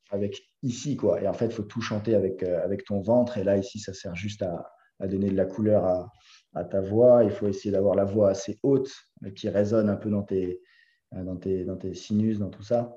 avec 0.10 0.42
ici, 0.64 0.96
quoi. 0.96 1.22
Et 1.22 1.28
en 1.28 1.34
fait, 1.34 1.46
il 1.46 1.52
faut 1.52 1.64
tout 1.64 1.82
chanter 1.82 2.16
avec, 2.16 2.42
avec 2.44 2.86
ton 2.86 3.02
ventre. 3.02 3.38
Et 3.38 3.44
là, 3.44 3.58
ici, 3.58 3.80
ça 3.80 3.94
sert 3.94 4.16
juste 4.16 4.44
à 4.44 5.08
donner 5.08 5.30
de 5.30 5.38
la 5.38 5.46
couleur 5.46 5.86
à, 5.86 6.12
à 6.54 6.64
ta 6.64 6.82
voix. 6.82 7.24
Il 7.24 7.32
faut 7.32 7.48
essayer 7.48 7.72
d'avoir 7.72 7.96
la 7.96 8.06
voix 8.06 8.30
assez 8.30 8.60
haute, 8.64 8.92
qui 9.36 9.50
résonne 9.50 9.90
un 9.90 9.96
peu 9.96 10.10
dans 10.10 10.24
tes, 10.24 10.62
euh, 11.14 11.24
dans 11.24 11.38
tes, 11.38 11.64
dans 11.64 11.78
tes 11.78 11.94
sinus, 11.94 12.40
dans 12.40 12.50
tout 12.50 12.64
ça. 12.64 12.96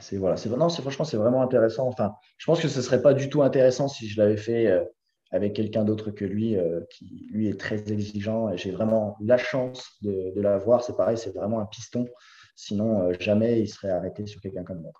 C'est 0.00 0.16
voilà, 0.16 0.36
c'est 0.36 0.48
non, 0.50 0.68
c'est 0.68 0.82
franchement 0.82 1.04
c'est 1.04 1.16
vraiment 1.16 1.42
intéressant. 1.42 1.88
Enfin, 1.88 2.12
je 2.36 2.46
pense 2.46 2.60
que 2.60 2.68
ce 2.68 2.82
serait 2.82 3.02
pas 3.02 3.14
du 3.14 3.28
tout 3.28 3.42
intéressant 3.42 3.88
si 3.88 4.06
je 4.08 4.20
l'avais 4.20 4.36
fait 4.36 4.68
euh, 4.68 4.84
avec 5.30 5.54
quelqu'un 5.54 5.84
d'autre 5.84 6.10
que 6.10 6.24
lui, 6.24 6.56
euh, 6.56 6.80
qui 6.90 7.26
lui 7.30 7.48
est 7.48 7.58
très 7.58 7.90
exigeant. 7.90 8.56
J'ai 8.56 8.70
vraiment 8.70 9.16
la 9.20 9.38
chance 9.38 9.96
de, 10.02 10.32
de 10.34 10.40
l'avoir. 10.40 10.84
C'est 10.84 10.96
pareil, 10.96 11.18
c'est 11.18 11.34
vraiment 11.34 11.60
un 11.60 11.66
piston. 11.66 12.06
Sinon, 12.54 13.12
jamais 13.20 13.60
il 13.60 13.68
serait 13.68 13.90
arrêté 13.90 14.26
sur 14.26 14.40
quelqu'un 14.40 14.64
comme 14.64 14.80
moi. 14.80 14.92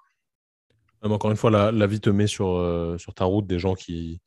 Encore 1.02 1.30
une 1.30 1.36
fois, 1.36 1.50
la, 1.50 1.72
la 1.72 1.86
vie 1.88 2.00
te 2.00 2.10
met 2.10 2.28
sur, 2.28 2.94
sur 2.98 3.14
ta 3.14 3.24
route 3.24 3.48
des 3.48 3.58
gens 3.58 3.74
qui, 3.74 4.20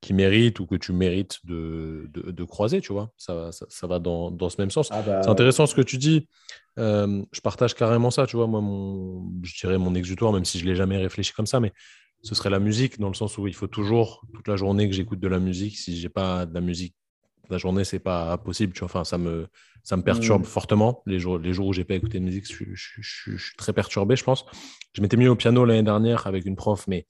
qui 0.00 0.14
méritent 0.14 0.60
ou 0.60 0.66
que 0.66 0.76
tu 0.76 0.92
mérites 0.92 1.38
de, 1.44 2.08
de, 2.12 2.44
croiser, 2.44 2.80
tu 2.80 2.92
vois. 2.92 3.10
Ça, 3.16 3.50
ça, 3.52 3.86
va 3.86 3.98
dans, 3.98 4.30
dans, 4.30 4.48
ce 4.48 4.60
même 4.60 4.70
sens. 4.70 4.88
Ah 4.92 5.02
bah, 5.02 5.22
c'est 5.22 5.28
intéressant 5.28 5.66
ce 5.66 5.74
que 5.74 5.82
tu 5.82 5.98
dis. 5.98 6.28
Euh, 6.78 7.24
je 7.32 7.40
partage 7.40 7.74
carrément 7.74 8.10
ça, 8.10 8.26
tu 8.26 8.36
vois. 8.36 8.46
Moi, 8.46 8.60
mon, 8.60 9.28
je 9.42 9.58
dirais 9.58 9.78
mon 9.78 9.94
exutoire, 9.94 10.32
même 10.32 10.44
si 10.44 10.58
je 10.58 10.64
ne 10.64 10.70
l'ai 10.70 10.76
jamais 10.76 10.98
réfléchi 10.98 11.32
comme 11.32 11.46
ça, 11.46 11.58
mais 11.58 11.72
ce 12.22 12.34
serait 12.34 12.50
la 12.50 12.60
musique, 12.60 13.00
dans 13.00 13.08
le 13.08 13.14
sens 13.14 13.38
où 13.38 13.48
il 13.48 13.54
faut 13.54 13.66
toujours, 13.66 14.24
toute 14.34 14.46
la 14.46 14.56
journée, 14.56 14.88
que 14.88 14.94
j'écoute 14.94 15.18
de 15.18 15.28
la 15.28 15.40
musique. 15.40 15.76
Si 15.76 15.96
je 15.98 16.04
n'ai 16.04 16.08
pas 16.08 16.46
de 16.46 16.54
la 16.54 16.60
musique 16.60 16.94
la 17.50 17.58
journée, 17.58 17.84
c'est 17.84 17.98
pas 17.98 18.36
possible, 18.38 18.72
tu 18.72 18.80
vois. 18.80 18.86
Enfin, 18.86 19.04
ça 19.04 19.18
me, 19.18 19.48
ça 19.82 19.96
me 19.96 20.02
perturbe 20.02 20.42
mmh. 20.42 20.46
fortement. 20.46 21.02
Les 21.06 21.18
jours, 21.18 21.38
les 21.38 21.52
jours 21.52 21.66
où 21.66 21.72
j'ai 21.72 21.84
pas 21.84 21.94
écouté 21.94 22.18
de 22.20 22.24
musique, 22.24 22.46
je, 22.46 22.64
je, 22.74 23.00
je, 23.00 23.36
suis 23.36 23.56
très 23.56 23.72
perturbé, 23.72 24.16
je 24.16 24.24
pense. 24.24 24.44
Je 24.92 25.02
m'étais 25.02 25.16
mis 25.16 25.28
au 25.28 25.36
piano 25.36 25.64
l'année 25.64 25.82
dernière 25.82 26.26
avec 26.26 26.44
une 26.44 26.56
prof, 26.56 26.86
mais 26.88 27.06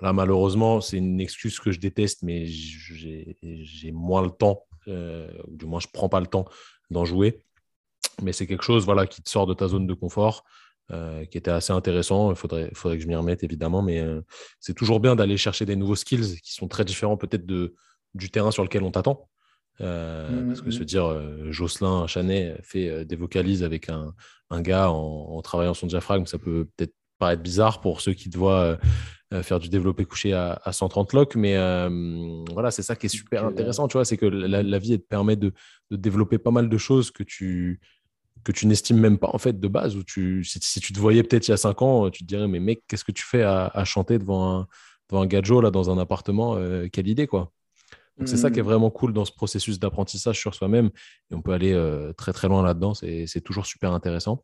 Là, 0.00 0.12
malheureusement, 0.12 0.80
c'est 0.80 0.96
une 0.96 1.20
excuse 1.20 1.60
que 1.60 1.70
je 1.70 1.78
déteste, 1.78 2.22
mais 2.22 2.46
j'ai 2.46 3.92
moins 3.92 4.22
le 4.22 4.30
temps, 4.30 4.64
euh, 4.88 5.30
ou 5.48 5.56
du 5.56 5.66
moins, 5.66 5.80
je 5.80 5.86
ne 5.86 5.92
prends 5.92 6.08
pas 6.08 6.20
le 6.20 6.26
temps 6.26 6.46
d'en 6.90 7.04
jouer. 7.04 7.44
Mais 8.22 8.32
c'est 8.32 8.46
quelque 8.46 8.64
chose 8.64 8.84
voilà, 8.84 9.06
qui 9.06 9.22
te 9.22 9.28
sort 9.28 9.46
de 9.46 9.54
ta 9.54 9.68
zone 9.68 9.86
de 9.86 9.92
confort, 9.92 10.44
euh, 10.92 11.26
qui 11.26 11.36
était 11.36 11.50
assez 11.50 11.72
intéressant. 11.72 12.30
Il 12.30 12.36
faudrait, 12.36 12.70
faudrait 12.74 12.96
que 12.96 13.02
je 13.02 13.08
m'y 13.08 13.14
remette, 13.14 13.44
évidemment, 13.44 13.82
mais 13.82 14.00
euh, 14.00 14.22
c'est 14.60 14.74
toujours 14.74 14.98
bien 14.98 15.14
d'aller 15.14 15.36
chercher 15.36 15.66
des 15.66 15.76
nouveaux 15.76 15.96
skills 15.96 16.40
qui 16.40 16.54
sont 16.54 16.68
très 16.68 16.84
différents 16.86 17.18
peut-être 17.18 17.44
du 17.44 18.30
terrain 18.30 18.50
sur 18.50 18.62
lequel 18.62 18.82
on 18.84 18.90
t'attend. 18.90 19.28
Mmh, 19.80 20.46
parce 20.48 20.60
que 20.60 20.68
mmh. 20.68 20.72
se 20.72 20.82
dire 20.84 21.50
Jocelyn 21.50 22.06
Chanet 22.06 22.60
fait 22.62 23.04
des 23.04 23.16
vocalises 23.16 23.64
avec 23.64 23.88
un, 23.88 24.14
gars 24.60 24.90
en, 24.90 25.36
en, 25.36 25.42
travaillant 25.42 25.74
son 25.74 25.86
diaphragme, 25.86 26.26
ça 26.26 26.38
peut 26.38 26.68
peut-être 26.76 26.94
paraître 27.22 27.42
bizarre 27.42 27.80
pour 27.80 28.00
ceux 28.00 28.14
qui 28.14 28.30
te 28.30 28.36
voient 28.36 28.76
euh, 29.32 29.42
faire 29.44 29.60
du 29.60 29.68
développé 29.68 30.04
couché 30.04 30.32
à, 30.32 30.58
130 30.72 31.12
locks. 31.12 31.36
Mais 31.36 31.56
euh, 31.56 31.88
voilà, 32.52 32.72
c'est 32.72 32.82
ça 32.82 32.96
qui 32.96 33.06
est 33.06 33.08
super 33.08 33.44
intéressant, 33.44 33.86
tu 33.86 33.96
vois, 33.96 34.04
c'est 34.04 34.16
que 34.16 34.26
la, 34.26 34.78
vie, 34.78 34.94
elle 34.94 35.00
te 35.00 35.06
permet 35.06 35.36
de, 35.36 35.52
développer 35.92 36.38
pas 36.38 36.50
mal 36.50 36.68
de 36.68 36.78
choses 36.78 37.10
que 37.10 37.22
tu 37.22 37.80
que 38.44 38.50
tu 38.50 38.66
n'estimes 38.66 38.98
même 38.98 39.18
pas 39.18 39.30
en 39.32 39.38
fait 39.38 39.60
de 39.60 39.68
base. 39.68 39.94
Où 39.96 40.02
tu, 40.02 40.42
si, 40.42 40.80
tu 40.80 40.92
te 40.92 40.98
voyais 40.98 41.22
peut-être 41.22 41.46
il 41.46 41.52
y 41.52 41.54
a 41.54 41.56
5 41.56 41.80
ans, 41.80 42.10
tu 42.10 42.24
te 42.24 42.28
dirais, 42.28 42.48
mais 42.48 42.58
mec, 42.58 42.82
qu'est-ce 42.88 43.04
que 43.04 43.12
tu 43.12 43.24
fais 43.24 43.44
à, 43.44 43.84
chanter 43.84 44.18
devant 44.18 44.58
un, 44.58 44.66
devant 45.08 45.22
un 45.22 45.26
gadget 45.26 45.62
là, 45.62 45.70
dans 45.70 45.90
un 45.90 45.98
appartement 45.98 46.56
euh, 46.56 46.88
Quelle 46.92 47.06
idée, 47.06 47.28
quoi. 47.28 47.52
Donc, 48.18 48.28
c'est 48.28 48.36
ça 48.36 48.50
qui 48.50 48.58
est 48.58 48.62
mmh. 48.62 48.66
vraiment 48.66 48.90
cool 48.90 49.12
dans 49.12 49.24
ce 49.24 49.32
processus 49.32 49.78
d'apprentissage 49.78 50.38
sur 50.38 50.54
soi-même. 50.54 50.90
Et 51.30 51.34
on 51.34 51.40
peut 51.40 51.52
aller 51.52 51.74
très, 52.18 52.32
très 52.32 52.48
loin 52.48 52.62
là-dedans. 52.62 52.92
C'est 52.94 53.40
toujours 53.42 53.64
super 53.64 53.92
intéressant. 53.92 54.42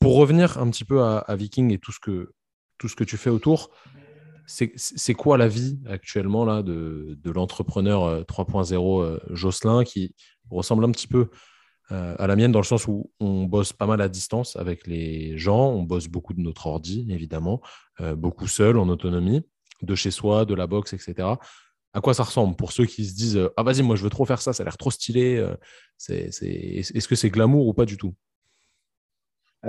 Pour 0.00 0.16
revenir 0.16 0.58
un 0.58 0.70
petit 0.70 0.84
peu 0.84 1.02
à, 1.02 1.24
Viking 1.36 1.72
et 1.72 1.78
tout 1.78 1.92
ce 1.92 2.00
que, 2.00 2.32
tout 2.78 2.88
ce 2.88 2.96
que 2.96 3.04
tu 3.04 3.16
fais 3.16 3.30
autour. 3.30 3.70
C'est 4.46 5.14
quoi 5.14 5.38
la 5.38 5.48
vie 5.48 5.80
actuellement 5.88 6.44
là, 6.44 6.62
de, 6.62 7.18
de 7.20 7.30
l'entrepreneur 7.32 8.22
3.0 8.22 8.74
euh, 9.02 9.04
euh, 9.04 9.34
Jocelyn 9.34 9.82
qui 9.82 10.14
ressemble 10.50 10.84
un 10.84 10.92
petit 10.92 11.08
peu 11.08 11.30
euh, 11.90 12.14
à 12.16 12.28
la 12.28 12.36
mienne 12.36 12.52
dans 12.52 12.60
le 12.60 12.64
sens 12.64 12.86
où 12.86 13.10
on 13.18 13.44
bosse 13.44 13.72
pas 13.72 13.86
mal 13.86 14.00
à 14.00 14.08
distance 14.08 14.54
avec 14.54 14.86
les 14.86 15.36
gens, 15.36 15.70
on 15.70 15.82
bosse 15.82 16.06
beaucoup 16.06 16.32
de 16.32 16.40
notre 16.40 16.68
ordi 16.68 17.08
évidemment, 17.10 17.60
beaucoup 18.16 18.46
seul 18.46 18.78
en 18.78 18.88
autonomie, 18.88 19.42
de 19.82 19.94
chez 19.96 20.12
soi, 20.12 20.44
de 20.44 20.54
la 20.54 20.68
boxe, 20.68 20.92
etc. 20.92 21.28
À 21.92 22.00
quoi 22.00 22.14
ça 22.14 22.22
ressemble 22.22 22.54
pour 22.54 22.70
ceux 22.70 22.86
qui 22.86 23.04
se 23.04 23.14
disent 23.14 23.40
Ah 23.56 23.64
vas-y, 23.64 23.82
moi 23.82 23.96
je 23.96 24.04
veux 24.04 24.10
trop 24.10 24.26
faire 24.26 24.40
ça, 24.40 24.52
ça 24.52 24.62
a 24.62 24.64
l'air 24.64 24.76
trop 24.76 24.92
stylé. 24.92 25.44
Est-ce 26.08 27.08
que 27.08 27.16
c'est 27.16 27.30
glamour 27.30 27.66
ou 27.66 27.74
pas 27.74 27.84
du 27.84 27.96
tout? 27.96 28.14
euh, 28.14 28.35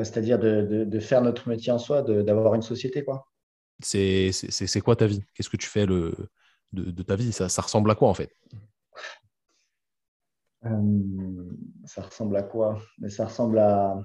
c'est-à-dire 0.04 0.40
de, 0.40 1.00
faire 1.00 1.22
notre 1.22 1.50
métier 1.50 1.72
en 1.72 1.80
soi, 1.80 2.02
d'avoir 2.02 2.56
une 2.56 2.62
société, 2.62 3.04
quoi. 3.04 3.28
C'est 3.80 4.82
quoi 4.84 4.96
ta 4.96 5.08
vie? 5.08 5.24
Qu'est-ce 5.34 5.50
que 5.50 5.58
tu 5.58 5.68
fais 5.68 5.86
le, 5.86 6.14
de, 6.74 7.04
ta 7.04 7.16
vie? 7.16 7.32
Ça, 7.32 7.62
ressemble 7.62 7.92
à 7.92 7.96
quoi, 7.96 8.10
en 8.10 8.14
fait? 8.14 8.32
Euh, 10.66 11.52
Ça 11.86 12.02
ressemble 12.02 12.36
à 12.36 12.44
quoi? 12.44 12.82
Mais 13.00 13.10
ça 13.10 13.26
ressemble 13.26 13.60
à, 13.60 14.04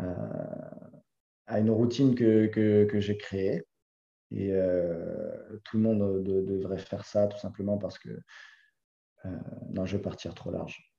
euh, 0.00 0.04
à 1.46 1.60
une 1.60 1.70
routine 1.70 2.14
que, 2.14 2.88
j'ai 2.94 3.16
créée. 3.16 3.66
Et 4.32 4.50
tout 5.64 5.76
le 5.76 5.82
monde 5.82 6.24
devrait 6.24 6.78
faire 6.78 7.04
ça, 7.04 7.26
tout 7.28 7.38
simplement 7.38 7.78
parce 7.78 7.98
que 7.98 8.10
non, 9.70 9.86
je 9.86 9.96
vais 9.96 10.02
partir 10.02 10.34
trop 10.34 10.50
large. 10.50 10.95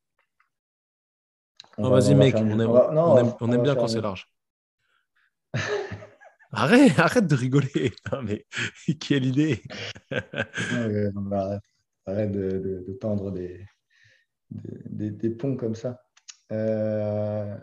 Oh, 1.78 1.90
vas-y, 1.90 2.16
mec, 2.16 2.36
on 2.36 3.52
aime, 3.52 3.62
bien 3.62 3.76
quand 3.76 3.88
c'est 3.88 4.02
large. 4.02 4.28
arrête, 6.52 6.98
arrête 6.98 7.28
de 7.28 7.36
rigoler. 7.36 7.92
mais 8.24 8.46
quelle 9.00 9.26
idée. 9.26 9.62
arrête, 12.06 12.32
de, 12.32 12.98
tendre 13.00 13.32
des, 13.32 13.66
des, 14.50 15.30
ponts 15.30 15.56
comme 15.56 15.76
ça. 15.76 16.02
Euh, 16.52 17.56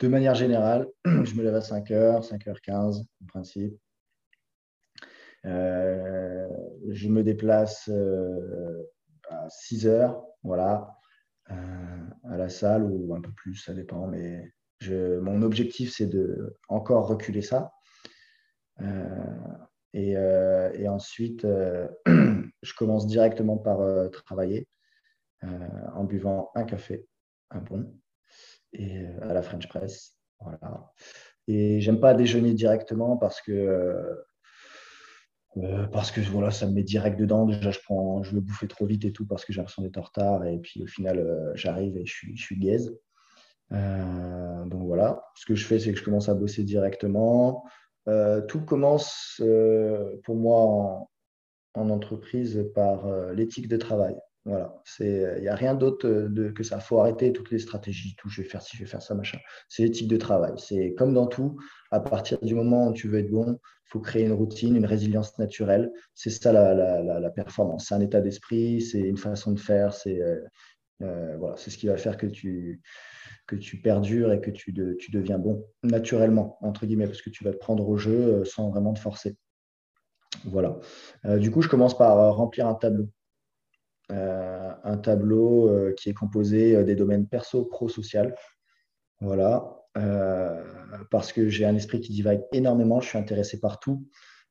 de 0.00 0.08
manière 0.08 0.34
générale, 0.34 0.88
je 1.04 1.34
me 1.34 1.42
lève 1.42 1.54
à 1.54 1.60
5h, 1.60 2.28
5h15 2.28 3.02
en 3.02 3.26
principe. 3.26 3.78
Euh, 5.44 6.48
je 6.88 7.08
me 7.08 7.22
déplace 7.22 7.88
euh, 7.88 8.82
à 9.30 9.46
6h, 9.48 10.20
voilà. 10.42 10.95
Euh, 11.50 12.32
à 12.32 12.36
la 12.36 12.48
salle 12.48 12.82
ou 12.84 13.14
un 13.14 13.20
peu 13.20 13.30
plus, 13.32 13.54
ça 13.54 13.72
dépend. 13.72 14.06
Mais 14.08 14.52
mon 14.90 15.42
objectif, 15.42 15.94
c'est 15.94 16.06
de 16.06 16.56
encore 16.68 17.06
reculer 17.06 17.42
ça. 17.42 17.72
Euh, 18.80 19.14
et, 19.92 20.16
euh, 20.16 20.70
et, 20.74 20.88
ensuite, 20.88 21.42
je 22.06 22.74
commence 22.76 23.06
directement 23.06 23.56
par 23.56 23.78
travailler 24.10 24.68
en 25.42 26.04
buvant 26.04 26.50
un 26.54 26.64
café, 26.64 27.06
un 27.50 27.60
bon, 27.60 27.94
et 28.72 29.06
à 29.22 29.32
la 29.32 29.42
French 29.42 29.68
Press. 29.68 30.16
Voilà. 30.40 30.92
Et 31.46 31.80
j'aime 31.80 32.00
pas 32.00 32.14
déjeuner 32.14 32.52
directement 32.52 33.16
parce 33.16 33.40
que 33.40 34.24
euh, 35.58 35.86
parce 35.86 36.10
que 36.10 36.20
voilà, 36.20 36.50
ça 36.50 36.66
me 36.66 36.72
met 36.72 36.82
direct 36.82 37.18
dedans. 37.18 37.46
Déjà, 37.46 37.70
je, 37.70 37.80
prends, 37.84 38.22
je 38.22 38.34
me 38.34 38.40
bouffais 38.40 38.66
trop 38.66 38.86
vite 38.86 39.04
et 39.04 39.12
tout 39.12 39.26
parce 39.26 39.44
que 39.44 39.52
j'ai 39.52 39.58
l'impression 39.58 39.82
d'être 39.82 39.96
en 39.98 40.02
retard. 40.02 40.44
Et 40.44 40.58
puis 40.58 40.82
au 40.82 40.86
final, 40.86 41.18
euh, 41.18 41.52
j'arrive 41.54 41.96
et 41.96 42.06
je 42.06 42.12
suis, 42.12 42.36
je 42.36 42.42
suis 42.42 42.58
gaze. 42.58 42.94
donc 43.70 44.82
voilà, 44.82 45.24
ce 45.34 45.46
que 45.46 45.54
je 45.54 45.66
fais, 45.66 45.78
c'est 45.78 45.92
que 45.92 45.98
je 45.98 46.04
commence 46.04 46.28
à 46.28 46.34
bosser 46.34 46.62
directement. 46.62 47.64
tout 48.48 48.60
commence 48.64 49.42
pour 50.24 50.36
moi 50.36 51.08
en 51.74 51.90
entreprise 51.90 52.64
par 52.74 53.08
l'éthique 53.32 53.68
de 53.68 53.76
travail. 53.76 54.16
Voilà, 54.46 54.80
il 55.00 55.40
n'y 55.40 55.48
a 55.48 55.56
rien 55.56 55.74
d'autre 55.74 56.06
euh, 56.06 56.52
que 56.52 56.62
ça. 56.62 56.76
Il 56.76 56.82
faut 56.82 57.00
arrêter 57.00 57.32
toutes 57.32 57.50
les 57.50 57.58
stratégies, 57.58 58.14
tout, 58.14 58.28
je 58.28 58.42
vais 58.42 58.48
faire 58.48 58.62
ci, 58.62 58.76
je 58.76 58.84
vais 58.84 58.88
faire 58.88 59.02
ça, 59.02 59.16
machin. 59.16 59.38
C'est 59.68 59.82
l'éthique 59.82 60.06
de 60.06 60.16
travail. 60.16 60.52
C'est 60.56 60.94
comme 60.94 61.12
dans 61.14 61.26
tout, 61.26 61.58
à 61.90 61.98
partir 61.98 62.38
du 62.40 62.54
moment 62.54 62.88
où 62.88 62.92
tu 62.92 63.08
veux 63.08 63.18
être 63.18 63.30
bon, 63.30 63.58
il 63.58 63.88
faut 63.88 63.98
créer 63.98 64.24
une 64.24 64.32
routine, 64.32 64.76
une 64.76 64.86
résilience 64.86 65.36
naturelle. 65.40 65.90
C'est 66.14 66.30
ça 66.30 66.52
la, 66.52 67.30
performance. 67.30 67.86
C'est 67.88 67.96
un 67.96 68.00
état 68.00 68.20
d'esprit, 68.20 68.80
c'est 68.80 69.00
une 69.00 69.16
façon 69.16 69.50
de 69.50 69.58
faire, 69.58 69.92
c'est 69.92 70.22
euh, 70.22 70.38
euh, 71.02 71.36
voilà, 71.38 71.56
ce 71.56 71.76
qui 71.76 71.88
va 71.88 71.96
faire 71.96 72.16
que 72.16 72.26
tu, 72.26 72.80
perdures 73.82 74.32
et 74.32 74.40
que 74.40 74.52
tu, 74.52 74.72
tu 74.72 75.10
deviens 75.10 75.40
bon 75.40 75.66
naturellement, 75.82 76.56
entre 76.60 76.86
guillemets, 76.86 77.08
parce 77.08 77.20
que 77.20 77.30
tu 77.30 77.42
vas 77.42 77.50
te 77.50 77.58
prendre 77.58 77.88
au 77.88 77.96
jeu 77.96 78.44
sans 78.44 78.70
vraiment 78.70 78.94
te 78.94 79.00
forcer. 79.00 79.36
Voilà. 80.44 80.78
du 81.38 81.50
coup, 81.50 81.62
je 81.62 81.68
commence 81.68 81.98
par 81.98 82.36
remplir 82.36 82.68
un 82.68 82.74
tableau. 82.74 83.08
Euh, 84.12 84.70
un 84.84 84.98
tableau 84.98 85.68
euh, 85.68 85.92
qui 85.94 86.10
est 86.10 86.14
composé 86.14 86.76
euh, 86.76 86.84
des 86.84 86.94
domaines 86.94 87.26
perso, 87.26 87.64
pro, 87.64 87.88
social. 87.88 88.36
Voilà. 89.20 89.72
parce 91.10 91.32
que 91.32 91.48
j'ai 91.48 91.64
un 91.64 91.74
esprit 91.74 92.00
qui 92.00 92.12
divague 92.12 92.42
énormément, 92.52 93.00
je 93.00 93.08
suis 93.08 93.18
intéressé 93.18 93.58
par 93.58 93.80
tout. 93.80 94.06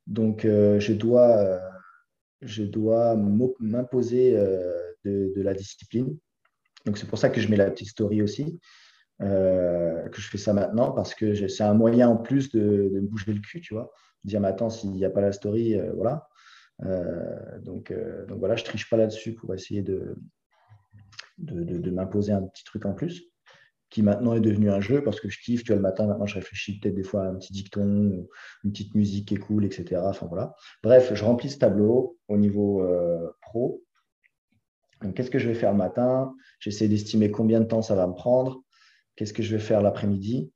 Donc, 0.08 0.42
je 0.44 0.94
dois, 0.94 1.62
je 2.42 2.64
dois 2.64 3.16
m'imposer 3.60 4.34
de, 5.06 5.34
la 5.36 5.54
discipline. 5.54 6.18
Donc, 6.88 6.98
c'est 6.98 7.08
pour 7.08 7.20
ça 7.20 7.30
que 7.30 7.40
je 7.40 7.48
mets 7.48 7.58
la 7.58 7.70
petite 7.70 7.90
story 7.90 8.24
aussi. 8.24 8.60
que 9.20 10.18
je 10.18 10.28
fais 10.30 10.40
ça 10.40 10.54
maintenant 10.54 10.92
parce 10.92 11.14
que 11.14 11.48
c'est 11.48 11.64
un 11.64 11.76
moyen 11.76 12.10
en 12.10 12.18
plus 12.18 12.50
de, 12.50 12.90
de, 12.92 13.00
bouger 13.02 13.34
le 13.34 13.40
cul, 13.40 13.62
tu 13.62 13.76
vois. 13.76 13.92
Dire, 14.24 14.42
mais 14.42 14.48
attends, 14.48 14.72
s'il 14.72 14.94
n'y 14.94 15.06
a 15.06 15.12
pas 15.12 15.22
la 15.22 15.32
story, 15.32 15.80
voilà. 15.94 16.28
Euh, 16.84 17.60
donc, 17.60 17.92
euh, 17.92 18.26
donc 18.26 18.40
voilà, 18.40 18.56
je 18.56 18.64
triche 18.64 18.90
pas 18.90 18.98
là-dessus 18.98 19.34
pour 19.34 19.54
essayer 19.54 19.82
de, 19.82 20.16
de, 21.38 21.92
m'imposer 21.92 22.34
un 22.34 22.44
petit 22.44 22.64
truc 22.64 22.86
en 22.86 22.94
plus 22.94 23.24
qui 23.90 24.02
maintenant 24.02 24.34
est 24.34 24.42
devenu 24.42 24.70
un 24.72 24.82
jeu 24.82 25.04
parce 25.04 25.22
que 25.22 25.30
je 25.30 25.40
kiffe. 25.40 25.64
Tu 25.64 25.68
vois, 25.68 25.78
le 25.78 25.82
matin, 25.82 26.08
maintenant, 26.08 26.26
je 26.26 26.36
réfléchis 26.36 26.80
peut-être 26.80 26.96
des 26.96 27.04
fois 27.04 27.24
à 27.24 27.28
un 27.28 27.36
petit 27.36 27.54
dicton, 27.54 28.28
une 28.64 28.72
petite 28.72 28.94
musique 28.96 29.30
qui 29.30 29.36
est 29.36 29.40
cool, 29.40 29.64
etc. 29.64 30.02
Enfin 30.04 30.26
voilà. 30.26 30.54
Bref, 30.84 31.14
je 31.14 31.24
remplis 31.24 31.52
ce 31.52 31.60
tableau 31.60 32.18
au 32.28 32.36
niveau 32.36 32.82
euh, 32.84 33.30
pro. 33.42 33.84
Qu'est-ce 35.14 35.30
que 35.30 35.40
je 35.40 35.48
vais 35.48 35.54
faire 35.54 35.72
le 35.72 35.78
matin? 35.78 36.34
J'essaie 36.60 36.88
d'estimer 36.88 37.30
combien 37.32 37.62
de 37.62 37.66
temps 37.66 37.82
ça 37.82 37.96
va 37.96 38.08
me 38.08 38.14
prendre. 38.14 38.64
Qu'est-ce 39.16 39.34
que 39.34 39.44
je 39.44 39.56
vais 39.56 39.62
faire 39.62 39.82
l'après-midi? 39.82 40.52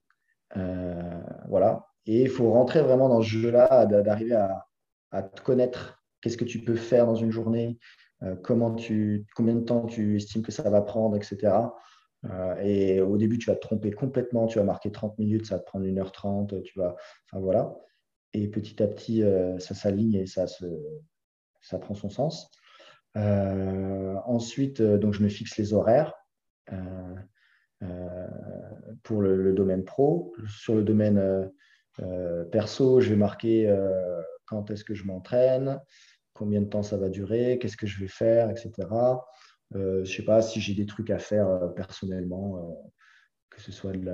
Voilà. 1.47 1.85
Et 2.07 2.23
il 2.23 2.29
faut 2.29 2.51
rentrer 2.51 2.81
vraiment 2.81 3.09
dans 3.09 3.21
ce 3.21 3.27
jeu-là, 3.27 3.85
d'arriver 3.85 4.33
à, 4.33 4.65
à 5.11 5.21
te 5.21 5.41
connaître 5.41 5.98
qu'est-ce 6.21 6.37
que 6.37 6.45
tu 6.45 6.59
peux 6.59 6.75
faire 6.75 7.05
dans 7.05 7.15
une 7.15 7.31
journée, 7.31 7.77
euh, 8.23 8.35
comment 8.35 8.73
tu, 8.75 9.25
combien 9.35 9.55
de 9.55 9.63
temps 9.63 9.85
tu 9.85 10.17
estimes 10.17 10.41
que 10.41 10.51
ça 10.51 10.69
va 10.69 10.81
prendre, 10.81 11.15
etc. 11.15 11.53
Euh, 12.25 12.55
et 12.61 13.01
au 13.01 13.17
début, 13.17 13.37
tu 13.37 13.49
vas 13.49 13.55
te 13.55 13.61
tromper 13.61 13.91
complètement, 13.91 14.47
tu 14.47 14.59
vas 14.59 14.65
marquer 14.65 14.91
30 14.91 15.17
minutes, 15.19 15.45
ça 15.45 15.55
va 15.55 15.61
te 15.61 15.65
prendre 15.65 15.85
1h30, 15.85 16.61
tu 16.63 16.77
vas. 16.77 16.95
Enfin 17.25 17.41
voilà. 17.41 17.75
Et 18.33 18.47
petit 18.47 18.81
à 18.83 18.87
petit, 18.87 19.23
euh, 19.23 19.57
ça 19.59 19.73
s'aligne 19.73 20.15
et 20.15 20.25
ça, 20.25 20.47
se, 20.47 20.65
ça 21.61 21.79
prend 21.79 21.95
son 21.95 22.09
sens. 22.09 22.51
ensuite, 23.15 24.81
donc, 24.81 25.13
je 25.13 25.23
me 25.23 25.29
fixe 25.29 25.57
les 25.57 25.73
horaires 25.73 26.13
pour 29.03 29.21
le, 29.21 29.41
le, 29.41 29.53
domaine 29.53 29.83
pro. 29.83 30.35
Sur 30.47 30.75
le 30.75 30.83
domaine 30.83 31.49
perso, 32.51 32.99
je 32.99 33.09
vais 33.09 33.15
marquer 33.15 33.67
quand 34.49 34.71
est-ce 34.71 34.83
que 34.83 34.95
je 34.95 35.05
m'entraîne, 35.05 35.79
combien 36.33 36.61
de 36.61 36.67
temps 36.67 36.83
ça 36.83 36.97
va 36.97 37.09
durer, 37.09 37.59
qu'est-ce 37.59 37.77
que 37.77 37.87
je 37.87 37.99
vais 37.99 38.07
faire, 38.07 38.49
etc. 38.49 38.71
Euh, 39.75 40.03
je 40.03 40.11
ne 40.11 40.15
sais 40.15 40.23
pas 40.23 40.41
si 40.41 40.59
j'ai 40.61 40.73
des 40.73 40.85
trucs 40.85 41.09
à 41.11 41.19
faire 41.19 41.47
euh, 41.47 41.67
personnellement, 41.67 42.57
euh, 42.57 42.89
que 43.49 43.61
ce 43.61 43.71
soit 43.71 43.91
de. 43.91 44.09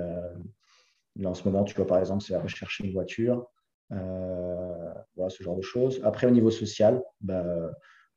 Là, 1.18 1.30
en 1.30 1.34
ce 1.34 1.44
moment, 1.44 1.64
tu 1.64 1.74
vois, 1.74 1.86
par 1.86 1.98
exemple, 1.98 2.22
c'est 2.22 2.34
à 2.34 2.40
rechercher 2.40 2.84
une 2.84 2.92
voiture, 2.92 3.50
voilà, 3.88 5.30
ce 5.30 5.42
genre 5.42 5.56
de 5.56 5.62
choses. 5.62 5.98
Après, 6.04 6.26
au 6.26 6.30
niveau 6.30 6.50
social, 6.50 7.02
bah, 7.22 7.42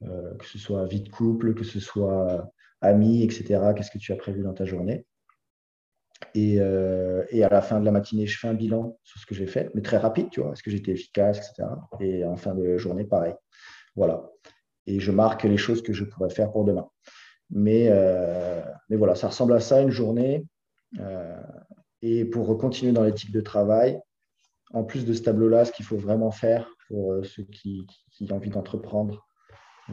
que 0.01 0.45
ce 0.45 0.57
soit 0.57 0.85
vie 0.85 0.99
de 0.99 1.07
couple, 1.07 1.53
que 1.53 1.63
ce 1.63 1.79
soit 1.79 2.51
amis, 2.81 3.23
etc., 3.23 3.71
qu'est-ce 3.73 3.91
que 3.91 3.99
tu 3.99 4.11
as 4.11 4.17
prévu 4.17 4.43
dans 4.43 4.53
ta 4.53 4.65
journée? 4.65 5.05
Et, 6.35 6.55
et, 6.55 7.43
à 7.43 7.49
la 7.49 7.61
fin 7.61 7.79
de 7.79 7.85
la 7.85 7.91
matinée, 7.91 8.27
je 8.27 8.37
fais 8.37 8.47
un 8.47 8.53
bilan 8.53 8.97
sur 9.03 9.19
ce 9.19 9.25
que 9.25 9.33
j'ai 9.33 9.47
fait, 9.47 9.71
mais 9.73 9.81
très 9.81 9.97
rapide, 9.97 10.29
tu 10.29 10.41
vois, 10.41 10.51
est-ce 10.51 10.63
que 10.63 10.71
j'étais 10.71 10.91
efficace, 10.91 11.37
etc. 11.37 11.69
Et 11.99 12.25
en 12.25 12.35
fin 12.35 12.53
de 12.55 12.77
journée, 12.77 13.05
pareil. 13.05 13.33
Voilà. 13.95 14.29
Et 14.87 14.99
je 14.99 15.11
marque 15.11 15.43
les 15.43 15.57
choses 15.57 15.81
que 15.81 15.93
je 15.93 16.03
pourrais 16.03 16.29
faire 16.29 16.51
pour 16.51 16.65
demain. 16.65 16.89
Mais, 17.49 17.87
euh, 17.89 18.61
mais 18.89 18.95
voilà, 18.95 19.15
ça 19.15 19.27
ressemble 19.27 19.53
à 19.53 19.59
ça 19.59 19.81
une 19.81 19.91
journée. 19.91 20.45
Euh, 20.99 21.41
et 22.01 22.25
pour 22.25 22.57
continuer 22.57 22.91
dans 22.91 23.03
l'éthique 23.03 23.31
de 23.31 23.41
travail, 23.41 23.99
en 24.71 24.83
plus 24.83 25.05
de 25.05 25.13
ce 25.13 25.21
tableau-là, 25.21 25.65
ce 25.65 25.71
qu'il 25.71 25.85
faut 25.85 25.97
vraiment 25.97 26.31
faire 26.31 26.69
pour 26.87 27.11
euh, 27.11 27.23
ceux 27.23 27.43
qui, 27.43 27.85
ont 28.21 28.35
envie 28.35 28.49
d'entreprendre, 28.49 29.27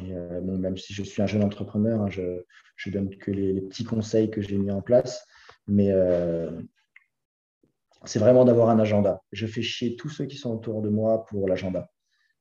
et, 0.00 0.12
même 0.12 0.76
si 0.76 0.92
je 0.92 1.02
suis 1.02 1.22
un 1.22 1.26
jeune 1.26 1.42
entrepreneur, 1.42 2.02
hein, 2.02 2.10
je, 2.10 2.42
ne 2.86 2.92
donne 2.92 3.16
que 3.16 3.30
les, 3.30 3.60
petits 3.62 3.84
conseils 3.84 4.30
que 4.30 4.42
j'ai 4.42 4.58
mis 4.58 4.70
en 4.70 4.82
place, 4.82 5.26
mais 5.66 5.92
c'est 8.06 8.18
vraiment 8.18 8.44
d'avoir 8.44 8.70
un 8.70 8.78
agenda. 8.78 9.22
Je 9.32 9.46
fais 9.46 9.62
chier 9.62 9.96
tous 9.96 10.08
ceux 10.08 10.26
qui 10.26 10.36
sont 10.36 10.54
autour 10.54 10.82
de 10.82 10.88
moi 10.88 11.24
pour 11.26 11.48
l'agenda. 11.48 11.90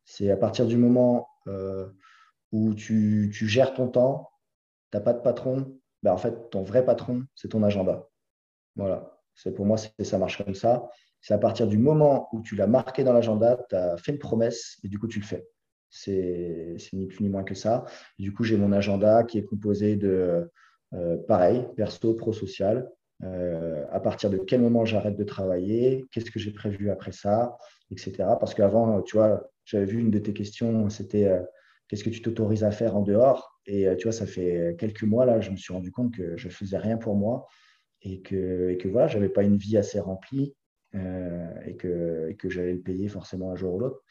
C'est 0.04 0.30
à 0.30 0.38
partir 0.38 0.68
du 0.68 0.78
moment 0.78 1.28
euh, 1.48 1.88
où 2.52 2.74
tu, 2.74 3.32
gères 3.32 3.74
ton 3.74 3.88
temps, 3.88 4.30
tu 4.92 4.98
n'as 4.98 5.04
pas 5.04 5.14
de 5.14 5.22
patron, 5.22 5.80
ben 6.04 6.14
en 6.14 6.18
fait, 6.18 6.50
ton 6.52 6.62
vrai 6.62 6.86
patron, 6.86 7.24
c'est 7.36 7.50
ton 7.50 7.64
agenda. 7.64 8.08
Voilà. 8.76 9.20
Pour 9.56 9.66
moi, 9.66 9.78
ça 9.78 10.18
marche 10.18 10.44
comme 10.44 10.56
ça. 10.56 10.90
C'est 11.20 11.34
à 11.34 11.40
partir 11.40 11.68
du 11.68 11.78
moment 11.78 12.30
où 12.32 12.42
tu 12.42 12.56
l'as 12.56 12.68
marqué 12.68 13.04
dans 13.04 13.14
l'agenda, 13.14 13.58
tu 13.70 13.76
as 13.76 13.98
fait 13.98 14.12
une 14.12 14.20
promesse 14.20 14.78
et 14.84 14.88
du 14.88 15.00
coup, 15.00 15.08
tu 15.08 15.20
le 15.20 15.26
fais. 15.26 15.48
C'est 15.90 16.78
ni 16.94 17.08
plus 17.08 17.22
ni 17.22 17.30
moins 17.30 17.44
que 17.44 17.56
ça. 17.56 17.86
du 18.20 18.34
coup, 18.34 18.44
j'ai 18.44 18.58
mon 18.58 18.72
agenda 18.72 19.24
qui 19.24 19.40
est 19.40 19.46
composé 19.46 19.96
de, 19.96 20.50
euh, 20.94 21.18
pareil, 21.28 21.66
perso, 21.76 22.14
pro, 22.14 22.32
social. 22.32 22.92
Euh, 23.24 23.86
à 23.92 24.00
partir 24.00 24.30
de 24.30 24.38
quel 24.38 24.62
moment 24.62 24.86
j'arrête 24.86 25.16
de 25.16 25.24
travailler, 25.24 26.06
qu'est-ce 26.12 26.32
que 26.32 26.40
j'ai 26.40 26.52
prévu 26.52 26.90
après 26.90 27.12
ça, 27.12 27.58
etc. 27.92 28.14
Parce 28.40 28.54
qu'avant, 28.54 29.02
tu 29.02 29.16
vois, 29.18 29.50
j'avais 29.64 29.86
vu 29.86 30.00
une 30.00 30.12
de 30.12 30.20
tes 30.20 30.34
questions, 30.34 30.90
c'était 30.90 31.26
euh, 31.26 31.42
qu'est-ce 31.88 32.04
que 32.04 32.10
tu 32.10 32.22
t'autorises 32.22 32.64
à 32.64 32.72
faire 32.72 32.96
en 32.98 33.02
dehors? 33.02 33.60
Et 33.66 33.88
euh, 33.88 33.96
tu 33.96 34.04
vois, 34.04 34.12
ça 34.12 34.26
fait 34.26 34.76
quelques 34.78 35.04
mois, 35.04 35.26
là, 35.26 35.40
je 35.40 35.52
me 35.52 35.56
suis 35.56 35.74
rendu 35.74 35.92
compte 35.92 36.14
que 36.14 36.36
je 36.36 36.48
ne 36.48 36.54
faisais 36.54 36.78
rien 36.78 36.98
pour 36.98 37.16
moi 37.16 37.48
et 38.02 38.22
que, 38.22 38.76
que 38.76 38.88
voilà, 38.88 39.08
je 39.08 39.18
n'avais 39.18 39.30
pas 39.30 39.44
une 39.44 39.58
vie 39.58 39.78
assez 39.78 40.00
remplie 40.00 40.54
euh, 40.94 41.48
et 41.66 41.76
que, 41.76 42.34
que 42.38 42.50
j'allais 42.50 42.74
le 42.74 42.82
payer 42.82 43.08
forcément 43.08 43.52
un 43.52 43.56
jour 43.56 43.76
ou 43.76 43.80
l'autre. 43.80 44.04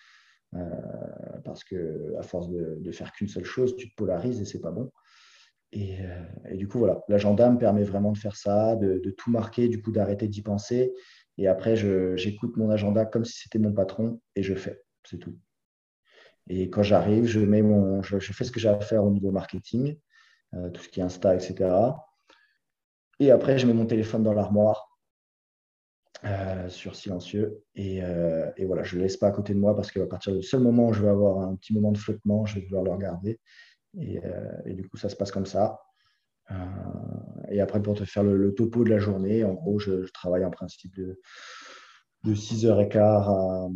parce 1.44 1.62
que 1.62 2.14
à 2.18 2.22
force 2.22 2.48
de, 2.48 2.78
de 2.81 2.90
faire 2.93 3.12
qu'une 3.12 3.28
seule 3.28 3.44
chose, 3.44 3.76
tu 3.76 3.90
te 3.90 3.94
polarises 3.97 4.40
et 4.40 4.44
c'est 4.44 4.60
pas 4.60 4.70
bon. 4.70 4.90
Et, 5.74 5.98
et, 6.48 6.56
du 6.56 6.68
coup, 6.68 6.78
voilà, 6.78 7.02
l'agenda 7.09 7.51
me 7.51 7.59
permet 7.59 7.82
vraiment 7.82 8.12
de 8.12 8.18
faire 8.18 8.36
ça, 8.36 8.76
de, 8.76 9.10
tout 9.18 9.30
marquer, 9.30 9.68
du 9.68 9.82
coup, 9.82 9.90
d'arrêter 9.90 10.28
d'y 10.28 10.40
penser. 10.40 10.92
Et 11.36 11.48
après, 11.48 11.76
j'écoute 12.16 12.56
mon 12.56 12.70
agenda 12.70 13.05
comme 13.05 13.24
si 13.24 13.40
c'était 13.40 13.59
mon 13.59 13.72
patron 13.72 14.20
et 14.36 14.42
je 14.42 14.55
fais. 14.55 14.82
C'est 15.05 15.18
tout. 15.18 15.36
Et 16.48 16.70
quand 16.70 16.82
j'arrive, 16.82 17.26
je, 17.26 17.40
fais 18.32 18.44
ce 18.44 18.51
que 18.51 18.60
j'ai 18.60 18.68
à 18.68 18.78
faire 18.80 19.05
au 19.05 19.10
niveau 19.10 19.30
marketing, 19.30 19.98
euh, 20.55 20.70
tout 20.70 20.82
ce 20.82 20.88
qui 20.88 21.01
est 21.01 21.02
Insta, 21.02 21.34
etc. 21.34 21.74
Et 23.18 23.30
après, 23.30 23.59
je 23.59 23.66
mets 23.66 23.72
mon 23.72 23.86
téléphone 23.86 24.22
dans 24.22 24.34
l'armoire 24.34 24.98
euh, 26.24 26.68
sur 26.68 26.94
silencieux. 26.94 27.62
Euh, 27.78 28.51
et, 28.56 28.64
voilà, 28.64 28.82
je 28.82 28.94
ne 28.94 29.01
le 29.01 29.05
laisse 29.05 29.16
pas 29.16 29.28
à 29.28 29.32
côté 29.32 29.55
de 29.55 29.59
moi 29.59 29.74
parce 29.74 29.90
qu'à 29.90 30.06
partir 30.06 30.34
du 30.34 30.42
seul 30.42 30.60
moment 30.60 30.88
où 30.88 30.92
je 30.92 31.02
vais 31.02 31.09
avoir 31.09 31.38
un 31.38 31.56
petit 31.56 31.72
moment 31.72 31.92
de 31.92 31.98
flottement, 31.98 32.44
je 32.44 32.56
vais 32.56 32.66
vouloir 32.66 32.84
le 32.84 32.90
regarder. 32.90 33.40
Et, 33.98 34.74
du 34.74 34.88
coup, 34.88 34.96
ça 34.96 35.08
se 35.08 35.16
passe 35.16 35.30
comme 35.30 35.46
ça. 35.46 35.80
et 37.50 37.60
après, 37.60 37.80
pour 37.82 37.94
te 37.94 38.04
faire 38.04 38.22
le, 38.22 38.54
topo 38.54 38.84
de 38.84 38.90
la 38.90 38.98
journée, 38.98 39.44
en 39.44 39.54
gros, 39.54 39.78
je, 39.78 40.10
travaille 40.12 40.44
en 40.44 40.50
principe 40.50 40.94
de, 40.96 41.20
de 42.24 42.34
6h15 42.34 42.98
à, 42.98 43.68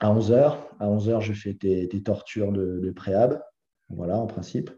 à 0.00 0.14
11h. 0.14 0.56
À 0.80 0.88
11h, 0.88 1.20
je 1.20 1.32
fais 1.32 1.54
des, 1.54 2.02
tortures 2.02 2.52
de, 2.52 2.80
de, 2.80 2.90
préhab, 2.90 3.42
voilà, 3.88 4.16
en 4.18 4.26
principe. 4.26 4.70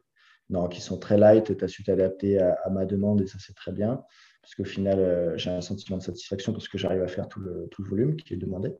Non, 0.50 0.66
qui 0.68 0.80
sont 0.80 0.98
très 0.98 1.18
light, 1.18 1.56
tu 1.56 1.64
as 1.64 1.68
su 1.68 1.84
t'adapter 1.84 2.40
à, 2.40 2.70
ma 2.70 2.86
demande 2.86 3.20
et 3.20 3.26
ça, 3.26 3.38
c'est 3.38 3.54
très 3.54 3.72
bien. 3.72 4.02
Parce 4.40 4.54
qu'au 4.54 4.64
final, 4.64 4.98
euh, 4.98 5.36
j'ai 5.36 5.50
un 5.50 5.60
sentiment 5.60 5.98
de 5.98 6.02
satisfaction 6.02 6.52
parce 6.52 6.68
que 6.68 6.78
j'arrive 6.78 7.02
à 7.02 7.08
faire 7.08 7.28
tout 7.28 7.40
le, 7.40 7.68
tout 7.70 7.84
volume 7.84 8.16
qui 8.16 8.32
est 8.32 8.38
demandé, 8.38 8.74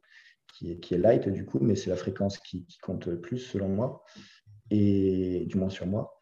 qui 0.55 0.73
est, 0.73 0.79
qui 0.79 0.95
est 0.95 0.99
light 0.99 1.29
du 1.29 1.45
coup, 1.45 1.59
mais 1.61 1.77
c'est 1.77 1.91
la 1.91 1.97
fréquence 1.97 2.39
qui, 2.39 2.67
compte 2.83 3.07
le 3.07 3.21
plus 3.21 3.39
selon 3.39 3.69
moi, 3.69 4.03
et 4.71 5.45
du 5.47 5.57
moins 5.57 5.71
sur 5.71 5.87
moi. 5.87 6.15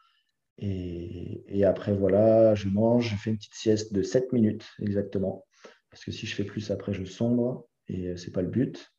Et, 0.59 1.65
après, 1.65 1.93
voilà, 1.95 2.55
je 2.55 2.69
mange, 2.69 3.11
je 3.11 3.17
fais 3.17 3.31
une 3.31 3.37
petite 3.37 3.55
sieste 3.55 3.93
de 3.93 4.03
7 4.03 4.33
minutes 4.33 4.67
exactement. 4.81 5.45
Parce 5.91 6.05
que 6.05 6.13
si 6.13 6.27
je 6.27 6.35
fais 6.35 6.45
plus 6.45 6.71
après, 6.71 6.93
je 6.95 7.05
sombre 7.05 7.69
et 7.89 8.17
ce 8.17 8.27
n'est 8.27 8.33
pas 8.33 8.43
le 8.43 8.49
but. 8.49 8.91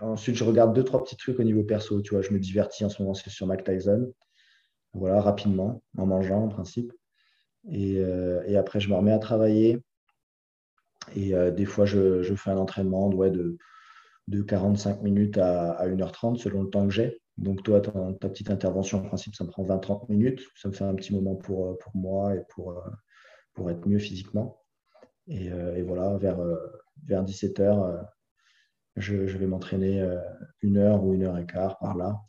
ensuite, 0.00 0.36
je 0.36 0.44
regarde 0.44 0.74
deux, 0.74 0.84
trois 0.84 1.02
petits 1.02 1.16
trucs 1.16 1.38
au 1.38 1.44
niveau 1.44 1.62
perso. 1.62 2.00
Tu 2.02 2.14
vois, 2.14 2.22
je 2.22 2.32
me 2.32 2.38
divertis 2.38 2.84
en 2.84 2.88
ce 2.88 3.02
moment 3.02 3.14
sur 3.14 3.46
Mac 3.46 3.64
Tyson. 3.64 4.12
Voilà, 4.92 5.20
rapidement, 5.20 5.82
en 5.96 6.06
mangeant 6.06 6.44
en 6.44 6.48
principe. 6.48 6.92
Et, 7.70 7.94
et 8.46 8.56
après, 8.56 8.80
je 8.80 8.88
me 8.88 8.94
remets 8.94 9.12
à 9.12 9.18
travailler. 9.18 9.80
Et 11.14 11.34
euh, 11.34 11.50
des 11.50 11.64
fois, 11.64 11.84
je, 11.84 12.34
fais 12.34 12.50
un 12.50 12.56
entraînement 12.56 13.08
de, 13.10 13.56
de 14.28 14.42
45 14.42 15.02
minutes 15.02 15.38
à, 15.38 15.86
1h30 15.86 16.36
selon 16.36 16.62
le 16.62 16.70
temps 16.70 16.86
que 16.86 16.92
j'ai. 16.92 17.20
Donc, 17.36 17.62
toi, 17.62 17.80
ta, 17.80 18.28
petite 18.28 18.50
intervention, 18.50 18.98
en 18.98 19.02
principe, 19.02 19.34
ça 19.34 19.44
me 19.44 19.50
prend 19.50 19.64
20-30 19.64 20.08
minutes. 20.10 20.42
Ça 20.56 20.68
me 20.68 20.72
fait 20.72 20.84
un 20.84 20.94
petit 20.94 21.12
moment 21.12 21.34
pour, 21.34 21.68
euh, 21.68 21.78
pour 21.80 21.96
moi 21.96 22.34
et 22.34 22.42
pour, 22.50 22.72
euh, 22.72 22.90
pour 23.54 23.70
être 23.70 23.86
mieux 23.86 23.98
physiquement. 23.98 24.60
Et, 25.26 25.50
voilà, 25.82 26.18
vers, 26.18 26.38
vers 27.06 27.24
17h, 27.24 28.06
je, 28.96 29.16
vais 29.16 29.46
m'entraîner 29.46 30.06
une 30.60 30.76
heure 30.76 31.02
ou 31.02 31.14
une 31.14 31.22
heure 31.22 31.38
et 31.38 31.46
quart 31.46 31.78
par 31.78 31.96
là. 31.96 32.20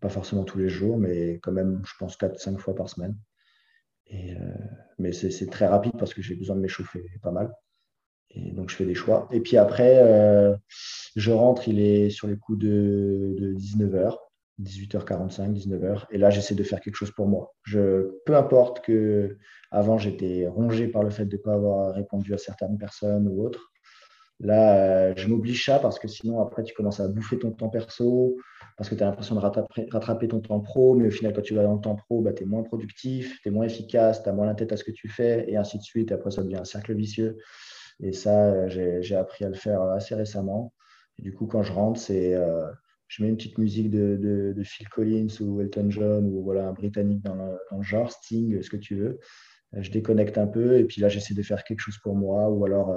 pas 0.00 0.08
forcément 0.08 0.42
tous 0.42 0.58
les 0.58 0.68
jours, 0.68 0.98
mais 0.98 1.38
quand 1.40 1.52
même, 1.52 1.82
je 1.86 1.92
pense 1.96 2.16
4-5 2.18 2.58
fois 2.58 2.74
par 2.74 2.88
semaine. 2.88 3.16
Et, 4.06 4.34
mais 4.98 5.12
c'est 5.12 5.46
très 5.50 5.66
rapide 5.66 5.92
parce 5.96 6.14
que 6.14 6.20
j'ai 6.20 6.34
besoin 6.34 6.56
de 6.56 6.62
m'échauffer 6.62 7.08
pas 7.22 7.30
mal. 7.30 7.52
Et 8.34 8.50
donc, 8.50 8.70
je 8.70 8.76
fais 8.76 8.84
des 8.84 8.94
choix. 8.94 9.28
Et 9.30 9.40
puis 9.40 9.56
après, 9.56 9.98
euh, 9.98 10.54
je 11.16 11.30
rentre, 11.30 11.68
il 11.68 11.80
est 11.80 12.10
sur 12.10 12.26
les 12.26 12.36
coups 12.36 12.58
de, 12.58 13.54
19h, 13.56 14.16
18h45, 14.60 15.52
19h. 15.52 16.06
Et 16.10 16.18
là, 16.18 16.30
j'essaie 16.30 16.54
de 16.54 16.64
faire 16.64 16.80
quelque 16.80 16.96
chose 16.96 17.12
pour 17.12 17.28
moi. 17.28 17.54
Je, 17.62 18.10
peu 18.26 18.36
importe 18.36 18.84
que 18.84 19.38
avant, 19.70 19.98
j'étais 19.98 20.46
rongé 20.48 20.88
par 20.88 21.02
le 21.02 21.10
fait 21.10 21.26
de 21.26 21.36
ne 21.36 21.42
pas 21.42 21.54
avoir 21.54 21.94
répondu 21.94 22.34
à 22.34 22.38
certaines 22.38 22.78
personnes 22.78 23.28
ou 23.28 23.44
autres. 23.44 23.70
Là, 24.40 24.76
euh, 24.76 25.14
je 25.16 25.28
m'oblige 25.28 25.64
ça 25.64 25.78
parce 25.78 25.98
que 25.98 26.08
sinon, 26.08 26.40
après, 26.40 26.64
tu 26.64 26.74
commences 26.74 26.98
à 26.98 27.06
bouffer 27.06 27.38
ton 27.38 27.52
temps 27.52 27.68
perso, 27.68 28.36
parce 28.76 28.90
que 28.90 28.96
tu 28.96 29.02
as 29.02 29.06
l'impression 29.06 29.36
de 29.36 29.40
rattraper, 29.40 30.28
ton 30.28 30.40
temps 30.40 30.60
pro, 30.60 30.94
mais 30.96 31.06
au 31.06 31.10
final, 31.10 31.32
quand 31.32 31.42
tu 31.42 31.54
vas 31.54 31.62
dans 31.62 31.74
le 31.74 31.80
temps 31.80 31.94
pro, 31.94 32.20
bah, 32.20 32.32
tu 32.32 32.42
es 32.42 32.46
moins 32.46 32.64
productif, 32.64 33.38
tu 33.42 33.48
es 33.48 33.52
moins 33.52 33.64
efficace, 33.64 34.22
tu 34.24 34.28
as 34.28 34.32
moins 34.32 34.46
la 34.46 34.54
tête 34.54 34.72
à 34.72 34.76
ce 34.76 34.82
que 34.82 34.90
tu 34.90 35.08
fais, 35.08 35.44
et 35.48 35.56
ainsi 35.56 35.78
de 35.78 35.84
suite. 35.84 36.10
Après, 36.10 36.32
ça 36.32 36.42
devient 36.42 36.56
un 36.56 36.64
cercle 36.64 36.94
vicieux. 36.94 37.38
Et 38.00 38.12
ça, 38.12 38.52
euh, 38.52 39.00
j'ai 39.00 39.16
appris 39.16 39.44
à 39.44 39.48
le 39.48 39.54
faire 39.54 39.82
assez 39.82 40.14
récemment. 40.14 40.72
Et 41.18 41.22
du 41.22 41.32
coup, 41.32 41.46
quand 41.46 41.62
je 41.62 41.72
rentre, 41.72 42.00
c'est 42.00 42.34
euh, 42.34 42.66
je 43.08 43.22
mets 43.22 43.28
une 43.28 43.36
petite 43.36 43.58
musique 43.58 43.90
de, 43.90 44.52
de, 44.54 44.62
Phil 44.64 44.88
Collins 44.88 45.28
ou 45.40 45.60
Elton 45.60 45.90
John 45.90 46.26
ou 46.26 46.42
voilà, 46.42 46.68
un 46.68 46.72
Britannique 46.72 47.22
dans 47.22 47.34
le, 47.34 47.82
genre, 47.82 48.10
Sting, 48.10 48.60
ce 48.62 48.70
que 48.70 48.76
tu 48.76 48.96
veux. 48.96 49.20
Euh, 49.74 49.82
je 49.82 49.90
déconnecte 49.90 50.38
un 50.38 50.46
peu 50.46 50.78
et 50.78 50.84
puis 50.84 51.00
là, 51.00 51.08
j'essaie 51.08 51.34
de 51.34 51.42
faire 51.42 51.64
quelque 51.64 51.80
chose 51.80 51.98
pour 52.02 52.16
moi 52.16 52.48
ou 52.50 52.64
alors 52.64 52.94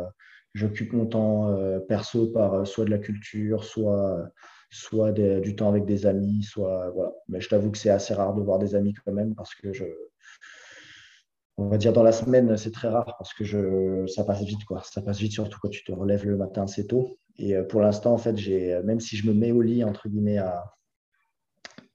j'occupe 0.54 0.94
mon 0.94 1.06
temps 1.06 1.56
perso 1.88 2.28
par 2.28 2.66
soit 2.66 2.86
de 2.86 2.90
la 2.90 2.98
culture, 2.98 3.64
soit, 3.64 4.32
soit 4.72 5.12
du 5.12 5.56
temps 5.56 5.70
avec 5.70 5.86
des 5.86 6.06
amis, 6.08 6.44
soit 6.44 6.90
voilà. 6.92 7.12
Mais 7.28 7.42
je 7.42 7.50
t'avoue 7.50 7.72
que 7.72 7.78
c'est 7.78 7.90
assez 7.92 8.14
rare 8.14 8.34
de 8.34 8.42
voir 8.42 8.58
des 8.58 8.74
amis 8.76 8.94
quand 8.94 9.12
même 9.14 9.36
parce 9.36 9.54
que 9.54 9.74
je, 9.74 9.86
on 11.58 11.68
va 11.68 11.78
dire 11.78 11.92
dans 11.92 12.04
la 12.04 12.12
semaine, 12.12 12.56
c'est 12.56 12.72
très 12.72 12.88
rare 12.88 13.16
parce 13.18 13.34
que 13.34 13.44
je, 13.44 14.06
ça 14.08 14.24
passe 14.24 14.44
vite. 14.44 14.64
Quoi. 14.66 14.82
Ça 14.84 15.02
passe 15.02 15.18
vite, 15.18 15.32
surtout 15.32 15.58
quand 15.60 15.70
tu 15.70 15.84
te 15.84 15.92
relèves 15.92 16.26
le 16.26 16.38
matin 16.38 16.64
assez 16.64 16.86
tôt. 16.86 17.18
Et 17.38 17.56
euh, 17.56 17.64
pour 17.64 17.82
l'instant, 17.82 18.14
en 18.14 18.18
fait, 18.18 18.38
j'ai, 18.38 18.80
même 18.84 19.00
si 19.00 19.18
je 19.18 19.28
me 19.28 19.34
mets 19.34 19.52
au 19.52 19.62
lit, 19.62 19.84
entre 19.84 20.08
guillemets, 20.08 20.38
à, 20.38 20.76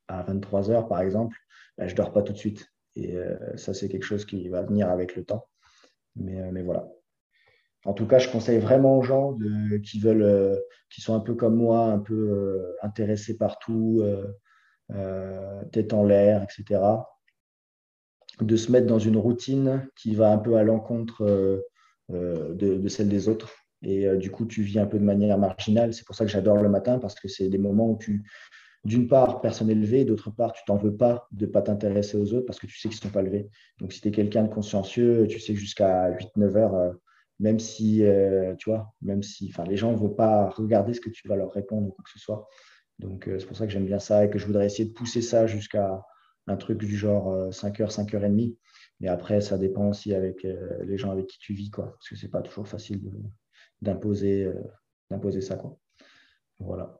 à 0.08 0.22
23 0.24 0.70
heures, 0.70 0.88
par 0.88 1.00
exemple, 1.00 1.36
ben, 1.78 1.86
je 1.86 1.92
ne 1.92 1.96
dors 1.96 2.12
pas 2.12 2.22
tout 2.22 2.32
de 2.32 2.38
suite. 2.38 2.66
Et 2.96 3.16
euh, 3.16 3.56
ça, 3.56 3.72
c'est 3.72 3.88
quelque 3.88 4.04
chose 4.04 4.24
qui 4.24 4.48
va 4.48 4.62
venir 4.62 4.90
avec 4.90 5.14
le 5.14 5.24
temps. 5.24 5.46
Mais, 6.16 6.40
euh, 6.40 6.50
mais 6.52 6.62
voilà. 6.62 6.88
En 7.84 7.94
tout 7.94 8.06
cas, 8.06 8.18
je 8.18 8.28
conseille 8.28 8.58
vraiment 8.58 8.98
aux 8.98 9.02
gens 9.02 9.32
de, 9.32 9.76
qui 9.78 10.00
veulent, 10.00 10.60
qui 10.88 11.00
sont 11.00 11.14
un 11.14 11.20
peu 11.20 11.34
comme 11.34 11.56
moi, 11.56 11.86
un 11.86 11.98
peu 11.98 12.76
intéressés 12.80 13.36
partout, 13.36 14.04
tête 15.72 15.92
en 15.92 16.04
l'air, 16.04 16.44
etc 16.44 16.80
de 18.40 18.56
se 18.56 18.72
mettre 18.72 18.86
dans 18.86 18.98
une 18.98 19.16
routine 19.16 19.88
qui 19.96 20.14
va 20.14 20.32
un 20.32 20.38
peu 20.38 20.56
à 20.56 20.62
l'encontre 20.62 21.22
euh, 21.22 21.60
euh, 22.12 22.54
de, 22.54 22.88
celle 22.88 23.08
des 23.08 23.28
autres. 23.28 23.52
Et 23.82 24.06
euh, 24.06 24.16
du 24.16 24.30
coup, 24.30 24.46
tu 24.46 24.62
vis 24.62 24.78
un 24.78 24.86
peu 24.86 24.98
de 24.98 25.04
manière 25.04 25.38
marginale. 25.38 25.92
C'est 25.92 26.06
pour 26.06 26.14
ça 26.14 26.24
que 26.24 26.30
j'adore 26.30 26.56
le 26.56 26.68
matin, 26.68 26.98
parce 26.98 27.14
que 27.14 27.28
c'est 27.28 27.48
des 27.48 27.58
moments 27.58 27.90
où 27.90 27.98
tu, 27.98 28.24
d'une 28.84 29.06
part, 29.06 29.40
personne 29.40 29.68
n'est 29.68 29.74
levé, 29.74 30.04
d'autre 30.04 30.30
part, 30.30 30.52
tu 30.52 30.62
t'en 30.66 30.76
veux 30.76 30.96
pas 30.96 31.28
de 31.32 31.46
ne 31.46 31.50
pas 31.50 31.62
t'intéresser 31.62 32.16
aux 32.16 32.32
autres 32.32 32.46
parce 32.46 32.58
que 32.58 32.66
tu 32.66 32.78
sais 32.78 32.88
qu'ils 32.88 32.98
ne 32.98 33.02
sont 33.02 33.10
pas 33.10 33.22
levés. 33.22 33.48
Donc, 33.80 33.92
si 33.92 34.00
tu 34.00 34.08
es 34.08 34.12
quelqu'un 34.12 34.44
de 34.44 34.52
consciencieux, 34.52 35.26
tu 35.28 35.38
sais 35.38 35.52
que 35.52 35.58
jusqu'à 35.58 36.10
8-9 36.10 36.56
heures, 36.56 36.94
même 37.38 37.58
si, 37.58 38.04
tu 38.58 38.70
vois, 38.70 38.92
même 39.02 39.22
si, 39.22 39.52
les 39.68 39.76
gens 39.76 39.92
ne 39.92 39.96
vont 39.96 40.10
pas 40.10 40.48
regarder 40.50 40.94
ce 40.94 41.00
que 41.00 41.10
tu 41.10 41.28
vas 41.28 41.36
leur 41.36 41.52
répondre 41.52 41.88
ou 41.88 41.90
quoi 41.90 42.04
que 42.04 42.10
ce 42.10 42.18
soit. 42.18 42.48
Donc, 42.98 43.28
c'est 43.38 43.46
pour 43.46 43.56
ça 43.56 43.66
que 43.66 43.72
j'aime 43.72 43.86
bien 43.86 43.98
ça 43.98 44.24
et 44.24 44.30
que 44.30 44.38
je 44.38 44.46
voudrais 44.46 44.66
essayer 44.66 44.84
de 44.84 44.94
pousser 44.94 45.22
ça 45.22 45.46
jusqu'à 45.46 46.02
un 46.46 46.56
truc 46.56 46.78
du 46.78 46.96
genre 46.96 47.50
5h, 47.50 47.82
euh, 47.82 47.86
5h30. 47.86 48.56
Mais 49.00 49.08
après, 49.08 49.40
ça 49.40 49.58
dépend 49.58 49.88
aussi 49.88 50.14
avec 50.14 50.44
euh, 50.44 50.84
les 50.84 50.96
gens 50.96 51.10
avec 51.10 51.26
qui 51.26 51.38
tu 51.38 51.54
vis, 51.54 51.70
quoi, 51.70 51.92
parce 51.92 52.08
que 52.08 52.16
c'est 52.16 52.28
pas 52.28 52.42
toujours 52.42 52.68
facile 52.68 53.00
d'imposer 53.80 54.44
euh, 54.44 54.54
d'imposer 55.10 55.40
ça. 55.40 55.56
Quoi. 55.56 55.76
Voilà. 56.58 56.98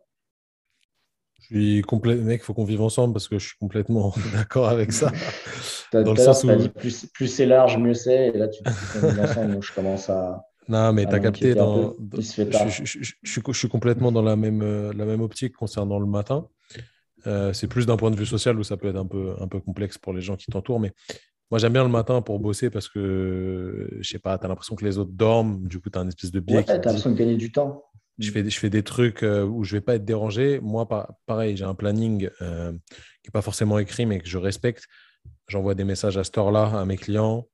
Je 1.40 1.46
suis 1.46 1.82
complètement, 1.82 2.24
mec, 2.24 2.40
il 2.40 2.44
faut 2.44 2.54
qu'on 2.54 2.64
vive 2.64 2.82
ensemble 2.82 3.14
parce 3.14 3.28
que 3.28 3.38
je 3.38 3.48
suis 3.48 3.58
complètement 3.58 4.12
d'accord 4.32 4.68
avec 4.68 4.92
ça. 4.92 5.12
Dans 5.92 6.12
le 6.12 6.16
sens 6.16 6.44
où... 6.44 6.54
dit 6.54 6.68
plus, 6.68 7.06
plus 7.06 7.28
c'est 7.28 7.46
large, 7.46 7.76
mieux 7.78 7.94
c'est. 7.94 8.28
Et 8.28 8.38
là, 8.38 8.48
tu 8.48 8.62
dis 8.62 9.20
ensemble, 9.20 9.54
donc 9.54 9.62
je 9.62 9.72
commence 9.72 10.08
à. 10.08 10.44
Non, 10.68 10.92
mais 10.92 11.04
tu 11.04 11.14
as 11.14 11.20
capté. 11.20 11.54
Dans, 11.54 11.92
je, 12.16 12.84
je, 12.84 13.10
je, 13.22 13.52
suis 13.52 13.68
complètement 13.68 14.12
dans 14.12 14.22
la 14.22 14.36
même, 14.36 14.62
la 14.92 15.04
même 15.04 15.20
optique 15.20 15.54
concernant 15.54 15.98
le 15.98 16.06
matin. 16.06 16.48
Euh, 17.26 17.52
c'est 17.52 17.68
plus 17.68 17.86
d'un 17.86 17.96
point 17.96 18.10
de 18.10 18.16
vue 18.16 18.26
social 18.26 18.58
où 18.58 18.64
ça 18.64 18.76
peut 18.76 18.88
être 18.88 18.96
un 18.96 19.06
peu, 19.06 19.34
un 19.40 19.48
peu 19.48 19.60
complexe 19.60 19.98
pour 19.98 20.12
les 20.12 20.20
gens 20.20 20.36
qui 20.36 20.46
t'entourent. 20.46 20.80
Mais 20.80 20.92
moi, 21.50 21.58
j'aime 21.58 21.74
bien 21.74 21.84
le 21.84 21.90
matin 21.90 22.22
pour 22.22 22.40
bosser 22.40 22.70
parce 22.70 22.88
que, 22.88 23.86
je 24.00 24.08
sais 24.08 24.18
pas, 24.18 24.38
tu 24.38 24.46
as 24.46 24.48
l'impression 24.48 24.74
que 24.74 24.84
les 24.84 24.98
autres 24.98 25.12
dorment. 25.12 25.66
Du 25.68 25.80
coup, 25.80 25.90
tu 25.90 25.98
as 25.98 26.02
une 26.02 26.08
espèce 26.08 26.30
de 26.30 26.40
biais. 26.40 26.56
Ouais, 26.56 26.64
tu 26.64 26.70
as 26.70 26.76
l'impression 26.76 27.10
de 27.10 27.16
gagner 27.16 27.36
du 27.36 27.52
temps. 27.52 27.84
Je 28.18 28.30
fais, 28.30 28.48
je 28.48 28.58
fais 28.58 28.70
des 28.70 28.82
trucs 28.82 29.22
euh, 29.22 29.44
où 29.44 29.64
je 29.64 29.76
vais 29.76 29.80
pas 29.80 29.96
être 29.96 30.04
dérangé. 30.04 30.60
Moi, 30.60 30.88
pareil, 31.26 31.56
j'ai 31.56 31.64
un 31.64 31.74
planning 31.74 32.28
euh, 32.40 32.72
qui 32.72 33.28
n'est 33.28 33.32
pas 33.32 33.42
forcément 33.42 33.78
écrit, 33.78 34.06
mais 34.06 34.18
que 34.18 34.28
je 34.28 34.38
respecte. 34.38 34.86
J'envoie 35.46 35.74
des 35.74 35.84
messages 35.84 36.16
à 36.16 36.24
cette 36.24 36.38
heure-là 36.38 36.80
à 36.80 36.84
mes 36.84 36.96
clients. 36.96 37.46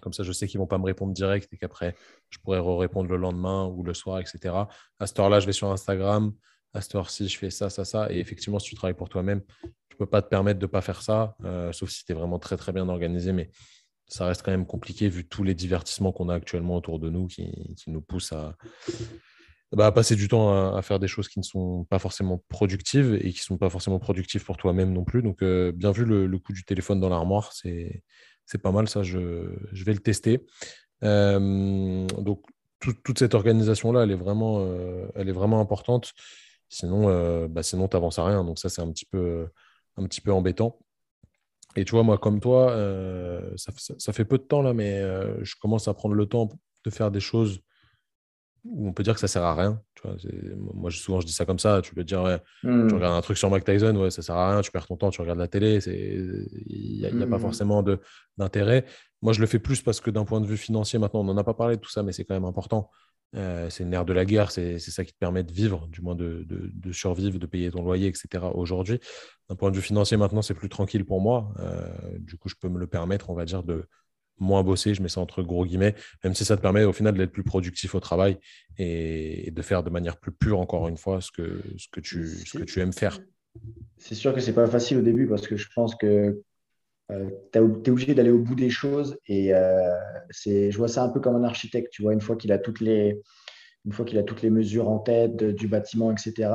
Comme 0.00 0.12
ça, 0.12 0.22
je 0.22 0.32
sais 0.32 0.48
qu'ils 0.48 0.58
ne 0.58 0.62
vont 0.62 0.68
pas 0.68 0.78
me 0.78 0.84
répondre 0.84 1.12
direct 1.12 1.52
et 1.52 1.56
qu'après, 1.56 1.94
je 2.30 2.38
pourrais 2.38 2.60
répondre 2.60 3.08
le 3.08 3.16
lendemain 3.16 3.66
ou 3.66 3.82
le 3.84 3.94
soir, 3.94 4.18
etc. 4.18 4.54
À 4.98 5.06
cette 5.06 5.18
heure-là, 5.18 5.38
je 5.38 5.46
vais 5.46 5.52
sur 5.52 5.70
Instagram 5.70 6.32
à 6.74 6.80
cette 6.80 6.94
heure-ci, 6.94 7.28
je 7.28 7.38
fais 7.38 7.50
ça, 7.50 7.70
ça, 7.70 7.84
ça. 7.84 8.12
Et 8.12 8.18
effectivement, 8.18 8.58
si 8.58 8.70
tu 8.70 8.74
travailles 8.74 8.96
pour 8.96 9.08
toi-même, 9.08 9.42
tu 9.62 9.94
ne 9.94 9.98
peux 9.98 10.06
pas 10.06 10.22
te 10.22 10.28
permettre 10.28 10.58
de 10.58 10.66
ne 10.66 10.70
pas 10.70 10.82
faire 10.82 11.02
ça, 11.02 11.36
euh, 11.44 11.72
sauf 11.72 11.90
si 11.90 12.04
tu 12.04 12.12
es 12.12 12.14
vraiment 12.14 12.38
très, 12.38 12.56
très 12.56 12.72
bien 12.72 12.88
organisé. 12.88 13.32
Mais 13.32 13.50
ça 14.06 14.26
reste 14.26 14.42
quand 14.42 14.50
même 14.50 14.66
compliqué 14.66 15.08
vu 15.08 15.26
tous 15.26 15.42
les 15.42 15.54
divertissements 15.54 16.12
qu'on 16.12 16.28
a 16.28 16.34
actuellement 16.34 16.76
autour 16.76 16.98
de 16.98 17.10
nous 17.10 17.26
qui, 17.26 17.52
nous 17.86 18.00
poussent 18.00 18.34
bah, 19.72 19.86
à, 19.86 19.92
passer 19.92 20.16
du 20.16 20.28
temps 20.28 20.74
à, 20.74 20.80
faire 20.82 20.98
des 20.98 21.08
choses 21.08 21.28
qui 21.28 21.38
ne 21.38 21.44
sont 21.44 21.84
pas 21.84 21.98
forcément 21.98 22.42
productives 22.48 23.14
et 23.14 23.32
qui 23.32 23.40
ne 23.40 23.44
sont 23.44 23.58
pas 23.58 23.68
forcément 23.70 23.98
productives 23.98 24.44
pour 24.44 24.56
toi-même 24.56 24.92
non 24.92 25.04
plus. 25.04 25.22
Donc, 25.22 25.42
euh, 25.42 25.72
bien 25.72 25.90
vu 25.90 26.04
le, 26.04 26.38
coup 26.38 26.52
du 26.52 26.64
téléphone 26.64 27.00
dans 27.00 27.10
l'armoire, 27.10 27.52
c'est 27.52 28.02
pas 28.62 28.72
mal 28.72 28.88
ça, 28.88 29.02
je, 29.02 29.18
vais 29.72 29.92
le 29.92 30.00
tester. 30.00 30.46
Euh, 31.02 32.06
donc, 32.18 32.44
toute 32.80 33.18
cette 33.18 33.34
organisation-là, 33.34 34.04
elle, 34.04 34.12
est 34.12 34.16
vraiment, 34.16 34.64
elle 35.16 35.28
est 35.28 35.32
vraiment 35.32 35.60
importante. 35.60 36.14
Sinon, 36.68 37.08
euh, 37.08 37.48
bah, 37.48 37.62
sinon 37.62 37.88
tu 37.88 37.96
n'avances 37.96 38.18
à 38.18 38.24
rien. 38.24 38.44
Donc 38.44 38.58
ça, 38.58 38.68
c'est 38.68 38.82
un 38.82 38.90
petit 38.90 39.06
peu, 39.06 39.48
un 39.96 40.04
petit 40.04 40.20
peu 40.20 40.32
embêtant. 40.32 40.78
Et 41.76 41.84
tu 41.84 41.92
vois, 41.92 42.02
moi, 42.02 42.18
comme 42.18 42.40
toi, 42.40 42.70
euh, 42.70 43.52
ça, 43.56 44.12
fait 44.12 44.24
peu 44.24 44.38
de 44.38 44.42
temps 44.42 44.62
là, 44.62 44.72
mais 44.72 44.98
euh, 44.98 45.42
je 45.44 45.54
commence 45.60 45.86
à 45.88 45.94
prendre 45.94 46.14
le 46.14 46.26
temps 46.26 46.48
de 46.84 46.90
faire 46.90 47.10
des 47.10 47.20
choses 47.20 47.60
où 48.64 48.88
on 48.88 48.92
peut 48.92 49.02
dire 49.02 49.14
que 49.14 49.20
ça 49.20 49.28
sert 49.28 49.44
à 49.44 49.54
rien. 49.54 49.80
Tu 49.94 50.02
vois, 50.02 50.16
moi, 50.56 50.90
souvent, 50.90 51.20
je 51.20 51.26
dis 51.26 51.32
ça 51.32 51.44
comme 51.44 51.58
ça. 51.58 51.80
Tu 51.82 51.94
peux 51.94 52.04
dire, 52.04 52.22
ouais, 52.22 52.38
tu 52.62 52.68
mmh. 52.68 52.92
regardes 52.94 53.16
un 53.16 53.20
truc 53.20 53.38
sur 53.38 53.48
Mike 53.50 53.64
Tyson, 53.64 53.94
ouais, 53.96 54.10
ça 54.10 54.22
sert 54.22 54.34
à 54.34 54.52
rien, 54.52 54.60
tu 54.60 54.70
perds 54.70 54.86
ton 54.86 54.96
temps, 54.96 55.10
tu 55.10 55.20
regardes 55.20 55.38
la 55.38 55.48
télé, 55.48 55.78
il 55.86 56.98
n'y 56.98 57.06
a, 57.06 57.08
a, 57.08 57.26
pas 57.26 57.38
mmh. 57.38 57.40
forcément 57.40 57.84
d'intérêt. 58.36 58.84
Moi, 59.22 59.32
je 59.32 59.40
le 59.40 59.46
fais 59.46 59.58
plus 59.58 59.80
parce 59.80 60.00
que 60.00 60.10
d'un 60.10 60.24
point 60.24 60.40
de 60.40 60.46
vue 60.46 60.56
financier, 60.56 60.98
maintenant, 60.98 61.20
on 61.20 61.24
n'en 61.24 61.36
a 61.36 61.44
pas 61.44 61.54
parlé 61.54 61.76
de 61.76 61.80
tout 61.80 61.90
ça, 61.90 62.02
mais 62.02 62.12
c'est 62.12 62.24
quand 62.24 62.34
même 62.34 62.44
important. 62.44 62.90
Euh, 63.36 63.68
c'est 63.68 63.84
le 63.84 63.90
nerf 63.90 64.04
de 64.04 64.12
la 64.12 64.24
guerre, 64.24 64.50
c'est 64.50 64.78
ça 64.78 65.04
qui 65.04 65.12
te 65.12 65.18
permet 65.18 65.44
de 65.44 65.52
vivre, 65.52 65.86
du 65.88 66.00
moins 66.00 66.14
de, 66.14 66.46
survivre, 66.92 67.38
de 67.38 67.46
payer 67.46 67.70
ton 67.70 67.82
loyer, 67.82 68.08
etc. 68.08 68.44
Aujourd'hui, 68.54 69.00
d'un 69.48 69.56
point 69.56 69.70
de 69.70 69.76
vue 69.76 69.82
financier, 69.82 70.16
maintenant, 70.16 70.42
c'est 70.42 70.54
plus 70.54 70.68
tranquille 70.68 71.04
pour 71.04 71.20
moi. 71.20 71.52
Euh, 71.58 71.88
du 72.18 72.36
coup, 72.36 72.48
je 72.48 72.54
peux 72.58 72.68
me 72.68 72.78
le 72.78 72.86
permettre, 72.86 73.30
on 73.30 73.34
va 73.34 73.44
dire, 73.44 73.62
de 73.62 73.84
moins 74.38 74.62
bosser, 74.62 74.94
je 74.94 75.02
mets 75.02 75.08
ça 75.08 75.20
entre 75.20 75.42
gros 75.42 75.66
guillemets, 75.66 75.94
même 76.22 76.34
si 76.34 76.44
ça 76.44 76.56
te 76.56 76.62
permet 76.62 76.84
au 76.84 76.92
final 76.92 77.16
d'être 77.16 77.32
plus 77.32 77.42
productif 77.42 77.94
au 77.94 78.00
travail 78.00 78.38
et, 78.78 79.50
de 79.50 79.62
faire 79.62 79.82
de 79.82 79.90
manière 79.90 80.16
plus 80.16 80.32
pure, 80.32 80.60
encore 80.60 80.88
une 80.88 80.96
fois, 80.96 81.20
ce 81.20 81.30
que, 81.32 81.60
ce 81.76 81.88
que, 81.90 82.00
tu, 82.00 82.28
ce 82.28 82.58
que 82.58 82.64
tu 82.64 82.80
aimes 82.80 82.92
faire. 82.92 83.18
C'est 83.96 84.14
sûr 84.14 84.32
que 84.32 84.40
c'est 84.40 84.52
pas 84.52 84.68
facile 84.68 84.98
au 84.98 85.02
début 85.02 85.26
parce 85.26 85.46
que 85.46 85.56
je 85.56 85.68
pense 85.74 85.96
que 85.96 86.40
euh, 87.10 87.30
tu 87.52 87.58
es 87.58 87.90
obligé 87.90 88.14
d'aller 88.14 88.30
au 88.30 88.38
bout 88.38 88.54
des 88.54 88.70
choses 88.70 89.18
et 89.26 89.54
euh, 89.54 89.94
je 90.44 90.76
vois 90.76 90.88
ça 90.88 91.02
un 91.02 91.08
peu 91.08 91.20
comme 91.20 91.36
un 91.36 91.44
architecte, 91.44 91.90
tu 91.90 92.02
vois, 92.02 92.12
une 92.12 92.20
fois 92.20 92.36
qu'il 92.36 92.52
a 92.52 92.58
toutes 92.58 92.80
les, 92.80 93.18
une 93.86 93.92
fois 93.92 94.04
qu'il 94.04 94.18
a 94.18 94.22
toutes 94.22 94.42
les 94.42 94.50
mesures 94.50 94.88
en 94.90 94.98
tête 94.98 95.42
du 95.42 95.68
bâtiment, 95.68 96.12
etc., 96.12 96.50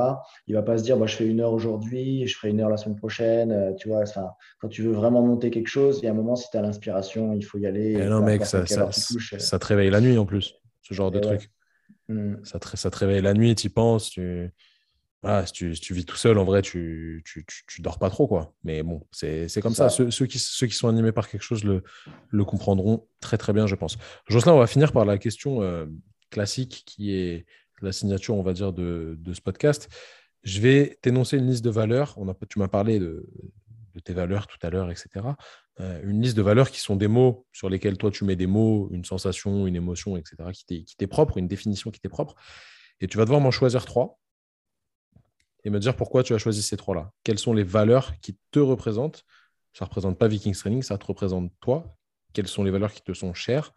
il 0.46 0.54
va 0.54 0.62
pas 0.62 0.78
se 0.78 0.84
dire 0.84 0.96
bah, 0.96 1.06
je 1.06 1.16
fais 1.16 1.26
une 1.26 1.40
heure 1.40 1.52
aujourd'hui, 1.52 2.26
je 2.28 2.36
ferai 2.36 2.50
une 2.50 2.60
heure 2.60 2.68
la 2.68 2.76
semaine 2.76 2.96
prochaine. 2.96 3.50
Euh, 3.50 3.72
tu 3.74 3.88
vois, 3.88 4.04
quand 4.60 4.68
tu 4.68 4.82
veux 4.82 4.92
vraiment 4.92 5.22
monter 5.22 5.50
quelque 5.50 5.66
chose, 5.66 5.98
il 6.00 6.04
y 6.04 6.08
a 6.08 6.12
un 6.12 6.14
moment, 6.14 6.36
si 6.36 6.48
tu 6.50 6.56
as 6.56 6.62
l'inspiration, 6.62 7.32
il 7.32 7.42
faut 7.42 7.58
y 7.58 7.66
aller. 7.66 7.96
non, 8.06 8.22
mec, 8.22 8.46
ça, 8.46 8.64
ça, 8.66 9.58
te 9.58 9.66
réveille 9.66 9.90
la 9.90 10.00
nuit 10.00 10.16
en 10.16 10.26
plus, 10.26 10.54
ce 10.82 10.94
genre 10.94 11.10
de 11.10 11.18
truc. 11.18 11.50
Hmm. 12.08 12.36
Ça, 12.44 12.60
te, 12.60 12.76
ça 12.76 12.90
te 12.90 12.98
réveille 12.98 13.22
la 13.22 13.34
nuit, 13.34 13.54
tu 13.56 13.66
y 13.66 13.70
penses, 13.70 14.10
tu 14.10 14.52
si, 15.46 15.52
tu, 15.52 15.94
vis 15.94 16.04
tout 16.04 16.16
seul, 16.16 16.38
en 16.38 16.44
vrai, 16.44 16.62
tu, 16.62 17.22
tu, 17.24 17.82
dors 17.82 17.98
pas 17.98 18.10
trop, 18.10 18.26
quoi. 18.26 18.52
Mais 18.64 18.82
bon, 18.82 19.06
c'est 19.12 19.60
comme 19.60 19.74
ça. 19.74 19.88
Ceux, 19.88 20.26
qui, 20.26 20.38
ceux 20.38 20.66
qui 20.66 20.74
sont 20.74 20.88
animés 20.88 21.12
par 21.12 21.28
quelque 21.28 21.42
chose 21.42 21.64
le, 21.64 21.82
le 22.30 22.44
comprendront 22.44 23.06
très, 23.20 23.38
très 23.38 23.52
bien, 23.52 23.66
je 23.66 23.74
pense. 23.74 23.96
Jocelyn, 24.28 24.54
on 24.54 24.58
va 24.58 24.66
finir 24.66 24.92
par 24.92 25.04
la 25.04 25.18
question 25.18 25.62
euh, 25.62 25.86
classique 26.30 26.82
qui 26.86 27.14
est 27.14 27.46
la 27.80 27.92
signature, 27.92 28.34
on 28.34 28.42
va 28.42 28.52
dire, 28.52 28.72
de, 28.72 29.16
ce 29.32 29.40
podcast. 29.40 29.88
Je 30.42 30.60
vais 30.60 30.98
t'énoncer 31.00 31.38
une 31.38 31.46
liste 31.46 31.64
de 31.64 31.70
valeurs. 31.70 32.14
On 32.16 32.28
a, 32.28 32.34
tu 32.48 32.58
m'as 32.58 32.68
parlé 32.68 32.98
de, 32.98 33.26
tes 34.04 34.12
valeurs 34.12 34.46
tout 34.46 34.58
à 34.62 34.70
l'heure, 34.70 34.90
etc. 34.90 35.08
Euh, 35.80 36.00
une 36.04 36.20
liste 36.20 36.36
de 36.36 36.42
valeurs 36.42 36.70
qui 36.70 36.80
sont 36.80 36.96
des 36.96 37.08
mots 37.08 37.46
sur 37.52 37.70
lesquels 37.70 37.96
toi, 37.96 38.10
tu 38.10 38.24
mets 38.24 38.36
des 38.36 38.46
mots, 38.46 38.88
une 38.92 39.04
sensation, 39.04 39.66
une 39.66 39.76
émotion, 39.76 40.16
etc., 40.16 40.36
qui 40.52 40.96
t'est 40.96 41.06
propre, 41.06 41.38
une 41.38 41.48
définition 41.48 41.90
qui 41.90 42.00
t'est 42.00 42.08
propre. 42.08 42.34
Et 43.00 43.06
tu 43.06 43.18
vas 43.18 43.24
devoir 43.24 43.40
m'en 43.40 43.50
choisir 43.50 43.84
trois 43.84 44.18
et 45.64 45.70
me 45.70 45.78
dire 45.78 45.96
pourquoi 45.96 46.22
tu 46.22 46.34
as 46.34 46.38
choisi 46.38 46.62
ces 46.62 46.76
trois-là. 46.76 47.10
Quelles 47.24 47.38
sont 47.38 47.52
les 47.52 47.62
valeurs 47.62 48.18
qui 48.20 48.38
te 48.50 48.58
représentent? 48.58 49.24
Ça 49.72 49.84
ne 49.84 49.88
représente 49.88 50.18
pas 50.18 50.28
Vikings 50.28 50.54
Training, 50.54 50.82
ça 50.82 50.98
te 50.98 51.06
représente 51.06 51.52
toi. 51.60 51.96
Quelles 52.32 52.48
sont 52.48 52.64
les 52.64 52.70
valeurs 52.70 52.92
qui 52.92 53.02
te 53.02 53.12
sont 53.12 53.34
chères 53.34 53.72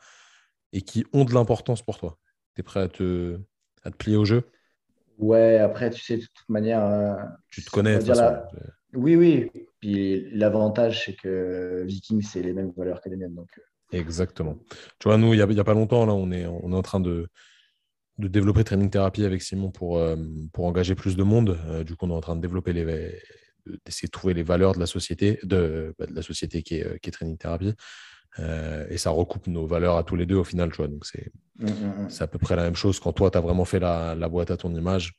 et 0.73 0.81
qui 0.81 1.05
ont 1.13 1.25
de 1.25 1.33
l'importance 1.33 1.81
pour 1.81 1.97
toi? 1.97 2.17
Tu 2.55 2.61
es 2.61 2.63
prêt 2.63 2.81
à 2.81 2.87
te, 2.87 3.39
à 3.83 3.91
te 3.91 3.95
plier 3.95 4.17
au 4.17 4.25
jeu? 4.25 4.43
Ouais, 5.17 5.57
après, 5.57 5.89
tu 5.89 6.01
sais, 6.01 6.17
de 6.17 6.21
toute 6.21 6.49
manière. 6.49 6.83
Euh, 6.83 7.15
tu 7.49 7.63
te 7.63 7.71
connais, 7.71 7.95
de 7.95 7.99
toute 7.99 8.15
façon. 8.15 8.43
Oui, 8.93 9.15
oui. 9.15 9.49
Puis 9.79 10.29
l'avantage, 10.31 11.05
c'est 11.05 11.15
que 11.15 11.83
Vikings, 11.85 12.21
c'est 12.21 12.41
les 12.41 12.53
mêmes 12.53 12.71
valeurs 12.75 13.01
que 13.01 13.09
les 13.09 13.15
miennes. 13.15 13.33
Donc... 13.33 13.49
Euh. 13.57 13.97
Exactement. 13.97 14.57
Tu 14.99 15.07
vois, 15.07 15.17
nous, 15.17 15.33
il 15.33 15.37
n'y 15.37 15.57
a, 15.57 15.61
a, 15.61 15.63
pas 15.63 15.73
longtemps, 15.73 16.05
là, 16.05 16.13
on 16.13 16.31
est, 16.31 16.45
on 16.45 16.71
est 16.71 16.75
en 16.75 16.81
train 16.81 16.99
de, 16.99 17.29
de 18.17 18.27
développer 18.27 18.63
Training 18.63 18.89
Therapy 18.89 19.25
avec 19.25 19.41
Simon 19.41 19.71
pour, 19.71 19.97
euh, 19.97 20.15
pour 20.53 20.65
engager 20.65 20.95
plus 20.95 21.15
de 21.15 21.23
monde. 21.23 21.57
Euh, 21.67 21.83
du 21.83 21.95
coup, 21.95 22.05
on 22.05 22.09
est 22.09 22.13
en 22.13 22.21
train 22.21 22.35
de 22.35 22.41
développer 22.41 22.73
les, 22.73 23.21
d'essayer 23.85 24.07
de 24.07 24.11
trouver 24.11 24.33
les 24.33 24.43
valeurs 24.43 24.73
de 24.73 24.79
la 24.79 24.87
société, 24.87 25.39
de, 25.43 25.93
bah, 25.99 26.07
de 26.07 26.15
la 26.15 26.21
société 26.21 26.63
qui 26.63 26.75
est, 26.75 26.85
euh, 26.85 26.97
qui 26.97 27.09
est 27.09 27.11
Training 27.11 27.37
Therapy. 27.37 27.73
et 28.89 28.97
ça 28.97 29.11
recoupe 29.11 29.47
nos 29.47 29.67
valeurs 29.67 29.97
à 29.97 30.03
tous 30.03 30.15
les 30.15 30.25
deux 30.25 30.35
au 30.35 30.43
final, 30.43 30.71
tu 30.71 30.77
vois. 30.77 30.87
Donc, 30.87 31.05
c'est, 31.05 31.31
mmh, 31.59 32.07
à 32.19 32.27
peu 32.27 32.39
près 32.39 32.55
la 32.55 32.63
même 32.63 32.75
chose. 32.75 32.99
Quand 32.99 33.13
toi, 33.13 33.29
tu 33.29 33.37
as 33.37 33.41
vraiment 33.41 33.65
fait 33.65 33.79
la, 33.79 34.15
la, 34.15 34.29
boîte 34.29 34.51
à 34.51 34.57
ton 34.57 34.73
image, 34.75 35.13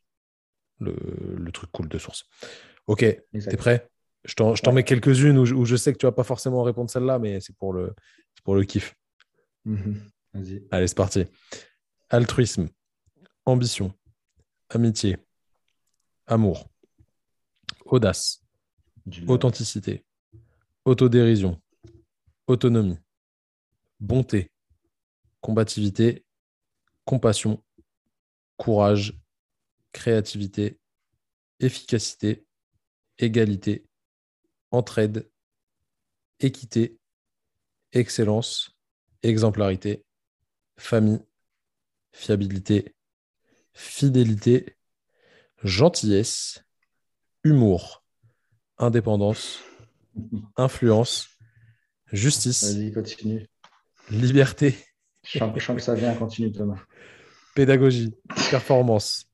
le, 0.81 0.97
le 1.37 1.53
truc 1.53 1.71
coule 1.71 1.89
de 1.89 1.99
source. 1.99 2.25
Ok, 2.87 3.01
tu 3.01 3.39
es 3.39 3.57
prêt? 3.57 3.89
Je 4.25 4.35
t'en, 4.35 4.73
mets 4.73 4.83
quelques-unes 4.85 5.39
où 5.39 5.45
je, 5.47 5.55
où 5.55 5.65
je, 5.65 5.77
sais 5.77 5.93
que 5.93 5.99
tu 5.99 6.07
vas 6.07 6.13
pas 6.13 6.25
forcément 6.25 6.63
répondre 6.63 6.91
celle-là, 6.91 7.19
mais 7.19 7.41
c'est 7.41 7.57
pour 7.57 7.73
le, 7.73 7.95
pour 8.43 8.57
le 8.57 8.65
kiff. 8.65 8.95
Vas-y. 9.65 10.67
Allez, 10.71 10.89
c'est 10.89 10.97
parti. 10.97 11.25
Altruisme 12.11 12.69
ambition, 13.49 13.95
amitié, 14.69 15.17
amour, 16.27 16.69
audace, 17.87 18.43
authenticité, 19.27 20.05
autodérision, 20.85 21.59
autonomie, 22.47 22.99
bonté, 24.01 24.53
combativité, 25.41 26.27
compassion, 27.07 27.65
courage, 28.59 29.19
créativité, 29.93 30.79
efficacité, 31.59 32.47
égalité, 33.17 33.87
entraide, 34.71 35.31
équité, 36.39 36.99
excellence, 37.93 38.77
exemplarité, 39.23 40.05
famille, 40.77 41.21
fiabilité, 42.13 42.95
fidélité, 43.79 44.77
gentillesse, 45.63 46.65
humour, 47.45 48.05
indépendance, 48.77 49.63
influence, 50.57 51.29
justice, 52.13 52.77
liberté. 54.11 54.77
Je 55.23 55.39
sens, 55.39 55.77
que 55.77 55.81
ça 55.81 55.95
vient, 55.95 56.13
continue 56.15 56.51
Thomas. 56.51 56.81
Pédagogie, 57.55 58.13
performance, 58.51 59.31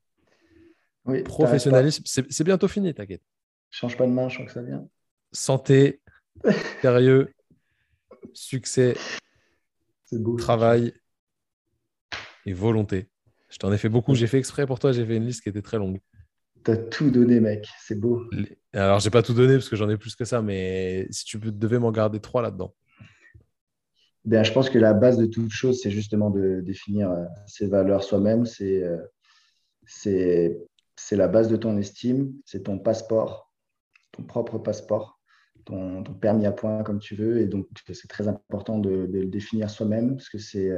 professionnalisme. 1.24 2.02
C'est 2.04 2.44
bientôt 2.44 2.68
fini, 2.68 2.92
t'inquiète. 2.92 3.22
Change 3.70 3.96
pas 3.96 4.06
de 4.06 4.12
main, 4.12 4.28
je 4.28 4.36
sens 4.36 4.46
que 4.46 4.52
ça 4.52 4.62
vient. 4.62 4.86
Santé, 5.32 6.02
sérieux, 6.82 7.32
succès, 8.34 8.94
travail 10.36 10.92
et 12.44 12.52
volonté. 12.52 13.08
Je 13.54 13.58
t'en 13.60 13.72
ai 13.72 13.78
fait 13.78 13.88
beaucoup. 13.88 14.16
J'ai 14.16 14.26
fait 14.26 14.38
exprès 14.38 14.66
pour 14.66 14.80
toi. 14.80 14.90
J'ai 14.90 15.06
fait 15.06 15.16
une 15.16 15.26
liste 15.26 15.44
qui 15.44 15.48
était 15.48 15.62
très 15.62 15.78
longue. 15.78 16.00
T'as 16.64 16.76
tout 16.76 17.08
donné, 17.08 17.38
mec. 17.38 17.68
C'est 17.78 17.94
beau. 17.94 18.24
Alors, 18.72 18.98
j'ai 18.98 19.10
pas 19.10 19.22
tout 19.22 19.32
donné 19.32 19.54
parce 19.54 19.68
que 19.68 19.76
j'en 19.76 19.88
ai 19.88 19.96
plus 19.96 20.16
que 20.16 20.24
ça, 20.24 20.42
mais 20.42 21.06
si 21.10 21.24
tu 21.24 21.38
devais 21.38 21.78
m'en 21.78 21.92
garder 21.92 22.18
trois 22.18 22.42
là-dedans. 22.42 22.74
Ben, 24.24 24.42
je 24.42 24.52
pense 24.52 24.68
que 24.70 24.78
la 24.78 24.92
base 24.92 25.18
de 25.18 25.26
toute 25.26 25.52
chose, 25.52 25.80
c'est 25.80 25.92
justement 25.92 26.30
de 26.30 26.62
définir 26.62 27.12
euh, 27.12 27.26
ses 27.46 27.68
valeurs 27.68 28.02
soi-même. 28.02 28.44
Euh, 28.60 28.98
c'est 29.86 30.58
c'est 30.96 31.16
la 31.16 31.28
base 31.28 31.46
de 31.48 31.56
ton 31.56 31.78
estime. 31.78 32.32
C'est 32.44 32.64
ton 32.64 32.80
passeport, 32.80 33.52
ton 34.10 34.24
propre 34.24 34.58
passeport, 34.58 35.20
ton, 35.64 36.02
permis 36.02 36.46
à 36.46 36.52
point 36.52 36.82
comme 36.82 36.98
tu 36.98 37.14
veux. 37.14 37.40
Et 37.40 37.46
donc, 37.46 37.68
c'est 37.92 38.08
très 38.08 38.26
important 38.26 38.80
de, 38.80 39.06
le 39.12 39.26
définir 39.26 39.70
soi-même 39.70 40.16
parce 40.16 40.28
que 40.28 40.38
c'est. 40.38 40.72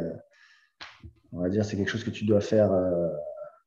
On 1.32 1.40
va 1.40 1.48
dire, 1.48 1.64
c'est 1.64 1.76
quelque 1.76 1.90
chose 1.90 2.04
que 2.04 2.10
tu 2.10 2.24
dois 2.24 2.40
faire 2.40 2.72
euh, 2.72 3.08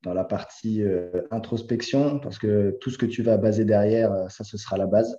dans 0.04 0.14
la 0.14 0.24
partie 0.24 0.82
euh, 0.84 1.22
introspection, 1.32 2.20
parce 2.20 2.38
que 2.38 2.78
tout 2.82 2.90
ce 2.90 2.98
que 2.98 3.06
tu 3.06 3.24
vas 3.24 3.38
baser 3.38 3.66
derrière, 3.66 4.12
euh, 4.12 4.30
ça, 4.30 4.44
ce 4.44 4.58
sera 4.58 4.78
la 4.78 4.88
base. 4.88 5.18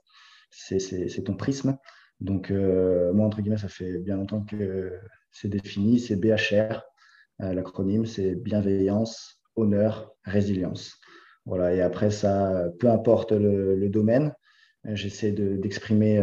C'est 0.50 1.22
ton 1.24 1.34
prisme. 1.34 1.76
Donc, 2.18 2.50
moi, 2.50 3.24
entre 3.24 3.40
guillemets, 3.40 3.56
ça 3.56 3.68
fait 3.68 3.98
bien 3.98 4.16
longtemps 4.16 4.42
que 4.42 4.92
c'est 5.30 5.48
défini. 5.48 6.00
C'est 6.00 6.16
BHR. 6.16 6.82
L'acronyme, 7.38 8.04
c'est 8.04 8.34
bienveillance, 8.34 9.40
honneur, 9.54 10.12
résilience. 10.24 10.98
Voilà. 11.46 11.72
Et 11.72 11.80
après, 11.80 12.10
ça, 12.10 12.64
peu 12.80 12.90
importe 12.90 13.30
le, 13.30 13.88
domaine, 13.88 14.34
j'essaie 14.84 15.30
d'exprimer 15.30 16.20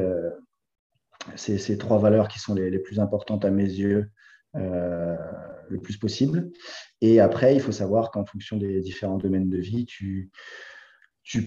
ces, 1.35 1.77
trois 1.77 1.99
valeurs 1.99 2.27
qui 2.27 2.39
sont 2.39 2.53
les, 2.53 2.69
les, 2.69 2.79
plus 2.79 2.99
importantes 2.99 3.45
à 3.45 3.49
mes 3.49 3.63
yeux 3.63 4.11
le 5.69 5.79
plus 5.79 5.97
possible. 5.97 6.51
Et 7.01 7.19
après, 7.19 7.55
il 7.55 7.61
faut 7.61 7.71
savoir 7.71 8.11
qu'en 8.11 8.25
fonction 8.25 8.57
des 8.57 8.81
différents 8.81 9.17
domaines 9.17 9.49
de 9.49 9.57
vie, 9.57 9.85
tu, 9.85 10.31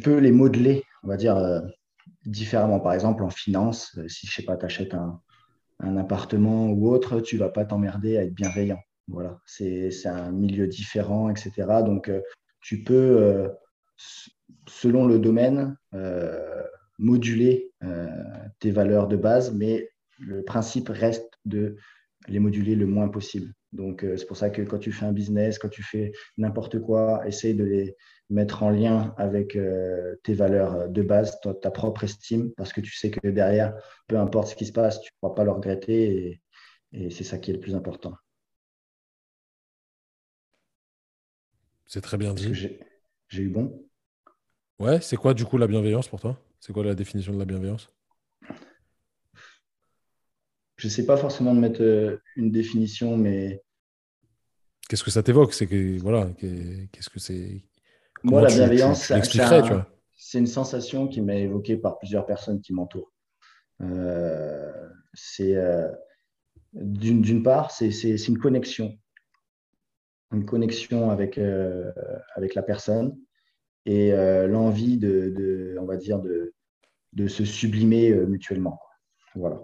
peux 0.03 0.19
les 0.19 0.33
modeler, 0.33 0.85
on 1.03 1.09
va 1.09 1.17
dire, 1.17 1.37
euh, 1.37 1.61
différemment. 2.25 2.81
Par 2.81 2.93
exemple, 2.93 3.23
en 3.23 3.31
finance, 3.31 3.97
euh, 3.99 4.09
si 4.09 4.27
je 4.27 4.35
sais 4.35 4.45
pas, 4.45 4.57
tu 4.57 4.67
achètes 4.67 4.95
un, 4.95 5.21
appartement 5.97 6.69
ou 6.69 6.91
autre, 6.91 7.21
tu 7.21 7.39
vas 7.39 7.49
pas 7.49 7.65
t'emmerder 7.65 8.19
à 8.19 8.25
être 8.25 8.35
bienveillant. 8.35 8.81
Voilà, 9.09 9.41
c'est 9.47 9.91
un 10.07 10.31
milieu 10.31 10.67
différent, 10.67 11.31
etc. 11.31 11.53
Donc, 11.85 12.09
euh, 12.09 12.21
tu 12.61 12.85
peux, 12.85 13.49
selon 14.69 15.07
le 15.07 15.19
domaine, 15.19 15.75
moduler 16.99 17.73
tes 18.59 18.71
valeurs 18.71 19.09
de 19.09 19.17
base, 19.17 19.55
mais 19.55 19.89
le 20.19 20.43
principe 20.43 20.91
reste 20.91 21.31
de 21.47 21.77
les 22.29 22.39
moduler 22.39 22.75
le 22.75 22.87
moins 22.87 23.09
possible. 23.09 23.55
Donc, 23.73 24.05
euh, 24.05 24.17
c'est 24.17 24.27
pour 24.27 24.37
ça 24.37 24.51
que 24.51 24.63
quand 24.63 24.79
tu 24.79 24.93
fais 24.93 25.07
un 25.07 25.13
business, 25.13 25.59
quand 25.59 25.69
tu 25.69 25.83
fais 25.83 26.13
n'importe 26.39 26.81
quoi, 26.81 27.27
essaye 27.27 27.55
de 27.55 27.65
les 27.65 27.97
mettre 28.29 28.63
en 28.63 28.71
lien 28.71 29.15
avec 29.17 29.57
euh, 29.57 30.17
tes 30.25 30.35
valeurs 30.35 30.89
de 30.89 31.03
base, 31.03 31.39
ta, 31.41 31.71
propre 31.71 32.05
estime, 32.05 32.53
parce 32.57 32.73
que 32.73 32.81
tu 32.81 32.93
sais 32.97 33.11
que 33.11 33.29
derrière, 33.29 33.75
peu 34.09 34.19
importe 34.19 34.49
ce 34.49 34.57
qui 34.57 34.67
se 34.67 34.73
passe, 34.73 35.01
tu 35.01 35.11
ne 35.11 35.21
pourras 35.21 35.35
pas 35.35 35.45
le 35.45 35.53
regretter 35.53 36.41
et, 36.93 37.11
c'est 37.11 37.23
ça 37.23 37.39
qui 37.39 37.53
est 37.53 37.55
le 37.55 37.61
plus 37.61 37.77
important. 37.77 38.15
C'est 41.87 42.01
très 42.01 42.17
bien 42.17 42.35
dit. 42.35 42.53
J'ai 42.53 43.43
eu 43.43 43.49
bon? 43.49 43.87
Ouais, 44.81 45.01
c'est 45.01 45.17
quoi 45.17 45.33
du 45.33 45.45
coup 45.45 45.57
la 45.57 45.69
bienveillance 45.69 46.09
pour 46.09 46.19
toi? 46.19 46.37
C'est 46.59 46.73
quoi 46.73 46.83
la 46.83 46.97
définition 46.97 47.33
de 47.33 47.39
la 47.39 47.45
bienveillance? 47.45 47.89
Sais 50.89 51.07
pas 51.07 51.17
forcément 51.17 51.55
de 51.55 51.61
mettre 51.61 51.83
euh, 51.83 52.17
une 52.37 52.51
définition, 52.51 53.17
mais. 53.17 53.63
Qu'est-ce 54.89 55.05
que 55.05 55.11
ça 55.11 55.23
t'évoque? 55.23 55.53
C'est 55.53 55.67
que 55.67 55.99
voilà, 56.01 56.29
qu'est-ce 56.39 57.11
que 57.11 57.21
c'est? 57.21 57.63
Moi, 58.23 58.43
la 58.43 58.49
bienveillance, 58.49 59.13
c'est 60.17 60.39
une 60.39 60.47
sensation 60.47 61.09
qui 61.09 61.21
m'est 61.21 61.43
évoquée 61.43 61.77
par 61.77 61.99
plusieurs 61.99 62.27
personnes 62.27 62.61
qui 62.61 62.73
m'entourent. 62.75 63.13
c'est 65.15 65.55
d'une 66.75 67.43
part, 67.43 67.71
c'est 67.71 67.89
une 68.29 68.39
connexion, 68.39 68.99
une 70.33 70.45
connexion 70.45 71.11
avec, 71.11 71.39
avec 72.35 72.55
la 72.55 72.63
personne 72.63 73.17
et 73.87 74.11
l'envie 74.49 74.99
de, 74.99 75.77
on 75.81 75.87
va 75.87 75.97
dire, 75.97 76.19
de, 76.19 76.53
de 77.13 77.29
se 77.29 77.45
sublimer 77.45 78.13
mutuellement. 78.13 78.79
Voilà. 79.35 79.63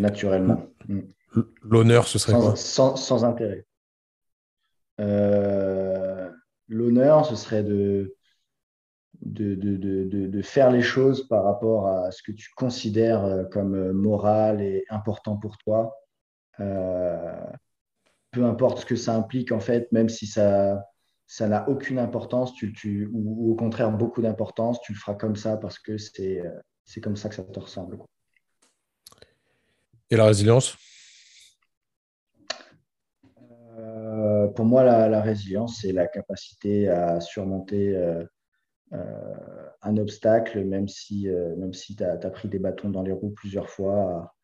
Naturellement. 0.00 0.66
L'honneur, 1.62 2.06
ce 2.06 2.18
serait 2.18 2.32
sans, 2.32 2.90
quoi? 2.90 2.96
sans, 2.96 3.24
intérêt. 3.24 3.66
Euh, 5.00 6.30
l'honneur, 6.68 7.26
ce 7.26 7.36
serait 7.36 7.62
de 7.62 8.14
de, 9.20 9.54
de, 9.56 10.42
faire 10.42 10.70
les 10.70 10.80
choses 10.80 11.26
par 11.26 11.42
rapport 11.42 11.88
à 11.88 12.12
ce 12.12 12.22
que 12.22 12.30
tu 12.30 12.50
considères 12.56 13.24
euh, 13.24 13.44
comme 13.44 13.74
euh, 13.74 13.92
moral 13.92 14.62
et 14.62 14.84
important 14.90 15.36
pour 15.36 15.58
toi. 15.58 15.92
peu 16.56 18.44
importe 18.44 18.78
ce 18.78 18.86
que 18.86 18.94
ça 18.96 19.16
implique, 19.16 19.50
en 19.50 19.60
fait, 19.60 19.90
même 19.92 20.08
si 20.08 20.26
ça 20.26 20.84
ça 21.30 21.46
n'a 21.46 21.68
aucune 21.68 21.98
importance, 21.98 22.54
tu, 22.54 22.72
tu, 22.72 23.10
ou, 23.12 23.52
au 23.52 23.54
contraire 23.54 23.92
beaucoup 23.92 24.22
d'importance, 24.22 24.80
tu 24.80 24.94
le 24.94 24.98
feras 24.98 25.14
comme 25.14 25.36
ça 25.36 25.58
parce 25.58 25.78
que 25.78 25.98
c'est 25.98 26.42
comme 27.02 27.16
ça 27.16 27.28
que 27.28 27.34
ça 27.34 27.44
te 27.44 27.60
ressemble. 27.60 27.98
Et 30.10 30.16
la 30.16 30.24
résilience? 30.24 30.76
Euh, 33.78 34.48
Pour 34.48 34.64
moi, 34.64 34.82
la, 34.82 35.20
résilience, 35.20 35.80
c'est 35.82 35.92
la 35.92 36.06
capacité 36.06 36.88
à 36.88 37.20
surmonter 37.20 37.94
euh, 37.94 38.24
euh, 38.94 39.68
un 39.82 39.96
obstacle, 39.98 40.64
même 40.64 40.88
si, 40.88 41.28
même 41.58 41.74
si 41.74 41.94
tu 41.94 42.04
as, 42.04 42.16
pris 42.30 42.48
des 42.48 42.58
bâtons 42.58 42.88
dans 42.88 43.02
les 43.02 43.12
roues 43.12 43.34
plusieurs 43.36 43.68
fois, 43.68 44.34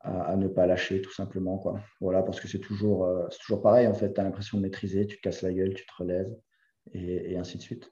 à, 0.00 0.36
ne 0.36 0.48
pas 0.48 0.66
lâcher, 0.66 1.02
tout 1.02 1.12
simplement. 1.12 1.58
Quoi. 1.58 1.80
Voilà, 2.00 2.22
parce 2.22 2.40
que 2.40 2.48
c'est 2.48 2.58
toujours, 2.58 3.06
toujours 3.40 3.62
pareil, 3.62 3.86
en 3.86 3.94
fait. 3.94 4.12
Tu 4.14 4.20
as 4.20 4.24
l'impression 4.24 4.56
de 4.56 4.62
maîtriser, 4.62 5.06
tu 5.06 5.16
te 5.16 5.22
casses 5.22 5.42
la 5.42 5.52
gueule, 5.52 5.74
tu 5.74 5.84
te 5.84 5.92
relèves, 5.98 6.34
et, 6.92 7.32
et 7.32 7.38
ainsi 7.38 7.58
de 7.58 7.62
suite. 7.62 7.90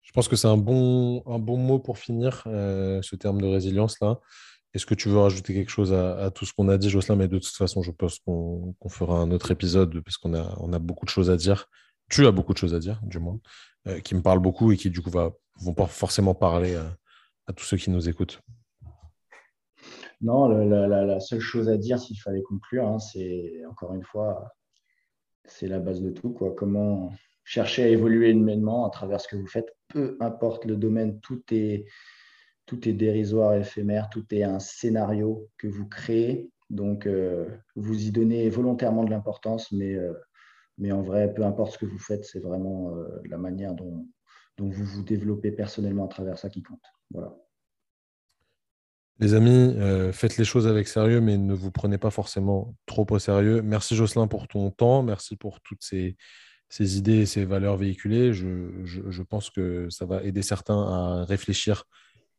Je 0.00 0.12
pense 0.12 0.28
que 0.28 0.36
c'est 0.36 0.48
un 0.48 0.58
bon, 0.58 1.22
un 1.26 1.38
bon 1.38 1.56
mot 1.58 1.78
pour 1.78 1.98
finir, 1.98 2.42
ce 2.44 3.16
terme 3.16 3.40
de 3.42 3.46
résilience 3.46 4.00
là. 4.00 4.20
Est-ce 4.74 4.86
que 4.86 4.94
tu 4.94 5.08
veux 5.08 5.18
rajouter 5.18 5.54
quelque 5.54 5.70
chose 5.70 5.92
à, 5.92 6.30
tout 6.32 6.44
ce 6.44 6.52
qu'on 6.52 6.68
a 6.68 6.76
dit, 6.76 6.90
Jocelyn? 6.90 7.14
Mais 7.14 7.28
de 7.28 7.38
toute 7.38 7.54
façon, 7.54 7.82
je 7.82 7.92
pense 7.92 8.18
qu'on 8.18 8.74
fera 8.88 9.18
un 9.18 9.30
autre 9.30 9.52
épisode 9.52 10.00
parce 10.00 10.16
qu'on 10.16 10.34
a, 10.34 10.78
beaucoup 10.80 11.04
de 11.04 11.10
choses 11.10 11.30
à 11.30 11.36
dire. 11.36 11.66
Tu 12.10 12.26
as 12.26 12.32
beaucoup 12.32 12.52
de 12.52 12.58
choses 12.58 12.74
à 12.74 12.80
dire, 12.80 13.00
du 13.04 13.20
moins, 13.20 13.38
euh, 13.86 14.00
qui 14.00 14.14
me 14.14 14.20
parlent 14.20 14.40
beaucoup 14.40 14.72
et 14.72 14.76
qui, 14.76 14.90
du 14.90 15.00
coup, 15.00 15.10
va, 15.10 15.30
vont 15.60 15.74
pas 15.74 15.86
forcément 15.86 16.34
parler 16.34 16.74
à, 16.74 17.52
tous 17.52 17.64
ceux 17.64 17.76
qui 17.76 17.90
nous 17.90 18.08
écoutent. 18.08 18.40
Non, 20.20 20.48
la, 20.48 21.20
seule 21.20 21.40
chose 21.40 21.68
à 21.68 21.76
dire, 21.76 22.00
s'il 22.00 22.20
fallait 22.20 22.42
conclure, 22.42 22.86
hein, 22.88 22.98
c'est 22.98 23.62
encore 23.70 23.94
une 23.94 24.02
fois, 24.02 24.52
c'est 25.44 25.68
la 25.68 25.78
base 25.78 26.00
de 26.00 26.10
tout. 26.10 26.30
Comment 26.56 27.12
chercher 27.44 27.84
à 27.84 27.88
évoluer 27.88 28.30
humainement 28.30 28.86
à 28.86 28.90
travers 28.90 29.20
ce 29.20 29.28
que 29.28 29.36
vous 29.36 29.46
faites, 29.46 29.76
peu 29.88 30.16
importe 30.20 30.64
le 30.64 30.76
domaine, 30.76 31.20
tout 31.20 31.42
est 31.50 31.84
tout 32.66 32.88
est 32.88 32.92
dérisoire, 32.92 33.54
éphémère, 33.54 34.08
tout 34.10 34.24
est 34.34 34.42
un 34.42 34.58
scénario 34.58 35.48
que 35.58 35.66
vous 35.66 35.86
créez. 35.86 36.50
Donc, 36.70 37.06
euh, 37.06 37.46
vous 37.76 38.06
y 38.06 38.10
donnez 38.10 38.48
volontairement 38.48 39.04
de 39.04 39.10
l'importance, 39.10 39.70
mais, 39.70 39.94
euh, 39.94 40.12
mais 40.78 40.92
en 40.92 41.02
vrai, 41.02 41.32
peu 41.32 41.44
importe 41.44 41.74
ce 41.74 41.78
que 41.78 41.86
vous 41.86 41.98
faites, 41.98 42.24
c'est 42.24 42.40
vraiment 42.40 42.96
euh, 42.96 43.20
la 43.28 43.38
manière 43.38 43.74
dont, 43.74 44.06
vous 44.58 44.84
vous 44.84 45.02
développez 45.02 45.50
personnellement 45.52 46.06
à 46.06 46.08
travers 46.08 46.38
ça 46.38 46.48
qui 46.48 46.62
compte. 46.62 46.82
Voilà. 47.10 47.36
Les 49.20 49.34
amis, 49.34 49.76
faites 50.12 50.36
les 50.38 50.44
choses 50.44 50.66
avec 50.66 50.88
sérieux, 50.88 51.20
mais 51.20 51.38
ne 51.38 51.54
vous 51.54 51.70
prenez 51.70 51.98
pas 51.98 52.10
forcément 52.10 52.74
trop 52.84 53.06
au 53.10 53.18
sérieux. 53.20 53.62
Merci 53.62 53.94
Jocelyn 53.94 54.26
pour 54.26 54.48
ton 54.48 54.72
temps, 54.72 55.04
merci 55.04 55.36
pour 55.36 55.60
toutes 55.60 55.82
ces, 55.82 56.16
idées 56.80 57.20
et 57.20 57.26
ces 57.26 57.44
valeurs 57.44 57.76
véhiculées. 57.76 58.32
Je 58.32 59.22
pense 59.22 59.50
que 59.50 59.88
ça 59.88 60.04
va 60.04 60.22
aider 60.24 60.42
certains 60.42 60.82
à 60.82 61.24
réfléchir 61.24 61.84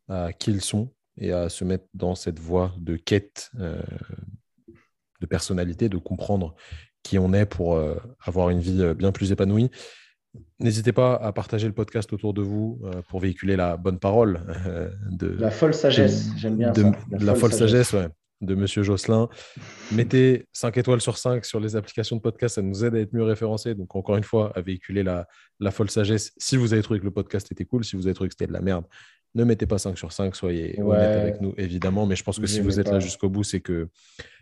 à 0.07 0.33
qui 0.33 0.51
ils 0.51 0.61
sont 0.61 0.91
et 1.17 1.31
à 1.31 1.49
se 1.49 1.63
mettre 1.63 1.85
dans 1.93 2.15
cette 2.15 2.39
voie 2.39 2.73
de 2.77 2.95
quête 2.95 3.51
euh, 3.59 3.81
de 5.21 5.25
personnalité, 5.25 5.89
de 5.89 5.97
comprendre 5.97 6.55
qui 7.03 7.17
on 7.17 7.33
est 7.33 7.45
pour 7.45 7.75
euh, 7.75 7.95
avoir 8.23 8.49
une 8.49 8.59
vie 8.59 8.81
euh, 8.81 8.93
bien 8.93 9.11
plus 9.11 9.31
épanouie. 9.31 9.69
N'hésitez 10.59 10.91
pas 10.91 11.15
à 11.15 11.31
partager 11.31 11.67
le 11.67 11.73
podcast 11.73 12.11
autour 12.11 12.33
de 12.33 12.41
vous 12.41 12.81
pour 13.07 13.21
véhiculer 13.21 13.55
la 13.55 13.77
bonne 13.77 13.99
parole. 13.99 14.41
de, 15.09 15.27
la 15.27 15.49
folle 15.49 15.73
sagesse, 15.73 16.27
j'aime 16.35 16.57
bien 16.57 16.73
de, 16.73 16.81
ça. 16.81 16.91
La, 17.11 17.35
folle, 17.35 17.53
sagesse, 17.53 17.93
ouais, 17.93 18.09
de 18.41 18.53
Monsieur 18.53 18.83
Jocelyn. 18.83 19.29
Mettez 19.93 20.45
5 20.51 20.75
étoiles 20.77 20.99
sur 20.99 21.17
5 21.17 21.45
sur 21.45 21.61
les 21.61 21.77
applications 21.77 22.17
de 22.17 22.21
podcast, 22.21 22.55
ça 22.55 22.61
nous 22.61 22.83
aide 22.83 22.95
à 22.95 22.99
être 22.99 23.13
mieux 23.13 23.23
référencés. 23.23 23.75
Donc, 23.75 23.95
encore 23.95 24.17
une 24.17 24.25
fois, 24.25 24.51
à 24.57 24.61
véhiculer 24.61 25.03
la, 25.03 25.25
la 25.61 25.71
folle 25.71 25.89
sagesse. 25.89 26.33
Si 26.37 26.57
vous 26.57 26.73
avez 26.73 26.81
trouvé 26.81 26.99
que 26.99 27.05
le 27.05 27.11
podcast 27.11 27.49
était 27.49 27.63
cool, 27.63 27.85
si 27.85 27.95
vous 27.95 28.05
avez 28.05 28.13
trouvé 28.13 28.27
que 28.27 28.33
c'était 28.33 28.47
de 28.47 28.53
la 28.53 28.61
merde, 28.61 28.83
ne 29.35 29.43
mettez 29.43 29.65
pas 29.65 29.77
5 29.77 29.97
sur 29.97 30.11
5, 30.11 30.35
soyez 30.35 30.81
honnête 30.81 31.19
avec 31.19 31.41
nous, 31.41 31.53
évidemment. 31.57 32.05
Mais 32.05 32.15
je 32.15 32.23
pense 32.23 32.39
que 32.39 32.47
si 32.47 32.61
vous 32.61 32.79
êtes 32.79 32.87
là 32.87 32.99
jusqu'au 32.99 33.29
bout, 33.29 33.43
c'est 33.43 33.59
que, 33.59 33.89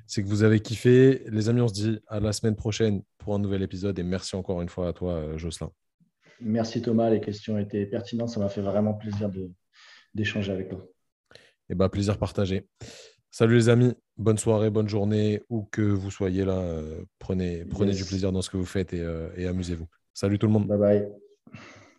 c'est 0.05 0.23
que 0.23 0.27
vous 0.27 0.43
avez 0.43 0.59
kiffé. 0.59 1.23
Les 1.27 1.49
amis, 1.49 1.61
on 1.61 1.67
se 1.67 1.73
dit 1.73 1.99
à 2.07 2.19
la 2.19 2.31
semaine 2.31 2.55
prochaine 2.55 3.01
pour 3.17 3.33
un 3.35 3.39
nouvel 3.39 3.63
épisode. 3.63 3.97
Et 3.97 4.03
merci 4.03 4.35
encore 4.35 4.61
une 4.61 4.69
fois 4.69 4.87
à 4.87 4.93
toi, 4.93 5.13
euh, 5.13 5.37
Jocelyn. 5.37 5.71
Merci 6.39 6.81
Thomas, 6.81 7.09
les 7.09 7.21
questions 7.21 7.57
étaient 7.57 7.85
pertinentes. 7.85 8.29
Ça 8.29 8.39
m'a 8.39 8.49
fait 8.49 8.61
vraiment 8.61 8.93
plaisir 8.93 9.31
d'échanger 10.13 10.51
avec 10.51 10.69
toi. 10.69 10.85
Et 11.33 11.37
eh 11.69 11.75
ben, 11.75 11.89
plaisir 11.89 12.17
partagé. 12.17 12.67
Salut 13.31 13.55
les 13.55 13.69
amis, 13.69 13.93
bonne 14.17 14.37
soirée, 14.37 14.69
bonne 14.69 14.89
journée, 14.89 15.41
où 15.49 15.63
que 15.63 15.81
vous 15.81 16.11
soyez 16.11 16.45
là. 16.45 16.59
Euh, 16.59 17.03
prenez, 17.17 17.65
prenez 17.65 17.93
du 17.93 18.05
plaisir 18.05 18.31
dans 18.31 18.43
ce 18.43 18.49
que 18.49 18.57
vous 18.57 18.65
faites 18.65 18.93
et, 18.93 19.01
euh, 19.01 19.29
et 19.35 19.47
amusez-vous. 19.47 19.87
Salut 20.13 20.37
tout 20.37 20.45
le 20.45 20.53
monde. 20.53 20.67
Bye 20.67 20.77
bye. 20.77 21.07